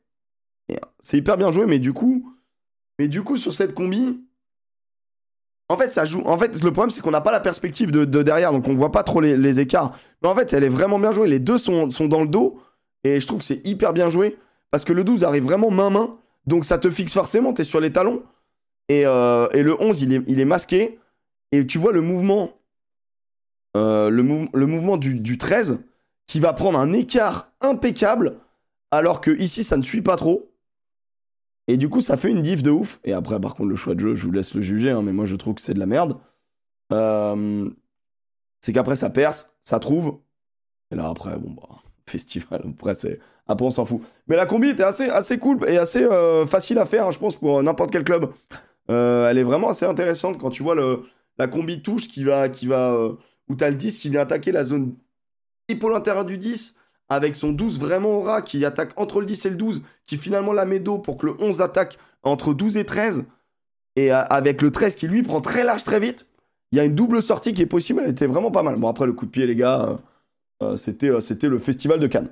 C'est 1.00 1.18
hyper 1.18 1.36
bien 1.36 1.50
joué, 1.52 1.66
mais 1.66 1.78
du 1.78 1.92
coup, 1.92 2.34
mais 2.98 3.08
du 3.08 3.22
coup, 3.22 3.36
sur 3.36 3.52
cette 3.52 3.74
combi, 3.74 4.20
en 5.68 5.76
fait, 5.76 5.92
ça 5.92 6.04
joue. 6.04 6.22
En 6.24 6.38
fait, 6.38 6.62
le 6.62 6.72
problème, 6.72 6.90
c'est 6.90 7.00
qu'on 7.00 7.10
n'a 7.10 7.20
pas 7.20 7.32
la 7.32 7.40
perspective 7.40 7.90
de, 7.90 8.04
de 8.04 8.22
derrière, 8.22 8.52
donc 8.52 8.68
on 8.68 8.74
voit 8.74 8.92
pas 8.92 9.02
trop 9.02 9.20
les, 9.20 9.60
écarts. 9.60 9.98
Mais 10.22 10.28
en 10.28 10.34
fait, 10.34 10.52
elle 10.52 10.64
est 10.64 10.68
vraiment 10.68 10.98
bien 10.98 11.12
jouée. 11.12 11.28
Les 11.28 11.38
deux 11.38 11.58
sont, 11.58 11.88
dans 11.88 12.22
le 12.22 12.28
dos, 12.28 12.58
et 13.02 13.20
je 13.20 13.26
trouve 13.26 13.40
que 13.40 13.44
c'est 13.44 13.66
hyper 13.66 13.92
bien 13.92 14.10
joué 14.10 14.38
parce 14.70 14.84
que 14.84 14.92
le 14.92 15.04
12 15.04 15.22
arrive 15.24 15.44
vraiment 15.44 15.70
main-main, 15.70 16.16
donc 16.46 16.64
ça 16.64 16.78
te 16.78 16.90
fixe 16.90 17.12
forcément. 17.12 17.52
T'es 17.52 17.64
sur 17.64 17.80
les 17.80 17.92
talons, 17.92 18.22
et, 18.88 19.04
euh, 19.06 19.48
le 19.52 19.80
11, 19.80 20.02
il 20.02 20.40
est, 20.40 20.44
masqué, 20.44 20.98
et 21.52 21.66
tu 21.66 21.78
vois 21.78 21.92
le 21.92 22.00
mouvement, 22.00 22.58
euh, 23.76 24.10
le 24.10 24.66
mouvement 24.66 24.96
du, 24.96 25.20
du 25.20 25.38
13 25.38 25.78
qui 26.26 26.40
va 26.40 26.52
prendre 26.52 26.78
un 26.78 26.92
écart 26.92 27.52
impeccable, 27.60 28.36
alors 28.90 29.20
que 29.20 29.30
ici 29.30 29.62
ça 29.64 29.76
ne 29.76 29.82
suit 29.82 30.02
pas 30.02 30.16
trop. 30.16 30.53
Et 31.66 31.76
du 31.76 31.88
coup, 31.88 32.00
ça 32.00 32.16
fait 32.16 32.30
une 32.30 32.42
diff 32.42 32.62
de 32.62 32.70
ouf. 32.70 33.00
Et 33.04 33.12
après, 33.12 33.40
par 33.40 33.54
contre, 33.54 33.70
le 33.70 33.76
choix 33.76 33.94
de 33.94 34.00
jeu, 34.00 34.14
je 34.14 34.26
vous 34.26 34.32
laisse 34.32 34.54
le 34.54 34.62
juger, 34.62 34.90
hein, 34.90 35.02
mais 35.02 35.12
moi 35.12 35.24
je 35.24 35.36
trouve 35.36 35.54
que 35.54 35.62
c'est 35.62 35.74
de 35.74 35.78
la 35.78 35.86
merde. 35.86 36.18
Euh, 36.92 37.70
c'est 38.60 38.72
qu'après 38.72 38.96
ça 38.96 39.10
perce, 39.10 39.50
ça 39.62 39.78
trouve. 39.78 40.18
Et 40.90 40.96
là, 40.96 41.08
après, 41.08 41.36
bon, 41.38 41.50
bah, 41.52 41.68
festival. 42.06 42.64
Après, 42.74 42.94
c'est... 42.94 43.18
après 43.46 43.64
on 43.64 43.70
s'en 43.70 43.84
fout. 43.84 44.02
Mais 44.28 44.36
la 44.36 44.46
combi 44.46 44.68
était 44.68 44.82
assez, 44.82 45.08
assez 45.08 45.38
cool 45.38 45.68
et 45.68 45.78
assez 45.78 46.02
euh, 46.04 46.46
facile 46.46 46.78
à 46.78 46.86
faire, 46.86 47.06
hein, 47.06 47.10
je 47.10 47.18
pense, 47.18 47.36
pour 47.36 47.62
n'importe 47.62 47.90
quel 47.90 48.04
club. 48.04 48.30
Euh, 48.90 49.28
elle 49.28 49.38
est 49.38 49.44
vraiment 49.44 49.70
assez 49.70 49.86
intéressante 49.86 50.38
quand 50.38 50.50
tu 50.50 50.62
vois 50.62 50.76
la 51.38 51.48
combi 51.48 51.80
touche 51.82 52.08
qui 52.08 52.24
va. 52.24 52.48
Qui 52.48 52.66
va 52.66 52.92
euh, 52.92 53.14
où 53.48 53.54
t'as 53.54 53.68
le 53.68 53.76
10 53.76 53.98
qui 53.98 54.08
vient 54.10 54.20
attaquer 54.20 54.52
la 54.52 54.64
zone 54.64 54.94
épaule 55.68 55.94
intérieure 55.94 56.24
du 56.24 56.38
10 56.38 56.74
avec 57.08 57.36
son 57.36 57.50
12 57.50 57.78
vraiment 57.78 58.10
au 58.10 58.20
ras 58.20 58.42
qui 58.42 58.64
attaque 58.64 58.92
entre 58.96 59.20
le 59.20 59.26
10 59.26 59.46
et 59.46 59.50
le 59.50 59.56
12 59.56 59.82
qui 60.06 60.16
finalement 60.16 60.52
la 60.52 60.64
met 60.64 60.80
dos 60.80 60.98
pour 60.98 61.16
que 61.16 61.26
le 61.26 61.34
11 61.38 61.60
attaque 61.60 61.98
entre 62.22 62.54
12 62.54 62.76
et 62.76 62.84
13 62.84 63.24
et 63.96 64.12
euh, 64.12 64.22
avec 64.24 64.62
le 64.62 64.70
13 64.70 64.94
qui 64.94 65.06
lui 65.08 65.22
prend 65.22 65.40
très 65.40 65.64
large 65.64 65.84
très 65.84 66.00
vite 66.00 66.26
il 66.72 66.78
y 66.78 66.80
a 66.80 66.84
une 66.84 66.94
double 66.94 67.22
sortie 67.22 67.52
qui 67.52 67.62
est 67.62 67.66
possible 67.66 68.00
elle 68.04 68.10
était 68.10 68.26
vraiment 68.26 68.50
pas 68.50 68.62
mal. 68.62 68.76
Bon 68.76 68.88
après 68.88 69.06
le 69.06 69.12
coup 69.12 69.26
de 69.26 69.30
pied 69.30 69.46
les 69.46 69.56
gars 69.56 69.82
euh, 69.82 69.96
euh, 70.62 70.76
c'était 70.76 71.20
c'était 71.20 71.48
le 71.48 71.58
festival 71.58 72.00
de 72.00 72.06
Cannes. 72.06 72.30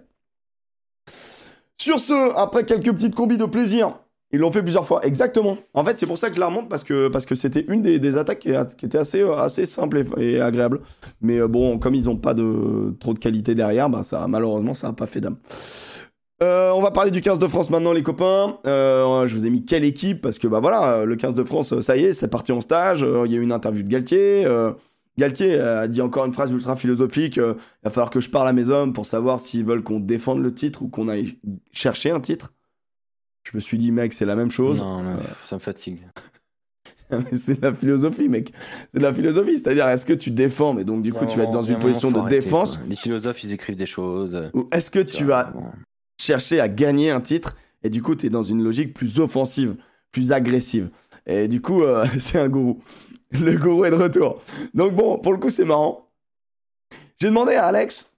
Sur 1.77 1.99
ce 1.99 2.35
après 2.37 2.65
quelques 2.65 2.93
petites 2.93 3.15
combis 3.15 3.39
de 3.39 3.45
plaisir 3.45 3.99
ils 4.33 4.39
l'ont 4.39 4.51
fait 4.51 4.63
plusieurs 4.63 4.87
fois, 4.87 5.05
exactement. 5.05 5.59
En 5.75 5.85
fait, 5.85 5.99
c'est 5.99 6.07
pour 6.07 6.17
ça 6.17 6.31
que 6.31 6.35
je 6.35 6.41
la 6.41 6.47
remonte 6.47 6.71
parce 6.71 6.85
que 6.85 7.09
parce 7.09 7.27
que 7.27 7.35
c'était 7.35 7.67
une 7.69 7.83
des, 7.83 8.17
attaques 8.17 8.39
qui, 8.39 8.51
était 8.51 8.99
assez 8.99 9.21
euh, 9.21 9.37
assez 9.37 9.67
simple 9.67 10.05
et, 10.17 10.41
agréable. 10.41 10.81
Mais 11.21 11.39
euh, 11.39 11.49
bon, 11.49 11.79
comme 11.79 11.95
ils 11.95 12.07
n'ont 12.07 12.17
pas 12.17 12.33
de 12.33 12.95
trop 12.99 13.13
de 13.13 13.19
qualité 13.19 13.55
derrière, 13.55 13.91
bah 13.91 14.03
ça 14.03 14.27
malheureusement 14.29 14.73
ça 14.73 14.87
n'a 14.87 14.95
pas 14.95 15.07
fait 15.07 15.21
d'âme. 15.21 15.37
Euh, 16.43 16.73
on 16.73 16.81
va 16.81 16.91
parler 16.91 17.11
du 17.11 17.21
15 17.21 17.39
de 17.39 17.47
France 17.47 17.69
maintenant, 17.69 17.93
les 17.93 18.03
copains. 18.03 18.57
Je 18.65 19.35
vous 19.35 19.47
ai 19.47 19.51
mis 19.51 19.67
quelle 19.67 19.85
équipe 19.85 20.23
parce 20.23 20.39
que 20.39 20.49
bah 20.49 20.61
voilà, 20.61 21.05
le 21.05 21.15
15 21.15 21.35
de 21.35 21.45
France, 21.45 21.79
ça 21.81 21.97
y 21.99 22.05
est, 22.05 22.13
c'est 22.15 22.29
parti 22.29 22.53
en 22.53 22.63
stage. 22.63 23.07
Il 23.27 23.31
y 23.31 23.35
a 23.35 23.39
eu 23.39 23.43
une 23.43 23.53
interview 23.53 23.83
de 23.83 23.89
Galtier. 23.89 24.47
Galtier 25.19 25.61
a 25.61 25.87
dit 25.89 26.01
encore 26.01 26.25
une 26.25 26.33
phrase 26.33 26.51
ultra 26.51 26.75
philosophique. 26.75 27.37
il 27.37 27.55
va 27.85 27.91
falloir 27.91 28.09
que 28.09 28.19
je 28.19 28.31
parle 28.31 28.49
à 28.49 28.55
mes 28.55 28.71
hommes 28.71 28.95
pour 28.95 29.05
savoir 29.05 29.41
s'ils 29.41 29.65
veulent 29.65 29.83
qu'on 29.83 30.01
défende 30.01 30.41
le 30.41 30.55
titre 30.55 30.83
ou 30.83 30.89
qu'on 30.89 31.07
aille 31.09 31.37
chercher 31.71 32.11
un 32.11 32.21
titre. 32.21 32.51
Je 33.45 33.51
me 33.55 33.61
suis 33.61 33.79
dit, 33.79 33.93
mec, 33.93 34.13
c'est 34.13 34.25
la 34.25 34.37
même 34.37 34.51
chose. 34.51 34.81
Non, 34.81 35.03
non, 35.03 35.17
ça 35.45 35.57
me 35.57 35.61
fatigue. 35.61 36.07
C'est 37.35 37.61
de 37.61 37.67
la 37.67 37.75
philosophie, 37.75 38.27
mec. 38.27 38.55
C'est 38.91 38.97
de 38.99 39.03
la 39.03 39.13
philosophie. 39.13 39.59
C'est-à-dire, 39.59 39.87
est-ce 39.87 40.07
que 40.07 40.15
tu 40.15 40.31
défends, 40.31 40.73
mais 40.73 40.83
donc 40.83 41.03
du 41.03 41.13
coup, 41.13 41.27
tu 41.27 41.37
vas 41.37 41.45
être 41.45 41.51
dans 41.51 41.61
une 41.63 41.79
position 41.79 42.11
de 42.11 42.19
arrêter, 42.19 42.39
défense, 42.39 42.79
quoi. 42.79 42.87
Les 42.89 42.97
philosophes, 42.97 43.45
ils 43.45 43.53
écrivent 43.53 43.77
des 43.77 43.85
choses. 43.85 44.51
ou 44.55 44.67
est-ce 44.73 44.91
que 44.91 45.01
tu 45.01 45.25
vas 45.25 45.51
bon. 45.53 45.65
chercher 46.19 46.59
à 46.59 46.69
gagner 46.69 47.11
un 47.11 47.21
titre 47.21 47.55
et 47.85 47.91
du 47.91 48.03
coup, 48.03 48.15
tu 48.15 48.27
es 48.27 48.31
dans 48.31 48.43
une 48.43 48.63
logique 48.63 48.95
plus 48.95 49.19
offensive, 49.19 49.77
plus 50.11 50.33
agressive. 50.33 50.91
Et 51.27 51.49
du 51.49 51.61
coup, 51.61 51.83
euh, 51.83 52.07
c'est 52.19 52.39
un 52.39 52.49
gourou. 52.49 52.81
Le 53.33 53.57
gourou 53.57 53.85
est 53.85 53.91
de 53.91 53.97
retour. 53.97 54.43
Donc 54.75 54.95
bon, 54.95 55.19
pour 55.19 55.33
le 55.33 55.39
coup, 55.39 55.51
c'est 55.51 55.65
marrant. 55.65 56.09
J'ai 57.21 57.29
demandé 57.29 57.55
à 57.55 57.67
Alex. 57.67 58.12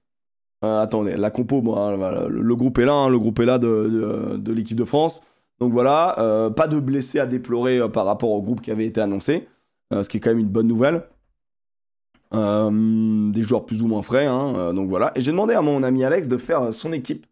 Euh, 0.64 0.80
attendez, 0.80 1.16
la 1.16 1.30
compo, 1.30 1.62
hein, 1.76 1.96
le, 2.28 2.56
groupe 2.56 2.78
est 2.78 2.84
là, 2.84 2.94
hein, 2.94 3.08
le 3.08 3.18
groupe 3.18 3.38
est 3.40 3.44
là 3.44 3.58
de, 3.58 4.40
l'équipe 4.46 4.76
de 4.76 4.84
France. 4.84 5.20
Donc 5.60 5.72
voilà, 5.72 6.18
euh, 6.18 6.50
pas 6.50 6.66
de 6.66 6.80
blessés 6.80 7.20
à 7.20 7.26
déplorer 7.26 7.78
euh, 7.78 7.88
par 7.88 8.06
rapport 8.06 8.30
au 8.30 8.42
groupe 8.42 8.60
qui 8.60 8.70
avait 8.70 8.86
été 8.86 9.00
annoncé, 9.00 9.46
ce 9.92 10.08
qui 10.08 10.16
est 10.16 10.20
quand 10.20 10.30
même 10.30 10.38
une 10.38 10.48
bonne 10.48 10.66
nouvelle. 10.66 11.04
Des 12.32 13.42
joueurs 13.44 13.64
plus 13.64 13.82
ou 13.82 13.86
moins 13.86 14.02
frais, 14.02 14.26
hein, 14.26 14.74
donc 14.74 14.88
voilà. 14.88 15.12
Et 15.14 15.20
j'ai 15.20 15.30
demandé 15.30 15.54
à 15.54 15.62
mon 15.62 15.84
ami 15.84 16.02
Alex 16.02 16.26
de 16.26 16.36
faire 16.36 16.74
son 16.74 16.92
équipe 16.92 17.26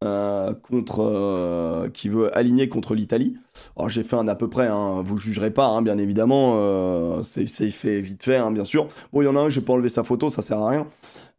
qui 0.00 2.08
veut 2.08 2.34
aligner 2.34 2.70
contre 2.70 2.94
l'Italie. 2.94 3.36
Alors 3.76 3.90
j'ai 3.90 4.02
fait 4.02 4.16
un 4.16 4.26
à 4.28 4.34
peu 4.34 4.48
près, 4.48 4.70
vous 5.02 5.18
jugerez 5.18 5.50
pas, 5.50 5.78
bien 5.82 5.98
évidemment, 5.98 7.22
c'est 7.22 7.46
fait 7.46 8.00
vite 8.00 8.22
fait, 8.22 8.40
bien 8.50 8.64
sûr. 8.64 8.88
Bon, 9.12 9.20
il 9.20 9.26
y 9.26 9.28
en 9.28 9.36
a 9.36 9.40
un, 9.40 9.50
j'ai 9.50 9.60
pas 9.60 9.74
enlevé 9.74 9.90
sa 9.90 10.04
photo, 10.04 10.30
ça 10.30 10.40
sert 10.40 10.58
à 10.58 10.70
rien. 10.70 10.86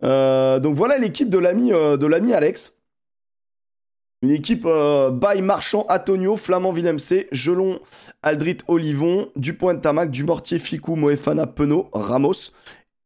Euh, 0.04 0.60
donc 0.60 0.76
voilà 0.76 0.98
l'équipe 0.98 1.30
de 1.30 1.38
l'ami 1.38 1.72
euh, 1.74 1.98
de 1.98 2.08
l'ami 2.08 2.34
Alex. 2.34 2.76
Une 4.24 4.30
équipe 4.30 4.66
euh, 4.68 5.12
Marchand, 5.42 5.86
Antonio, 5.90 6.38
Flamand, 6.38 6.72
Villemc, 6.72 6.98
Gelon, 7.32 7.80
Aldrit, 8.22 8.58
Olivon, 8.68 9.32
Dupont, 9.36 9.80
Tamac, 9.80 10.12
Dumortier, 10.12 10.60
Ficou, 10.60 10.96
Moefana, 10.96 11.48
Penaud, 11.48 11.90
Ramos. 11.92 12.52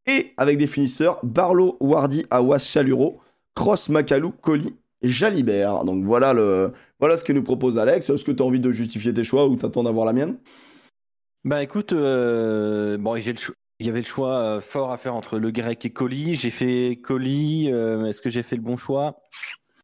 Et 0.06 0.34
avec 0.36 0.58
des 0.58 0.66
finisseurs, 0.66 1.18
Barlow, 1.22 1.78
Wardy, 1.80 2.26
Awas, 2.30 2.58
Chaluro, 2.58 3.18
Cross, 3.54 3.88
Macalou, 3.88 4.30
Colli, 4.30 4.76
Jalibert. 5.02 5.84
Donc 5.84 6.04
voilà, 6.04 6.34
le, 6.34 6.72
voilà 7.00 7.16
ce 7.16 7.24
que 7.24 7.32
nous 7.32 7.42
propose 7.42 7.78
Alex. 7.78 8.10
Est-ce 8.10 8.24
que 8.24 8.32
tu 8.32 8.42
as 8.42 8.46
envie 8.46 8.60
de 8.60 8.70
justifier 8.70 9.12
tes 9.14 9.24
choix 9.24 9.46
ou 9.46 9.56
t'attends 9.56 9.84
d'avoir 9.84 10.04
la 10.04 10.12
mienne? 10.12 10.36
Bah 11.44 11.62
écoute, 11.62 11.92
euh, 11.92 12.98
bon, 12.98 13.16
j'ai 13.16 13.32
le 13.32 13.38
choix. 13.38 13.54
Il 13.78 13.86
y 13.86 13.90
avait 13.90 14.00
le 14.00 14.06
choix 14.06 14.38
euh, 14.38 14.60
fort 14.60 14.90
à 14.90 14.96
faire 14.96 15.14
entre 15.14 15.38
Le 15.38 15.50
Grec 15.50 15.84
et 15.84 15.90
Colis. 15.90 16.34
J'ai 16.36 16.50
fait 16.50 16.98
Colis. 17.02 17.70
euh, 17.70 18.06
Est-ce 18.06 18.22
que 18.22 18.30
j'ai 18.30 18.42
fait 18.42 18.56
le 18.56 18.62
bon 18.62 18.76
choix? 18.76 19.20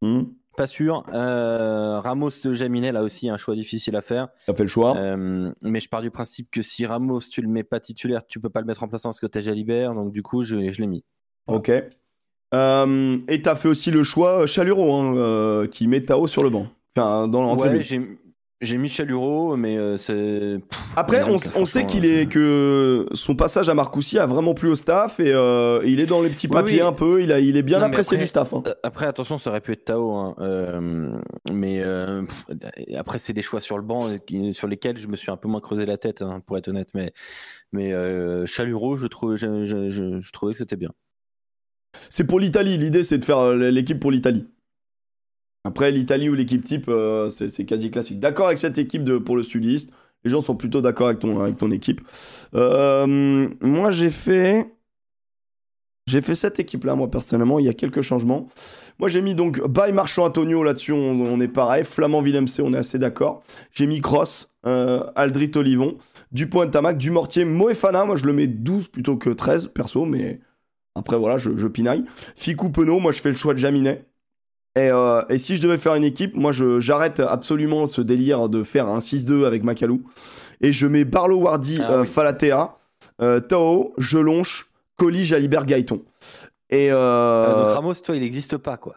Hmm 0.01 0.23
Pas 0.57 0.67
sûr. 0.67 1.05
Euh, 1.13 2.01
Ramos 2.01 2.31
Jaminet, 2.55 2.93
là 2.93 3.03
aussi, 3.03 3.29
un 3.29 3.37
choix 3.37 3.55
difficile 3.55 3.95
à 3.97 4.01
faire. 4.01 4.29
Tu 4.47 4.51
as 4.51 4.55
fait 4.55 4.63
le 4.63 4.69
choix? 4.69 4.97
Euh, 4.97 5.53
mais 5.63 5.81
je 5.81 5.89
pars 5.91 6.01
du 6.01 6.11
principe 6.11 6.51
que 6.51 6.63
si 6.63 6.87
Ramos, 6.87 7.21
tu 7.21 7.43
le 7.43 7.49
mets 7.49 7.65
pas 7.65 7.81
titulaire, 7.81 8.27
tu 8.27 8.41
peux 8.41 8.49
pas 8.49 8.61
le 8.61 8.67
mettre 8.67 8.83
en 8.83 8.89
place 8.89 9.03
parce 9.03 9.21
que 9.21 9.27
tu 9.27 9.39
as 9.39 9.41
Jalibert. 9.43 9.95
Donc, 9.95 10.11
du 10.11 10.23
coup, 10.23 10.43
je, 10.43 10.71
je 10.71 10.81
l'ai 10.81 10.87
mis. 10.87 11.05
Ok. 11.47 11.69
Et 11.69 11.83
tu 12.53 13.49
as 13.49 13.57
fait 13.57 13.69
aussi 13.69 13.91
le 13.91 14.03
choix 14.03 14.47
Chaluro, 14.47 14.93
hein, 14.95 15.67
qui 15.71 15.87
met 15.87 16.03
Tao 16.03 16.27
sur 16.27 16.43
le 16.43 16.51
banc. 16.51 16.67
Enfin, 16.97 17.29
dans, 17.29 17.57
ouais, 17.57 17.83
j'ai 18.63 18.79
mis 18.79 18.89
Chaluro, 18.89 19.57
mais 19.57 19.77
euh, 19.77 19.97
c'est. 19.97 20.61
Après, 20.97 21.25
on, 21.25 21.37
on 21.57 21.65
sait 21.65 21.85
qu'il 21.85 22.05
est 22.05 22.27
que 22.27 23.07
son 23.13 23.35
passage 23.35 23.69
à 23.69 23.75
Marcoussis 23.75 24.19
a 24.19 24.27
vraiment 24.27 24.55
plu 24.55 24.69
au 24.69 24.77
staff 24.77 25.19
et 25.19 25.33
euh, 25.33 25.83
il 25.85 25.99
est 25.99 26.07
dans 26.07 26.23
les 26.23 26.31
petits 26.31 26.49
papiers 26.49 26.81
un 26.81 26.93
peu. 26.93 27.23
Il 27.23 27.33
a, 27.33 27.41
il 27.41 27.57
est 27.57 27.63
bien 27.63 27.83
apprécié 27.83 28.17
du 28.17 28.27
staff. 28.27 28.55
Hein. 28.55 28.63
Euh, 28.67 28.75
après, 28.85 29.07
attention, 29.07 29.39
ça 29.39 29.51
aurait 29.51 29.61
pu 29.61 29.73
être 29.73 29.85
Tao, 29.85 30.15
hein, 30.15 30.35
mais 31.53 31.83
après, 32.97 33.19
c'est 33.19 33.33
des 33.33 33.43
choix 33.43 33.61
sur 33.61 33.77
le 33.77 33.83
banc 33.83 34.09
sur 34.53 34.69
lesquels 34.69 34.97
je 34.97 35.09
me 35.09 35.17
suis 35.17 35.33
un 35.33 35.37
peu 35.37 35.49
moins 35.49 35.61
creusé 35.61 35.85
la 35.85 35.97
tête, 35.97 36.23
hein, 36.23 36.41
pour 36.47 36.57
être 36.57 36.69
honnête. 36.69 36.89
Mais, 36.95 37.13
mais 37.73 37.93
Chaluro, 38.47 38.97
je, 38.97 39.09
trouve, 39.09 39.35
je, 39.35 39.65
je, 39.65 39.91
je 39.91 40.33
trouvais 40.33 40.53
que 40.53 40.59
c'était 40.61 40.77
bien. 40.77 40.91
C'est 42.11 42.25
pour 42.25 42.39
l'Italie. 42.39 42.79
L'idée, 42.79 43.03
c'est 43.03 43.19
de 43.19 43.25
faire 43.25 43.53
l'équipe 43.53 43.99
pour 43.99 44.13
l'Italie. 44.13 44.47
Après, 45.65 45.93
l'Italie 45.93 46.29
ou 46.29 46.35
l'équipe 46.35 46.65
type, 46.65 46.87
euh, 46.89 47.29
c'est 47.29 47.65
quasi 47.65 47.91
classique. 47.91 48.19
D'accord 48.19 48.47
avec 48.47 48.59
cette 48.59 48.79
équipe 48.79 49.19
pour 49.19 49.37
le 49.37 49.43
sudiste. 49.43 49.93
Les 50.25 50.31
gens 50.31 50.41
sont 50.41 50.57
plutôt 50.57 50.81
d'accord 50.81 51.09
avec 51.09 51.19
ton, 51.21 51.71
équipe. 51.71 52.01
Euh, 52.55 53.49
moi, 53.61 53.91
j'ai 53.91 54.11
fait. 54.11 54.67
J'ai 56.09 56.21
fait 56.21 56.35
cette 56.35 56.59
équipe-là, 56.59 56.97
moi, 56.97 57.11
personnellement. 57.11 57.61
Il 57.61 57.67
y 57.67 57.69
a 57.69 57.75
quelques 57.75 58.03
changements. 58.03 58.49
Moi, 58.99 59.09
j'ai 59.09 59.23
mis 59.23 59.35
donc 59.35 59.65
By 59.69 59.93
Marchand 59.93 60.25
Antonio 60.25 60.65
là-dessus, 60.65 60.93
on, 60.93 61.41
est 61.41 61.49
pareil. 61.49 61.85
Flamand 61.85 62.23
Willem 62.23 62.47
on 62.61 62.75
est 62.75 62.79
assez 62.79 62.99
d'accord. 62.99 63.43
J'ai 63.71 63.87
mis 63.87 64.01
Cross, 64.01 64.53
euh, 64.67 65.05
Aldrit 65.15 65.53
Olivon, 65.55 65.97
Dupont 66.33 66.69
Tamac, 66.69 66.99
Dumortier, 66.99 67.45
Moefana. 67.45 68.05
Moi, 68.05 68.17
je 68.17 68.27
le 68.27 68.33
mets 68.33 68.49
12 68.49 68.89
plutôt 68.89 69.17
que 69.17 69.31
13, 69.31 69.69
perso, 69.69 70.05
mais 70.05 70.41
après, 70.97 71.17
voilà, 71.17 71.37
je, 71.37 71.57
je 71.57 71.69
pinaille. 71.69 72.05
Ficou 72.35 72.71
Penaud, 72.71 72.99
moi, 72.99 73.13
je 73.13 73.21
fais 73.21 73.31
le 73.31 73.37
choix 73.37 73.55
de 73.55 73.59
Jaminet. 73.59 74.05
Euh, 74.79 75.25
et, 75.29 75.39
si 75.39 75.57
je 75.57 75.63
devais 75.63 75.79
faire 75.79 75.95
une 75.95 76.05
équipe, 76.05 76.35
moi 76.35 76.51
j'arrête 76.53 77.21
absolument 77.21 77.87
ce 77.87 78.01
délire 78.01 78.49
de 78.49 78.63
faire 78.63 78.89
un 78.89 78.99
6-2 78.99 79.45
avec 79.45 79.63
Macalou. 79.65 80.03
Et 80.61 80.73
je 80.73 80.87
mets 80.87 81.05
Barlow 81.05 81.41
Wardy, 81.41 81.81
ah 81.83 81.93
euh, 81.93 82.05
Falatea, 82.05 82.77
euh, 83.21 83.41
Tao, 83.41 83.93
Jelonche, 83.99 84.71
Colli, 84.97 85.25
Jalibert, 85.25 85.67
Gaëton. 85.67 86.03
Et 86.71 86.91
ah, 86.91 87.55
donc 87.57 87.75
Ramos, 87.75 87.95
toi, 87.95 88.17
il 88.17 88.23
n'existe 88.23 88.57
pas, 88.57 88.77
quoi. 88.79 88.97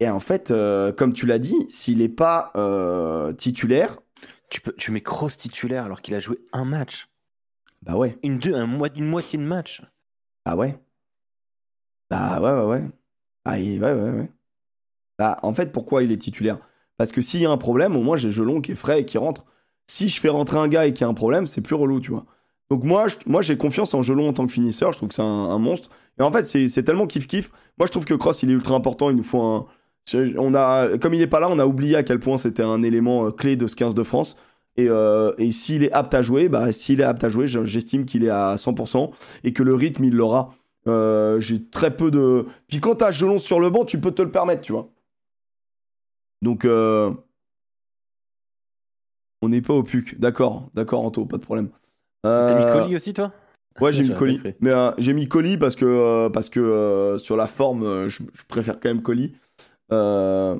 Et 0.00 0.08
en 0.08 0.20
fait, 0.20 0.52
comme 0.96 1.12
tu 1.12 1.26
l'as 1.26 1.38
dit, 1.38 1.66
s'il 1.70 1.98
n'est 1.98 2.08
pas 2.08 2.52
titulaire. 3.38 3.98
Tu, 4.50 4.60
peux, 4.60 4.72
tu 4.72 4.90
mets 4.90 5.00
Cross 5.00 5.36
titulaire 5.36 5.84
alors 5.84 6.02
qu'il 6.02 6.14
a 6.16 6.18
joué 6.18 6.40
un 6.52 6.64
match. 6.64 7.08
Bah 7.82 7.94
ouais. 7.94 8.18
Une, 8.24 8.38
deux, 8.38 8.52
un, 8.54 8.68
une 8.96 9.06
moitié 9.06 9.38
de 9.38 9.44
match. 9.44 9.80
Ah 10.44 10.56
ouais. 10.56 10.76
Bah 12.10 12.40
ouais, 12.40 12.50
ouais, 12.50 12.64
ouais. 12.64 12.90
Ah. 13.50 14.26
Bah, 15.18 15.36
en 15.42 15.52
fait, 15.52 15.70
pourquoi 15.70 16.02
il 16.02 16.12
est 16.12 16.16
titulaire? 16.16 16.58
Parce 16.96 17.12
que 17.12 17.20
s'il 17.20 17.40
y 17.40 17.46
a 17.46 17.50
un 17.50 17.56
problème, 17.56 17.96
au 17.96 18.02
moins 18.02 18.16
j'ai 18.16 18.30
Gelon 18.30 18.60
qui 18.60 18.72
est 18.72 18.74
frais 18.74 19.00
et 19.00 19.04
qui 19.04 19.18
rentre. 19.18 19.44
Si 19.86 20.08
je 20.08 20.20
fais 20.20 20.28
rentrer 20.28 20.58
un 20.58 20.68
gars 20.68 20.86
et 20.86 20.92
qu'il 20.92 21.02
y 21.02 21.04
a 21.04 21.08
un 21.08 21.14
problème, 21.14 21.46
c'est 21.46 21.60
plus 21.60 21.74
relou, 21.74 22.00
tu 22.00 22.10
vois. 22.10 22.24
Donc 22.70 22.84
moi, 22.84 23.06
moi 23.26 23.42
j'ai 23.42 23.56
confiance 23.56 23.92
en 23.94 24.02
Gelon 24.02 24.28
en 24.28 24.32
tant 24.32 24.46
que 24.46 24.52
finisseur. 24.52 24.92
Je 24.92 24.98
trouve 24.98 25.08
que 25.08 25.14
c'est 25.14 25.22
un, 25.22 25.58
monstre. 25.58 25.90
Et 26.18 26.22
en 26.22 26.30
fait, 26.30 26.44
c'est 26.44 26.82
tellement 26.82 27.06
kiff-kiff. 27.06 27.50
Moi, 27.78 27.86
je 27.86 27.90
trouve 27.90 28.04
que 28.04 28.14
Cross, 28.14 28.42
il 28.42 28.50
est 28.50 28.54
ultra 28.54 28.74
important. 28.74 29.10
Il 29.10 29.16
nous 29.16 29.22
faut 29.22 29.40
un. 29.40 29.66
On 30.38 30.54
a, 30.54 30.98
comme 30.98 31.14
il 31.14 31.20
n'est 31.20 31.26
pas 31.26 31.40
là, 31.40 31.48
on 31.50 31.58
a 31.58 31.66
oublié 31.66 31.96
à 31.96 32.02
quel 32.02 32.18
point 32.18 32.36
c'était 32.36 32.62
un 32.62 32.82
élément 32.82 33.26
euh, 33.26 33.30
clé 33.30 33.56
de 33.56 33.66
ce 33.66 33.76
15 33.76 33.94
de 33.94 34.02
France. 34.02 34.36
Et, 34.76 34.88
euh, 34.88 35.32
et 35.38 35.52
s'il 35.52 35.82
est 35.82 35.92
apte 35.92 36.14
à 36.14 36.22
jouer, 36.22 36.48
bah, 36.48 36.72
s'il 36.72 37.00
est 37.00 37.04
apte 37.04 37.24
à 37.24 37.28
jouer, 37.28 37.46
j'estime 37.46 38.06
qu'il 38.06 38.24
est 38.24 38.30
à 38.30 38.56
100% 38.56 39.10
et 39.44 39.52
que 39.52 39.62
le 39.62 39.74
rythme, 39.74 40.04
il 40.04 40.14
l'aura. 40.14 40.54
Euh, 40.86 41.40
j'ai 41.40 41.64
très 41.64 41.94
peu 41.94 42.10
de. 42.10 42.46
Puis 42.68 42.80
quand 42.80 42.96
t'as 42.96 43.10
Gelon 43.10 43.38
sur 43.38 43.60
le 43.60 43.70
banc, 43.70 43.84
tu 43.84 44.00
peux 44.00 44.12
te 44.12 44.22
le 44.22 44.30
permettre, 44.30 44.62
tu 44.62 44.72
vois. 44.72 44.88
Donc, 46.42 46.64
euh, 46.64 47.12
on 49.42 49.50
n'est 49.50 49.60
pas 49.60 49.74
au 49.74 49.82
PUC. 49.82 50.18
D'accord, 50.18 50.70
d'accord, 50.74 51.04
Anto, 51.04 51.26
pas 51.26 51.36
de 51.36 51.42
problème. 51.42 51.68
T'as 52.22 52.58
mis 52.58 52.64
euh, 52.64 52.72
colis 52.72 52.96
aussi, 52.96 53.12
toi? 53.12 53.32
Ouais, 53.80 53.92
j'ai 53.92 54.02
mis 54.04 54.14
colis. 54.14 54.40
Mais 54.60 54.72
j'ai 54.96 55.12
mis 55.12 55.28
colis 55.28 55.58
parce 55.58 55.76
que, 55.76 56.28
parce 56.28 56.48
que 56.48 57.16
sur 57.18 57.36
la 57.36 57.46
forme, 57.46 58.08
je, 58.08 58.22
préfère 58.48 58.80
quand 58.80 58.88
même 58.88 59.02
colis. 59.02 59.34
Euh... 59.92 60.56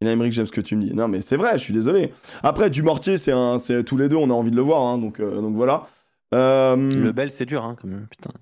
que 0.00 0.30
j'aime 0.30 0.46
ce 0.46 0.52
que 0.52 0.60
tu 0.60 0.74
me 0.74 0.82
dis. 0.82 0.94
Non, 0.94 1.06
mais 1.06 1.20
c'est 1.20 1.36
vrai, 1.36 1.52
je 1.58 1.62
suis 1.62 1.74
désolé. 1.74 2.12
Après, 2.42 2.70
du 2.70 2.82
mortier, 2.82 3.18
c'est 3.18 3.32
un, 3.32 3.58
tous 3.86 3.96
les 3.96 4.08
deux, 4.08 4.16
on 4.16 4.30
a 4.30 4.34
envie 4.34 4.50
de 4.50 4.56
le 4.56 4.62
voir, 4.62 4.82
hein, 4.82 4.98
donc, 4.98 5.20
donc 5.20 5.54
voilà. 5.54 5.86
Le 6.32 7.10
bel, 7.12 7.30
c'est 7.30 7.46
dur, 7.46 7.64
hein, 7.64 7.76
quand 7.80 7.86
même, 7.86 8.08
putain. 8.08 8.32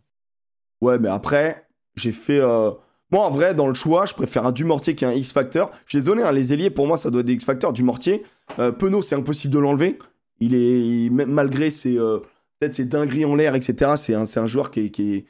Ouais, 0.81 0.99
mais 0.99 1.09
après, 1.09 1.67
j'ai 1.97 2.13
fait. 2.13 2.39
Euh, 2.39 2.71
moi, 3.11 3.25
en 3.25 3.31
vrai, 3.31 3.55
dans 3.55 3.69
le 3.69 3.75
choix, 3.75 4.07
je 4.07 4.15
préfère 4.15 4.47
un 4.47 4.53
Dumortier 4.53 4.95
qui 4.95 5.05
a 5.05 5.09
un 5.09 5.13
X-Factor. 5.13 5.71
Je 5.87 5.91
suis 5.91 5.99
désolé, 5.99 6.23
hein, 6.23 6.33
les 6.33 6.53
ailiers, 6.53 6.71
pour 6.71 6.87
moi, 6.87 6.97
ça 6.97 7.11
doit 7.11 7.21
être 7.21 7.27
des 7.27 7.35
X-Factor. 7.35 7.73
Dumortier, 7.73 8.25
euh, 8.59 8.73
Penaud, 8.73 9.03
c'est 9.03 9.15
impossible 9.15 9.55
de 9.55 9.59
l'enlever. 9.59 9.99
Il 10.41 10.55
est. 10.55 11.11
malgré 11.11 11.71
ses. 11.71 11.99
Euh, 11.99 12.19
peut-être 12.59 12.75
ses 12.75 12.85
dingueries 12.85 13.25
en 13.25 13.35
l'air, 13.35 13.55
etc., 13.55 13.93
c'est 13.97 14.15
un, 14.15 14.25
un 14.25 14.47
joueur 14.47 14.71
qui 14.71 14.81
est. 14.81 14.91
Qui 14.91 15.27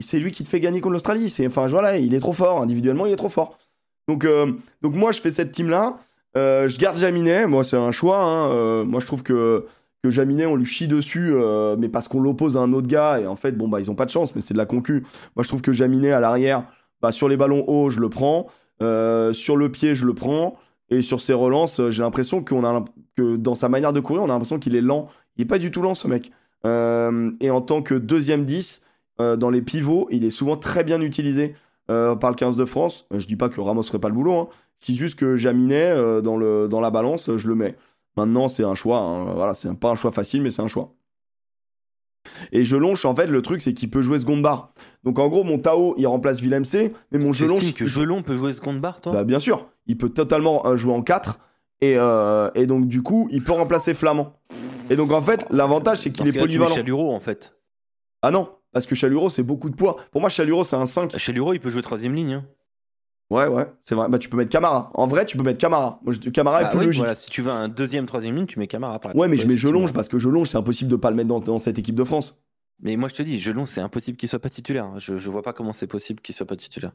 C'est 0.00 0.18
lui 0.18 0.30
qui 0.30 0.44
te 0.44 0.48
fait 0.48 0.60
gagner 0.60 0.80
contre 0.80 0.92
l'Australie. 0.92 1.34
Enfin, 1.46 1.66
voilà, 1.66 1.98
il 1.98 2.14
est 2.14 2.20
trop 2.20 2.32
fort. 2.32 2.62
Individuellement, 2.62 3.06
il 3.06 3.12
est 3.12 3.16
trop 3.16 3.28
fort. 3.28 3.58
Donc, 4.08 4.24
euh, 4.24 4.52
donc 4.82 4.94
moi, 4.94 5.10
je 5.10 5.20
fais 5.20 5.32
cette 5.32 5.52
team-là. 5.52 5.98
je 6.34 6.78
garde 6.78 6.98
Jaminet. 6.98 7.46
Moi, 7.46 7.64
c'est 7.64 7.76
un 7.76 7.90
choix. 7.90 8.22
Hein. 8.22 8.84
moi, 8.84 9.00
je 9.00 9.06
trouve 9.06 9.22
que 9.22 9.66
Jaminet, 10.10 10.46
on 10.46 10.56
lui 10.56 10.66
chie 10.66 10.88
dessus, 10.88 11.30
euh, 11.32 11.76
mais 11.78 11.88
parce 11.88 12.08
qu'on 12.08 12.20
l'oppose 12.20 12.56
à 12.56 12.60
un 12.60 12.72
autre 12.72 12.86
gars, 12.86 13.20
et 13.20 13.26
en 13.26 13.36
fait, 13.36 13.52
bon, 13.52 13.68
bah, 13.68 13.80
ils 13.80 13.90
ont 13.90 13.94
pas 13.94 14.06
de 14.06 14.10
chance, 14.10 14.34
mais 14.34 14.40
c'est 14.40 14.54
de 14.54 14.58
la 14.58 14.66
concu. 14.66 15.04
Moi, 15.34 15.42
je 15.42 15.48
trouve 15.48 15.62
que 15.62 15.72
Jaminet, 15.72 16.12
à 16.12 16.20
l'arrière, 16.20 16.64
bah, 17.00 17.12
sur 17.12 17.28
les 17.28 17.36
ballons 17.36 17.64
hauts, 17.68 17.90
je 17.90 18.00
le 18.00 18.08
prends, 18.08 18.46
euh, 18.82 19.32
sur 19.32 19.56
le 19.56 19.70
pied, 19.70 19.94
je 19.94 20.06
le 20.06 20.14
prends, 20.14 20.56
et 20.90 21.02
sur 21.02 21.20
ses 21.20 21.32
relances, 21.32 21.80
j'ai 21.90 22.02
l'impression 22.02 22.44
qu'on 22.44 22.64
a, 22.64 22.84
que 23.16 23.36
dans 23.36 23.54
sa 23.54 23.68
manière 23.68 23.92
de 23.92 24.00
courir, 24.00 24.22
on 24.22 24.26
a 24.26 24.28
l'impression 24.28 24.58
qu'il 24.58 24.76
est 24.76 24.80
lent. 24.80 25.08
Il 25.36 25.42
est 25.42 25.46
pas 25.46 25.58
du 25.58 25.70
tout 25.70 25.82
lent, 25.82 25.94
ce 25.94 26.08
mec. 26.08 26.30
Euh, 26.64 27.30
et 27.40 27.50
en 27.50 27.60
tant 27.60 27.82
que 27.82 27.94
deuxième 27.94 28.44
10, 28.44 28.82
dans 29.18 29.48
les 29.48 29.62
pivots, 29.62 30.08
il 30.10 30.26
est 30.26 30.30
souvent 30.30 30.58
très 30.58 30.84
bien 30.84 31.00
utilisé 31.00 31.54
par 31.86 32.28
le 32.28 32.34
15 32.34 32.54
de 32.54 32.64
France. 32.66 33.06
je 33.10 33.26
dis 33.26 33.36
pas 33.36 33.48
que 33.48 33.62
Ramos 33.62 33.82
ferait 33.82 33.98
pas 33.98 34.10
le 34.10 34.14
boulot, 34.14 34.34
hein. 34.34 34.48
je 34.80 34.92
dis 34.92 34.96
juste 34.96 35.18
que 35.18 35.36
Jaminet, 35.36 36.20
dans, 36.20 36.36
le, 36.36 36.68
dans 36.68 36.80
la 36.80 36.90
balance, 36.90 37.34
je 37.34 37.48
le 37.48 37.54
mets. 37.54 37.76
Maintenant, 38.16 38.48
c'est 38.48 38.64
un 38.64 38.74
choix. 38.74 38.98
Hein. 38.98 39.34
Voilà, 39.34 39.54
c'est 39.54 39.72
pas 39.74 39.90
un 39.90 39.94
choix 39.94 40.10
facile, 40.10 40.42
mais 40.42 40.50
c'est 40.50 40.62
un 40.62 40.68
choix. 40.68 40.94
Et 42.52 42.64
Jelonche, 42.64 43.04
en 43.04 43.14
fait, 43.14 43.26
le 43.26 43.42
truc, 43.42 43.62
c'est 43.62 43.72
qu'il 43.72 43.90
peut 43.90 44.02
jouer 44.02 44.18
seconde 44.18 44.42
barre. 44.42 44.72
Donc, 45.04 45.18
en 45.18 45.28
gros, 45.28 45.44
mon 45.44 45.58
Tao, 45.58 45.94
il 45.98 46.06
remplace 46.06 46.40
Willem 46.40 46.64
C, 46.64 46.92
mais 47.12 47.18
mon 47.18 47.32
Jelonche. 47.32 47.74
que 47.74 47.86
Jelon 47.86 48.22
peut 48.22 48.36
jouer 48.36 48.52
seconde 48.52 48.80
barre, 48.80 49.00
toi? 49.00 49.12
Bah, 49.12 49.24
bien 49.24 49.38
sûr. 49.38 49.68
Il 49.86 49.96
peut 49.96 50.08
totalement 50.08 50.66
euh, 50.66 50.76
jouer 50.76 50.92
en 50.92 51.02
4. 51.02 51.38
Et, 51.82 51.94
euh, 51.96 52.50
et, 52.54 52.66
donc, 52.66 52.88
du 52.88 53.02
coup, 53.02 53.28
il 53.30 53.44
peut 53.44 53.52
remplacer 53.52 53.94
Flamand. 53.94 54.32
Et 54.90 54.96
donc, 54.96 55.12
en 55.12 55.22
fait, 55.22 55.46
l'avantage, 55.50 55.98
c'est 55.98 56.10
qu'il 56.10 56.26
est 56.26 56.32
polyvalent. 56.38 56.74
Chaluro, 56.74 57.14
en 57.14 57.20
fait. 57.20 57.54
Ah 58.22 58.30
non, 58.30 58.48
parce 58.72 58.86
que 58.86 58.94
Chaluro, 58.94 59.28
c'est 59.28 59.42
beaucoup 59.42 59.70
de 59.70 59.76
poids. 59.76 59.96
Pour 60.10 60.20
moi, 60.20 60.30
Chaluro, 60.30 60.64
c'est 60.64 60.76
un 60.76 60.86
5. 60.86 61.16
Chaluro, 61.16 61.52
il 61.52 61.60
peut 61.60 61.70
jouer 61.70 61.82
troisième 61.82 62.14
ligne. 62.14 62.34
Hein. 62.34 62.44
Ouais, 63.28 63.48
ouais, 63.48 63.66
c'est 63.82 63.94
vrai. 63.94 64.08
Bah, 64.08 64.18
tu 64.18 64.28
peux 64.28 64.36
mettre 64.36 64.50
Camara. 64.50 64.90
En 64.94 65.06
vrai, 65.06 65.26
tu 65.26 65.36
peux 65.36 65.42
mettre 65.42 65.58
Camara. 65.58 66.00
Camara 66.32 66.60
est 66.60 66.64
bah 66.64 66.70
plus 66.70 66.86
logique. 66.86 67.02
Voilà, 67.02 67.16
si 67.16 67.28
tu 67.28 67.42
veux 67.42 67.50
un 67.50 67.68
deuxième, 67.68 68.06
troisième 68.06 68.36
ligne, 68.36 68.46
tu 68.46 68.58
mets 68.58 68.68
Camara. 68.68 69.00
ouais, 69.14 69.28
mais 69.28 69.36
je 69.36 69.46
mets 69.46 69.56
Jelonge 69.56 69.92
parce 69.92 70.08
que 70.08 70.18
Jelonge, 70.18 70.48
c'est 70.48 70.58
impossible 70.58 70.90
de 70.90 70.96
pas 70.96 71.10
le 71.10 71.16
mettre 71.16 71.40
dans, 71.40 71.58
cette 71.58 71.78
équipe 71.78 71.96
de 71.96 72.04
France. 72.04 72.40
Mais 72.82 72.96
moi, 72.96 73.08
je 73.08 73.14
te 73.14 73.22
dis, 73.22 73.40
Jelonge, 73.40 73.68
c'est 73.68 73.80
impossible 73.80 74.16
qu'il 74.16 74.28
soit 74.28 74.38
pas 74.38 74.50
titulaire. 74.50 74.98
Je, 74.98 75.16
je 75.16 75.30
vois 75.30 75.42
pas 75.42 75.52
comment 75.52 75.72
c'est 75.72 75.86
possible 75.86 76.20
qu'il 76.20 76.34
soit 76.34 76.46
pas 76.46 76.56
titulaire. 76.56 76.92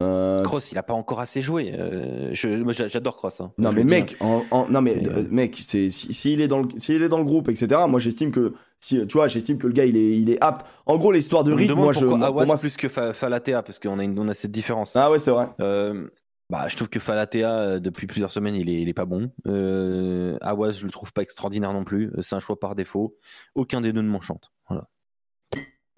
Euh... 0.00 0.42
Cross, 0.42 0.70
il 0.70 0.78
a 0.78 0.84
pas 0.84 0.94
encore 0.94 1.18
assez 1.18 1.42
joué. 1.42 1.72
Euh, 1.74 2.32
j'adore 2.32 3.16
Cross. 3.16 3.40
Hein. 3.40 3.52
Non, 3.58 3.72
mais 3.72 3.82
mec, 3.82 4.16
non 4.20 4.80
mais 4.80 5.06
euh, 5.08 5.26
mec, 5.28 5.56
s'il 5.56 5.90
si, 5.90 6.40
est 6.40 6.48
dans 6.48 6.62
le, 6.62 6.68
s'il 6.76 7.02
est 7.02 7.08
dans 7.08 7.18
le 7.18 7.24
groupe, 7.24 7.48
etc. 7.48 7.82
Moi, 7.88 7.98
j'estime 7.98 8.30
que 8.30 8.54
si, 8.78 9.04
tu 9.06 9.12
vois, 9.14 9.26
j'estime 9.26 9.58
que 9.58 9.66
le 9.66 9.72
gars, 9.72 9.84
il 9.84 9.96
est, 9.96 10.18
il 10.18 10.30
est 10.30 10.40
apte. 10.40 10.66
En 10.86 10.98
gros, 10.98 11.10
l'histoire 11.10 11.42
de 11.42 11.52
rythme, 11.52 11.74
moi, 11.74 11.92
je, 11.92 12.06
pour 12.06 12.16
moi, 12.16 12.56
plus 12.56 12.76
que 12.76 12.88
Falatea, 12.88 13.62
parce 13.62 13.80
qu'on 13.80 13.98
a, 13.98 14.04
une, 14.04 14.16
on 14.18 14.28
a 14.28 14.34
cette 14.34 14.52
différence. 14.52 14.94
Ah 14.94 15.10
ouais, 15.10 15.18
c'est 15.18 15.32
vrai. 15.32 15.48
Euh, 15.60 16.08
bah, 16.48 16.68
je 16.68 16.76
trouve 16.76 16.88
que 16.88 17.00
Falatea, 17.00 17.80
depuis 17.80 18.06
plusieurs 18.06 18.30
semaines, 18.30 18.54
il 18.54 18.68
est, 18.68 18.80
il 18.80 18.88
est 18.88 18.94
pas 18.94 19.04
bon. 19.04 19.32
Euh, 19.48 20.38
Awas, 20.40 20.72
je 20.72 20.84
le 20.84 20.92
trouve 20.92 21.12
pas 21.12 21.22
extraordinaire 21.22 21.72
non 21.72 21.82
plus. 21.82 22.12
C'est 22.20 22.36
un 22.36 22.40
choix 22.40 22.58
par 22.58 22.76
défaut. 22.76 23.16
Aucun 23.56 23.80
des 23.80 23.92
deux 23.92 24.02
ne 24.02 24.08
m'enchante. 24.08 24.52
Voilà. 24.68 24.84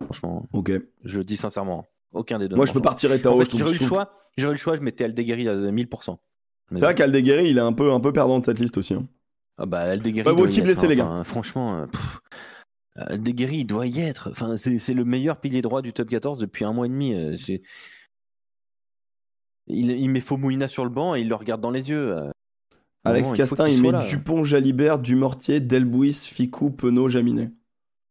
Franchement. 0.02 0.46
Ok. 0.54 0.72
Je 1.04 1.18
le 1.18 1.24
dis 1.24 1.36
sincèrement. 1.36 1.86
Aucun 2.12 2.38
des 2.38 2.48
deux. 2.48 2.56
Moi, 2.56 2.66
je 2.66 2.72
peux 2.72 2.80
partir 2.80 3.10
Tao. 3.20 3.34
En 3.40 3.44
fait, 3.44 3.56
j'aurais 3.56 3.74
eu 3.74 3.78
le 3.78 3.86
choix. 3.86 4.12
J'aurais 4.36 4.54
le 4.54 4.58
choix. 4.58 4.76
Je 4.76 4.82
mettais 4.82 5.04
Aldeguerri 5.04 5.48
à 5.48 5.56
1000%. 5.56 6.16
C'est 6.72 6.78
vrai 6.78 6.94
qu'Aldeguerri, 6.94 7.50
il 7.50 7.58
est 7.58 7.62
un 7.62 7.72
peu, 7.72 7.92
un 7.92 8.00
peu 8.00 8.12
perdant 8.12 8.38
de 8.38 8.44
cette 8.44 8.60
liste 8.60 8.78
aussi. 8.78 8.94
Hein. 8.94 9.06
Ah 9.58 9.66
bah 9.66 9.80
Aldeguerri. 9.80 10.24
Pas 10.24 10.48
qui 10.48 10.62
blessé 10.62 10.88
les 10.88 10.96
gars. 10.96 11.22
franchement, 11.24 11.80
euh, 11.80 11.86
Aldeguerri, 12.96 13.58
il 13.58 13.64
doit 13.64 13.86
y 13.86 14.00
être. 14.00 14.30
Enfin, 14.30 14.56
c'est 14.56 14.94
le 14.94 15.04
meilleur 15.04 15.38
pilier 15.38 15.62
droit 15.62 15.82
du 15.82 15.92
top 15.92 16.08
14 16.08 16.38
depuis 16.38 16.64
un 16.64 16.72
mois 16.72 16.86
et 16.86 16.88
demi. 16.88 17.14
Euh, 17.14 17.36
il, 19.66 19.90
il 19.90 20.08
met 20.10 20.20
Fomouina 20.20 20.68
sur 20.68 20.84
le 20.84 20.90
banc 20.90 21.14
et 21.14 21.20
il 21.20 21.28
le 21.28 21.34
regarde 21.34 21.60
dans 21.60 21.70
les 21.70 21.90
yeux. 21.90 22.16
euh. 22.16 22.30
Alex 23.04 23.30
il 23.30 23.36
Castin, 23.36 23.66
qu'il 23.66 23.76
il 23.76 23.82
met. 23.82 24.06
Dupont, 24.06 24.44
Jalibert, 24.44 24.98
Dumortier, 24.98 25.60
Delbouis, 25.60 26.12
Ficou, 26.12 26.70
Penaud, 26.70 27.08
Jaminet. 27.08 27.50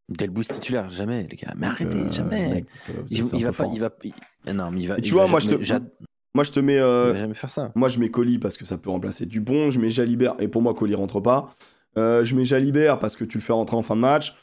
Delbous 0.09 0.43
titulaire, 0.43 0.89
jamais, 0.89 1.27
les 1.29 1.35
gars. 1.37 1.53
Mais 1.57 1.67
arrêtez, 1.67 1.97
Euh, 1.99 2.11
jamais. 2.11 2.49
mec, 2.49 2.65
euh, 2.89 2.93
il, 3.09 3.17
il 3.17 3.43
va 3.43 3.49
pas, 3.49 3.51
fort. 3.53 3.71
il 3.73 3.79
va. 3.79 3.91
il- 4.03 4.13
Ah 4.47 4.53
Non, 4.53 4.71
mais 4.71 4.81
il 4.81 4.87
va. 4.87 4.97
Et 4.97 5.01
tu 5.01 5.09
il 5.09 5.13
vois, 5.13 5.25
va 5.25 5.29
moi, 5.31 5.39
je 5.39 5.49
jamais- 5.63 5.85
te- 5.85 6.03
Moi, 6.35 6.43
je 6.43 6.51
te 6.51 6.59
mets. 6.59 6.75
il 6.75 6.79
euh, 6.79 7.13
va 7.13 7.19
jamais 7.19 7.33
faire 7.35 7.49
ça. 7.49 7.71
Moi, 7.75 7.89
je 7.89 7.99
mets 7.99 8.09
Colis 8.09 8.39
parce 8.39 8.57
que 8.57 8.65
ça 8.65 8.77
peut 8.77 8.89
remplacer 8.89 9.25
Dupont. 9.25 9.69
Je 9.71 9.79
mets 9.79 9.89
Jalibert. 9.89 10.35
Et 10.39 10.47
pour 10.47 10.61
moi, 10.61 10.73
Colis 10.73 10.95
rentre 10.95 11.19
pas. 11.21 11.53
Euh, 11.97 12.23
je 12.23 12.35
mets 12.35 12.45
Jalibert 12.45 12.99
parce 12.99 13.15
que 13.15 13.23
tu 13.23 13.37
le 13.37 13.41
fais 13.43 13.53
rentrer 13.53 13.75
en 13.77 13.81
fin 13.81 13.95
de 13.95 14.01
match. 14.01 14.35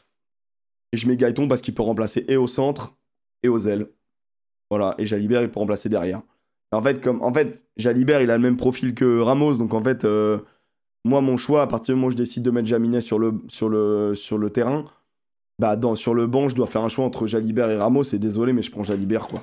Et 0.92 0.96
je 0.96 1.08
mets 1.08 1.16
Gaëton 1.16 1.48
parce 1.48 1.60
qu'il 1.60 1.74
peut 1.74 1.82
remplacer 1.82 2.24
et 2.28 2.36
au 2.36 2.46
centre 2.46 2.94
et 3.42 3.48
aux 3.48 3.58
ailes. 3.66 3.88
Voilà. 4.70 4.94
Et 4.98 5.06
Jalibert, 5.06 5.42
il 5.42 5.50
peut 5.50 5.58
remplacer 5.60 5.88
derrière. 5.88 6.22
En 6.72 6.82
fait, 6.82 7.00
comme, 7.00 7.22
en 7.22 7.32
fait, 7.32 7.64
Jalibert, 7.76 8.20
il 8.20 8.30
a 8.30 8.36
le 8.36 8.42
même 8.42 8.56
profil 8.56 8.94
que 8.94 9.20
Ramos. 9.20 9.54
Donc, 9.56 9.72
en 9.74 9.82
fait, 9.82 10.04
moi, 11.04 11.20
mon 11.20 11.36
choix, 11.36 11.62
à 11.62 11.66
partir 11.66 11.94
du 11.94 11.96
moment 11.96 12.08
où 12.08 12.10
je 12.10 12.16
décide 12.16 12.42
de 12.42 12.50
mettre 12.50 12.66
Jaminet 12.68 13.00
sur 13.00 13.18
le, 13.18 13.34
sur 13.48 13.68
le, 13.68 14.14
sur 14.14 14.38
le 14.38 14.50
terrain, 14.50 14.84
bah, 15.58 15.76
dans, 15.76 15.94
sur 15.94 16.14
le 16.14 16.26
banc, 16.26 16.48
je 16.48 16.54
dois 16.54 16.66
faire 16.66 16.82
un 16.82 16.88
choix 16.88 17.04
entre 17.04 17.26
Jalibert 17.26 17.70
et 17.70 17.76
Ramos. 17.76 18.02
Et 18.12 18.18
désolé, 18.18 18.52
mais 18.52 18.62
je 18.62 18.70
prends 18.70 18.82
Jalibert, 18.82 19.26
quoi. 19.28 19.42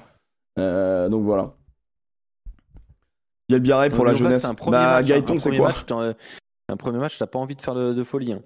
Euh, 0.59 1.09
donc, 1.09 1.23
voilà. 1.23 1.53
Bielbiaré 3.49 3.89
pour 3.89 4.05
la 4.05 4.13
jeunesse. 4.13 4.41
c'est 4.41 4.47
un 4.47 4.55
premier 4.55 4.77
Bah, 4.77 4.93
match, 4.93 5.05
hein. 5.05 5.09
Gaëton, 5.09 5.33
Un 5.35 5.39
c'est 5.39 5.57
quoi 5.57 5.67
match, 5.67 6.15
Un 6.69 6.77
premier 6.77 6.99
match, 6.99 7.17
t'as 7.19 7.27
pas 7.27 7.39
envie 7.39 7.55
de 7.55 7.61
faire 7.61 7.75
de, 7.75 7.93
de 7.93 8.03
folie. 8.03 8.33
hein. 8.33 8.41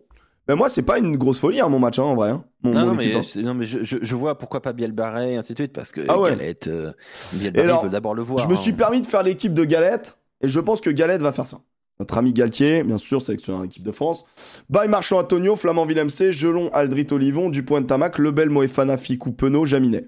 Ben 0.47 0.55
moi, 0.55 0.69
c'est 0.69 0.81
pas 0.81 0.97
une 0.97 1.17
grosse 1.17 1.39
folie, 1.39 1.59
hein, 1.59 1.67
mon 1.67 1.77
match, 1.77 1.99
hein, 1.99 2.03
en 2.03 2.15
vrai. 2.15 2.29
hein. 2.29 2.43
Mon, 2.63 2.71
Non, 2.71 2.79
mon 2.79 2.85
non, 2.93 2.99
équipe, 2.99 3.13
mais, 3.13 3.19
hein. 3.19 3.23
c'est- 3.23 3.41
non, 3.41 3.53
mais 3.53 3.65
je, 3.65 3.83
je- 3.83 3.97
je 4.01 4.15
vois 4.15 4.37
pourquoi 4.37 4.61
pas 4.61 4.71
Bielbarré 4.71 5.33
et 5.33 5.35
ainsi 5.35 5.53
de 5.53 5.59
suite, 5.59 5.73
parce 5.73 5.91
que 5.91 6.05
Ah 6.07 6.17
ouais. 6.19 6.29
Galette, 6.31 6.67
euh, 6.69 6.93
veut 7.33 7.89
d'abord 7.89 8.15
le 8.15 8.21
voir. 8.21 8.39
Je 8.39 8.47
me 8.47 8.55
suis 8.55 8.71
permis 8.71 9.01
de 9.01 9.05
faire 9.07 9.23
l'équipe 9.23 9.53
de 9.53 9.65
Galette, 9.65 10.17
et 10.41 10.47
je 10.47 10.59
pense 10.61 10.79
que 10.79 10.89
Galette 10.89 11.21
va 11.21 11.33
faire 11.33 11.45
ça. 11.45 11.59
Notre 11.99 12.17
ami 12.17 12.31
Galtier, 12.31 12.83
bien 12.83 12.97
sûr, 12.99 13.21
sélectionneur 13.21 13.63
équipe 13.63 13.81
de 13.83 13.91
France. 13.91 14.23
By 14.69 14.87
Marchand 14.87 15.17
Antonio, 15.19 15.55
Flamand 15.55 15.85
Villemc, 15.87 16.09
Gelon, 16.31 16.69
Aldrit 16.71 17.07
Olivon, 17.11 17.49
Dupont 17.49 17.81
de 17.81 17.87
Tamac, 17.87 18.19
Lebel, 18.19 18.49
Moefana, 18.49 18.97
Ficou, 18.97 19.31
Penaud, 19.31 19.65
Jaminet. 19.65 20.07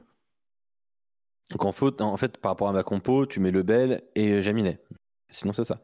Donc 1.52 1.66
en, 1.66 1.72
faute, 1.72 1.99
en 2.02 2.16
fait, 2.18 2.38
par 2.38 2.52
rapport 2.52 2.70
à 2.70 2.74
ma 2.74 2.84
compo, 2.84 3.26
tu 3.26 3.40
mets 3.40 3.49
Lebel 3.52 4.03
et 4.16 4.41
Jaminet. 4.41 4.80
Sinon, 5.32 5.52
c'est 5.53 5.64
ça. 5.64 5.80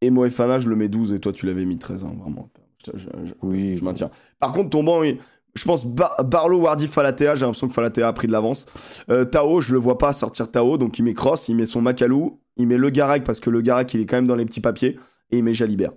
Et 0.00 0.10
Moefana, 0.10 0.58
je 0.60 0.68
le 0.68 0.76
mets 0.76 0.88
12, 0.88 1.12
et 1.12 1.18
toi, 1.18 1.32
tu 1.32 1.46
l'avais 1.46 1.64
mis 1.64 1.78
13, 1.78 2.04
hein, 2.04 2.14
vraiment. 2.20 2.48
Je, 2.86 2.92
je- 2.98 3.08
je- 3.26 3.34
Oui. 3.42 3.76
je 3.76 3.84
maintiens. 3.84 4.10
Par 4.38 4.52
contre, 4.52 4.70
ton 4.70 4.84
banc, 4.84 5.02
je 5.02 5.64
pense 5.64 5.84
Bar- 5.86 6.22
Barlow, 6.24 6.60
Wardy, 6.62 6.86
Falatea, 6.86 7.34
j'ai 7.34 7.44
l'impression 7.44 7.66
que 7.66 7.74
Falatea 7.74 8.06
a 8.06 8.12
pris 8.12 8.28
de 8.28 8.32
l'avance. 8.32 8.66
Euh, 9.10 9.24
Tao, 9.24 9.60
je 9.60 9.72
le 9.72 9.78
vois 9.80 9.98
pas 9.98 10.12
sortir 10.12 10.50
Tao, 10.52 10.78
donc 10.78 10.98
il 11.00 11.02
met 11.02 11.14
Cross, 11.14 11.48
il 11.48 11.56
met 11.56 11.66
son 11.66 11.80
Macalou, 11.82 12.40
il 12.56 12.68
met 12.68 12.76
Le 12.76 12.90
Garec, 12.90 13.24
parce 13.24 13.40
que 13.40 13.50
Le 13.50 13.60
Garec, 13.60 13.92
il 13.94 14.00
est 14.00 14.06
quand 14.06 14.16
même 14.16 14.26
dans 14.28 14.34
les 14.36 14.44
petits 14.44 14.60
papiers, 14.60 14.98
et 15.32 15.38
il 15.38 15.42
met 15.44 15.54
Jalibert. 15.54 15.92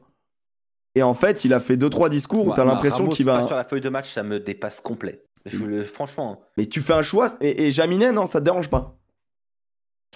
Et 0.95 1.03
en 1.03 1.13
fait, 1.13 1.43
il 1.45 1.53
a 1.53 1.59
fait 1.59 1.75
2-3 1.77 2.09
discours 2.09 2.43
où 2.43 2.45
Moi, 2.45 2.55
t'as 2.55 2.63
moi, 2.63 2.73
l'impression 2.73 3.07
qu'il 3.07 3.25
pas 3.25 3.41
va. 3.41 3.47
sur 3.47 3.55
la 3.55 3.65
feuille 3.65 3.81
de 3.81 3.89
match, 3.89 4.11
ça 4.11 4.23
me 4.23 4.39
dépasse 4.39 4.81
complet. 4.81 5.23
Je, 5.45 5.63
le- 5.63 5.83
franchement. 5.83 6.41
Mais 6.57 6.65
tu 6.65 6.81
fais 6.81 6.93
un 6.93 7.01
choix, 7.01 7.35
et, 7.41 7.65
et 7.67 7.71
Jaminet, 7.71 8.11
non, 8.11 8.25
ça 8.25 8.39
te 8.39 8.45
dérange 8.45 8.69
pas. 8.69 8.97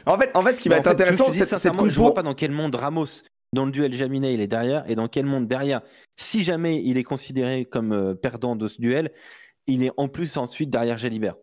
En 0.05 0.17
fait, 0.17 0.31
en 0.35 0.41
fait 0.41 0.55
ce 0.55 0.61
qui 0.61 0.69
va 0.69 0.75
Mais 0.75 0.79
en 0.79 0.81
être 0.91 0.97
fait, 0.97 1.03
intéressant, 1.03 1.25
c'est 1.31 1.39
cette 1.39 1.49
sincèrement, 1.49 1.83
Je 1.85 1.89
compo. 1.89 2.01
vois 2.01 2.13
pas 2.13 2.23
dans 2.23 2.33
quel 2.33 2.51
monde 2.51 2.73
Ramos, 2.75 3.05
dans 3.53 3.65
le 3.65 3.71
duel 3.71 3.93
Jaminet, 3.93 4.33
il 4.33 4.39
est 4.41 4.47
derrière, 4.47 4.89
et 4.89 4.95
dans 4.95 5.07
quel 5.09 5.25
monde 5.25 5.47
derrière, 5.47 5.81
si 6.17 6.41
jamais 6.43 6.81
il 6.83 6.97
est 6.97 7.03
considéré 7.03 7.65
comme 7.65 7.91
euh, 7.91 8.15
perdant 8.15 8.55
de 8.55 8.67
ce 8.67 8.79
duel, 8.79 9.11
il 9.67 9.83
est 9.83 9.91
en 9.97 10.07
plus 10.07 10.37
ensuite 10.37 10.69
derrière 10.69 10.97
Jalibert. 10.97 11.35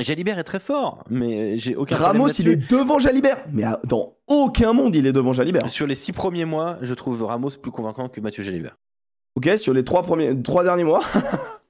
Jalibert 0.00 0.38
est 0.38 0.44
très 0.44 0.60
fort, 0.60 1.04
mais 1.08 1.58
j'ai 1.58 1.74
aucun 1.74 1.96
Ramos, 1.96 2.28
il 2.28 2.48
est 2.48 2.70
devant 2.70 2.98
Jalibert. 2.98 3.38
Mais 3.52 3.64
à- 3.64 3.80
dans 3.84 4.16
aucun 4.26 4.74
monde, 4.74 4.94
il 4.94 5.06
est 5.06 5.12
devant 5.12 5.32
Jalibert. 5.32 5.70
Sur 5.70 5.86
les 5.86 5.94
six 5.94 6.12
premiers 6.12 6.44
mois, 6.44 6.76
je 6.82 6.92
trouve 6.92 7.22
Ramos 7.22 7.50
plus 7.62 7.70
convaincant 7.70 8.08
que 8.10 8.20
Mathieu 8.20 8.42
Jalibert. 8.42 8.76
Ok, 9.36 9.48
sur 9.56 9.72
les 9.72 9.84
trois, 9.84 10.02
premiers, 10.02 10.40
trois 10.42 10.64
derniers 10.64 10.84
mois. 10.84 11.02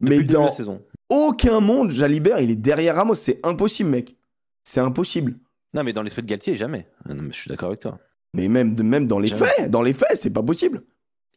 Mais 0.00 0.22
de 0.22 0.32
dans 0.32 0.44
la 0.46 0.50
saison. 0.50 0.82
aucun 1.08 1.60
monde, 1.60 1.90
Jalibert, 1.90 2.40
il 2.40 2.50
est 2.50 2.56
derrière 2.56 2.96
Ramos. 2.96 3.14
C'est 3.14 3.40
impossible, 3.44 3.90
mec. 3.90 4.16
C'est 4.64 4.80
impossible. 4.80 5.36
Non, 5.74 5.84
mais 5.84 5.92
dans 5.92 6.02
l'esprit 6.02 6.22
de 6.22 6.26
Galtier, 6.26 6.56
jamais. 6.56 6.88
Ah 7.08 7.14
non, 7.14 7.22
mais 7.22 7.32
je 7.32 7.38
suis 7.38 7.48
d'accord 7.48 7.68
avec 7.68 7.80
toi. 7.80 7.98
Mais 8.34 8.48
même, 8.48 8.80
même 8.82 9.06
dans 9.06 9.18
les 9.18 9.28
Jamais. 9.28 9.46
faits, 9.46 9.70
dans 9.70 9.82
les 9.82 9.92
faits, 9.92 10.16
c'est 10.16 10.30
pas 10.30 10.42
possible. 10.42 10.82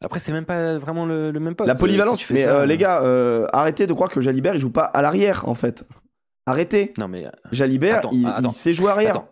Après, 0.01 0.19
c'est 0.19 0.31
même 0.31 0.45
pas 0.45 0.77
vraiment 0.77 1.05
le, 1.05 1.31
le 1.31 1.39
même 1.39 1.55
poste. 1.55 1.67
La 1.67 1.75
polyvalence. 1.75 2.17
Si 2.19 2.21
tu 2.21 2.27
fais 2.27 2.33
mais 2.35 2.43
ça, 2.45 2.59
euh, 2.59 2.65
les 2.65 2.77
gars, 2.77 3.01
euh, 3.03 3.47
arrêtez 3.51 3.87
de 3.87 3.93
croire 3.93 4.09
que 4.11 4.21
Jalibert, 4.21 4.53
il 4.53 4.59
joue 4.59 4.69
pas 4.71 4.83
à 4.85 5.01
l'arrière, 5.01 5.47
en 5.49 5.55
fait. 5.55 5.85
Arrêtez. 6.45 6.93
Non, 6.97 7.07
mais 7.07 7.25
Jalibert, 7.51 7.99
Attends, 7.99 8.09
il, 8.13 8.25
attends, 8.27 8.49
il 8.49 8.53
sait 8.53 8.73
jouer 8.73 8.91
arrière. 8.91 9.11
attends. 9.15 9.29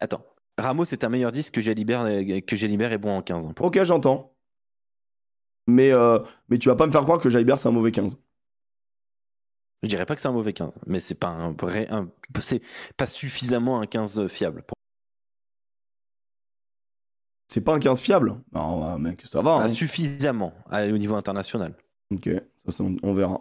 Attends. 0.00 0.24
Ramos 0.58 0.84
est 0.86 1.04
un 1.04 1.08
meilleur 1.08 1.30
10 1.30 1.50
que 1.52 1.60
Jalibert, 1.60 2.02
euh, 2.02 2.40
que 2.40 2.56
Jalibert 2.56 2.92
est 2.92 2.98
bon 2.98 3.16
en 3.16 3.22
15. 3.22 3.46
hein. 3.46 3.54
Ok, 3.60 3.80
j'entends. 3.84 4.34
Mais, 5.68 5.92
euh, 5.92 6.18
mais 6.48 6.58
tu 6.58 6.68
vas 6.68 6.74
pas 6.76 6.86
me 6.86 6.92
faire 6.92 7.02
croire 7.02 7.20
que 7.20 7.30
Jalibert, 7.30 7.58
c'est 7.58 7.68
un 7.68 7.72
mauvais 7.72 7.92
15. 7.92 8.16
Je 9.84 9.88
dirais 9.88 10.04
pas 10.06 10.16
que 10.16 10.20
c'est 10.20 10.26
un 10.28 10.32
mauvais 10.32 10.52
15, 10.52 10.80
mais 10.86 10.98
c'est 10.98 11.14
pas 11.14 11.28
un 11.28 11.52
vrai. 11.52 11.88
c'est 12.40 12.60
pas 12.96 13.06
suffisamment 13.06 13.80
un 13.80 13.86
15 13.86 14.26
fiable. 14.26 14.62
pour- 14.66 14.74
C'est 17.48 17.62
pas 17.62 17.74
un 17.74 17.78
15 17.78 18.00
fiable. 18.00 18.34
Non, 18.54 18.98
mec, 18.98 19.22
ça 19.26 19.40
va. 19.42 19.54
Hein. 19.54 19.68
suffisamment 19.68 20.52
à- 20.70 20.84
au 20.86 20.98
niveau 20.98 21.14
international. 21.16 21.72
Ok, 22.12 22.30
ça, 22.68 22.84
on, 22.84 22.96
on 23.02 23.12
verra. 23.14 23.40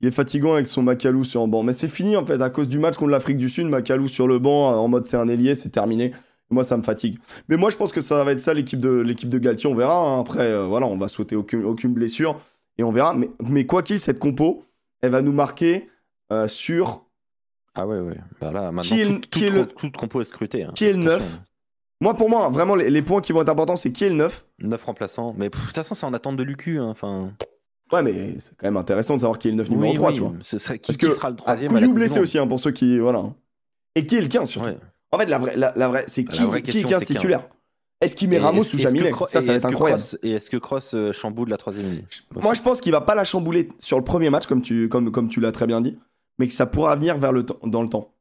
Il 0.00 0.08
est 0.08 0.12
fatigant 0.12 0.52
avec 0.54 0.66
son 0.66 0.82
Macalou 0.82 1.24
sur 1.24 1.40
le 1.42 1.46
banc. 1.50 1.62
Mais 1.62 1.72
c'est 1.72 1.88
fini 1.88 2.16
en 2.16 2.26
fait, 2.26 2.40
à 2.42 2.50
cause 2.50 2.68
du 2.68 2.78
match 2.78 2.96
contre 2.96 3.10
l'Afrique 3.10 3.38
du 3.38 3.48
Sud, 3.48 3.66
Macalou 3.68 4.08
sur 4.08 4.28
le 4.28 4.38
banc, 4.38 4.68
en 4.78 4.88
mode 4.88 5.06
c'est 5.06 5.16
un 5.16 5.28
ailier, 5.28 5.54
c'est 5.54 5.70
terminé. 5.70 6.12
Moi, 6.50 6.62
ça 6.64 6.76
me 6.76 6.82
fatigue. 6.82 7.18
Mais 7.48 7.56
moi, 7.56 7.70
je 7.70 7.76
pense 7.76 7.92
que 7.92 8.00
ça 8.00 8.22
va 8.22 8.30
être 8.32 8.40
ça 8.40 8.54
l'équipe 8.54 8.78
de, 8.78 8.90
l'équipe 8.90 9.28
de 9.28 9.38
Galtier, 9.38 9.68
on 9.68 9.74
verra. 9.74 9.96
hein. 9.98 10.20
Après, 10.20 10.46
euh, 10.46 10.66
voilà, 10.66 10.86
on 10.86 10.96
va 10.96 11.08
souhaiter 11.08 11.34
aucune, 11.34 11.64
aucune 11.64 11.92
blessure 11.92 12.40
et 12.78 12.84
on 12.84 12.92
verra. 12.92 13.14
Mais, 13.14 13.30
mais 13.48 13.64
quoi 13.66 13.82
qu'il, 13.82 13.98
cette 13.98 14.18
compo, 14.20 14.64
elle 15.00 15.10
va 15.10 15.22
nous 15.22 15.32
marquer 15.32 15.88
euh, 16.30 16.46
sur 16.46 17.04
Ah 17.74 17.86
ouais, 17.86 17.98
ouais. 17.98 18.18
Bah 18.40 18.52
là, 18.52 18.70
maintenant, 18.70 18.82
Qui 18.82 19.00
est 19.00 19.04
le- 19.06 19.14
toute, 19.14 19.28
qui 19.30 19.44
est 19.44 19.48
toute 19.50 19.56
le- 19.56 19.66
toute 19.66 19.96
compo 19.96 20.20
est 20.20 20.24
scrutée. 20.24 20.62
hein. 20.64 20.72
qui 20.74 20.84
est 20.84 20.92
le 20.92 21.00
Attention. 21.08 21.18
9. 21.18 21.40
Moi, 22.00 22.14
pour 22.14 22.28
moi, 22.28 22.48
vraiment, 22.50 22.74
les, 22.74 22.90
les 22.90 23.02
points 23.02 23.20
qui 23.20 23.32
vont 23.32 23.40
être 23.42 23.48
importants, 23.48 23.76
c'est 23.76 23.90
qui 23.92 24.04
est 24.04 24.10
le 24.10 24.16
9. 24.16 24.44
9 24.60 24.84
remplaçants. 24.84 25.34
Mais 25.38 25.48
pff, 25.50 25.60
de 25.62 25.66
toute 25.68 25.76
façon, 25.76 25.94
c'est 25.94 26.06
en 26.06 26.12
attente 26.14 26.36
de 26.36 26.42
l'UQ. 26.42 26.78
hein. 26.78 26.88
Enfin, 26.88 27.32
Ouais, 27.92 28.02
mais 28.02 28.34
c'est 28.40 28.56
quand 28.56 28.66
même 28.66 28.76
intéressant 28.76 29.14
de 29.14 29.20
savoir 29.20 29.38
qui 29.38 29.46
est 29.48 29.52
le 29.52 29.58
9 29.58 29.70
numéro 29.70 29.90
oui, 29.92 29.96
3, 29.96 30.08
oui, 30.08 30.14
tu 30.16 30.20
vois. 30.20 30.32
Ce 30.40 30.58
serait, 30.58 30.78
qui, 30.78 30.88
Parce 30.88 30.96
qui 30.98 31.06
que- 31.06 31.12
sera 31.12 31.30
le 31.30 31.36
troisième 31.36 31.70
Couillou 31.72 31.94
blessé 31.94 32.18
aussi, 32.18 32.36
hein, 32.38 32.46
pour 32.46 32.58
ceux 32.60 32.72
qui. 32.72 32.98
Voilà. 32.98 33.24
Et 33.94 34.04
qui 34.04 34.16
est 34.16 34.20
le 34.20 34.26
15 34.28 34.48
surtout? 34.50 34.68
Ouais. 34.68 34.76
En 35.12 35.18
fait, 35.18 35.26
la 35.26 35.38
vraie, 35.38 35.56
la, 35.56 35.72
la 35.76 35.88
vraie 35.88 36.04
c'est 36.08 36.24
qui, 36.24 36.42
vraie 36.42 36.62
qui 36.62 36.70
est 36.70 36.72
question, 36.72 36.88
15 36.88 36.98
c'est 37.00 37.06
15. 37.06 37.16
titulaire? 37.16 37.48
Est-ce 38.00 38.14
qu'il 38.14 38.28
met 38.28 38.36
Et 38.36 38.40
Ramos 38.40 38.60
ou 38.62 38.76
Jaminet 38.76 39.10
Ça, 39.26 39.40
ça 39.40 39.40
va 39.40 39.54
être 39.54 39.64
incroyable. 39.64 40.02
Kroos- 40.02 40.18
Et 40.22 40.32
est-ce 40.32 40.50
que 40.50 40.56
Cross 40.58 40.92
euh, 40.94 41.12
chamboule 41.12 41.48
la 41.48 41.56
troisième 41.56 41.90
ligne? 41.90 42.04
Moi, 42.42 42.52
je 42.52 42.60
pense 42.60 42.80
qu'il 42.82 42.92
va 42.92 43.00
pas 43.00 43.14
la 43.14 43.24
chambouler 43.24 43.68
sur 43.78 43.96
le 43.96 44.04
premier 44.04 44.28
match, 44.28 44.46
comme 44.46 44.60
tu, 44.60 44.88
comme, 44.90 45.10
comme 45.12 45.28
tu 45.30 45.40
l'as 45.40 45.52
très 45.52 45.66
bien 45.66 45.80
dit, 45.80 45.96
mais 46.38 46.46
que 46.48 46.52
ça 46.52 46.66
pourra 46.66 46.94
venir 46.96 47.16
vers 47.16 47.32
le 47.32 47.46
temps, 47.46 47.56
dans 47.64 47.82
le 47.82 47.88
temps. 47.88 48.12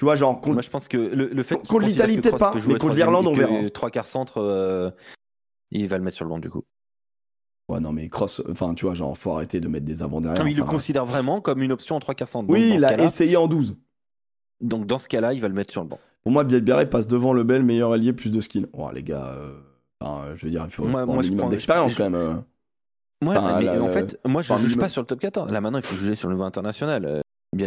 Tu 0.00 0.06
vois, 0.06 0.14
genre, 0.14 0.40
contre- 0.40 0.54
Moi, 0.54 0.62
je 0.62 0.70
pense 0.70 0.88
que 0.88 0.96
le, 0.96 1.26
le 1.28 1.42
fait 1.42 1.56
Contre 1.68 1.84
l'Italie, 1.84 2.16
peut-être 2.16 2.38
pas, 2.38 2.52
peut 2.52 2.58
mais 2.66 2.78
contre 2.78 2.94
l'Irlande, 2.94 3.26
on 3.26 3.34
verra. 3.34 3.68
Trois 3.68 3.90
quarts 3.90 4.06
centre, 4.06 4.38
euh, 4.40 4.90
il 5.72 5.86
va 5.88 5.98
le 5.98 6.02
mettre 6.02 6.16
sur 6.16 6.24
le 6.24 6.30
banc 6.30 6.38
du 6.38 6.48
coup. 6.48 6.64
Ouais, 7.68 7.80
non, 7.80 7.92
mais 7.92 8.08
Cross, 8.08 8.40
enfin, 8.50 8.72
tu 8.72 8.86
vois, 8.86 8.94
genre, 8.94 9.14
faut 9.14 9.32
arrêter 9.32 9.60
de 9.60 9.68
mettre 9.68 9.84
des 9.84 10.02
avant 10.02 10.22
derrière. 10.22 10.38
Non, 10.38 10.46
mais 10.46 10.52
il 10.52 10.56
le 10.56 10.64
considère 10.64 11.04
vraiment 11.04 11.42
comme 11.42 11.60
une 11.62 11.70
option 11.70 11.96
en 11.96 12.00
trois 12.00 12.14
quarts 12.14 12.28
centre. 12.28 12.46
Donc, 12.48 12.56
Oui, 12.56 12.70
dans 12.70 12.74
il 12.76 12.80
ce 12.80 12.86
a 12.86 12.90
cas-là- 12.92 13.04
essayé 13.04 13.36
en 13.36 13.46
12. 13.46 13.76
Donc 14.62 14.86
dans 14.86 14.98
ce 14.98 15.06
cas-là, 15.06 15.34
il 15.34 15.40
va 15.42 15.48
le 15.48 15.54
mettre 15.54 15.70
sur 15.70 15.82
le 15.82 15.88
banc. 15.88 15.98
Pour 16.22 16.32
moi, 16.32 16.44
Bielbiaré 16.44 16.88
passe 16.88 17.06
devant 17.06 17.34
le 17.34 17.44
bel 17.44 17.62
meilleur 17.62 17.92
allié, 17.92 18.14
plus 18.14 18.32
de 18.32 18.40
skill. 18.40 18.68
Oh, 18.72 18.88
les 18.94 19.02
gars, 19.02 19.34
euh, 19.36 19.52
enfin, 20.00 20.28
je 20.34 20.46
veux 20.46 20.50
dire, 20.50 20.62
il 20.64 20.70
faut, 20.70 20.84
Moi- 20.84 21.02
un 21.02 21.06
je 21.06 21.12
minimum 21.18 21.38
prends- 21.40 21.48
d'expérience 21.50 21.92
je- 21.92 21.96
quand 21.98 22.04
même. 22.04 22.14
euh. 22.14 22.34
Ouais, 23.22 23.36
Enfin, 23.36 23.58
mais 23.58 23.66
la- 23.66 23.82
en 23.82 23.86
la- 23.86 23.92
fait, 23.92 24.18
moi 24.26 24.40
je 24.40 24.50
enfin, 24.50 24.62
juge 24.62 24.78
pas 24.78 24.88
sur 24.88 25.02
le 25.02 25.06
top 25.06 25.20
14. 25.20 25.52
Là 25.52 25.60
maintenant, 25.60 25.78
il 25.78 25.84
faut 25.84 25.94
juger 25.94 26.14
sur 26.14 26.28
le 26.28 26.34
niveau 26.36 26.44
international. 26.46 27.22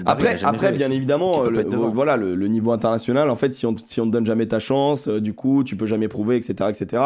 Après, 0.05 0.41
après 0.45 0.71
bien 0.71 0.91
évidemment, 0.91 1.43
le, 1.43 1.63
voilà, 1.93 2.15
le, 2.15 2.35
le 2.35 2.47
niveau 2.47 2.71
international, 2.71 3.29
en 3.29 3.35
fait, 3.35 3.53
si 3.53 3.65
on, 3.65 3.75
si 3.77 3.99
on 3.99 4.05
te 4.05 4.11
donne 4.11 4.25
jamais 4.25 4.47
ta 4.47 4.59
chance, 4.59 5.09
euh, 5.09 5.19
du 5.19 5.33
coup, 5.33 5.65
tu 5.65 5.75
peux 5.75 5.87
jamais 5.87 6.07
prouver, 6.07 6.37
etc. 6.37 6.69
etc. 6.69 7.03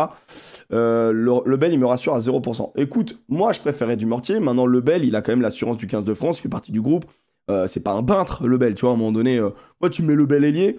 Euh, 0.72 1.12
le, 1.12 1.32
le 1.44 1.58
Bel, 1.58 1.74
il 1.74 1.80
me 1.80 1.88
rassure 1.88 2.14
à 2.14 2.20
0%. 2.20 2.72
Écoute, 2.76 3.20
moi, 3.30 3.52
je 3.52 3.60
préférais 3.62 3.96
du 3.98 4.06
Mortier. 4.06 4.40
Maintenant, 4.40 4.68
le 4.68 4.80
Bel, 4.82 5.04
il 5.06 5.16
a 5.16 5.24
quand 5.24 5.32
même 5.32 5.42
l'assurance 5.42 5.78
du 5.78 5.88
15 5.88 6.06
de 6.06 6.14
France, 6.14 6.38
il 6.38 6.44
fait 6.44 6.50
partie 6.50 6.72
du 6.72 6.82
groupe. 6.82 7.06
Euh, 7.50 7.66
c'est 7.66 7.80
pas 7.80 7.94
un 7.94 8.04
peintre, 8.04 8.46
le 8.46 8.58
Bel, 8.60 8.76
tu 8.76 8.82
vois, 8.82 8.92
à 8.92 8.94
un 8.94 8.98
moment 8.98 9.12
donné. 9.12 9.38
euh, 9.40 9.50
moi, 9.82 9.90
tu 9.90 10.04
mets 10.04 10.14
le 10.16 10.28
Bel 10.28 10.44
ailier, 10.44 10.78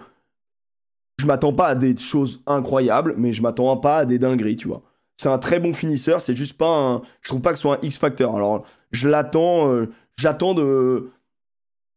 je 1.17 1.25
m'attends 1.25 1.51
pas 1.51 1.67
à 1.67 1.75
des 1.75 1.97
choses 1.97 2.41
incroyables, 2.47 3.13
mais 3.17 3.33
je 3.33 3.41
m'attends 3.41 3.75
pas 3.75 3.97
à 3.97 4.05
des 4.05 4.19
dingueries, 4.19 4.55
tu 4.55 4.69
vois. 4.69 4.83
C'est 5.17 5.27
un 5.27 5.37
très 5.37 5.59
bon 5.59 5.73
finisseur, 5.73 6.21
c'est 6.21 6.35
juste 6.35 6.57
pas 6.57 6.69
un. 6.77 7.01
Je 7.21 7.27
trouve 7.29 7.41
pas 7.41 7.49
que 7.51 7.57
ce 7.57 7.63
soit 7.63 7.75
un 7.75 7.79
X-Factor. 7.85 8.37
Alors, 8.37 8.63
je 8.91 9.09
l'attends, 9.09 9.81
j'attends 10.15 10.53
de 10.53 11.09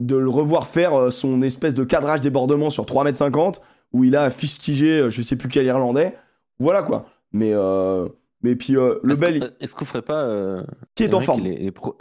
de 0.07 0.17
le 0.17 0.29
revoir 0.29 0.67
faire 0.67 0.95
euh, 0.95 1.11
son 1.11 1.43
espèce 1.43 1.75
de 1.75 1.85
cadrage 1.85 2.21
débordement 2.21 2.71
sur 2.71 2.85
3m50 2.85 3.61
où 3.93 4.05
il 4.05 4.17
a 4.17 4.31
fustigé 4.31 4.99
euh, 5.01 5.11
je 5.11 5.23
sais 5.23 5.37
plus 5.37 5.49
quel 5.49 5.67
Irlandais. 5.67 6.17
Voilà 6.59 6.83
quoi. 6.83 7.07
Mais, 7.33 7.53
euh, 7.53 8.09
mais 8.43 8.57
puis 8.57 8.77
euh, 8.77 8.99
le 9.03 9.15
bel, 9.17 9.55
Est-ce 9.61 9.75
qu'on 9.75 9.85
ferait 9.85 10.03
pas. 10.03 10.23
euh, 10.25 10.63
qui 10.95 11.05
est 11.05 11.15
en 11.15 11.21
forme. 11.21 11.43
les- 11.45 11.57
les 11.57 11.71
pro- 11.71 11.97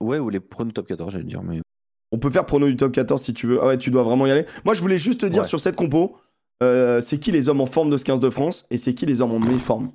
Ouais, 0.00 0.18
ou 0.18 0.28
les 0.30 0.40
pronos 0.40 0.72
top 0.72 0.86
14, 0.86 1.12
j'allais 1.12 1.24
dire. 1.24 1.42
Mais... 1.42 1.60
On 2.12 2.18
peut 2.18 2.30
faire 2.30 2.44
prono 2.46 2.68
du 2.68 2.76
top 2.76 2.92
14 2.92 3.20
si 3.22 3.32
tu 3.34 3.46
veux. 3.46 3.58
Ah 3.62 3.66
ouais, 3.68 3.78
tu 3.78 3.90
dois 3.90 4.02
vraiment 4.02 4.26
y 4.26 4.30
aller. 4.30 4.46
Moi, 4.64 4.74
je 4.74 4.80
voulais 4.80 4.98
juste 4.98 5.20
te 5.20 5.26
dire 5.26 5.42
Ouais. 5.42 5.48
sur 5.48 5.58
cette 5.58 5.74
compo, 5.76 6.16
c'est 6.60 7.18
qui 7.20 7.32
les 7.32 7.48
hommes 7.48 7.60
en 7.60 7.66
forme 7.66 7.90
de 7.90 7.96
ce 7.96 8.04
15 8.04 8.20
de 8.20 8.30
France 8.30 8.66
et 8.70 8.78
c'est 8.78 8.94
qui 8.94 9.06
les 9.06 9.20
hommes 9.22 9.32
en 9.32 9.38
méforme? 9.40 9.90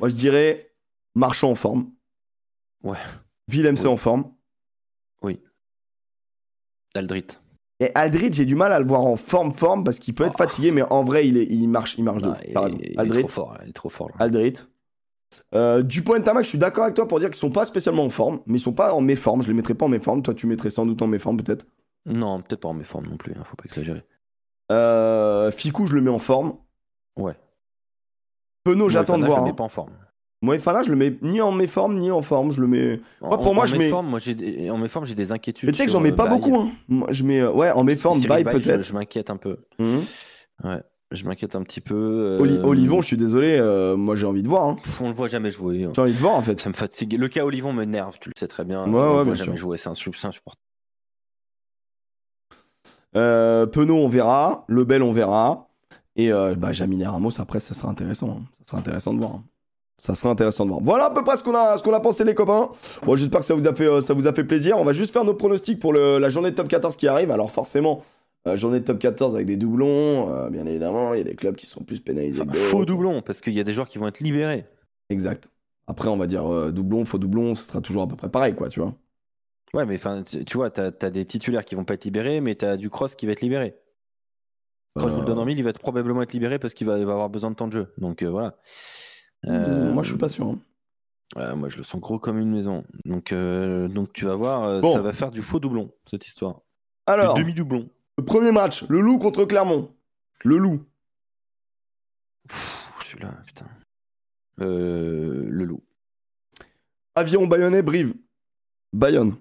Moi, 0.00 0.08
je 0.08 0.14
dirais 0.14 0.72
Marchand 1.14 1.50
en 1.50 1.54
forme. 1.54 1.90
Ouais. 2.82 2.98
Willem, 3.48 3.76
c'est 3.76 3.86
Oui. 3.86 3.92
en 3.92 3.96
forme. 3.96 4.24
Aldrit. 6.98 7.26
Et 7.80 7.90
Aldrit, 7.94 8.32
j'ai 8.32 8.44
du 8.44 8.54
mal 8.54 8.72
à 8.72 8.78
le 8.78 8.86
voir 8.86 9.00
en 9.02 9.16
forme, 9.16 9.52
forme, 9.52 9.82
parce 9.82 9.98
qu'il 9.98 10.14
peut 10.14 10.24
être 10.24 10.34
Oh. 10.34 10.38
fatigué, 10.38 10.70
mais 10.70 10.82
en 10.82 11.02
vrai, 11.04 11.26
il, 11.26 11.36
est, 11.36 11.46
il 11.50 11.66
marche, 11.68 11.96
il 11.98 12.04
marche 12.04 12.22
il, 12.22 12.52
T'as 12.52 12.60
raison. 12.60 12.78
il 12.80 12.90
est 12.92 13.20
trop 13.22 13.28
fort. 13.28 13.58
Il 13.64 13.68
est 13.70 13.72
trop 13.72 13.88
fort. 13.88 14.08
là. 14.10 14.14
Aldrit. 14.20 14.54
Euh, 15.54 15.82
Dupont 15.82 16.14
et 16.14 16.20
Tamac, 16.22 16.44
je 16.44 16.48
suis 16.50 16.58
d'accord 16.58 16.84
avec 16.84 16.94
toi 16.94 17.08
pour 17.08 17.18
dire 17.18 17.28
qu'ils 17.30 17.38
sont 17.38 17.50
pas 17.50 17.64
spécialement 17.64 18.04
en 18.04 18.10
forme, 18.10 18.40
mais 18.46 18.58
ils 18.58 18.60
sont 18.60 18.72
pas 18.74 18.92
en 18.92 19.00
méforme. 19.00 19.42
Je 19.42 19.48
les 19.48 19.54
mettrais 19.54 19.74
pas 19.74 19.86
en 19.86 19.88
méforme. 19.88 20.22
Toi, 20.22 20.34
tu 20.34 20.46
mettrais 20.46 20.70
sans 20.70 20.84
doute 20.86 21.00
en 21.02 21.06
méforme, 21.06 21.38
peut-être. 21.38 21.66
Non, 22.06 22.40
peut-être 22.42 22.60
pas 22.60 22.68
en 22.68 22.74
méforme 22.74 23.06
non 23.06 23.16
plus. 23.16 23.32
hein, 23.32 23.42
faut 23.44 23.56
pas 23.56 23.64
exagérer. 23.64 24.02
Euh, 24.70 25.50
Ficou, 25.50 25.86
je 25.86 25.94
le 25.94 26.02
mets 26.02 26.10
en 26.10 26.18
forme. 26.18 26.54
Ouais. 27.16 27.34
Penaud, 28.64 28.88
j'attends 28.90 29.18
de 29.18 29.24
voir. 29.24 29.38
Je 29.38 29.42
le 29.42 29.48
hein. 29.48 29.50
mets 29.52 29.56
pas 29.56 29.64
en 29.64 29.68
forme. 29.68 29.90
Moefana, 30.42 30.82
je 30.82 30.90
le 30.90 30.96
mets 30.96 31.16
ni 31.22 31.40
en 31.40 31.52
méforme 31.52 31.94
ni 31.96 32.10
en 32.10 32.20
forme. 32.20 32.50
Je 32.52 32.60
le 32.60 32.66
mets. 32.66 33.00
En, 33.20 33.38
pour 33.38 33.54
moi, 33.54 33.62
en 33.64 33.66
je 33.66 33.76
mets- 33.76 33.84
méforme, 33.84 34.08
moi, 34.08 34.18
j'ai 34.18 34.70
en 34.70 34.76
méforme, 34.76 35.06
j'ai 35.06 35.14
des 35.14 35.30
inquiétudes. 35.32 35.68
Mais 35.68 35.72
tu 35.72 35.78
sais 35.78 35.86
que 35.86 35.92
j'en 35.92 36.00
mets 36.00 36.12
euh, 36.12 36.16
pas 36.16 36.26
Baye. 36.26 36.38
beaucoup. 36.40 36.56
Hein. 36.56 36.72
Moi, 36.88 37.06
je 37.12 37.22
mets 37.22 37.40
euh, 37.40 37.50
ouais 37.52 37.70
en 37.70 37.84
méforme, 37.84 38.20
je- 38.20 38.26
peut-être. 38.26 38.82
Je, 38.82 38.92
m'inquiète 38.92 39.30
un 39.30 39.36
peu. 39.36 39.58
Mhm. 39.78 40.02
Je 41.12 41.24
m'inquiète 41.24 41.54
un 41.56 41.62
petit 41.62 41.80
peu. 41.82 41.94
euh, 41.94 42.38
Oli- 42.40 42.58
Olivon, 42.62 43.02
je 43.02 43.06
suis 43.06 43.16
désolé. 43.16 43.56
euh, 43.60 43.96
moi, 43.96 44.16
j'ai 44.16 44.26
envie 44.26 44.42
de 44.42 44.48
voir. 44.48 44.66
hein. 44.68 44.76
pff, 44.82 45.00
On 45.00 45.08
le 45.08 45.14
voit 45.14 45.28
jamais 45.28 45.50
jouer. 45.50 45.84
hein. 45.84 45.90
J'ai 45.94 46.02
envie 46.02 46.12
de 46.14 46.18
voir 46.18 46.34
en 46.34 46.42
fait. 46.42 46.58
Ça 46.60 46.68
me 46.70 46.74
fatigue. 46.74 47.12
Le 47.18 47.28
cas 47.28 47.44
Olivon 47.44 47.72
me 47.72 47.84
nerve, 47.84 48.16
tu 48.20 48.28
le 48.28 48.34
sais 48.36 48.48
très 48.48 48.64
bien. 48.64 48.82
Ouais, 48.84 48.88
on 48.88 48.92
ouais, 49.12 49.18
le 49.18 49.22
voit 49.24 49.34
sûr. 49.36 49.44
jamais 49.44 49.56
jouer, 49.58 49.76
c'est 49.78 49.90
insu- 49.90 50.10
c'est 50.16 50.26
insupportable. 50.26 50.60
Euh, 53.14 53.66
Penaud, 53.66 53.96
on 53.98 54.08
verra. 54.08 54.64
Lebel, 54.68 55.02
on 55.02 55.12
verra. 55.12 55.68
Et 56.16 56.32
euh, 56.32 56.54
bah, 56.56 56.70
Ramos, 57.04 57.40
après, 57.40 57.60
ça 57.60 57.74
sera 57.74 57.90
intéressant. 57.90 58.30
hein. 58.40 58.42
Ça 58.60 58.64
sera 58.70 58.78
intéressant 58.78 59.12
de 59.14 59.18
voir. 59.18 59.32
hein. 59.32 59.44
Ça 60.04 60.16
sera 60.16 60.30
intéressant 60.32 60.64
de 60.64 60.70
voir. 60.70 60.80
Voilà 60.82 61.04
à 61.04 61.10
peu 61.10 61.22
près 61.22 61.36
ce 61.36 61.44
qu'on 61.44 61.54
a, 61.54 61.76
ce 61.78 61.82
qu'on 61.84 61.92
a 61.92 62.00
pensé, 62.00 62.24
les 62.24 62.34
copains. 62.34 62.70
Bon, 63.04 63.14
j'espère 63.14 63.38
que 63.38 63.46
ça 63.46 63.54
vous, 63.54 63.68
a 63.68 63.72
fait, 63.72 63.86
euh, 63.86 64.00
ça 64.00 64.14
vous 64.14 64.26
a 64.26 64.32
fait 64.32 64.42
plaisir. 64.42 64.76
On 64.80 64.84
va 64.84 64.92
juste 64.92 65.12
faire 65.12 65.22
nos 65.24 65.32
pronostics 65.34 65.78
pour 65.78 65.92
le- 65.92 66.18
la 66.18 66.28
journée 66.28 66.50
de 66.50 66.56
top 66.56 66.66
14 66.66 66.96
qui 66.96 67.06
arrive. 67.06 67.30
Alors, 67.30 67.52
forcément, 67.52 68.00
euh, 68.48 68.56
journée 68.56 68.80
de 68.80 68.84
top 68.84 68.98
14 68.98 69.36
avec 69.36 69.46
des 69.46 69.56
doublons. 69.56 70.28
euh, 70.34 70.50
bien 70.50 70.66
évidemment, 70.66 71.14
il 71.14 71.18
y 71.18 71.20
a 71.20 71.24
des 71.24 71.36
clubs 71.36 71.54
qui 71.54 71.66
sont 71.66 71.84
plus 71.84 72.00
pénalisés 72.00 72.40
que 72.40 72.46
d'autres. 72.46 72.58
Faux 72.64 72.84
doublon, 72.84 73.22
parce 73.22 73.40
qu'il 73.40 73.52
y 73.54 73.60
a 73.60 73.62
des 73.62 73.72
joueurs 73.72 73.86
qui 73.86 73.98
vont 73.98 74.08
être 74.08 74.18
libérés. 74.18 74.64
Exact. 75.08 75.48
Après, 75.86 76.08
on 76.08 76.16
va 76.16 76.26
dire 76.26 76.72
doublon, 76.72 77.04
faux 77.04 77.18
doublon, 77.18 77.54
ce 77.54 77.64
sera 77.68 77.80
toujours 77.80 78.02
à 78.02 78.08
peu 78.08 78.16
près 78.16 78.28
pareil, 78.28 78.56
quoi, 78.56 78.68
tu 78.68 78.80
vois. 78.80 78.94
Ouais, 79.72 79.86
mais 79.86 79.94
enfin, 79.94 80.22
tu 80.24 80.56
vois, 80.56 80.70
t'as 80.70 80.90
as 81.00 81.10
des 81.10 81.24
titulaires 81.24 81.64
qui 81.64 81.76
vont 81.76 81.84
pas 81.84 81.94
être 81.94 82.04
libérés, 82.04 82.40
mais 82.40 82.56
t'as 82.56 82.76
du 82.76 82.90
cross 82.90 83.14
qui 83.14 83.26
va 83.26 83.32
être 83.32 83.40
libéré. 83.40 83.76
Quand 84.98 85.08
je 85.08 85.14
vous 85.14 85.20
le 85.20 85.26
donne 85.26 85.38
en 85.38 85.44
mille, 85.44 85.58
il 85.58 85.62
va 85.64 85.70
être 85.70 85.78
probablement 85.78 86.22
être 86.22 86.32
libéré 86.32 86.58
parce 86.58 86.74
qu'il 86.74 86.88
va, 86.88 86.96
va 86.96 87.12
avoir 87.12 87.30
besoin 87.30 87.50
de 87.52 87.54
temps 87.54 87.68
de 87.68 87.72
jeu. 87.72 87.92
Donc 87.98 88.24
voilà. 88.24 88.56
Euh, 89.46 89.92
Moi, 89.92 90.02
je 90.02 90.10
suis 90.10 90.18
pas 90.18 90.28
sûr. 90.28 90.46
hein. 90.46 90.58
ouais, 91.36 91.54
moi, 91.56 91.68
je 91.68 91.78
le 91.78 91.82
sens 91.84 92.00
gros 92.00 92.18
comme 92.18 92.38
une 92.38 92.50
maison. 92.50 92.84
Donc, 93.04 93.32
euh, 93.32 93.88
donc 93.88 94.12
tu 94.12 94.24
vas 94.24 94.36
voir, 94.36 94.62
euh, 94.64 94.80
Bon. 94.80 94.92
ça 94.92 95.00
va 95.02 95.12
faire 95.12 95.30
du 95.30 95.42
faux 95.42 95.58
doublon, 95.60 95.90
cette 96.06 96.26
histoire. 96.26 96.60
Alors, 97.06 97.34
demi-doublon. 97.34 97.88
le 98.18 98.24
premier 98.24 98.52
match, 98.52 98.84
le 98.88 99.00
Loup 99.00 99.18
contre 99.18 99.44
Clermont. 99.44 99.90
Le 100.44 100.58
Loup. 100.58 100.84
Celui-là, 103.06 103.32
putain. 103.46 103.66
Euh, 104.60 105.46
le 105.48 105.64
loup. 105.64 105.82
Aviron 107.14 107.46
Bayonnais, 107.46 107.82
Brive. 107.82 108.14
Bayonne. 108.92 109.36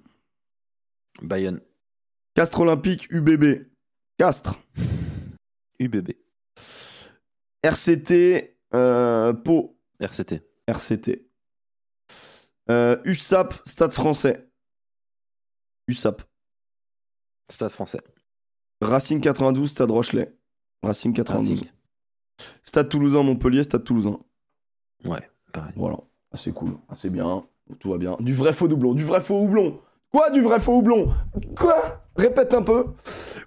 Bayonne. 1.21 1.59
Castres 2.33 2.61
Olympique, 2.61 3.07
UBB. 3.11 3.65
Castres. 4.17 4.59
UBB. 5.79 6.11
RCT, 7.63 8.57
Pau. 9.43 9.77
RCT. 10.01 10.41
RCT. 10.67 11.27
Euh, 12.69 12.97
USAP, 13.05 13.53
Stade 13.65 13.93
français. 13.93 14.47
USAP. 15.87 16.21
Stade 17.49 17.71
français. 17.71 17.99
Racing 18.81 19.21
92, 19.21 19.69
Stade 19.69 19.91
Rochelet. 19.91 20.33
Racing 20.83 21.13
92. 21.13 21.59
Racing. 21.59 21.71
Stade 22.63 22.89
Toulousain, 22.89 23.23
Montpellier, 23.23 23.63
Stade 23.63 23.83
Toulousain. 23.83 24.17
Ouais, 25.05 25.29
pareil. 25.51 25.73
Voilà. 25.75 25.97
C'est 26.33 26.53
cool. 26.53 26.77
C'est 26.93 27.09
bien. 27.09 27.45
Tout 27.79 27.91
va 27.91 27.97
bien. 27.97 28.17
Du 28.19 28.33
vrai 28.33 28.53
faux 28.53 28.67
doublon. 28.67 28.93
Du 28.93 29.03
vrai 29.03 29.21
faux 29.21 29.39
houblon. 29.39 29.79
Quoi 30.11 30.29
du 30.29 30.41
vrai 30.41 30.59
faux 30.59 30.77
houblon? 30.77 31.13
Quoi? 31.55 32.03
Répète 32.17 32.53
un 32.53 32.61
peu. 32.61 32.85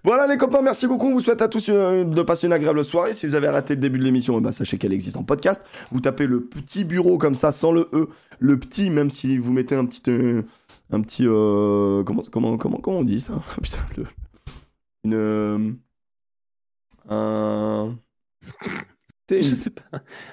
Voilà 0.05 0.27
les 0.27 0.37
copains, 0.39 0.63
merci 0.63 0.87
beaucoup. 0.87 1.09
On 1.09 1.13
vous 1.13 1.21
souhaite 1.21 1.43
à 1.43 1.49
tous 1.49 1.69
euh, 1.69 2.05
de 2.05 2.23
passer 2.23 2.47
une 2.47 2.53
agréable 2.53 2.83
soirée. 2.85 3.13
Si 3.13 3.27
vous 3.27 3.35
avez 3.35 3.49
raté 3.49 3.75
le 3.75 3.81
début 3.81 3.99
de 3.99 4.05
l'émission, 4.05 4.39
eh 4.39 4.41
ben, 4.41 4.53
sachez 4.53 4.79
qu'elle 4.79 4.93
existe 4.95 5.17
en 5.17 5.23
podcast. 5.23 5.61
Vous 5.93 6.01
tapez 6.01 6.27
le 6.27 6.45
petit 6.45 6.85
bureau 6.85 7.19
comme 7.19 7.35
ça, 7.35 7.53
sans 7.53 7.73
le 7.73 7.89
E. 7.93 8.09
Le 8.39 8.59
petit, 8.59 8.89
même 8.91 9.11
si 9.11 9.37
vous 9.39 9.53
mettez 9.53 9.75
un 9.75 9.85
petit... 9.85 10.03
euh, 10.09 10.43
un 10.91 11.01
petit... 11.03 11.25
euh, 11.27 12.03
comment, 12.05 12.23
comment, 12.31 12.57
comment, 12.57 12.79
comment 12.79 12.99
on 13.01 13.05
dit 13.05 13.21
ça? 13.21 13.35
Putain, 13.63 13.85
le... 13.99 14.07
Une... 15.05 15.15
euh, 15.15 15.59
un... 17.11 17.95
Je 19.31 19.41
sais 19.43 19.71
pas. 19.71 19.83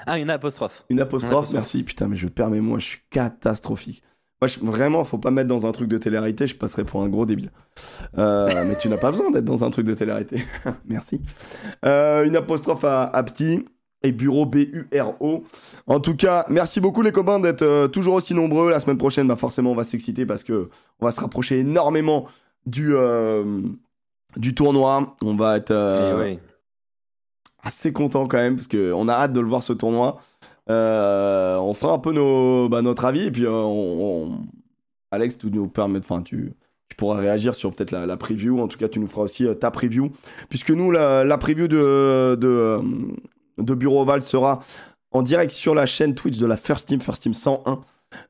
Ah, 0.06 0.20
une 0.20 0.30
apostrophe. 0.30 0.86
une 0.90 0.99
apostrophe, 0.99 1.32
Une 1.32 1.38
apostrophe. 1.38 1.53
merci. 1.53 1.84
Putain, 1.84 2.08
mais 2.08 2.16
je 2.16 2.28
perds 2.28 2.49
mes 2.49 2.62
mots, 2.62 2.80
je 2.80 2.86
suis 2.86 2.99
catastrophique. 3.10 4.03
Moi, 4.41 4.47
je- 4.47 4.59
vraiment, 4.59 5.03
faut 5.03 5.19
pas 5.19 5.30
me 5.30 5.35
mettre 5.35 5.49
dans 5.49 5.68
un 5.68 5.72
truc 5.72 5.88
de 5.88 5.99
télé-réalité, 5.99 6.47
je 6.47 6.55
passerai 6.55 6.84
pour 6.84 7.03
un 7.03 7.09
gros 7.09 7.27
débile. 7.27 7.51
Euh, 8.18 8.63
mais 8.68 8.76
tu 8.76 8.89
n'as 8.89 8.97
pas 8.97 9.11
besoin 9.11 9.30
d'être 9.30 9.45
dans 9.45 9.63
un 9.63 9.69
truc 9.69 9.85
de 9.85 9.93
télé-réalité. 9.93 10.43
merci. 10.85 11.22
Euh, 11.85 12.23
une 12.26 12.35
apostrophe 12.35 12.84
à, 12.84 13.03
à 13.03 13.22
petit 13.22 13.63
et 14.01 14.11
bureau 14.11 14.47
B-U-R-O. 14.47 15.43
En 15.85 15.99
tout 15.99 16.15
cas, 16.15 16.43
merci 16.49 16.80
beaucoup 16.80 17.03
les 17.03 17.11
copains 17.11 17.39
d'être 17.39 17.61
euh, 17.61 17.88
toujours 17.88 18.15
aussi 18.15 18.34
nombreux. 18.34 18.68
La 18.72 18.80
semaine 18.80 18.97
prochaine, 18.97 19.27
bah, 19.27 19.35
forcément, 19.35 19.73
on 19.73 19.76
va 19.76 19.84
s'exciter 19.84 20.26
parce 20.26 20.43
que 20.43 20.69
on 20.99 21.05
va 21.05 21.11
se 21.11 21.19
rapprocher 21.22 21.59
énormément 21.59 22.26
du, 22.65 22.95
euh, 22.95 23.61
du 24.38 24.55
tournoi. 24.55 25.15
On 25.23 25.35
va 25.35 25.57
être. 25.57 25.69
euh, 25.69 26.26
Eh 26.31 26.39
assez 27.63 27.93
content 27.93 28.27
quand 28.27 28.38
même 28.38 28.55
parce 28.55 28.65
que 28.68 28.91
on 28.91 29.07
a 29.07 29.13
hâte 29.13 29.34
de 29.34 29.39
le 29.39 29.47
voir 29.47 29.61
ce 29.61 29.72
tournoi. 29.73 30.19
Euh, 30.69 31.57
on 31.57 31.73
fera 31.73 31.93
un 31.93 31.99
peu 31.99 32.11
nos, 32.13 32.69
bah, 32.69 32.81
notre 32.81 33.05
avis 33.05 33.23
et 33.23 33.31
puis 33.31 33.45
euh, 33.45 33.51
on, 33.51 34.45
Alex, 35.11 35.38
tu 35.38 35.47
nous 35.51 35.71
enfin 35.75 36.21
tu, 36.21 36.53
tu 36.88 36.95
pourras 36.95 37.17
réagir 37.17 37.55
sur 37.55 37.73
peut-être 37.73 37.91
la, 37.91 38.05
la 38.05 38.17
preview. 38.17 38.59
En 38.59 38.67
tout 38.67 38.77
cas, 38.77 38.88
tu 38.88 38.99
nous 38.99 39.07
feras 39.07 39.23
aussi 39.23 39.45
euh, 39.45 39.53
ta 39.53 39.71
preview 39.71 40.11
puisque 40.49 40.71
nous 40.71 40.91
la, 40.91 41.38
preview 41.38 41.67
de 41.67 42.38
de, 42.39 43.73
Bureau 43.75 44.01
Oval 44.01 44.21
sera 44.21 44.59
en 45.11 45.21
direct 45.21 45.51
sur 45.51 45.75
la 45.75 45.85
chaîne 45.85 46.15
Twitch 46.15 46.38
de 46.38 46.45
la 46.45 46.57
First 46.57 46.88
Team, 46.88 47.01
First 47.01 47.23
Team 47.23 47.33
101. 47.33 47.81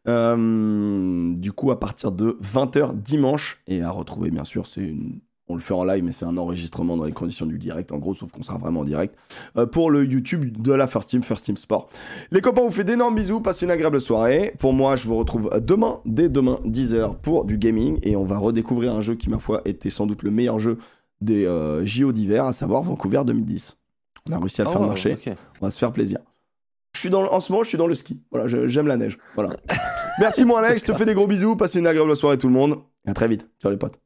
Euh, 0.07 1.33
du 1.35 1.51
coup, 1.51 1.71
à 1.71 1.79
partir 1.79 2.11
de 2.11 2.37
20h 2.41 2.95
dimanche 2.95 3.61
et 3.67 3.81
à 3.81 3.89
retrouver 3.89 4.29
bien 4.29 4.43
sûr, 4.43 4.67
c'est 4.67 4.81
une 4.81 5.19
on 5.51 5.55
le 5.55 5.61
fait 5.61 5.73
en 5.73 5.83
live, 5.83 6.03
mais 6.03 6.11
c'est 6.11 6.25
un 6.25 6.37
enregistrement 6.37 6.97
dans 6.97 7.03
les 7.05 7.11
conditions 7.11 7.45
du 7.45 7.57
direct, 7.57 7.91
en 7.91 7.97
gros, 7.97 8.13
sauf 8.13 8.31
qu'on 8.31 8.41
sera 8.43 8.57
vraiment 8.57 8.81
en 8.81 8.83
direct, 8.83 9.15
euh, 9.57 9.65
pour 9.65 9.91
le 9.91 10.05
YouTube 10.05 10.61
de 10.61 10.73
la 10.73 10.87
First 10.87 11.09
Team, 11.09 11.21
First 11.23 11.45
Team 11.45 11.57
Sport. 11.57 11.89
Les 12.31 12.41
copains, 12.41 12.61
on 12.61 12.65
vous 12.65 12.71
fait 12.71 12.83
d'énormes 12.83 13.15
bisous, 13.15 13.41
passez 13.41 13.65
une 13.65 13.71
agréable 13.71 14.01
soirée. 14.01 14.53
Pour 14.59 14.73
moi, 14.73 14.95
je 14.95 15.07
vous 15.07 15.15
retrouve 15.17 15.49
demain, 15.61 15.99
dès 16.05 16.29
demain, 16.29 16.59
10h, 16.65 17.15
pour 17.21 17.45
du 17.45 17.57
gaming, 17.57 17.99
et 18.03 18.15
on 18.15 18.23
va 18.23 18.37
redécouvrir 18.37 18.93
un 18.93 19.01
jeu 19.01 19.15
qui, 19.15 19.29
ma 19.29 19.39
foi, 19.39 19.61
était 19.65 19.89
sans 19.89 20.05
doute 20.07 20.23
le 20.23 20.31
meilleur 20.31 20.59
jeu 20.59 20.77
des 21.21 21.45
euh, 21.45 21.85
JO 21.85 22.11
d'hiver, 22.11 22.45
à 22.45 22.53
savoir 22.53 22.81
Vancouver 22.81 23.21
2010. 23.25 23.77
On 24.29 24.33
a 24.33 24.39
réussi 24.39 24.61
à 24.61 24.65
le 24.65 24.69
faire 24.71 24.81
Oh, 24.81 24.85
marcher, 24.87 25.17
on 25.61 25.65
va 25.65 25.71
se 25.71 25.77
faire 25.79 25.91
plaisir. 25.91 26.19
Je 26.93 26.99
suis 26.99 27.09
dans, 27.09 27.21
le- 27.21 27.31
en 27.31 27.39
ce 27.39 27.51
moment, 27.51 27.63
je 27.63 27.69
suis 27.69 27.77
dans 27.77 27.87
le 27.87 27.93
ski. 27.95 28.19
Voilà, 28.31 28.47
j'aime 28.67 28.87
la 28.87 28.97
neige. 28.97 29.17
Voilà. 29.35 29.51
Merci, 30.19 30.43
mon 30.43 30.55
Alex, 30.57 30.81
je 30.81 30.87
te 30.91 30.97
fais 30.97 31.05
des 31.05 31.13
gros 31.13 31.25
bisous, 31.27 31.55
passez 31.55 31.79
une 31.79 31.87
agréable 31.87 32.15
soirée, 32.15 32.37
tout 32.37 32.47
le 32.47 32.53
monde. 32.53 32.79
À 33.07 33.13
très 33.13 33.27
vite. 33.27 33.47
Ciao, 33.61 33.71
les 33.71 33.77
potes. 33.77 34.01